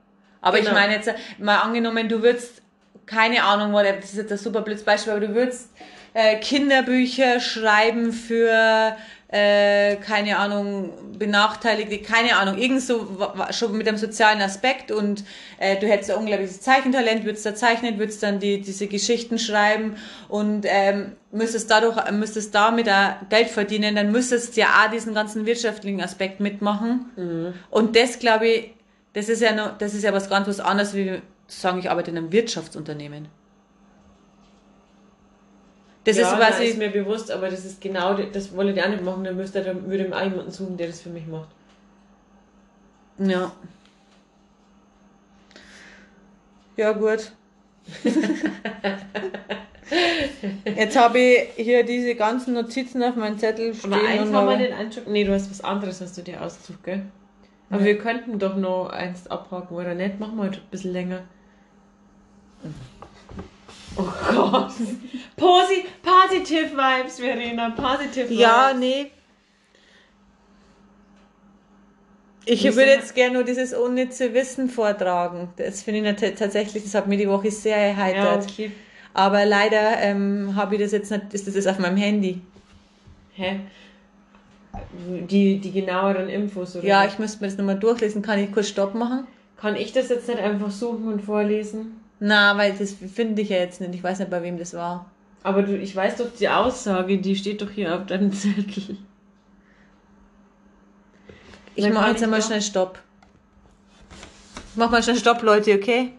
Aber 0.42 0.58
genau. 0.58 0.70
ich 0.70 0.76
meine 0.76 0.96
jetzt 0.96 1.14
mal 1.38 1.60
angenommen, 1.60 2.10
du 2.10 2.24
würdest, 2.24 2.64
keine 3.06 3.44
Ahnung, 3.44 3.74
das 3.74 4.06
ist 4.06 4.18
jetzt 4.18 4.32
ein 4.32 4.38
super 4.40 4.62
blödes 4.62 4.84
Beispiel, 4.84 5.14
aber 5.14 5.28
du 5.28 5.36
würdest 5.36 5.70
äh, 6.14 6.38
Kinderbücher 6.38 7.40
schreiben 7.40 8.12
für 8.12 8.96
äh, 9.32 9.98
keine 9.98 10.40
Ahnung, 10.40 10.92
Benachteiligte, 11.18 12.00
keine 12.00 12.38
Ahnung, 12.38 12.58
irgend 12.58 12.82
so 12.82 13.08
schon 13.52 13.78
mit 13.78 13.88
einem 13.88 13.98
sozialen 13.98 14.42
Aspekt 14.42 14.92
und 14.92 15.24
äh, 15.60 15.78
du 15.80 15.88
hättest 15.88 16.10
ein 16.12 16.18
unglaubliches 16.18 16.62
Zeichentalent, 16.62 17.26
würdest 17.26 17.46
da 17.46 17.54
zeichnen, 17.54 18.00
würdest 18.00 18.24
dann 18.24 18.40
die, 18.40 18.62
diese 18.62 18.88
Geschichten 18.88 19.38
schreiben 19.38 19.98
und 20.30 20.66
ähm, 20.68 21.12
müsstest 21.32 21.70
dadurch, 21.70 21.98
müsstest 22.12 22.56
damit 22.56 22.90
auch 22.90 23.16
Geld 23.30 23.50
verdienen, 23.50 23.96
dann 23.96 24.12
müsstest 24.12 24.56
du 24.58 24.62
ja 24.62 24.68
auch 24.68 24.92
diesen 24.92 25.14
ganzen 25.14 25.46
wirtschaftlichen 25.46 26.02
Aspekt 26.02 26.40
mitmachen. 26.40 27.06
Mhm. 27.16 27.54
Und 27.70 27.96
das 27.96 28.18
glaube 28.18 28.48
ich, 28.48 28.74
das 29.14 29.30
ist 29.30 29.42
ja 29.42 29.54
noch, 29.54 29.78
das 29.78 29.94
ist 29.94 30.04
ja 30.04 30.12
was 30.12 30.28
ganz 30.30 30.48
was 30.48 30.60
anderes, 30.60 30.96
wie 30.96 31.22
zu 31.48 31.60
sagen, 31.60 31.78
ich 31.80 31.92
arbeite 31.92 32.10
in 32.10 32.18
einem 32.18 32.32
Wirtschaftsunternehmen. 32.32 33.28
Das 36.04 36.18
ja, 36.18 36.32
ist 36.32 36.40
was 36.40 36.60
ist 36.62 36.78
mir 36.78 36.90
bewusst, 36.90 37.30
aber 37.30 37.50
das 37.50 37.66
ist 37.66 37.82
genau, 37.82 38.14
das 38.14 38.56
wollte 38.56 38.72
ich 38.72 38.84
auch 38.84 38.90
nicht 38.90 39.04
machen, 39.04 39.24
dann 39.24 39.36
müsste 39.36 39.62
dann 39.62 39.90
würde 39.90 40.06
ich 40.06 40.14
auch 40.14 40.24
jemanden 40.24 40.52
suchen, 40.52 40.78
der 40.78 40.88
das 40.88 41.02
für 41.02 41.10
mich 41.10 41.28
macht. 41.28 41.50
Ja. 43.18 43.52
Ja, 46.78 46.94
gut. 46.94 47.34
Jetzt 50.64 50.98
habe 50.98 51.20
ich 51.20 51.50
hier 51.56 51.84
diese 51.84 52.16
ganzen 52.16 52.54
Notizen 52.54 53.04
auf 53.04 53.16
meinem 53.16 53.38
Zettel 53.38 53.74
stehen. 53.74 53.94
Aber 53.94 54.08
eins 54.08 54.32
haben 54.32 54.48
wir 54.48 54.58
den 54.58 54.74
Einschub. 54.74 55.08
Nee, 55.08 55.26
du 55.26 55.34
hast 55.34 55.50
was 55.50 55.62
anderes, 55.62 56.00
hast 56.00 56.18
du 56.18 56.22
dir 56.22 56.42
ausgesucht, 56.42 56.84
gell? 56.84 57.02
Aber 57.70 57.82
ja. 57.82 57.88
wir 57.88 57.98
könnten 57.98 58.40
doch 58.40 58.56
noch 58.56 58.90
eins 58.90 59.28
abhaken, 59.28 59.76
oder 59.76 59.94
nicht? 59.96 60.20
Machen 60.20 60.38
wir 60.38 60.44
heute 60.44 60.60
ein 60.60 60.70
bisschen 60.72 60.94
länger. 60.94 61.24
Oh 64.00 64.14
Gott. 64.32 64.72
Posi 65.36 65.86
positive 66.02 66.72
Vibes, 66.72 67.20
Verena. 67.20 67.72
Positive 67.72 68.30
Vibes. 68.30 68.40
Ja, 68.40 68.74
nee. 68.74 69.12
Ich 72.46 72.64
würde 72.64 72.92
jetzt 72.92 73.14
gerne 73.14 73.34
nur 73.36 73.44
dieses 73.44 73.74
unnütze 73.74 74.34
Wissen 74.34 74.70
vortragen. 74.70 75.50
Das 75.58 75.84
finde 75.84 76.10
ich 76.10 76.36
tatsächlich, 76.36 76.84
das 76.84 76.96
hat 76.96 77.08
mir 77.08 77.18
die 77.18 77.30
Woche 77.30 77.52
sehr 77.52 77.78
erheitert. 77.78 78.46
Ja, 78.46 78.52
okay. 78.52 78.72
Aber 79.14 79.46
leider 79.46 80.00
ähm, 80.00 80.56
habe 80.56 80.76
ich 80.76 80.82
das 80.82 80.92
jetzt 80.92 81.12
nicht, 81.12 81.34
ist 81.34 81.46
das 81.46 81.56
jetzt 81.56 81.68
auf 81.68 81.78
meinem 81.78 81.98
Handy. 81.98 82.42
Hä? 83.34 83.60
Die, 85.30 85.60
die 85.60 85.72
genaueren 85.72 86.30
Infos, 86.30 86.76
oder? 86.76 86.86
Ja, 86.86 87.06
ich 87.06 87.20
müsste 87.20 87.42
mir 87.42 87.48
das 87.48 87.58
nochmal 87.58 87.78
durchlesen. 87.78 88.22
Kann 88.22 88.40
ich 88.40 88.52
kurz 88.52 88.70
Stopp 88.70 88.96
machen? 88.96 89.28
Kann 89.58 89.76
ich 89.76 89.92
das 89.92 90.10
jetzt 90.10 90.28
nicht 90.28 90.40
einfach 90.40 90.72
suchen 90.72 91.08
und 91.08 91.22
vorlesen? 91.22 91.99
Na, 92.20 92.58
weil 92.58 92.74
das 92.74 92.94
finde 92.94 93.42
ich 93.42 93.50
ja 93.50 93.58
jetzt 93.58 93.80
nicht. 93.80 93.96
Ich 93.96 94.04
weiß 94.04 94.20
nicht, 94.20 94.30
bei 94.30 94.42
wem 94.44 94.58
das 94.58 94.74
war. 94.74 95.10
Aber 95.44 95.64
du, 95.64 95.78
ich 95.78 95.96
weiß 95.96 96.18
doch 96.18 96.28
die 96.38 96.50
Aussage, 96.50 97.18
die 97.18 97.36
steht 97.36 97.62
doch 97.62 97.70
hier 97.70 97.96
auf 97.96 98.06
deinem 98.06 98.34
Zettel. 98.34 98.98
Ich 101.76 101.84
Dann 101.86 101.94
mache 101.94 102.12
jetzt 102.12 102.24
einmal 102.24 102.42
schnell 102.42 102.62
Stopp. 102.62 103.00
Ich 104.72 104.76
mach 104.76 104.92
mal 104.92 105.02
schnell 105.02 105.16
Stopp, 105.16 105.42
Leute, 105.44 105.76
okay? 105.76 106.14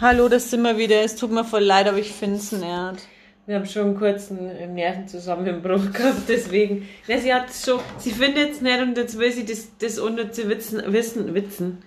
Hallo, 0.00 0.28
das 0.28 0.50
sind 0.50 0.62
wir 0.62 0.76
wieder. 0.76 1.02
Es 1.02 1.14
tut 1.14 1.30
mir 1.30 1.44
voll 1.44 1.62
leid, 1.62 1.86
aber 1.86 1.98
ich 1.98 2.10
finde 2.10 2.38
es 2.38 2.50
nährt. 2.50 3.02
Wir 3.46 3.56
haben 3.56 3.66
schon 3.66 3.86
einen 3.86 3.96
kurzen 3.96 4.50
äh, 4.50 4.66
Nervenzusammenbruch 4.66 5.92
gehabt, 5.92 6.28
deswegen. 6.28 6.88
Ja, 7.06 7.18
sie 7.18 7.32
hat 7.32 7.46
schon, 7.52 7.80
sie 7.98 8.10
findet 8.10 8.52
es 8.52 8.60
nicht 8.60 8.80
und 8.80 8.96
jetzt 8.96 9.18
will 9.18 9.30
sie 9.30 9.44
das, 9.44 9.68
das 9.78 10.00
unnütze 10.00 10.48
Wissen, 10.48 10.80
Wissen, 10.92 11.34
Wissen, 11.34 11.78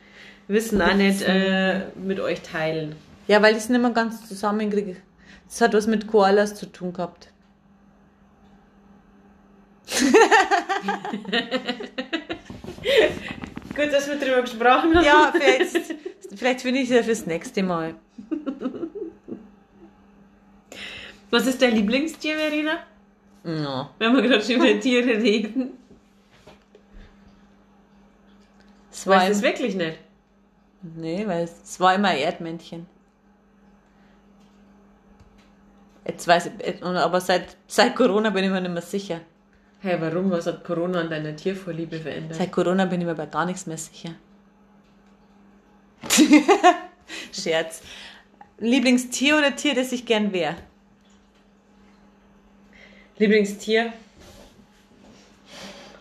Wissen 0.47 0.81
auch 0.81 0.93
nicht 0.93 1.21
äh, 1.23 1.87
mit 1.95 2.19
euch 2.19 2.41
teilen. 2.41 2.95
Ja, 3.27 3.41
weil 3.41 3.53
ich 3.53 3.59
es 3.59 3.69
nicht 3.69 3.81
mehr 3.81 3.91
ganz 3.91 4.27
zusammenkriege. 4.27 4.97
Das 5.47 5.61
hat 5.61 5.73
was 5.73 5.87
mit 5.87 6.07
Koalas 6.07 6.55
zu 6.55 6.67
tun 6.67 6.93
gehabt. 6.93 7.29
Gut, 13.75 13.91
dass 13.91 14.07
wir 14.07 14.15
drüber 14.15 14.41
gesprochen 14.41 14.95
haben. 14.95 15.03
Ja, 15.03 15.33
vielleicht, 15.35 15.95
vielleicht 16.35 16.61
finde 16.61 16.81
ich 16.81 16.89
es 16.89 16.95
ja 16.95 17.03
fürs 17.03 17.25
nächste 17.25 17.61
Mal. 17.63 17.95
Was 21.29 21.47
ist 21.47 21.61
dein 21.61 21.75
Lieblingstier, 21.75 22.35
Verena? 22.37 22.79
No. 23.43 23.89
Wenn 23.99 24.15
wir 24.15 24.21
gerade 24.21 24.43
schon 24.43 24.55
über 24.55 24.79
Tiere 24.79 25.21
reden. 25.21 25.77
Du 29.03 29.11
es 29.11 29.37
im, 29.37 29.43
wirklich 29.43 29.75
nicht? 29.75 29.99
Nee, 30.95 31.25
weil 31.27 31.43
es, 31.43 31.79
war 31.79 31.95
immer 31.95 32.13
Erdmännchen. 32.13 32.85
Jetzt 36.07 36.27
weiß 36.27 36.51
ich, 36.59 36.83
aber 36.83 37.19
seit, 37.19 37.57
seit 37.67 37.95
Corona 37.95 38.29
bin 38.29 38.43
ich 38.43 38.51
mir 38.51 38.61
nicht 38.61 38.71
mehr 38.71 38.81
sicher. 38.81 39.21
Hey, 39.81 39.99
warum? 39.99 40.31
Was 40.31 40.45
hat 40.47 40.63
Corona 40.63 41.01
an 41.01 41.09
deiner 41.09 41.35
Tiervorliebe 41.35 41.99
verändert? 41.99 42.37
Seit 42.37 42.51
Corona 42.51 42.85
bin 42.85 43.01
ich 43.01 43.07
mir 43.07 43.15
bei 43.15 43.25
gar 43.25 43.45
nichts 43.45 43.65
mehr 43.65 43.77
sicher. 43.77 44.11
Scherz. 47.31 47.81
Lieblingstier 48.59 49.37
oder 49.37 49.55
Tier, 49.55 49.75
das 49.75 49.91
ich 49.91 50.05
gern 50.05 50.31
wäre? 50.31 50.55
Lieblingstier? 53.17 53.93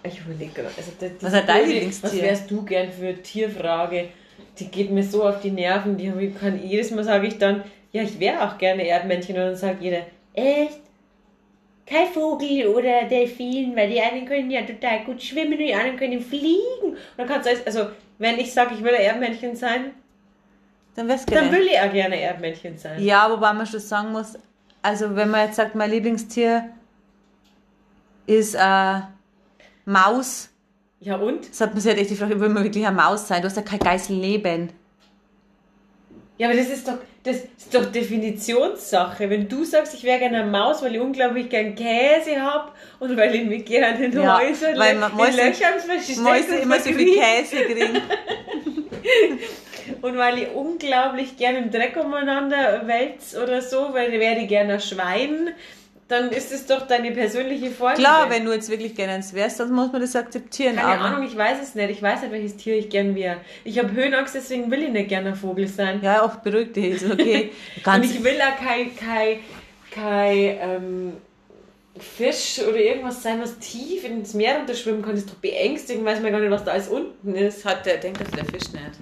Ich 0.03 0.21
überlege 0.21 0.53
gerade. 0.53 0.75
Also 0.77 0.93
Was 1.21 1.33
hat 1.33 1.49
dein 1.49 1.67
Lieblingstier? 1.69 2.11
Was 2.11 2.21
wärst 2.21 2.51
du 2.51 2.63
gern 2.63 2.93
für 2.93 3.15
Tierfrage? 3.23 4.11
Die 4.59 4.67
geht 4.69 4.91
mir 4.91 5.03
so 5.03 5.25
auf 5.25 5.41
die 5.41 5.51
Nerven. 5.51 5.97
Die 5.97 6.33
kann, 6.39 6.63
jedes 6.63 6.91
Mal 6.91 7.05
sage 7.05 7.27
ich 7.27 7.39
dann, 7.39 7.65
ja, 7.93 8.03
ich 8.03 8.19
wäre 8.21 8.43
auch 8.43 8.59
gerne 8.59 8.87
Erdmännchen. 8.87 9.37
Und 9.37 9.43
dann 9.43 9.57
sagt 9.57 9.83
jeder, 9.83 10.03
echt? 10.33 10.81
Kein 11.87 12.07
Vogel 12.07 12.67
oder 12.69 13.05
Delfin, 13.05 13.77
weil 13.77 13.91
die 13.91 14.01
einen 14.01 14.25
können 14.25 14.51
ja 14.51 14.63
total 14.63 15.05
gut 15.05 15.23
schwimmen 15.23 15.53
und 15.53 15.59
die 15.59 15.75
anderen 15.75 15.99
können 15.99 16.21
fliegen. 16.21 16.93
Und 16.93 16.97
dann 17.19 17.29
kannst 17.29 17.47
du 17.47 17.67
also 17.67 17.89
wenn 18.19 18.39
ich 18.39 18.53
sage, 18.53 18.75
ich 18.75 18.83
will 18.83 18.95
ein 18.95 19.03
Erdmännchen 19.03 19.57
sein, 19.57 19.93
Dann 20.95 21.09
wär's 21.09 21.27
dann 21.27 21.51
will 21.51 21.67
ich 21.67 21.79
auch 21.79 21.93
gerne 21.93 22.21
Erdmännchen 22.21 22.79
sein. 22.79 23.03
Ja, 23.03 23.31
wobei 23.31 23.53
man 23.53 23.67
schon 23.67 23.81
sagen 23.81 24.13
muss, 24.13 24.39
also 24.83 25.17
wenn 25.17 25.31
man 25.31 25.47
jetzt 25.47 25.57
sagt, 25.57 25.75
mein 25.75 25.91
Lieblingstier 25.91 26.71
ist 28.27 28.55
äh, 28.55 29.01
Maus, 29.85 30.51
Ja 31.05 31.17
und? 31.17 31.51
das 31.51 31.61
hat 31.61 31.73
man 31.75 31.81
sich 31.83 31.91
halt 31.91 32.01
echt 32.01 32.11
die 32.11 32.17
Frage, 32.17 32.41
will 32.41 32.49
man 32.49 32.65
wirklich 32.65 32.87
eine 32.87 32.97
Maus 32.97 33.29
sein? 33.29 33.43
Du 33.43 33.47
hast 33.49 33.57
ja 33.57 33.63
kein 33.63 33.79
Geißelleben. 33.79 34.71
Ja, 36.39 36.49
aber 36.49 36.57
das 36.57 36.69
ist 36.69 36.89
doch, 36.89 36.95
das 37.23 37.37
ist 37.37 37.73
doch 37.75 37.85
Definitionssache. 37.93 39.29
Wenn 39.29 39.47
du 39.49 39.65
sagst, 39.65 39.95
ich 39.95 40.03
wäre 40.03 40.19
gerne 40.19 40.39
eine 40.43 40.51
Maus, 40.51 40.83
weil 40.83 40.95
ich 40.95 41.01
unglaublich 41.01 41.49
gern 41.51 41.75
Käse 41.75 42.41
habe 42.41 42.73
und 43.01 43.17
weil 43.17 43.35
ich 43.35 43.45
mich 43.45 43.65
gerne 43.67 44.07
in 44.07 44.13
Ja, 44.13 44.39
Häusern, 44.41 44.79
weil 44.79 44.97
man 44.97 45.13
in 45.13 45.37
Löchern 45.37 45.79
verstecke 45.79 46.57
immer 46.63 46.81
so 46.81 46.91
viel 46.91 47.15
Käse 47.21 47.57
kriegen. 47.67 48.03
und 50.03 50.17
weil 50.17 50.39
ich 50.39 50.49
unglaublich 50.55 51.37
gerne 51.37 51.59
im 51.59 51.71
Dreck 51.71 51.97
umeinander 52.03 52.87
wälz 52.87 53.37
oder 53.37 53.61
so, 53.61 53.91
weil 53.93 54.13
ich 54.15 54.21
wäre 54.21 54.47
gerne 54.47 54.75
ein 54.75 54.81
Schwein, 54.81 55.51
dann 56.15 56.31
ist 56.31 56.53
es 56.53 56.67
doch 56.67 56.87
deine 56.87 57.11
persönliche 57.11 57.71
Vorliebe. 57.71 58.01
Klar, 58.01 58.31
wenn 58.31 58.45
du 58.45 58.53
jetzt 58.53 58.71
wirklich 58.71 58.95
gerne 58.95 59.15
eins 59.15 59.35
wärst, 59.35 59.59
dann 59.61 59.73
muss 59.73 59.91
man 59.91 60.01
das 60.01 60.15
akzeptieren. 60.15 60.77
Keine 60.77 60.89
aber, 60.89 61.05
Ahnung, 61.05 61.27
ich 61.27 61.37
weiß 61.37 61.59
es 61.63 61.75
nicht. 61.75 61.91
Ich 61.91 62.03
weiß 62.03 62.23
nicht, 62.23 62.31
welches 62.31 62.57
Tier 62.57 62.77
ich 62.77 62.89
gern 62.89 63.15
wäre. 63.15 63.39
Ich 63.65 63.79
habe 63.79 63.93
Höhenangst, 63.93 64.35
deswegen 64.35 64.71
will 64.71 64.83
ich 64.85 64.91
nicht 64.91 65.09
gerne 65.09 65.31
ein 65.31 65.35
Vogel 65.35 65.67
sein. 65.67 66.01
Ja, 66.03 66.23
auch 66.23 66.37
beruhigt 66.37 66.77
dich, 66.77 67.03
ist 67.03 67.11
okay. 67.11 67.51
Und 67.85 68.05
ich 68.05 68.23
will 68.23 68.39
auch 68.41 68.65
kein, 68.65 68.97
kein, 68.97 69.41
kein 69.91 70.37
ähm, 70.61 71.13
Fisch 71.99 72.61
oder 72.61 72.79
irgendwas 72.79 73.23
sein, 73.23 73.41
was 73.41 73.59
tief 73.59 74.05
ins 74.05 74.35
Meer 74.35 74.59
runterschwimmen 74.59 75.03
kann. 75.03 75.13
Das 75.13 75.21
ist 75.21 75.31
doch 75.31 75.37
beängstigend, 75.37 76.05
weiß 76.05 76.21
man 76.21 76.31
gar 76.31 76.41
nicht, 76.41 76.51
was 76.51 76.65
da 76.65 76.73
alles 76.73 76.89
unten 76.89 77.35
ist. 77.35 77.65
hat 77.65 77.87
der, 77.87 77.97
denkt 77.97 78.21
das 78.21 78.31
der 78.31 78.45
Fisch 78.45 78.73
nicht. 78.73 79.01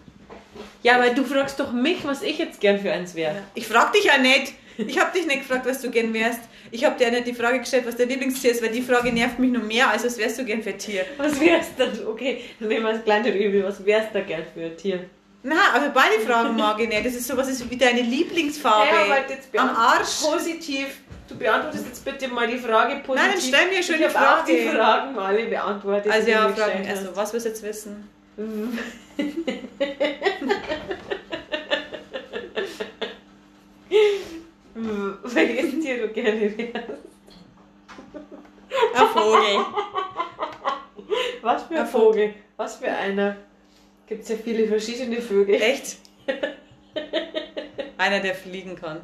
Ja, 0.83 0.97
aber 0.97 1.11
du 1.11 1.25
fragst 1.25 1.61
doch 1.61 1.73
mich, 1.73 2.05
was 2.05 2.23
ich 2.23 2.39
jetzt 2.39 2.61
gern 2.61 2.79
für 2.81 2.91
eins 2.91 3.15
wäre. 3.15 3.37
Ich 3.55 3.69
frag 3.69 3.93
dich 3.93 4.05
ja 4.05 4.19
nicht. 4.19 4.55
Ich 4.79 4.99
habe 4.99 5.17
dich 5.17 5.27
nicht 5.27 5.41
gefragt, 5.41 5.67
was 5.67 5.83
du 5.83 5.91
gern 5.91 6.15
wärst. 6.15 6.41
Ich 6.73 6.87
habe 6.87 6.97
dir 6.97 7.05
ja 7.05 7.11
nicht 7.11 7.27
die 7.27 7.35
Frage 7.35 7.59
gestellt, 7.59 7.85
was 7.87 7.97
dein 7.97 8.09
Lieblingstier 8.09 8.51
ist, 8.51 8.63
weil 8.63 8.71
die 8.71 8.81
Frage 8.81 9.13
nervt 9.13 9.39
mich 9.39 9.53
noch 9.53 9.63
mehr, 9.63 9.91
als 9.91 10.07
was 10.07 10.17
wärst 10.17 10.39
du 10.39 10.45
gern 10.47 10.63
für 10.63 10.71
ein 10.71 10.79
Tier. 10.79 11.05
Was 11.19 11.39
wär's 11.39 11.67
denn? 11.77 12.07
Okay, 12.07 12.45
dann 12.59 12.69
nehmen 12.69 12.87
wir 12.87 12.95
das 12.95 13.05
kleine 13.05 13.29
Übel. 13.29 13.63
Was 13.63 13.85
wär's 13.85 14.07
da 14.11 14.21
gern 14.21 14.43
für 14.55 14.65
ein 14.65 14.77
Tier? 14.79 15.05
Na, 15.43 15.75
aber 15.75 15.91
beide 15.91 16.19
Fragen 16.27 16.57
mag 16.57 16.81
ich 16.81 16.89
nicht. 16.89 17.05
Das 17.05 17.13
ist 17.13 17.29
sowas 17.29 17.47
ist 17.51 17.71
wie 17.71 17.77
deine 17.77 18.01
Lieblingsfarbe. 18.01 18.87
Ja, 18.87 19.03
aber 19.03 19.19
jetzt 19.29 19.51
Am 19.55 19.69
Arsch. 19.69 20.23
Positiv. 20.23 20.87
Du 21.29 21.37
beantwortest 21.37 21.89
jetzt 21.89 22.07
bitte 22.07 22.29
mal 22.29 22.47
die 22.47 22.57
Frage 22.57 23.03
positiv. 23.05 23.17
Nein, 23.17 23.33
dann 23.33 23.41
stell 23.41 23.69
mir 23.69 23.83
schon 23.83 23.97
ich 23.97 24.01
die 24.01 24.09
hab 24.17 24.41
auch 24.41 24.45
die 24.47 24.63
Frage. 24.63 24.79
Fragen 24.79 25.19
alle 25.19 25.45
beantwortet. 25.45 26.11
Also 26.11 26.31
ja, 26.31 26.49
du 26.49 26.55
Fragen, 26.55 26.89
also 26.89 27.15
was 27.15 27.35
willst 27.35 27.45
du 27.45 27.51
jetzt 27.51 27.63
wissen? 27.63 28.09
Welches 35.23 35.81
Tier 35.81 36.07
du 36.07 36.09
gerne 36.13 36.57
wärst. 36.57 37.03
Ein 38.95 39.07
Vogel. 39.09 39.65
Was 41.43 41.65
für 41.65 41.75
ein 41.75 41.81
Ein 41.81 41.87
Vogel? 41.87 42.35
Was 42.57 42.77
für 42.77 42.91
einer? 42.91 43.37
Gibt 44.07 44.23
es 44.23 44.29
ja 44.31 44.37
viele 44.37 44.67
verschiedene 44.67 45.21
Vögel. 45.21 45.61
Echt? 45.61 45.99
Einer, 47.99 48.21
der 48.21 48.35
fliegen 48.35 48.77
kann. 48.77 49.01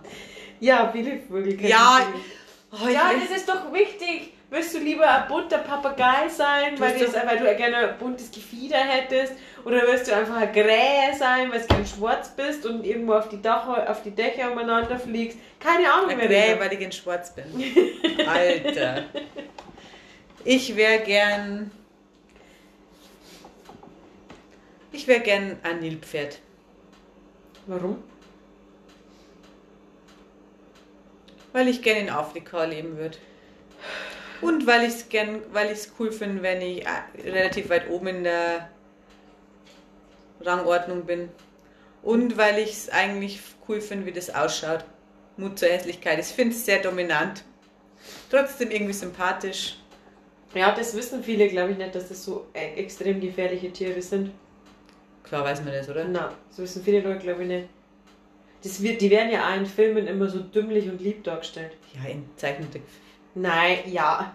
Ja, 0.61 0.91
viele 0.93 1.19
Vögel. 1.21 1.57
kennen 1.57 1.69
Ja, 1.69 2.09
sie. 2.13 2.85
Oh, 2.85 2.89
ja, 2.89 3.13
das 3.13 3.39
ist 3.39 3.49
doch 3.49 3.73
wichtig. 3.73 4.33
Willst 4.51 4.75
du 4.75 4.79
lieber 4.79 5.09
ein 5.09 5.29
bunter 5.29 5.59
Papagei 5.59 6.29
sein, 6.29 6.79
weil, 6.79 6.99
das, 6.99 7.15
weil 7.15 7.39
du 7.39 7.57
gerne 7.57 7.77
ein 7.77 7.99
buntes 7.99 8.31
Gefieder 8.31 8.79
hättest? 8.79 9.35
Oder 9.65 9.83
willst 9.87 10.09
du 10.09 10.15
einfach 10.15 10.37
ein 10.37 10.53
Krähe 10.53 11.15
sein, 11.19 11.51
weil 11.51 11.61
du 11.61 11.67
gern 11.67 11.87
schwarz 11.87 12.31
bist 12.35 12.65
und 12.65 12.85
irgendwo 12.85 13.15
auf 13.15 13.29
die, 13.29 13.43
Dach, 13.43 13.67
auf 13.89 14.03
die 14.03 14.11
Dächer 14.11 14.51
umeinander 14.53 14.99
fliegst? 14.99 15.39
Keine 15.61 15.93
Ahnung, 15.93 16.11
Ein 16.11 16.21
Krähe, 16.21 16.57
das 16.57 16.61
weil 16.61 16.73
ich 16.75 16.81
in 16.81 16.93
schwarz 16.93 17.35
bin. 17.35 17.45
Alter. 18.27 19.05
Ich 20.45 20.77
wäre 20.77 21.03
gern. 21.03 21.71
Ich 24.93 25.07
wäre 25.07 25.21
gern 25.21 25.59
ein 25.63 25.81
Nilpferd. 25.81 26.39
Warum? 27.67 28.03
Weil 31.53 31.69
ich 31.69 31.83
gern 31.83 31.99
in 31.99 32.11
Afrika 32.11 32.65
leben 32.65 32.97
würde. 32.97 33.19
Und 34.41 34.67
weil 34.67 34.85
ich 34.85 34.95
es 34.95 35.09
gern, 35.09 35.43
weil 35.53 35.67
ich 35.67 35.79
es 35.79 35.93
cool 35.99 36.13
finde, 36.13 36.43
wenn 36.43 36.63
ich 36.63 36.87
äh, 36.87 37.31
relativ 37.31 37.69
weit 37.71 37.91
oben 37.91 38.07
in 38.09 38.25
der 38.25 38.71
Rangordnung 40.41 41.05
bin. 41.05 41.29
Und 42.03 42.37
weil 42.37 42.59
ich 42.59 42.73
es 42.73 42.89
eigentlich 42.91 43.41
cool 43.69 43.81
finde, 43.81 44.07
wie 44.07 44.13
das 44.13 44.35
ausschaut. 44.35 44.85
Mut 45.37 45.59
zur 45.59 45.69
Hässlichkeit. 45.69 46.19
Ich 46.19 46.27
finde 46.27 46.55
es 46.55 46.65
sehr 46.65 46.81
dominant. 46.83 47.45
Trotzdem 48.31 48.71
irgendwie 48.71 48.93
sympathisch. 48.93 49.77
Ja, 50.55 50.75
das 50.75 50.97
wissen 50.97 51.23
viele, 51.23 51.49
glaube 51.49 51.73
ich, 51.73 51.79
nicht, 51.79 51.95
dass 51.95 52.09
das 52.09 52.25
so 52.25 52.47
e- 52.55 52.81
extrem 52.81 53.21
gefährliche 53.21 53.71
Tiere 53.71 54.01
sind. 54.01 54.31
Klar 55.23 55.45
weiß 55.45 55.63
man 55.63 55.75
das, 55.75 55.89
oder? 55.89 56.05
Na, 56.05 56.33
das 56.49 56.59
wissen 56.59 56.83
viele 56.83 57.01
Leute, 57.01 57.21
glaube 57.21 57.43
ich, 57.43 57.49
nicht. 57.49 57.69
Das 58.63 58.83
wird, 58.83 59.01
die 59.01 59.11
werden 59.11 59.31
ja 59.31 59.49
auch 59.49 59.57
in 59.57 59.67
Filmen 59.67 60.07
immer 60.07 60.29
so 60.29 60.41
dümmlich 60.41 60.89
und 60.89 61.01
lieb 61.01 61.23
dargestellt. 61.23 61.73
Ja, 61.95 62.11
in 62.11 62.25
Zeichentrick. 62.37 62.83
Nein, 63.35 63.79
ja. 63.87 64.35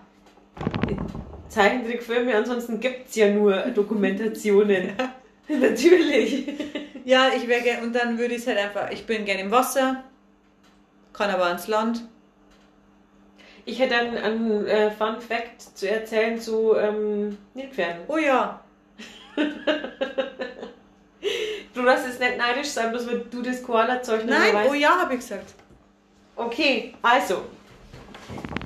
Zeichentrickfilme, 1.49 2.35
ansonsten 2.35 2.79
gibt 2.79 3.09
es 3.09 3.15
ja 3.15 3.29
nur 3.31 3.57
Dokumentationen. 3.75 4.93
Natürlich. 5.59 6.47
Ja, 7.05 7.29
ich 7.35 7.47
wäre 7.47 7.61
gern, 7.61 7.83
und 7.83 7.93
dann 7.93 8.17
würde 8.17 8.35
ich 8.35 8.41
es 8.41 8.47
halt 8.47 8.57
einfach, 8.57 8.89
ich 8.91 9.05
bin 9.05 9.25
gern 9.25 9.39
im 9.39 9.51
Wasser, 9.51 10.03
kann 11.11 11.29
aber 11.29 11.45
ans 11.45 11.67
Land. 11.67 12.03
Ich 13.65 13.79
hätte 13.79 13.95
einen, 13.95 14.17
einen 14.17 14.67
äh, 14.67 14.91
Fun 14.91 15.21
Fact 15.21 15.61
zu 15.61 15.89
erzählen 15.89 16.39
zu 16.39 16.75
ähm, 16.75 17.37
Nilpferden. 17.53 18.03
Oh 18.07 18.17
ja, 18.17 18.63
Du 21.73 21.81
darfst 21.81 22.05
jetzt 22.05 22.19
nicht 22.19 22.37
neidisch 22.37 22.67
sein, 22.67 22.91
bloß 22.91 23.07
weil 23.07 23.25
du 23.31 23.41
das 23.41 23.63
Koala-Zeug 23.63 24.25
nicht 24.25 24.29
Nein, 24.29 24.53
mehr 24.53 24.61
weißt. 24.61 24.69
oh 24.69 24.73
ja, 24.73 24.99
habe 24.99 25.13
ich 25.13 25.21
gesagt. 25.21 25.53
Okay, 26.35 26.93
also. 27.01 27.45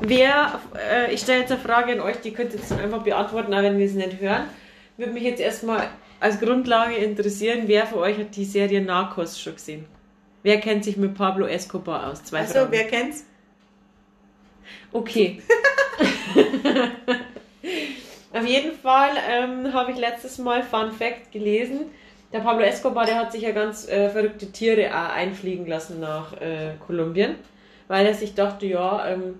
Wer, 0.01 0.59
äh, 0.77 1.13
ich 1.13 1.21
stelle 1.21 1.39
jetzt 1.39 1.51
eine 1.51 1.61
Frage 1.61 1.93
an 1.93 2.01
euch, 2.01 2.17
die 2.17 2.33
könnt 2.33 2.53
ihr 2.53 2.59
jetzt 2.59 2.71
einfach 2.71 3.01
beantworten, 3.03 3.53
auch 3.53 3.61
wenn 3.61 3.77
wir 3.77 3.85
es 3.85 3.93
nicht 3.93 4.19
hören. 4.19 4.49
Würde 4.97 5.13
mich 5.13 5.23
jetzt 5.23 5.39
erstmal 5.39 5.87
als 6.19 6.39
Grundlage 6.39 6.95
interessieren, 6.95 7.63
wer 7.67 7.85
von 7.85 7.99
euch 7.99 8.17
hat 8.17 8.35
die 8.35 8.45
Serie 8.45 8.81
Narcos 8.81 9.39
schon 9.39 9.53
gesehen? 9.55 9.85
Wer 10.43 10.59
kennt 10.59 10.83
sich 10.83 10.97
mit 10.97 11.15
Pablo 11.15 11.45
Escobar 11.45 12.07
aus? 12.07 12.23
Zwei 12.23 12.39
Also, 12.39 12.53
Fragen. 12.53 12.71
wer 12.71 12.83
kennt's? 12.85 13.25
Okay. 14.91 15.41
Auf 18.33 18.45
jeden 18.45 18.73
Fall 18.73 19.11
ähm, 19.29 19.73
habe 19.73 19.91
ich 19.91 19.97
letztes 19.97 20.37
Mal 20.37 20.63
Fun 20.63 20.91
Fact 20.91 21.31
gelesen. 21.31 21.85
Der 22.33 22.39
Pablo 22.39 22.63
Escobar, 22.65 23.05
der 23.05 23.15
hat 23.15 23.31
sich 23.31 23.41
ja 23.43 23.51
ganz 23.51 23.87
äh, 23.87 24.09
verrückte 24.09 24.51
Tiere 24.51 24.89
auch 24.93 25.13
einfliegen 25.15 25.65
lassen 25.65 25.99
nach 25.99 26.33
äh, 26.41 26.73
Kolumbien, 26.85 27.35
weil 27.87 28.05
er 28.05 28.13
sich 28.13 28.35
dachte, 28.35 28.65
ja, 28.65 29.07
ähm, 29.07 29.39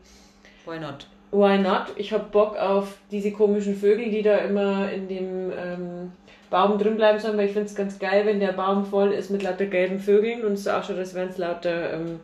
Why 0.66 0.80
not? 0.80 1.08
why 1.32 1.58
not? 1.58 1.88
Ich 1.98 2.14
habe 2.14 2.24
Bock 2.32 2.56
auf 2.58 2.98
diese 3.12 3.32
komischen 3.34 3.76
Vögel, 3.76 4.10
die 4.10 4.22
da 4.22 4.38
immer 4.38 4.90
in 4.92 5.08
dem 5.10 5.52
ähm, 5.52 6.12
Baum 6.50 6.78
drin 6.78 6.95
bleiben 6.95 7.20
sollen, 7.20 7.38
weil 7.38 7.48
ich 7.48 7.54
finde 7.54 7.68
es 7.68 7.76
ganz 7.76 8.00
geil, 8.00 8.26
wenn 8.26 8.39
der 8.39 8.54
Baum 8.54 8.86
voll 8.86 9.12
ist 9.12 9.30
mit 9.30 9.43
lauter 9.43 9.66
gelben 9.66 10.00
Vögeln 10.00 10.45
und 10.45 10.54
es 10.54 10.64
so 10.64 10.72
ausschaut, 10.72 10.98
als 10.98 11.14
wären 11.14 11.30
es 11.30 11.38
lauter, 11.38 11.93
ähm, 11.93 12.20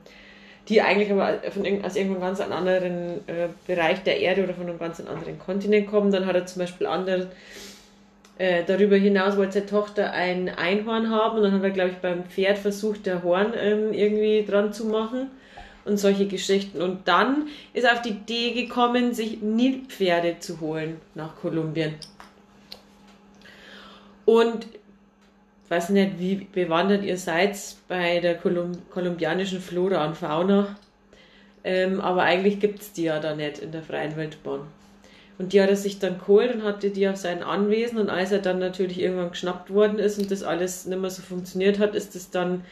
die 0.69 0.81
eigentlich 0.81 1.11
aber 1.11 1.39
von 1.51 1.65
irgend, 1.65 1.85
aus 1.85 1.95
irgendeinem 1.95 2.21
ganz 2.21 2.39
anderen 2.39 3.27
äh, 3.27 3.49
Bereich 3.67 4.01
der 4.03 4.19
Erde 4.19 4.43
oder 4.43 4.53
von 4.53 4.67
einem 4.67 4.79
ganz 4.79 4.99
anderen 5.01 5.37
Kontinent 5.39 5.87
kommen. 5.87 6.11
Dann 6.11 6.25
hat 6.25 6.35
er 6.35 6.45
zum 6.45 6.61
Beispiel 6.61 6.87
andere, 6.87 7.31
äh, 8.37 8.63
darüber 8.65 8.95
hinaus 8.95 9.35
wollte 9.35 9.53
seine 9.53 9.65
Tochter 9.65 10.13
ein 10.13 10.49
Einhorn 10.49 11.09
haben 11.09 11.37
und 11.37 11.43
dann 11.43 11.51
hat 11.51 11.63
er, 11.63 11.71
glaube 11.71 11.91
ich, 11.91 11.97
beim 11.97 12.23
Pferd 12.23 12.57
versucht, 12.57 13.05
der 13.05 13.23
Horn 13.23 13.53
ähm, 13.59 13.93
irgendwie 13.93 14.45
dran 14.49 14.71
zu 14.71 14.85
machen 14.85 15.31
und 15.85 15.97
solche 15.97 16.27
Geschichten. 16.27 16.81
Und 16.81 17.07
dann 17.09 17.47
ist 17.73 17.83
er 17.83 17.93
auf 17.93 18.01
die 18.01 18.09
Idee 18.09 18.53
gekommen, 18.53 19.13
sich 19.13 19.41
Nilpferde 19.41 20.39
zu 20.39 20.61
holen 20.61 21.01
nach 21.13 21.35
Kolumbien. 21.35 21.95
Und 24.25 24.67
weiß 25.69 25.89
nicht, 25.89 26.19
wie 26.19 26.47
bewandert 26.51 27.03
ihr 27.03 27.17
seid 27.17 27.57
bei 27.87 28.19
der 28.19 28.35
Kolum 28.35 28.73
kolumbianischen 28.89 29.59
Flora 29.59 30.05
und 30.05 30.15
Fauna, 30.15 30.75
ähm, 31.63 32.01
aber 32.01 32.23
eigentlich 32.23 32.59
gibt 32.59 32.81
es 32.81 32.93
die 32.93 33.03
ja 33.03 33.19
da 33.19 33.35
nicht 33.35 33.59
in 33.59 33.71
der 33.71 33.81
freien 33.81 34.15
Wildbahn. 34.15 34.61
Und 35.39 35.53
die 35.53 35.61
hat 35.61 35.69
er 35.69 35.75
sich 35.75 35.99
dann 35.99 36.19
geholt 36.19 36.53
und 36.53 36.63
hatte 36.63 36.89
die 36.89 37.07
auf 37.07 37.17
sein 37.17 37.41
Anwesen. 37.41 37.97
Und 37.97 38.09
als 38.09 38.31
er 38.31 38.39
dann 38.39 38.59
natürlich 38.59 38.99
irgendwann 38.99 39.31
geschnappt 39.31 39.73
worden 39.73 39.97
ist 39.97 40.19
und 40.19 40.29
das 40.29 40.43
alles 40.43 40.85
nicht 40.85 41.01
mehr 41.01 41.09
so 41.09 41.23
funktioniert 41.23 41.79
hat, 41.79 41.95
ist 41.95 42.15
es 42.15 42.29
dann 42.29 42.63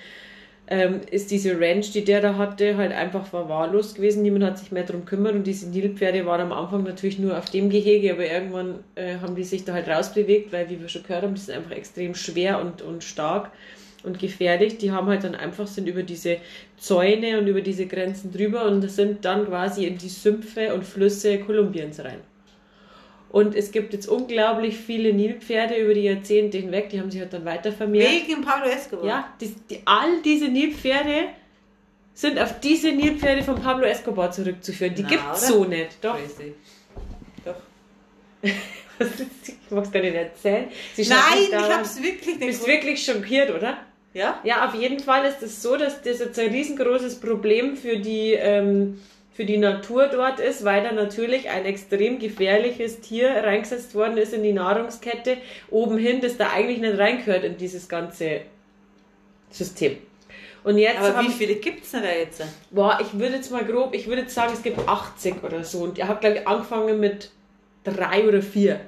ähm, 0.72 1.02
ist 1.12 1.32
diese 1.32 1.60
Ranch, 1.60 1.92
die 1.92 2.06
der 2.06 2.22
da 2.22 2.38
hatte, 2.38 2.78
halt 2.78 2.94
einfach 2.94 3.26
verwahrlost 3.26 3.96
gewesen. 3.96 4.24
Niemand 4.24 4.46
hat 4.46 4.58
sich 4.58 4.72
mehr 4.72 4.84
darum 4.84 5.04
gekümmert 5.04 5.36
und 5.36 5.46
diese 5.46 5.70
Nilpferde 5.70 6.26
waren 6.26 6.40
am 6.40 6.54
Anfang 6.54 6.84
natürlich 6.84 7.20
nur 7.20 7.38
auf 7.38 7.50
dem 7.50 7.70
Gehege, 7.70 8.14
aber 8.14 8.26
irgendwann 8.26 8.80
äh, 8.96 9.18
haben 9.18 9.36
die 9.36 9.44
sich 9.44 9.66
da 9.66 9.74
halt 9.74 9.90
rausbewegt, 9.90 10.54
weil, 10.54 10.70
wie 10.70 10.80
wir 10.80 10.88
schon 10.88 11.04
gehört 11.04 11.24
haben, 11.24 11.36
die 11.36 11.42
sind 11.42 11.58
einfach 11.58 11.72
extrem 11.72 12.16
schwer 12.16 12.62
und, 12.62 12.82
und 12.82 13.04
stark 13.04 13.52
und 14.04 14.18
gefährlich. 14.18 14.78
Die 14.78 14.92
haben 14.92 15.08
halt 15.08 15.26
dann 15.26 15.36
einfach, 15.36 15.68
sind 15.68 15.90
über 15.90 16.04
diese 16.04 16.38
Zäune 16.78 17.38
und 17.38 17.48
über 17.48 17.60
diese 17.60 17.86
Grenzen 17.86 18.32
drüber 18.32 18.64
und 18.66 18.90
sind 18.90 19.26
dann 19.26 19.48
quasi 19.48 19.86
in 19.86 19.98
die 19.98 20.08
Sümpfe 20.08 20.74
und 20.74 20.86
Flüsse 20.86 21.38
Kolumbiens 21.40 22.00
rein. 22.00 22.20
Und 23.32 23.56
es 23.56 23.72
gibt 23.72 23.94
jetzt 23.94 24.08
unglaublich 24.08 24.76
viele 24.78 25.14
Nilpferde 25.14 25.76
über 25.76 25.94
die 25.94 26.02
Jahrzehnte 26.04 26.58
hinweg, 26.58 26.90
die 26.90 27.00
haben 27.00 27.10
sich 27.10 27.22
halt 27.22 27.32
dann 27.32 27.46
weiter 27.46 27.72
vermehrt. 27.72 28.12
Wegen 28.28 28.42
Pablo 28.42 28.70
Escobar. 28.70 29.06
Ja, 29.06 29.34
die, 29.40 29.56
die, 29.70 29.80
all 29.86 30.22
diese 30.22 30.50
Nilpferde 30.50 31.30
sind 32.14 32.38
auf 32.38 32.60
diese 32.60 32.92
Nilpferde 32.92 33.42
von 33.42 33.56
Pablo 33.56 33.86
Escobar 33.86 34.32
zurückzuführen. 34.32 34.96
Die 34.96 35.04
Na, 35.04 35.10
gibt's 35.10 35.50
oder? 35.50 35.54
so 35.54 35.64
nicht. 35.64 35.90
Doch. 36.02 36.18
Crazy. 36.18 36.54
Doch. 37.46 37.56
ich 38.44 39.56
mag's 39.70 39.92
gar 39.92 40.02
nicht 40.02 40.14
erzählen. 40.16 40.68
Nein, 40.98 41.08
ich 41.42 41.50
daran- 41.52 41.78
hab's 41.78 42.02
wirklich 42.04 42.22
Du 42.24 42.32
nicht 42.32 42.40
bist 42.40 42.60
gewusst. 42.66 42.68
wirklich 42.68 43.06
schockiert, 43.06 43.50
oder? 43.56 43.78
Ja? 44.14 44.42
Ja, 44.44 44.68
auf 44.68 44.76
jeden 44.76 45.00
Fall 45.00 45.26
ist 45.26 45.42
es 45.42 45.62
so, 45.62 45.78
dass 45.78 46.02
das 46.02 46.20
jetzt 46.20 46.38
ein 46.38 46.50
riesengroßes 46.52 47.22
Problem 47.22 47.78
für 47.78 47.98
die, 47.98 48.34
ähm, 48.34 49.00
für 49.34 49.46
die 49.46 49.58
Natur 49.58 50.08
dort 50.08 50.40
ist, 50.40 50.66
weil 50.66 50.84
da 50.84 50.92
natürlich 50.92 51.50
ein 51.50 51.66
extrem 51.66 52.20
gefährliches 52.20 53.00
Tier 53.00 53.30
reingesetzt 53.30 53.96
worden 53.96 54.18
ist 54.18 54.34
in 54.34 54.44
die 54.44 54.54
Nahrungskette, 54.54 55.38
oben 55.70 55.98
hin, 55.98 56.20
das 56.22 56.38
da 56.38 56.52
eigentlich 56.52 56.80
nicht 56.80 56.98
reingehört 56.98 57.44
in 57.44 57.58
dieses 57.58 57.88
ganze 57.88 58.42
System. 59.50 59.98
Und 60.64 60.78
jetzt 60.78 61.00
Aber 61.00 61.22
wie 61.22 61.30
viele 61.30 61.56
gibt's 61.56 61.92
denn 61.92 62.04
da 62.04 62.12
jetzt? 62.12 62.44
boah, 62.70 63.00
ich 63.02 63.18
würde 63.18 63.36
jetzt 63.38 63.52
mal 63.52 63.66
grob, 63.66 63.96
ich 63.96 64.08
würde 64.08 64.24
jetzt 64.24 64.36
sagen, 64.36 64.52
es 64.54 64.62
gibt 64.62 64.88
80 64.88 65.44
oder 65.44 65.64
so. 65.64 65.80
Und 65.80 65.98
er 65.98 66.08
hat, 66.08 66.22
glaube 66.22 66.38
ich, 66.38 66.48
angefangen 66.48 67.00
mit 67.00 67.32
drei 67.84 68.28
oder 68.28 68.42
vier. 68.42 68.80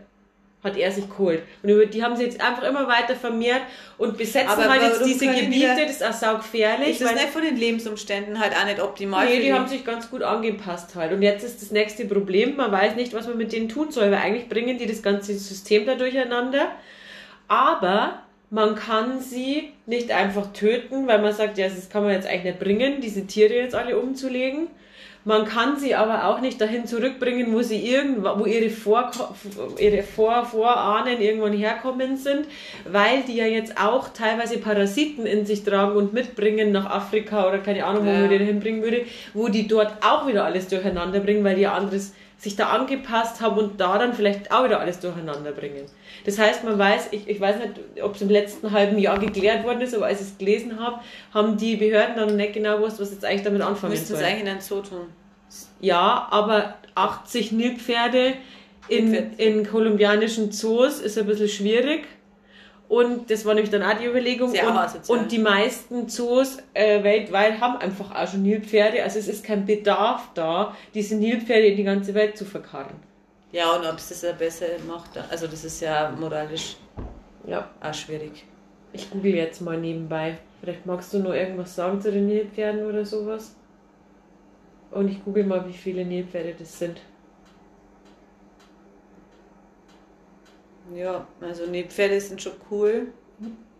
Hat 0.63 0.77
er 0.77 0.91
sich 0.91 1.09
geholt. 1.09 1.41
Und 1.61 1.69
über 1.69 1.85
die 1.85 2.01
haben 2.01 2.15
sie 2.15 2.23
jetzt 2.23 2.39
einfach 2.39 2.63
immer 2.63 2.87
weiter 2.87 3.15
vermehrt 3.15 3.61
und 3.97 4.17
besetzen 4.17 4.47
Aber 4.47 4.69
halt 4.69 4.81
jetzt 4.81 5.05
diese 5.05 5.27
die 5.27 5.41
Gebiete, 5.41 5.67
da- 5.75 5.81
das 5.83 5.91
ist 5.97 6.03
auch 6.05 6.13
saugefährlich. 6.13 6.89
Ist 6.91 7.01
das 7.01 7.13
nicht 7.15 7.29
von 7.33 7.41
den 7.41 7.57
Lebensumständen 7.57 8.39
halt 8.39 8.53
auch 8.55 8.65
nicht 8.65 8.81
optimal 8.81 9.25
Nee, 9.25 9.35
für 9.35 9.41
die 9.41 9.53
haben 9.53 9.67
sich 9.67 9.83
ganz 9.85 10.09
gut 10.09 10.23
angepasst 10.23 10.95
halt. 10.95 11.11
Und 11.11 11.21
jetzt 11.21 11.43
ist 11.43 11.61
das 11.61 11.71
nächste 11.71 12.05
Problem, 12.05 12.55
man 12.55 12.71
weiß 12.71 12.95
nicht, 12.95 13.13
was 13.13 13.27
man 13.27 13.37
mit 13.37 13.51
denen 13.51 13.67
tun 13.67 13.91
soll, 13.91 14.05
weil 14.05 14.19
eigentlich 14.19 14.47
bringen 14.47 14.77
die 14.77 14.85
das 14.87 15.03
ganze 15.03 15.33
System 15.33 15.85
da 15.85 15.95
durcheinander. 15.95 16.67
Aber 17.47 18.19
man 18.49 18.75
kann 18.75 19.19
sie 19.19 19.71
nicht 19.85 20.11
einfach 20.11 20.53
töten, 20.53 21.07
weil 21.07 21.21
man 21.21 21.33
sagt, 21.33 21.57
ja, 21.57 21.67
das 21.67 21.89
kann 21.89 22.03
man 22.03 22.13
jetzt 22.13 22.27
eigentlich 22.27 22.43
nicht 22.53 22.59
bringen, 22.59 23.01
diese 23.01 23.25
Tiere 23.27 23.55
jetzt 23.55 23.75
alle 23.75 23.97
umzulegen. 23.99 24.67
Man 25.25 25.45
kann 25.45 25.77
sie 25.77 25.95
aber 25.95 26.27
auch 26.27 26.41
nicht 26.41 26.59
dahin 26.59 26.85
zurückbringen, 26.85 27.53
wo 27.53 27.61
sie 27.61 27.79
irgendwo, 27.79 28.39
wo 28.39 28.45
ihre, 28.45 28.69
Vor 28.69 29.09
ihre 29.79 30.03
Vor 30.03 30.45
Vorahnen 30.45 31.21
irgendwann 31.21 31.53
herkommen 31.53 32.17
sind, 32.17 32.47
weil 32.89 33.21
die 33.25 33.37
ja 33.37 33.45
jetzt 33.45 33.79
auch 33.81 34.09
teilweise 34.09 34.57
Parasiten 34.57 35.25
in 35.25 35.45
sich 35.45 35.63
tragen 35.63 35.95
und 35.95 36.11
mitbringen 36.11 36.71
nach 36.73 36.89
Afrika 36.89 37.47
oder 37.47 37.59
keine 37.59 37.85
Ahnung, 37.85 38.05
wo 38.05 38.09
Ja. 38.09 38.19
man 38.19 38.29
die 38.29 38.37
hinbringen 38.37 38.81
würde, 38.83 39.05
wo 39.33 39.47
die 39.47 39.67
dort 39.67 39.93
auch 40.05 40.27
wieder 40.27 40.43
alles 40.43 40.67
durcheinander 40.67 41.21
bringen, 41.21 41.43
weil 41.45 41.55
die 41.55 41.61
ja 41.61 41.73
anderes 41.73 42.13
sich 42.37 42.57
da 42.57 42.67
angepasst 42.69 43.39
haben 43.39 43.57
und 43.57 43.79
da 43.79 43.97
dann 43.97 44.13
vielleicht 44.13 44.51
auch 44.51 44.65
wieder 44.65 44.81
alles 44.81 44.99
durcheinander 44.99 45.51
bringen. 45.53 45.85
Das 46.25 46.37
heißt, 46.37 46.63
man 46.63 46.77
weiß, 46.77 47.09
ich, 47.11 47.27
ich 47.27 47.39
weiß 47.39 47.57
nicht, 47.57 48.01
ob 48.01 48.15
es 48.15 48.21
im 48.21 48.29
letzten 48.29 48.71
halben 48.71 48.97
Jahr 48.97 49.19
geklärt 49.19 49.63
worden 49.63 49.81
ist, 49.81 49.93
aber 49.93 50.05
als 50.05 50.21
ich 50.21 50.27
es 50.27 50.37
gelesen 50.37 50.79
habe, 50.79 51.01
haben 51.33 51.57
die 51.57 51.75
Behörden 51.75 52.15
dann 52.15 52.35
nicht 52.35 52.53
genau 52.53 52.77
gewusst, 52.77 52.99
was 52.99 53.11
jetzt 53.11 53.25
eigentlich 53.25 53.43
damit 53.43 53.61
anfangen 53.61 53.91
Müssten 53.91 54.13
es 54.13 54.21
eigentlich 54.21 54.45
dann 54.45 54.61
so 54.61 54.81
tun. 54.81 55.07
Ja, 55.81 56.27
aber 56.31 56.75
80 56.95 57.51
Nilpferde 57.51 58.33
in, 58.87 59.13
in 59.37 59.65
kolumbianischen 59.65 60.51
Zoos 60.51 60.99
ist 60.99 61.17
ein 61.17 61.25
bisschen 61.25 61.49
schwierig. 61.49 62.05
Und 62.89 63.31
das 63.31 63.45
war 63.45 63.53
nämlich 63.53 63.71
dann 63.71 63.81
auch 63.81 63.97
die 63.97 64.05
Überlegung. 64.05 64.51
Sehr 64.51 64.67
und, 64.67 64.77
asozial. 64.77 65.17
und 65.17 65.31
die 65.31 65.39
meisten 65.39 66.07
Zoos 66.09 66.57
äh, 66.73 67.03
weltweit 67.03 67.59
haben 67.59 67.77
einfach 67.77 68.13
auch 68.13 68.27
schon 68.27 68.43
Nilpferde. 68.43 69.01
Also 69.03 69.19
es 69.19 69.27
ist 69.27 69.43
kein 69.43 69.65
Bedarf 69.65 70.29
da, 70.35 70.75
diese 70.93 71.15
Nilpferde 71.15 71.67
in 71.67 71.77
die 71.77 71.83
ganze 71.83 72.13
Welt 72.13 72.37
zu 72.37 72.45
verkarren. 72.45 72.95
Ja, 73.53 73.75
und 73.75 73.85
ob 73.85 73.97
es 73.97 74.09
das 74.09 74.23
ja 74.23 74.31
besser 74.33 74.65
macht, 74.87 75.15
also 75.29 75.45
das 75.47 75.63
ist 75.63 75.79
ja 75.79 76.11
moralisch 76.19 76.75
Ja, 77.45 77.69
auch 77.81 77.93
schwierig. 77.93 78.45
ich 78.93 79.09
google 79.11 79.35
jetzt 79.35 79.61
mal 79.61 79.77
nebenbei. 79.79 80.37
Vielleicht 80.59 80.85
magst 80.85 81.13
du 81.13 81.19
noch 81.19 81.33
irgendwas 81.33 81.75
sagen 81.75 82.01
zu 82.01 82.11
den 82.11 82.25
Nilpferden 82.27 82.85
oder 82.85 83.05
sowas? 83.05 83.55
Und 84.91 85.07
ich 85.09 85.23
google 85.23 85.45
mal, 85.45 85.67
wie 85.67 85.73
viele 85.73 86.03
Nilpferde 86.03 86.55
das 86.57 86.79
sind. 86.79 86.99
Ja, 90.95 91.27
also 91.41 91.65
nee, 91.67 91.83
Pferde 91.83 92.19
sind 92.19 92.41
schon 92.41 92.53
cool. 92.69 93.07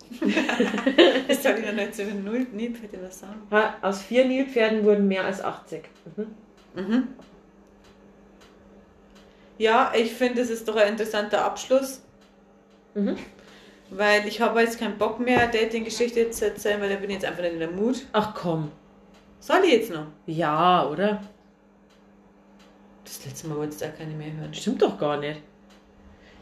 das 1.27 1.41
soll 1.43 1.53
ich 1.59 1.65
noch 1.65 1.73
nicht 1.73 1.97
den 1.97 2.23
Null 2.23 2.45
Nilpferde 2.53 2.99
was 3.03 3.19
sagen. 3.19 3.41
Ha, 3.51 3.75
Aus 3.81 4.01
vier 4.03 4.25
Nilpferden 4.25 4.83
wurden 4.83 5.07
mehr 5.07 5.25
als 5.25 5.41
80. 5.43 5.83
Mhm. 6.15 6.27
Mhm. 6.75 7.07
Ja, 9.57 9.91
ich 9.95 10.11
finde, 10.13 10.41
das 10.41 10.49
ist 10.49 10.67
doch 10.67 10.75
ein 10.75 10.89
interessanter 10.89 11.43
Abschluss, 11.45 12.01
Mhm. 12.95 13.17
weil 13.89 14.27
ich 14.27 14.41
habe 14.41 14.61
jetzt 14.61 14.79
keinen 14.79 14.97
Bock 14.97 15.19
mehr, 15.19 15.47
Dating-Geschichte 15.47 16.29
zu 16.31 16.45
erzählen, 16.45 16.81
weil 16.81 16.89
da 16.89 16.95
bin 16.95 17.09
ich 17.09 17.15
jetzt 17.17 17.25
einfach 17.25 17.41
nicht 17.43 17.53
in 17.53 17.59
der 17.59 17.71
Mut. 17.71 18.05
Ach 18.13 18.33
komm. 18.33 18.71
Soll 19.39 19.61
ich 19.65 19.73
jetzt 19.73 19.91
noch? 19.91 20.05
Ja, 20.25 20.87
oder? 20.87 21.21
Das 23.03 23.25
letzte 23.25 23.47
Mal 23.47 23.57
wolltest 23.57 23.81
du 23.81 23.85
auch 23.85 23.95
keine 23.97 24.13
mehr 24.13 24.31
hören. 24.33 24.53
Stimmt 24.53 24.81
doch 24.81 24.97
gar 24.97 25.17
nicht. 25.17 25.41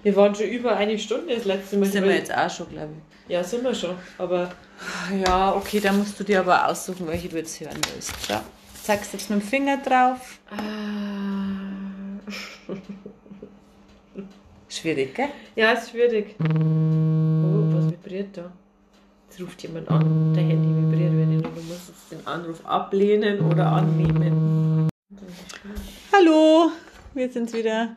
Wir 0.03 0.15
waren 0.15 0.33
schon 0.33 0.47
über 0.47 0.75
eine 0.77 0.97
Stunde 0.97 1.35
das 1.35 1.45
letzte 1.45 1.77
Mal. 1.77 1.85
Sind 1.85 2.03
wir 2.05 2.15
jetzt 2.15 2.33
auch 2.35 2.49
schon, 2.49 2.69
glaube 2.69 2.93
Ja, 3.27 3.43
sind 3.43 3.63
wir 3.63 3.73
schon. 3.75 3.95
Aber 4.17 4.51
ich. 5.11 5.21
Ja, 5.27 5.53
okay, 5.55 5.79
da 5.79 5.91
musst 5.91 6.19
du 6.19 6.23
dir 6.23 6.39
aber 6.39 6.67
aussuchen, 6.67 7.07
welche 7.07 7.29
du 7.29 7.37
jetzt 7.37 7.59
hören 7.59 7.79
willst. 7.93 8.13
Schau. 8.27 8.39
Zeigst 8.81 9.13
jetzt 9.13 9.29
mit 9.29 9.41
dem 9.41 9.47
Finger 9.47 9.77
drauf. 9.77 10.39
äh, 10.51 11.80
Schwierig, 14.69 15.13
gell? 15.13 15.29
ja, 15.55 15.71
ist 15.73 15.89
schwierig. 15.89 16.35
Oh, 16.39 17.73
was 17.73 17.91
vibriert 17.91 18.37
da? 18.37 18.51
Jetzt 19.27 19.41
ruft 19.41 19.61
jemand 19.63 19.89
an, 19.89 20.33
der 20.33 20.43
Handy 20.43 20.69
vibriert 20.69 21.11
wieder 21.11 21.47
und 21.49 21.57
du 21.57 21.61
musst 21.63 21.89
jetzt 21.89 22.11
den 22.11 22.25
Anruf 22.25 22.65
ablehnen 22.65 23.41
oder 23.41 23.65
annehmen. 23.67 24.89
Hallo, 26.13 26.71
wir 27.13 27.29
sind's 27.29 27.53
wieder. 27.53 27.95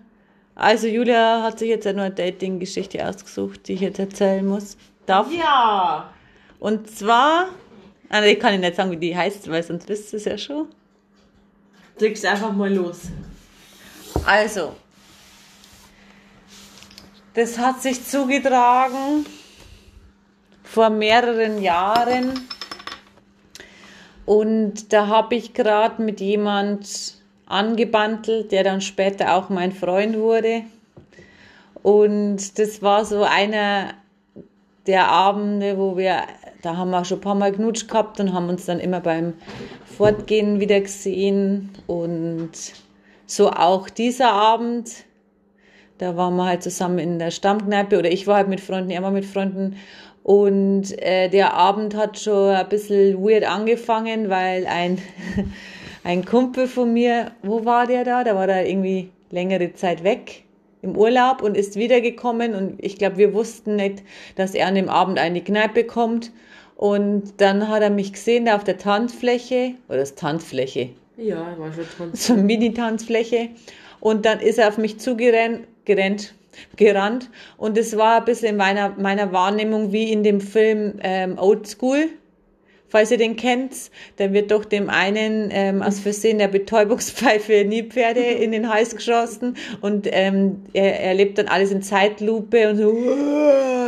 Also 0.55 0.87
Julia 0.87 1.43
hat 1.43 1.59
sich 1.59 1.69
jetzt 1.69 1.87
eine 1.87 1.99
neue 1.99 2.11
Dating-Geschichte 2.11 3.07
ausgesucht, 3.07 3.67
die 3.67 3.75
ich 3.75 3.81
jetzt 3.81 3.99
erzählen 3.99 4.47
muss. 4.47 4.77
Darf? 5.07 5.33
Ja! 5.33 6.13
Und 6.61 6.89
zwar, 6.91 7.49
also 8.09 8.29
ich 8.29 8.39
kann 8.39 8.55
ich 8.55 8.61
nicht 8.61 8.77
sagen, 8.77 8.91
wie 8.91 8.97
die 8.97 9.17
heißt, 9.17 9.51
weil 9.51 9.63
sonst 9.63 9.89
wisst 9.89 10.13
ihr 10.13 10.17
es 10.17 10.25
ja 10.25 10.39
schon. 10.39 10.69
Drückst 11.99 12.27
einfach 12.27 12.53
mal 12.53 12.73
los. 12.73 13.03
Also, 14.25 14.75
das 17.35 17.59
hat 17.59 17.83
sich 17.83 18.07
zugetragen 18.07 19.27
vor 20.63 20.91
mehreren 20.91 21.61
Jahren. 21.61 22.49
Und 24.27 24.93
da 24.93 25.09
habe 25.09 25.35
ich 25.35 25.53
gerade 25.53 26.03
mit 26.03 26.21
jemand 26.21 27.17
angebandelt, 27.47 28.53
der 28.53 28.65
dann 28.65 28.81
später 28.81 29.35
auch 29.35 29.51
mein 29.51 29.73
Freund 29.73 30.17
wurde. 30.17 30.63
Und 31.83 32.59
das 32.59 32.81
war 32.83 33.05
so 33.05 33.25
einer 33.25 33.95
der 34.87 35.09
Abende, 35.09 35.77
wo 35.77 35.97
wir, 35.97 36.23
da 36.63 36.77
haben 36.77 36.91
wir 36.91 37.05
schon 37.05 37.19
ein 37.19 37.23
paar 37.23 37.35
Mal 37.35 37.53
knutscht 37.53 37.89
gehabt 37.89 38.21
und 38.21 38.33
haben 38.33 38.49
uns 38.49 38.65
dann 38.65 38.81
immer 38.81 39.01
beim 39.01 39.35
Fortgehen 39.97 40.61
wieder 40.61 40.81
gesehen. 40.81 41.71
Und 41.87 42.53
so 43.27 43.51
auch 43.51 43.89
dieser 43.89 44.33
Abend. 44.33 44.91
Da 45.99 46.17
waren 46.17 46.37
wir 46.37 46.47
halt 46.47 46.63
zusammen 46.63 46.99
in 46.99 47.19
der 47.19 47.31
Stammkneipe 47.31 47.99
oder 47.99 48.11
ich 48.11 48.27
war 48.27 48.37
halt 48.37 48.49
mit 48.49 48.61
Freunden, 48.61 48.91
er 48.91 49.03
war 49.03 49.11
mit 49.11 49.25
Freunden. 49.25 49.77
Und 50.25 50.99
äh, 51.03 51.29
der 51.29 51.55
Abend 51.55 51.95
hat 51.95 52.19
schon 52.19 52.55
ein 52.55 52.69
bisschen 52.69 53.23
weird 53.23 53.45
angefangen, 53.45 54.31
weil 54.31 54.67
ein, 54.67 54.99
ein 56.05 56.25
Kumpel 56.25 56.67
von 56.67 56.93
mir, 56.93 57.33
wo 57.43 57.65
war 57.65 57.87
der 57.87 58.05
da? 58.05 58.25
Da 58.25 58.35
war 58.35 58.47
da 58.47 58.63
irgendwie 58.63 59.11
längere 59.31 59.75
Zeit 59.75 60.03
weg 60.03 60.45
im 60.81 60.97
Urlaub 60.97 61.43
und 61.43 61.57
ist 61.57 61.77
wiedergekommen. 61.77 62.55
Und 62.55 62.83
ich 62.83 62.97
glaube, 62.97 63.19
wir 63.19 63.35
wussten 63.35 63.77
nicht, 63.77 64.03
dass 64.37 64.55
er 64.55 64.67
an 64.67 64.75
dem 64.75 64.89
Abend 64.89 65.19
eine 65.19 65.43
Kneipe 65.43 65.85
kommt. 65.85 66.33
Und 66.77 67.41
dann 67.41 67.69
hat 67.69 67.83
er 67.83 67.91
mich 67.91 68.13
gesehen 68.15 68.47
da 68.47 68.57
auf 68.57 68.65
der 68.65 68.79
Tanzfläche, 68.79 69.75
oder 69.89 69.99
das 69.99 70.15
Tanzfläche, 70.15 70.91
Ja, 71.17 71.57
war 71.59 71.73
schon 71.73 71.85
Tanz. 71.97 72.27
so 72.27 72.33
eine 72.33 72.43
Mini-Tanzfläche. 72.43 73.51
Und 74.01 74.27
dann 74.27 74.41
ist 74.41 74.59
er 74.59 74.69
auf 74.69 74.79
mich 74.79 74.99
zugerannt, 74.99 75.67
gerannt, 75.85 76.35
gerannt. 76.77 77.31
Und 77.57 77.79
es 77.79 77.97
war 77.97 78.19
ein 78.19 78.25
bisschen 78.25 78.51
in 78.51 78.57
meiner, 78.57 78.91
meiner 78.91 79.33
Wahrnehmung 79.33 79.93
wie 79.93 80.13
in 80.13 80.23
dem 80.23 80.41
Film 80.41 80.95
ähm, 81.03 81.39
Old 81.39 81.67
School. 81.67 82.09
Falls 82.89 83.11
ihr 83.11 83.19
den 83.19 83.35
kennt, 83.35 83.91
da 84.19 84.33
wird 84.33 84.53
doch 84.53 84.65
dem 84.65 84.89
einen 84.89 85.49
ähm, 85.51 85.83
aus 85.83 85.99
Versehen 85.99 86.39
der 86.39 86.47
Betäubungspfeife 86.47 87.65
Nilpferde 87.67 88.21
in 88.21 88.53
den 88.53 88.73
Hals 88.73 88.95
geschossen 88.95 89.57
und 89.81 90.07
ähm, 90.13 90.63
er, 90.75 91.13
lebt 91.15 91.39
dann 91.39 91.49
alles 91.49 91.73
in 91.73 91.83
Zeitlupe 91.83 92.71
und 92.71 92.77
so. 92.77 92.93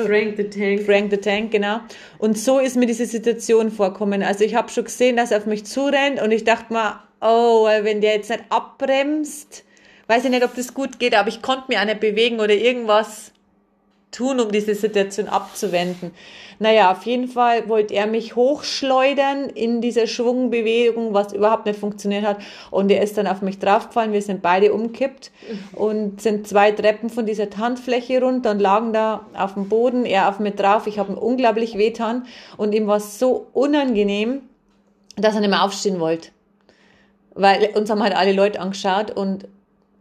Frank 0.07 0.35
the 0.37 0.45
Tank. 0.45 0.83
Frank 0.83 1.11
the 1.13 1.19
Tank, 1.19 1.53
genau. 1.53 1.79
Und 2.19 2.37
so 2.37 2.59
ist 2.59 2.77
mir 2.77 2.87
diese 2.87 3.07
Situation 3.07 3.71
vorkommen. 3.71 4.25
Also 4.25 4.43
ich 4.43 4.57
habe 4.57 4.71
schon 4.71 4.85
gesehen, 4.85 5.17
dass 5.17 5.31
er 5.31 5.39
auf 5.39 5.47
mich 5.47 5.65
zurennt 5.67 6.21
und 6.21 6.33
ich 6.33 6.43
dachte 6.43 6.73
mir, 6.73 6.99
oh, 7.21 7.67
wenn 7.67 8.01
der 8.01 8.15
jetzt 8.15 8.31
nicht 8.31 8.45
abbremst, 8.51 9.65
weiß 10.07 10.25
ich 10.25 10.31
nicht, 10.31 10.45
ob 10.45 10.55
das 10.55 10.75
gut 10.75 10.99
geht, 10.99 11.15
aber 11.15 11.29
ich 11.29 11.43
konnte 11.43 11.65
mich 11.69 11.79
auch 11.79 11.85
nicht 11.85 12.01
bewegen 12.01 12.41
oder 12.41 12.55
irgendwas 12.55 13.33
tun, 14.13 14.41
um 14.41 14.51
diese 14.51 14.75
Situation 14.75 15.29
abzuwenden. 15.29 16.13
Naja, 16.59 16.91
auf 16.91 17.05
jeden 17.05 17.29
Fall 17.29 17.69
wollte 17.69 17.93
er 17.93 18.07
mich 18.07 18.35
hochschleudern 18.35 19.51
in 19.51 19.83
dieser 19.83 20.07
Schwungbewegung, 20.07 21.13
was 21.13 21.35
überhaupt 21.35 21.67
nicht 21.67 21.79
funktioniert 21.79 22.25
hat. 22.25 22.39
Und 22.71 22.91
er 22.91 23.03
ist 23.03 23.19
dann 23.19 23.27
auf 23.27 23.43
mich 23.43 23.59
draufgefallen. 23.59 24.13
Wir 24.13 24.23
sind 24.23 24.41
beide 24.41 24.73
umkippt 24.73 25.33
und 25.75 26.23
sind 26.23 26.49
zwei 26.49 26.71
Treppen 26.73 27.11
von 27.11 27.27
dieser 27.27 27.51
Tanzfläche 27.51 28.23
runter 28.23 28.53
und 28.53 28.61
lagen 28.61 28.95
da 28.95 29.27
auf 29.35 29.53
dem 29.53 29.69
Boden, 29.69 30.07
er 30.07 30.31
auf 30.31 30.39
mir 30.39 30.53
drauf. 30.53 30.87
Ich 30.87 30.99
habe 30.99 31.13
ihm 31.13 31.19
unglaublich 31.19 31.77
wehtan 31.77 32.25
und 32.57 32.75
ihm 32.75 32.87
war 32.87 32.97
es 32.97 33.19
so 33.19 33.49
unangenehm, 33.53 34.41
dass 35.17 35.35
er 35.35 35.41
nicht 35.41 35.51
mehr 35.51 35.63
aufstehen 35.63 36.01
wollte. 36.01 36.31
Weil 37.37 37.71
uns 37.75 37.91
haben 37.91 38.03
halt 38.03 38.17
alle 38.17 38.33
Leute 38.33 38.61
angeschaut 38.61 39.11
und 39.11 39.47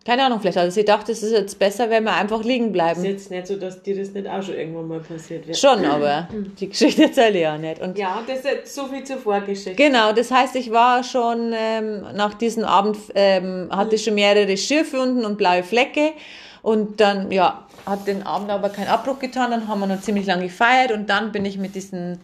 keine 0.06 0.24
Ahnung, 0.24 0.40
vielleicht 0.40 0.58
hat 0.58 0.66
er 0.66 0.72
sich 0.72 0.86
gedacht, 0.86 1.10
es 1.10 1.24
ist 1.24 1.32
jetzt 1.32 1.58
besser, 1.58 1.90
wenn 1.90 2.04
wir 2.04 2.14
einfach 2.14 2.44
liegen 2.44 2.68
Ist 2.68 2.74
bleiben. 2.74 3.04
jetzt 3.04 3.32
nicht 3.32 3.48
so, 3.48 3.56
dass 3.56 3.82
dir 3.82 3.98
das 3.98 4.12
nicht 4.12 4.28
auch 4.30 4.44
schon 4.44 4.54
irgendwann 4.54 4.88
mal 4.88 5.00
passiert 5.00 5.48
wäre. 5.48 5.58
Schon, 5.58 5.84
aber 5.84 6.28
die 6.60 6.70
Geschichte 6.70 7.06
erzähle 7.06 7.38
ich 7.38 7.42
ja 7.42 7.58
nicht. 7.58 7.82
Und 7.82 7.98
Ja, 7.98 8.22
das 8.28 8.42
ist 8.42 8.76
so 8.76 8.86
viel 8.86 9.04
zur 9.04 9.18
Vorgeschichte. 9.18 9.74
Genau, 9.74 10.14
das 10.14 10.30
heißt, 10.30 10.56
ich 10.58 10.72
war 10.72 11.04
schon 11.04 11.54
ähm, 11.56 12.06
nach 12.14 12.36
diesem 12.36 12.66
Abend, 12.66 12.98
ähm, 13.16 13.70
hatte 13.72 13.98
schon 13.98 14.14
mehrere 14.14 14.56
Schürfwunden 14.58 15.26
und 15.26 15.40
blaue 15.40 15.64
Flecke. 15.64 16.12
Und 16.62 17.00
dann, 17.02 17.32
ja, 17.32 17.66
hat 17.88 18.06
den 18.08 18.24
Abend 18.24 18.52
aber 18.52 18.70
keinen 18.70 18.90
Abbruch 18.90 19.18
getan. 19.18 19.50
Dann 19.50 19.68
haben 19.68 19.80
wir 19.80 19.88
noch 19.88 20.02
ziemlich 20.02 20.28
lange 20.28 20.44
gefeiert. 20.44 20.92
Und 20.92 21.10
dann 21.10 21.32
bin 21.32 21.46
ich 21.46 21.58
mit 21.58 21.74
diesen 21.74 22.20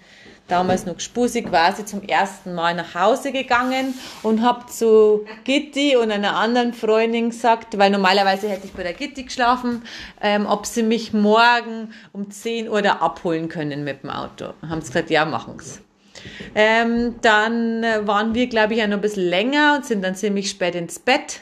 damals 0.51 0.85
noch 0.85 0.99
Spusi 0.99 1.41
quasi 1.43 1.85
zum 1.85 2.03
ersten 2.03 2.53
Mal 2.53 2.75
nach 2.75 2.93
Hause 2.93 3.31
gegangen 3.31 3.93
und 4.23 4.41
habe 4.41 4.65
zu 4.67 5.25
Gitti 5.43 5.95
und 5.95 6.11
einer 6.11 6.35
anderen 6.35 6.73
Freundin 6.73 7.29
gesagt, 7.29 7.77
weil 7.77 7.89
normalerweise 7.89 8.49
hätte 8.49 8.67
ich 8.67 8.73
bei 8.73 8.83
der 8.83 8.93
Gitti 8.93 9.23
geschlafen, 9.23 9.83
ähm, 10.21 10.45
ob 10.45 10.65
sie 10.65 10.83
mich 10.83 11.13
morgen 11.13 11.93
um 12.11 12.29
10 12.29 12.69
Uhr 12.69 12.81
da 12.81 12.97
abholen 12.97 13.49
können 13.49 13.83
mit 13.83 14.03
dem 14.03 14.09
Auto. 14.09 14.53
Haben 14.67 14.81
sie 14.81 14.87
gesagt, 14.87 15.09
ja, 15.09 15.25
machen's. 15.25 15.81
Ähm, 16.53 17.15
dann 17.21 17.83
äh, 17.83 18.05
waren 18.05 18.35
wir, 18.35 18.47
glaube 18.47 18.73
ich, 18.73 18.79
ja 18.79 18.87
noch 18.87 18.97
ein 18.97 19.01
bisschen 19.01 19.27
länger 19.27 19.75
und 19.77 19.85
sind 19.85 20.03
dann 20.03 20.15
ziemlich 20.15 20.49
spät 20.49 20.75
ins 20.75 20.99
Bett 20.99 21.39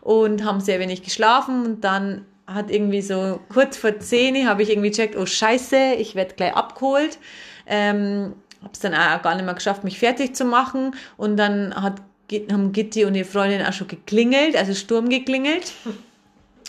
und 0.00 0.44
haben 0.44 0.60
sehr 0.60 0.78
wenig 0.78 1.02
geschlafen. 1.02 1.66
Und 1.66 1.84
dann 1.84 2.24
hat 2.46 2.70
irgendwie 2.70 3.02
so 3.02 3.40
kurz 3.52 3.76
vor 3.76 3.98
10 3.98 4.48
habe 4.48 4.62
ich 4.62 4.70
irgendwie 4.70 4.90
gecheckt, 4.90 5.16
oh 5.16 5.26
Scheiße, 5.26 5.94
ich 5.98 6.14
werde 6.14 6.34
gleich 6.34 6.54
abgeholt. 6.54 7.18
Ähm, 7.66 8.34
habe 8.62 8.72
es 8.72 8.80
dann 8.80 8.94
auch 8.94 9.22
gar 9.22 9.34
nicht 9.34 9.44
mehr 9.44 9.54
geschafft, 9.54 9.84
mich 9.84 9.98
fertig 9.98 10.34
zu 10.34 10.44
machen. 10.44 10.94
Und 11.16 11.36
dann 11.36 11.74
hat, 11.74 12.00
haben 12.50 12.72
Gitti 12.72 13.04
und 13.04 13.14
die 13.14 13.24
Freundin 13.24 13.64
auch 13.66 13.72
schon 13.72 13.88
geklingelt, 13.88 14.56
also 14.56 14.74
Sturm 14.74 15.08
geklingelt. 15.08 15.72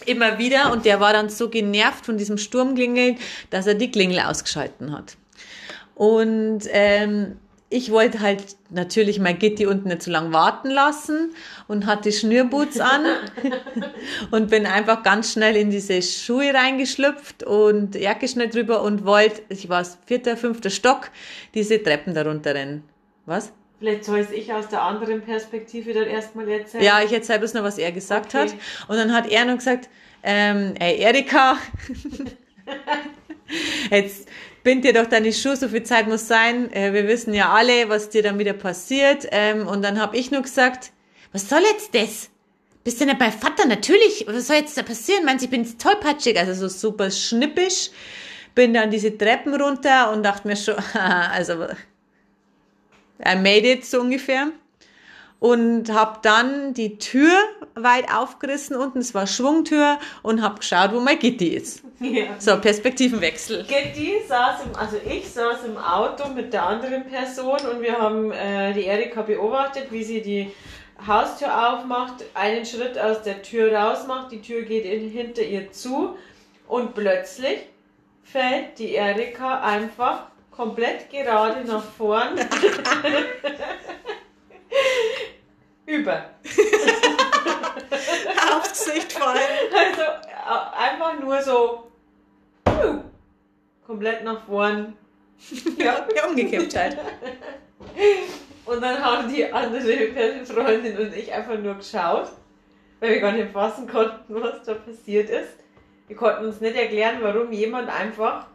Immer 0.05 0.37
wieder. 0.37 0.71
Und 0.71 0.85
der 0.85 0.99
war 0.99 1.13
dann 1.13 1.29
so 1.29 1.49
genervt 1.49 2.05
von 2.05 2.17
diesem 2.17 2.37
Sturmklingeln, 2.37 3.17
dass 3.49 3.67
er 3.67 3.75
die 3.75 3.91
Klingel 3.91 4.19
ausgeschalten 4.19 4.91
hat. 4.91 5.15
Und 5.95 6.61
ähm, 6.71 7.37
ich 7.74 7.91
wollte 7.91 8.19
halt 8.19 8.55
natürlich 8.69 9.19
mein 9.19 9.39
Gitti 9.39 9.65
unten 9.65 9.88
nicht 9.88 10.03
so 10.03 10.11
lange 10.11 10.32
warten 10.32 10.69
lassen 10.69 11.34
und 11.67 11.88
hatte 11.88 12.11
Schnürboots 12.11 12.80
an 12.80 13.03
und 14.32 14.49
bin 14.51 14.67
einfach 14.67 15.01
ganz 15.01 15.34
schnell 15.34 15.55
in 15.55 15.71
diese 15.71 16.01
Schuhe 16.03 16.53
reingeschlüpft 16.53 17.43
und 17.43 17.95
Jacke 17.95 18.28
schnell 18.28 18.49
drüber 18.49 18.84
und 18.84 19.05
wollte, 19.05 19.41
ich 19.49 19.69
war 19.69 19.84
vierter, 20.05 20.38
fünfter 20.38 20.69
Stock, 20.69 21.09
diese 21.55 21.82
Treppen 21.82 22.13
darunter 22.13 22.53
rennen. 22.53 22.84
Was? 23.26 23.51
Vielleicht 23.80 24.05
soll 24.05 24.28
ich 24.32 24.53
aus 24.53 24.67
der 24.67 24.84
anderen 24.84 25.21
Perspektive 25.21 25.93
dann 25.93 26.05
erstmal 26.07 26.47
erzählen. 26.47 26.84
Ja, 26.84 27.01
ich 27.03 27.11
erzähle 27.11 27.39
bloß 27.39 27.55
noch, 27.55 27.63
was 27.63 27.78
er 27.80 27.91
gesagt 27.91 28.36
Okay. 28.36 28.49
hat. 28.49 28.53
Und 28.88 28.97
dann 28.97 29.11
hat 29.13 29.30
er 29.30 29.45
noch 29.45 29.57
gesagt, 29.57 29.89
ähm, 30.21 30.76
ey 30.80 30.99
Erika, 30.99 31.57
jetzt 33.89 34.30
bind 34.64 34.86
dir 34.86 34.93
doch 34.93 35.05
deine 35.05 35.34
Schuhe, 35.34 35.55
so 35.55 35.68
viel 35.68 35.84
Zeit 35.84 36.07
muss 36.07 36.28
sein. 36.28 36.72
Äh, 36.74 36.93
wir 36.93 37.07
wissen 37.07 37.34
ja 37.34 37.53
alle, 37.53 37.89
was 37.89 38.09
dir 38.09 38.24
dann 38.24 38.39
wieder 38.39 38.53
passiert. 38.53 39.28
Ähm, 39.32 39.67
und 39.67 39.82
dann 39.82 40.00
habe 40.00 40.17
ich 40.17 40.32
nur 40.32 40.42
gesagt, 40.42 40.92
was 41.32 41.50
soll 41.50 41.62
jetzt 41.71 41.93
das? 41.93 42.29
Bist 42.83 43.00
du 43.00 43.05
nicht 43.05 43.20
bei 43.20 43.32
Vater? 43.32 43.66
Natürlich. 43.66 44.25
Was 44.28 44.47
soll 44.47 44.58
jetzt 44.58 44.78
da 44.78 44.83
passieren? 44.83 45.25
Meinst 45.25 45.42
du, 45.42 45.46
ich 45.46 45.51
bin 45.51 45.78
tollpatschig? 45.78 46.37
Also 46.37 46.54
so 46.54 46.67
super 46.67 47.12
schnippisch. 47.12 47.92
Bin 48.55 48.74
dann 48.74 48.92
diese 48.92 49.17
Treppen 49.17 49.54
runter 49.59 50.12
und 50.12 50.24
dachte 50.24 50.47
mir 50.47 50.55
schon, 50.55 50.75
also 50.93 51.66
I 53.25 53.36
made 53.36 53.71
it 53.71 53.86
so 53.86 54.01
ungefähr 54.01 54.51
und 55.43 55.91
habe 55.91 56.20
dann 56.21 56.74
die 56.74 56.97
Tür 56.99 57.33
weit 57.75 58.05
aufgerissen 58.09 58.78
unten, 58.78 58.99
es 58.99 59.13
war 59.13 59.28
Schwungtür 59.28 59.99
und 60.21 60.41
habe 60.41 60.59
geschaut, 60.59 60.93
wo 60.93 61.01
mein 61.01 61.20
Gitti 61.20 61.49
ist. 61.49 61.83
Ja. 61.99 62.39
So, 62.39 62.61
Perspektivenwechsel. 62.61 63.65
Gitti 63.65 64.21
saß 64.25 64.63
im, 64.63 64.74
also 64.78 64.95
ich 65.05 65.29
saß 65.29 65.65
im 65.65 65.75
Auto 65.75 66.29
mit 66.29 66.53
der 66.53 66.63
anderen 66.65 67.05
Person 67.07 67.59
und 67.70 67.82
wir 67.82 67.99
haben 67.99 68.32
äh, 68.32 68.71
die 68.71 68.86
Erika 68.86 69.21
beobachtet, 69.21 69.87
wie 69.91 70.05
sie 70.05 70.21
die 70.21 70.49
Haustür 71.05 71.74
aufmacht, 71.74 72.24
einen 72.36 72.65
Schritt 72.65 72.97
aus 72.97 73.21
der 73.24 73.41
Tür 73.41 73.75
rausmacht, 73.75 74.32
die 74.32 74.41
Tür 74.41 74.61
geht 74.61 74.86
in, 74.86 75.09
hinter 75.09 75.41
ihr 75.41 75.74
zu 75.74 76.15
und 76.70 76.95
plötzlich 76.95 77.67
fällt 78.24 78.79
die 78.79 78.93
Erika 78.93 79.59
einfach 79.59 80.28
komplett 80.51 81.09
gerade 81.09 81.67
nach 81.67 81.83
vorn 81.83 82.29
über. 85.86 86.29
Aufs 88.54 88.86
Gesicht 88.86 89.13
fallen. 89.13 89.39
Also 89.75 90.01
einfach 90.78 91.20
nur 91.20 91.41
so 91.41 91.91
komplett 93.86 94.24
nach 94.24 94.45
vorn 94.45 94.95
Ja. 95.78 96.08
ja, 96.16 96.28
umgekippt 96.28 96.75
halt. 96.75 96.97
Und 98.66 98.82
dann 98.82 99.04
haben 99.04 99.33
die 99.33 99.51
andere 99.51 100.45
Freundin 100.45 100.97
und 100.97 101.16
ich 101.16 101.32
einfach 101.32 101.58
nur 101.58 101.75
geschaut, 101.75 102.29
weil 103.00 103.12
wir 103.12 103.20
gar 103.20 103.33
nicht 103.33 103.51
fassen 103.51 103.87
konnten, 103.87 104.41
was 104.41 104.63
da 104.63 104.75
passiert 104.75 105.29
ist. 105.29 105.58
Wir 106.08 106.16
konnten 106.16 106.45
uns 106.45 106.62
nicht 106.62 106.75
erklären, 106.75 107.17
warum 107.21 107.51
jemand 107.51 107.89
einfach 107.89 108.47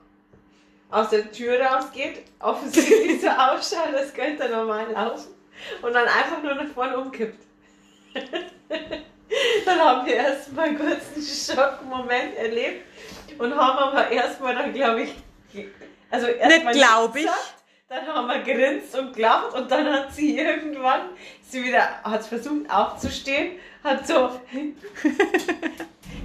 aus 0.91 1.11
der 1.11 1.31
Tür 1.31 1.61
rausgeht, 1.61 2.23
offensichtlich 2.41 3.21
so 3.21 3.29
ausschaut, 3.29 3.95
als 3.95 4.15
könnte 4.15 4.49
normal 4.49 4.91
laufen 4.93 5.38
und 5.83 5.93
dann 5.93 6.07
einfach 6.07 6.43
nur 6.43 6.55
nach 6.55 6.69
vorne 6.75 6.99
umkippt. 6.99 7.45
dann 9.65 9.79
haben 9.79 10.07
wir 10.07 10.15
erstmal 10.15 10.75
kurz 10.75 11.03
einen 11.15 11.25
Schockmoment 11.25 12.37
erlebt 12.37 12.85
und 13.39 13.55
haben 13.55 13.79
aber 13.79 14.11
erstmal 14.11 14.55
dann, 14.55 14.73
glaube 14.73 15.03
ich, 15.03 15.15
also 16.11 16.27
erstmal 16.27 16.75
Nicht 16.75 16.87
ich. 17.15 17.23
gesagt, 17.23 17.55
Dann 17.89 18.07
haben 18.07 18.27
wir 18.29 18.39
grinst 18.41 18.97
und 18.99 19.15
gelacht 19.15 19.55
und 19.55 19.71
dann 19.71 19.93
hat 19.93 20.13
sie 20.15 20.39
irgendwann, 20.39 21.11
sie 21.43 21.65
wieder, 21.65 22.03
hat 22.03 22.25
versucht 22.25 22.71
aufzustehen, 22.71 23.59
hat 23.85 24.07
so, 24.07 24.41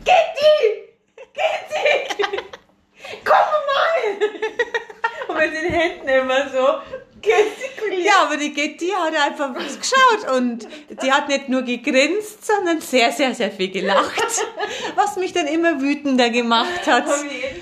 Kitty! 0.05 0.93
Kitty! 1.33 2.37
Komm 3.23 3.35
mal! 3.69 4.19
Und 5.27 5.37
mit 5.37 5.53
den 5.53 5.71
Händen 5.71 6.07
immer 6.07 6.49
so 6.49 6.79
gestikuliert. 7.23 8.05
Ja, 8.05 8.23
aber 8.23 8.37
die 8.37 8.53
Getty 8.53 8.89
hat 8.89 9.15
einfach 9.15 9.53
geschaut 9.53 10.37
und 10.37 10.67
die 11.01 11.11
hat 11.11 11.29
nicht 11.29 11.49
nur 11.49 11.61
gegrinst, 11.61 12.45
sondern 12.45 12.81
sehr, 12.81 13.11
sehr, 13.11 13.33
sehr 13.33 13.51
viel 13.51 13.69
gelacht. 13.69 14.11
Was 14.95 15.15
mich 15.15 15.33
dann 15.33 15.47
immer 15.47 15.81
wütender 15.81 16.29
gemacht 16.29 16.85
hat. 16.85 17.05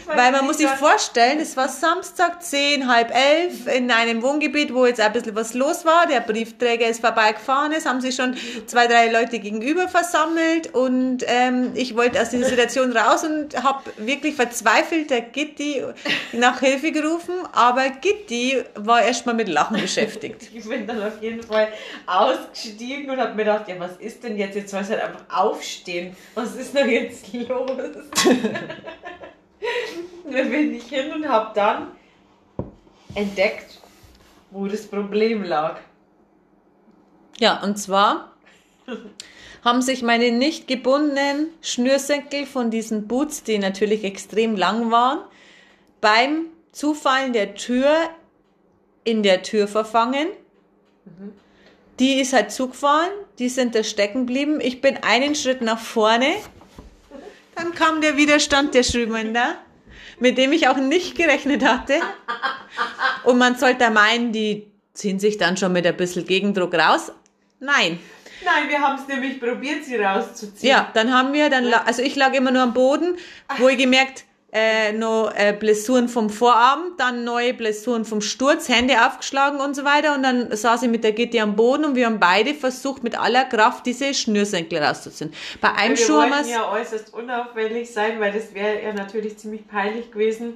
Weil 0.07 0.31
man 0.31 0.45
muss 0.45 0.57
sich 0.57 0.67
vorstellen, 0.67 1.39
es 1.39 1.55
war 1.55 1.69
Samstag, 1.69 2.43
10, 2.43 2.87
halb 2.87 3.13
elf, 3.15 3.67
in 3.67 3.91
einem 3.91 4.21
Wohngebiet, 4.21 4.73
wo 4.73 4.85
jetzt 4.85 4.99
ein 4.99 5.13
bisschen 5.13 5.35
was 5.35 5.53
los 5.53 5.85
war. 5.85 6.07
Der 6.07 6.21
Briefträger 6.21 6.87
ist 6.87 7.01
vorbeigefahren, 7.01 7.71
es 7.71 7.85
haben 7.85 8.01
sich 8.01 8.15
schon 8.15 8.35
zwei, 8.65 8.87
drei 8.87 9.11
Leute 9.11 9.39
gegenüber 9.39 9.87
versammelt 9.87 10.73
und 10.73 11.23
ähm, 11.27 11.71
ich 11.75 11.95
wollte 11.95 12.21
aus 12.21 12.29
dieser 12.29 12.47
Situation 12.47 12.95
raus 12.95 13.23
und 13.23 13.61
habe 13.63 13.83
wirklich 13.97 14.35
verzweifelt 14.35 15.09
der 15.09 15.21
Gitti 15.21 15.83
nach 16.31 16.59
Hilfe 16.59 16.91
gerufen, 16.91 17.33
aber 17.51 17.89
Gitti 17.89 18.63
war 18.75 19.03
erstmal 19.03 19.35
mit 19.35 19.50
Lachen 19.51 19.79
beschäftigt. 19.79 20.49
Ich 20.53 20.67
bin 20.67 20.87
dann 20.87 21.01
auf 21.01 21.21
jeden 21.21 21.43
Fall 21.43 21.67
ausgestiegen 22.05 23.09
und 23.09 23.19
habe 23.19 23.31
mir 23.31 23.43
gedacht, 23.43 23.67
ja, 23.67 23.79
was 23.79 23.97
ist 23.97 24.23
denn 24.23 24.37
jetzt? 24.37 24.55
Jetzt 24.55 24.71
soll 24.71 24.81
es 24.81 24.89
halt 24.89 25.01
einfach 25.01 25.23
aufstehen. 25.29 26.15
Was 26.35 26.55
ist 26.55 26.75
denn 26.75 26.89
jetzt 26.89 27.31
los? 27.33 27.71
da 30.25 30.43
bin 30.43 30.73
ich 30.75 30.83
hin 30.83 31.11
und 31.13 31.27
habe 31.27 31.51
dann 31.53 31.87
entdeckt, 33.15 33.79
wo 34.49 34.67
das 34.67 34.87
Problem 34.87 35.43
lag. 35.43 35.77
Ja, 37.39 37.61
und 37.63 37.77
zwar 37.77 38.31
haben 39.63 39.81
sich 39.81 40.01
meine 40.01 40.31
nicht 40.31 40.67
gebundenen 40.67 41.49
Schnürsenkel 41.61 42.45
von 42.45 42.71
diesen 42.71 43.07
Boots, 43.07 43.43
die 43.43 43.57
natürlich 43.57 44.03
extrem 44.03 44.55
lang 44.55 44.91
waren, 44.91 45.19
beim 46.01 46.47
Zufallen 46.71 47.33
der 47.33 47.55
Tür 47.55 47.91
in 49.03 49.23
der 49.23 49.43
Tür 49.43 49.67
verfangen. 49.67 50.27
Die 51.99 52.19
ist 52.19 52.33
halt 52.33 52.51
zugefahren, 52.51 53.11
die 53.39 53.49
sind 53.49 53.75
da 53.75 53.83
stecken 53.83 54.25
geblieben. 54.25 54.59
Ich 54.61 54.81
bin 54.81 54.97
einen 55.03 55.35
Schritt 55.35 55.61
nach 55.61 55.79
vorne. 55.79 56.33
Dann 57.55 57.73
kam 57.75 58.01
der 58.01 58.17
Widerstand 58.17 58.73
der 58.73 58.83
Schwimmender, 58.83 59.55
mit 60.19 60.37
dem 60.37 60.51
ich 60.51 60.67
auch 60.67 60.77
nicht 60.77 61.15
gerechnet 61.15 61.63
hatte. 61.63 61.95
Und 63.23 63.37
man 63.37 63.55
sollte 63.55 63.89
meinen, 63.91 64.31
die 64.31 64.71
ziehen 64.93 65.19
sich 65.19 65.37
dann 65.37 65.57
schon 65.57 65.73
mit 65.73 65.85
ein 65.85 65.97
bisschen 65.97 66.25
Gegendruck 66.25 66.73
raus. 66.73 67.11
Nein. 67.59 67.99
Nein, 68.43 68.69
wir 68.69 68.81
haben 68.81 68.99
es 68.99 69.07
nämlich 69.07 69.39
probiert, 69.39 69.85
sie 69.85 69.97
rauszuziehen. 69.97 70.71
Ja, 70.71 70.89
dann 70.93 71.13
haben 71.13 71.33
wir, 71.33 71.49
dann, 71.49 71.71
also 71.71 72.01
ich 72.01 72.15
lag 72.15 72.33
immer 72.33 72.51
nur 72.51 72.63
am 72.63 72.73
Boden, 72.73 73.17
wo 73.57 73.69
ich 73.69 73.77
gemerkt, 73.77 74.25
äh, 74.53 74.91
noch 74.91 75.31
äh, 75.33 75.53
Blessuren 75.57 76.09
vom 76.09 76.29
Vorabend, 76.29 76.99
dann 76.99 77.23
neue 77.23 77.53
Blessuren 77.53 78.03
vom 78.03 78.19
Sturz, 78.19 78.67
Hände 78.67 79.05
aufgeschlagen 79.07 79.61
und 79.61 79.75
so 79.75 79.85
weiter. 79.85 80.13
Und 80.13 80.23
dann 80.23 80.53
saß 80.55 80.83
ich 80.83 80.89
mit 80.89 81.03
der 81.05 81.13
Gitti 81.13 81.39
am 81.39 81.55
Boden 81.55 81.85
und 81.85 81.95
wir 81.95 82.05
haben 82.05 82.19
beide 82.19 82.53
versucht, 82.53 83.01
mit 83.03 83.17
aller 83.17 83.45
Kraft 83.45 83.85
diese 83.85 84.13
Schnürsenkel 84.13 84.79
rauszuziehen. 84.83 85.33
Bei 85.61 85.71
einem 85.73 85.97
wir 85.97 86.05
Schuh 86.05 86.21
haben 86.21 86.31
wir's- 86.31 86.49
ja 86.51 86.69
äußerst 86.69 87.13
unauffällig 87.13 87.91
sein, 87.93 88.19
weil 88.19 88.33
das 88.33 88.53
wäre 88.53 88.83
ja 88.83 88.91
natürlich 88.93 89.37
ziemlich 89.37 89.65
peinlich 89.69 90.11
gewesen, 90.11 90.55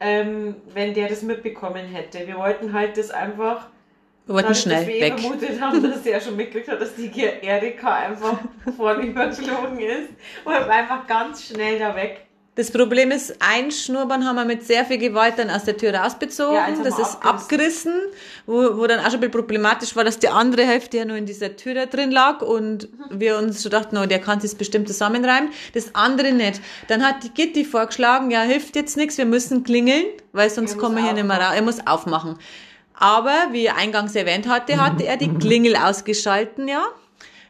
ähm, 0.00 0.56
wenn 0.74 0.94
der 0.94 1.08
das 1.08 1.22
mitbekommen 1.22 1.84
hätte. 1.86 2.26
Wir 2.26 2.36
wollten 2.36 2.72
halt 2.72 2.96
das 2.96 3.10
einfach, 3.10 3.66
wir 4.26 4.34
wollten 4.34 4.48
dadurch, 4.48 4.60
schnell 4.62 4.86
wir 4.86 4.94
eh 4.94 5.00
weg. 5.00 5.18
vermutet 5.20 5.60
haben, 5.60 5.82
dass 5.82 6.02
der 6.02 6.20
schon 6.20 6.36
mitgekriegt 6.36 6.68
hat, 6.70 6.80
dass 6.80 6.94
die 6.94 7.10
Erika 7.42 7.94
einfach 7.94 8.38
vornübergeflogen 8.76 9.78
ist 9.80 10.10
und 10.44 10.54
einfach 10.54 11.06
ganz 11.06 11.44
schnell 11.46 11.78
da 11.80 11.94
weg. 11.96 12.26
Das 12.54 12.70
Problem 12.70 13.10
ist, 13.10 13.36
ein 13.40 13.70
Schnurrband 13.70 14.26
haben 14.26 14.36
wir 14.36 14.44
mit 14.44 14.62
sehr 14.66 14.84
viel 14.84 14.98
Gewalt 14.98 15.38
dann 15.38 15.48
aus 15.48 15.64
der 15.64 15.74
Tür 15.78 15.94
rausbezogen. 15.94 16.54
Ja, 16.54 16.66
haben 16.66 16.84
das 16.84 16.98
ist 16.98 17.16
abgerissen, 17.24 17.94
wo, 18.44 18.76
wo 18.76 18.86
dann 18.86 18.98
auch 19.00 19.04
schon 19.04 19.14
ein 19.14 19.20
bisschen 19.20 19.32
problematisch 19.32 19.96
war, 19.96 20.04
dass 20.04 20.18
die 20.18 20.28
andere 20.28 20.66
Hälfte 20.66 20.98
ja 20.98 21.06
nur 21.06 21.16
in 21.16 21.24
dieser 21.24 21.56
Tür 21.56 21.72
da 21.72 21.86
drin 21.86 22.10
lag 22.10 22.42
und 22.42 22.90
wir 23.08 23.38
uns 23.38 23.62
so 23.62 23.70
dachten, 23.70 23.96
oh, 23.96 24.04
der 24.04 24.18
kann 24.18 24.38
sich 24.40 24.54
bestimmt 24.58 24.86
zusammenreimen. 24.86 25.48
Das 25.72 25.94
andere 25.94 26.32
nicht. 26.32 26.60
Dann 26.88 27.02
hat 27.02 27.24
die 27.24 27.30
Gitti 27.30 27.64
vorgeschlagen, 27.64 28.30
ja, 28.30 28.42
hilft 28.42 28.76
jetzt 28.76 28.98
nichts, 28.98 29.16
wir 29.16 29.24
müssen 29.24 29.64
klingeln, 29.64 30.04
weil 30.32 30.50
sonst 30.50 30.72
Er 30.72 30.78
kommen 30.78 30.96
wir 30.96 31.04
hier 31.04 31.14
nicht 31.14 31.26
mehr 31.26 31.40
raus. 31.40 31.54
Er 31.54 31.62
muss 31.62 31.86
aufmachen. 31.86 32.38
Aber, 32.92 33.32
wie 33.52 33.64
er 33.64 33.76
eingangs 33.76 34.14
erwähnt 34.14 34.46
hatte, 34.46 34.78
hatte 34.78 35.06
er 35.06 35.16
die 35.16 35.32
Klingel 35.38 35.74
ausgeschalten, 35.74 36.68
ja 36.68 36.84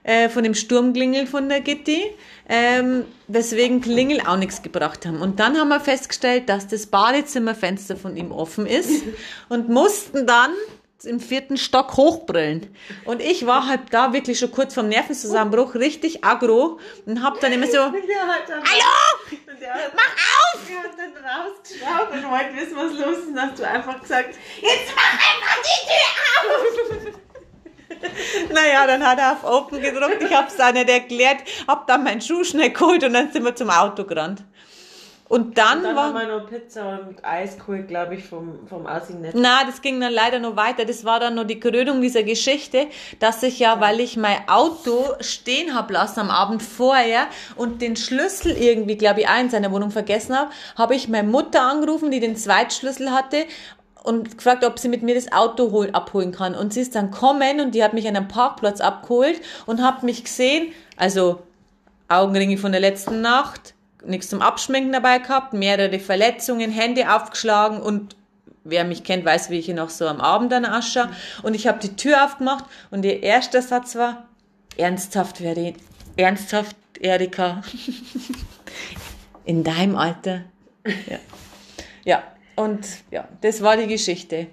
äh, 0.05 0.29
von 0.29 0.43
dem 0.43 0.55
Sturmklingel 0.55 1.27
von 1.27 1.49
der 1.49 1.61
Gitti, 1.61 2.03
ähm, 2.49 3.05
weswegen 3.29 3.81
Klingel 3.81 4.21
auch 4.27 4.37
nichts 4.37 4.63
gebracht 4.63 5.07
haben. 5.07 5.21
Und 5.21 5.41
dann 5.41 5.57
haben 5.57 5.69
wir 5.69 5.81
festgestellt, 5.81 6.49
dass 6.49 6.69
das 6.69 6.87
Badezimmerfenster 6.87 7.97
von 7.97 8.17
ihm 8.17 8.33
offen 8.33 8.67
ist 8.67 9.05
und 9.49 9.69
mussten 9.69 10.27
dann 10.27 10.53
im 11.05 11.21
vierten 11.21 11.57
Stock 11.57 11.97
hochbrüllen. 11.97 12.75
Und 13.05 13.21
ich 13.21 13.47
war 13.47 13.67
halt 13.67 13.81
da 13.91 14.13
wirklich 14.13 14.39
schon 14.39 14.53
kurz 14.53 14.75
vom 14.75 14.89
Nervenzusammenbruch, 14.89 15.75
richtig 15.75 16.25
aggro 16.25 16.79
und 17.07 17.23
hab 17.23 17.41
dann 17.41 17.53
immer 17.53 17.67
so, 17.67 17.79
Hallo! 17.81 17.93
Mach 19.95 20.15
auf! 20.15 20.61
der 20.69 20.83
hat 20.83 20.99
dann 20.99 21.25
rausgeschaut 21.25 22.13
und 22.13 22.31
wollte 22.31 22.57
wissen, 22.57 22.77
was 22.77 22.93
los 22.93 23.19
ist. 23.19 23.29
Und 23.29 23.41
hast 23.41 23.59
du 23.59 23.67
einfach 23.67 24.01
gesagt, 24.01 24.35
jetzt 24.61 24.93
mach 24.95 25.13
einfach 25.13 25.57
die 25.63 25.87
Tür 25.87 27.11
auf! 27.11 27.23
Naja, 28.53 28.87
dann 28.87 29.07
hat 29.07 29.19
er 29.19 29.33
auf 29.33 29.45
Open 29.45 29.81
gedruckt, 29.81 30.23
ich 30.23 30.35
hab's 30.35 30.59
auch 30.61 30.73
nicht 30.73 30.89
erklärt, 30.89 31.39
hab 31.67 31.87
dann 31.87 32.05
meinen 32.05 32.21
Schuh 32.21 32.45
schnell 32.45 32.71
geholt 32.71 33.05
und 33.05 33.13
dann 33.13 33.31
sind 33.31 33.45
wir 33.45 33.55
zum 33.55 33.71
Auto 33.71 34.05
gerannt. 34.05 34.43
Und 35.33 35.57
dann, 35.57 35.83
Dann 35.83 35.97
war... 35.97 36.13
haben 36.13 36.29
wir 36.29 36.41
noch 36.41 36.47
Pizza 36.47 37.01
und 37.09 37.25
Eis 37.25 37.57
geholt, 37.57 37.89
glaube 37.89 38.17
ich, 38.17 38.25
vom, 38.25 38.67
vom 38.69 38.87
Aussinet. 38.87 39.35
Na, 39.35 39.65
das 39.65 39.81
ging 39.81 39.99
dann 39.99 40.13
leider 40.13 40.39
noch 40.41 40.57
weiter. 40.57 40.85
Das 40.85 41.07
war 41.07 41.21
dann 41.21 41.37
noch 41.37 41.45
die 41.45 41.59
Krönung 41.59 42.03
dieser 42.03 42.23
Geschichte, 42.23 42.89
dass 43.19 43.43
ich 43.43 43.59
ja, 43.59 43.81
weil 43.81 44.01
ich 44.01 44.19
mein 44.19 44.47
Auto 44.47 45.15
stehen 45.21 45.75
hab 45.75 45.91
lassen 45.91 46.21
am 46.21 46.29
Abend 46.29 46.63
vorher 46.63 47.29
und 47.57 47.81
den 47.81 47.97
Schlüssel 47.97 48.53
irgendwie, 48.53 48.99
glaube 48.99 49.21
ich, 49.21 49.29
auch 49.31 49.41
in 49.41 49.49
seiner 49.49 49.73
Wohnung 49.73 49.91
vergessen 49.91 50.37
habe, 50.37 50.51
habe 50.77 50.95
ich 50.95 51.09
meine 51.09 51.29
Mutter 51.29 51.63
angerufen, 51.63 52.11
die 52.11 52.21
den 52.21 52.37
Zweitschlüssel 52.37 53.11
hatte 53.11 53.47
und 54.03 54.37
gefragt, 54.37 54.65
ob 54.65 54.79
sie 54.79 54.89
mit 54.89 55.03
mir 55.03 55.15
das 55.15 55.33
Auto 55.33 55.71
hol 55.71 55.91
abholen 55.93 56.33
kann. 56.33 56.55
Und 56.55 56.73
sie 56.73 56.81
ist 56.81 56.95
dann 56.95 57.11
kommen 57.11 57.61
und 57.61 57.75
die 57.75 57.85
hat 57.85 57.93
mich 57.93 58.09
an 58.09 58.17
einem 58.17 58.29
Parkplatz 58.29 58.81
abgeholt 58.81 59.41
und 59.67 59.83
hat 59.83 60.03
mich 60.03 60.25
gesehen, 60.25 60.73
also 60.97 61.43
Augenringe 62.09 62.59
von 62.59 62.73
der 62.73 62.81
letzten 62.81 63.21
Nacht, 63.21 63.75
nichts 64.05 64.29
zum 64.29 64.43
Abschminken 64.43 64.93
dabei 64.93 65.19
gehabt, 65.19 65.53
mehrere 65.53 65.99
Verletzungen, 66.01 66.71
Hände 66.71 67.15
aufgeschlagen 67.15 67.81
und 67.81 68.17
wer 68.65 68.85
mich 68.85 69.05
kennt, 69.05 69.25
weiß, 69.25 69.51
wie 69.51 69.59
ich 69.59 69.69
noch 69.69 69.91
so 69.91 70.07
am 70.07 70.21
Abend 70.21 70.53
dann 70.53 70.67
ausschaue. 70.67 71.11
Und 71.43 71.55
ich 71.55 71.67
habe 71.67 71.79
die 71.79 71.97
Tür 71.97 72.25
aufgemacht 72.25 72.65
und 72.91 73.05
ihr 73.05 73.23
erster 73.23 73.63
Satz 73.63 73.95
war, 73.95 74.29
ernsthaft, 74.77 75.39
Veri, 75.39 75.75
ernsthaft, 76.17 76.77
Erika, 77.01 77.63
in 79.45 79.65
deinem 79.65 79.97
Alter. 79.97 80.43
Ja. 80.85 81.19
ja, 82.05 82.23
und 82.57 82.87
ja, 83.11 83.29
das 83.41 83.63
war 83.63 83.77
die 83.77 83.87
Geschichte. 83.87 84.47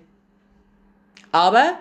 Aber 1.31 1.73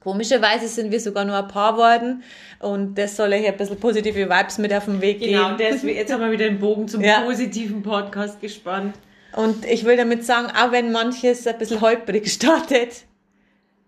Komischerweise 0.00 0.68
sind 0.68 0.92
wir 0.92 1.00
sogar 1.00 1.24
nur 1.24 1.36
ein 1.36 1.48
Paar 1.48 1.76
worden 1.76 2.22
und 2.60 2.94
das 2.96 3.16
soll 3.16 3.32
euch 3.32 3.44
ein 3.44 3.56
bisschen 3.56 3.80
positive 3.80 4.30
Vibes 4.30 4.58
mit 4.58 4.72
auf 4.72 4.84
den 4.84 5.00
Weg 5.00 5.18
Genau, 5.18 5.46
geben. 5.48 5.56
deswegen, 5.58 5.96
jetzt 5.98 6.12
haben 6.12 6.20
wir 6.20 6.30
wieder 6.30 6.44
den 6.44 6.60
Bogen 6.60 6.86
zum 6.86 7.00
Ja. 7.04 7.22
positiven 7.22 7.82
Podcast 7.82 8.40
gespannt. 8.40 8.94
Und 9.34 9.64
ich 9.64 9.84
will 9.84 9.96
damit 9.96 10.24
sagen, 10.24 10.46
auch 10.56 10.70
wenn 10.70 10.92
manches 10.92 11.44
ein 11.48 11.58
bisschen 11.58 11.80
holprig 11.80 12.30
startet, 12.32 13.02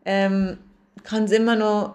ähm, 0.05 0.59
kann 1.05 1.23
es 1.25 1.31
immer 1.31 1.55
noch 1.55 1.95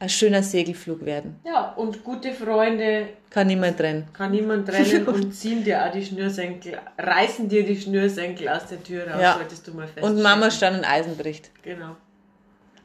ein 0.00 0.08
schöner 0.08 0.42
Segelflug 0.42 1.04
werden. 1.04 1.40
Ja, 1.44 1.72
und 1.72 2.04
gute 2.04 2.32
Freunde 2.32 3.08
Kann 3.30 3.48
niemand 3.48 3.78
trennen. 3.78 4.06
kann 4.12 4.30
niemand 4.30 4.68
trennen 4.68 5.06
und 5.08 5.32
ziehen 5.32 5.64
dir 5.64 5.84
auch 5.84 5.90
die 5.92 6.04
Schnürsenkel, 6.04 6.78
reißen 6.98 7.48
dir 7.48 7.64
die 7.64 7.80
Schnürsenkel 7.80 8.48
aus 8.48 8.66
der 8.66 8.82
Tür 8.82 9.08
raus, 9.08 9.20
Ja. 9.20 9.34
solltest 9.34 9.66
du 9.66 9.72
mal 9.72 9.86
feststellen. 9.88 10.16
Und 10.16 10.22
Mama 10.22 10.50
stand 10.50 10.78
und 10.78 10.84
Eisen 10.84 11.16
bricht. 11.16 11.50
Genau. 11.62 11.96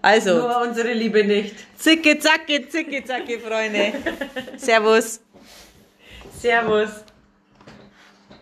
Also, 0.02 0.38
Nur 0.40 0.62
unsere 0.62 0.92
Liebe 0.92 1.24
nicht. 1.24 1.56
zicke, 1.78 2.18
zacke, 2.20 2.68
zicke, 2.68 3.04
zacke, 3.06 3.40
Freunde. 3.40 3.94
Servus. 4.58 5.22
Servus. 6.40 6.90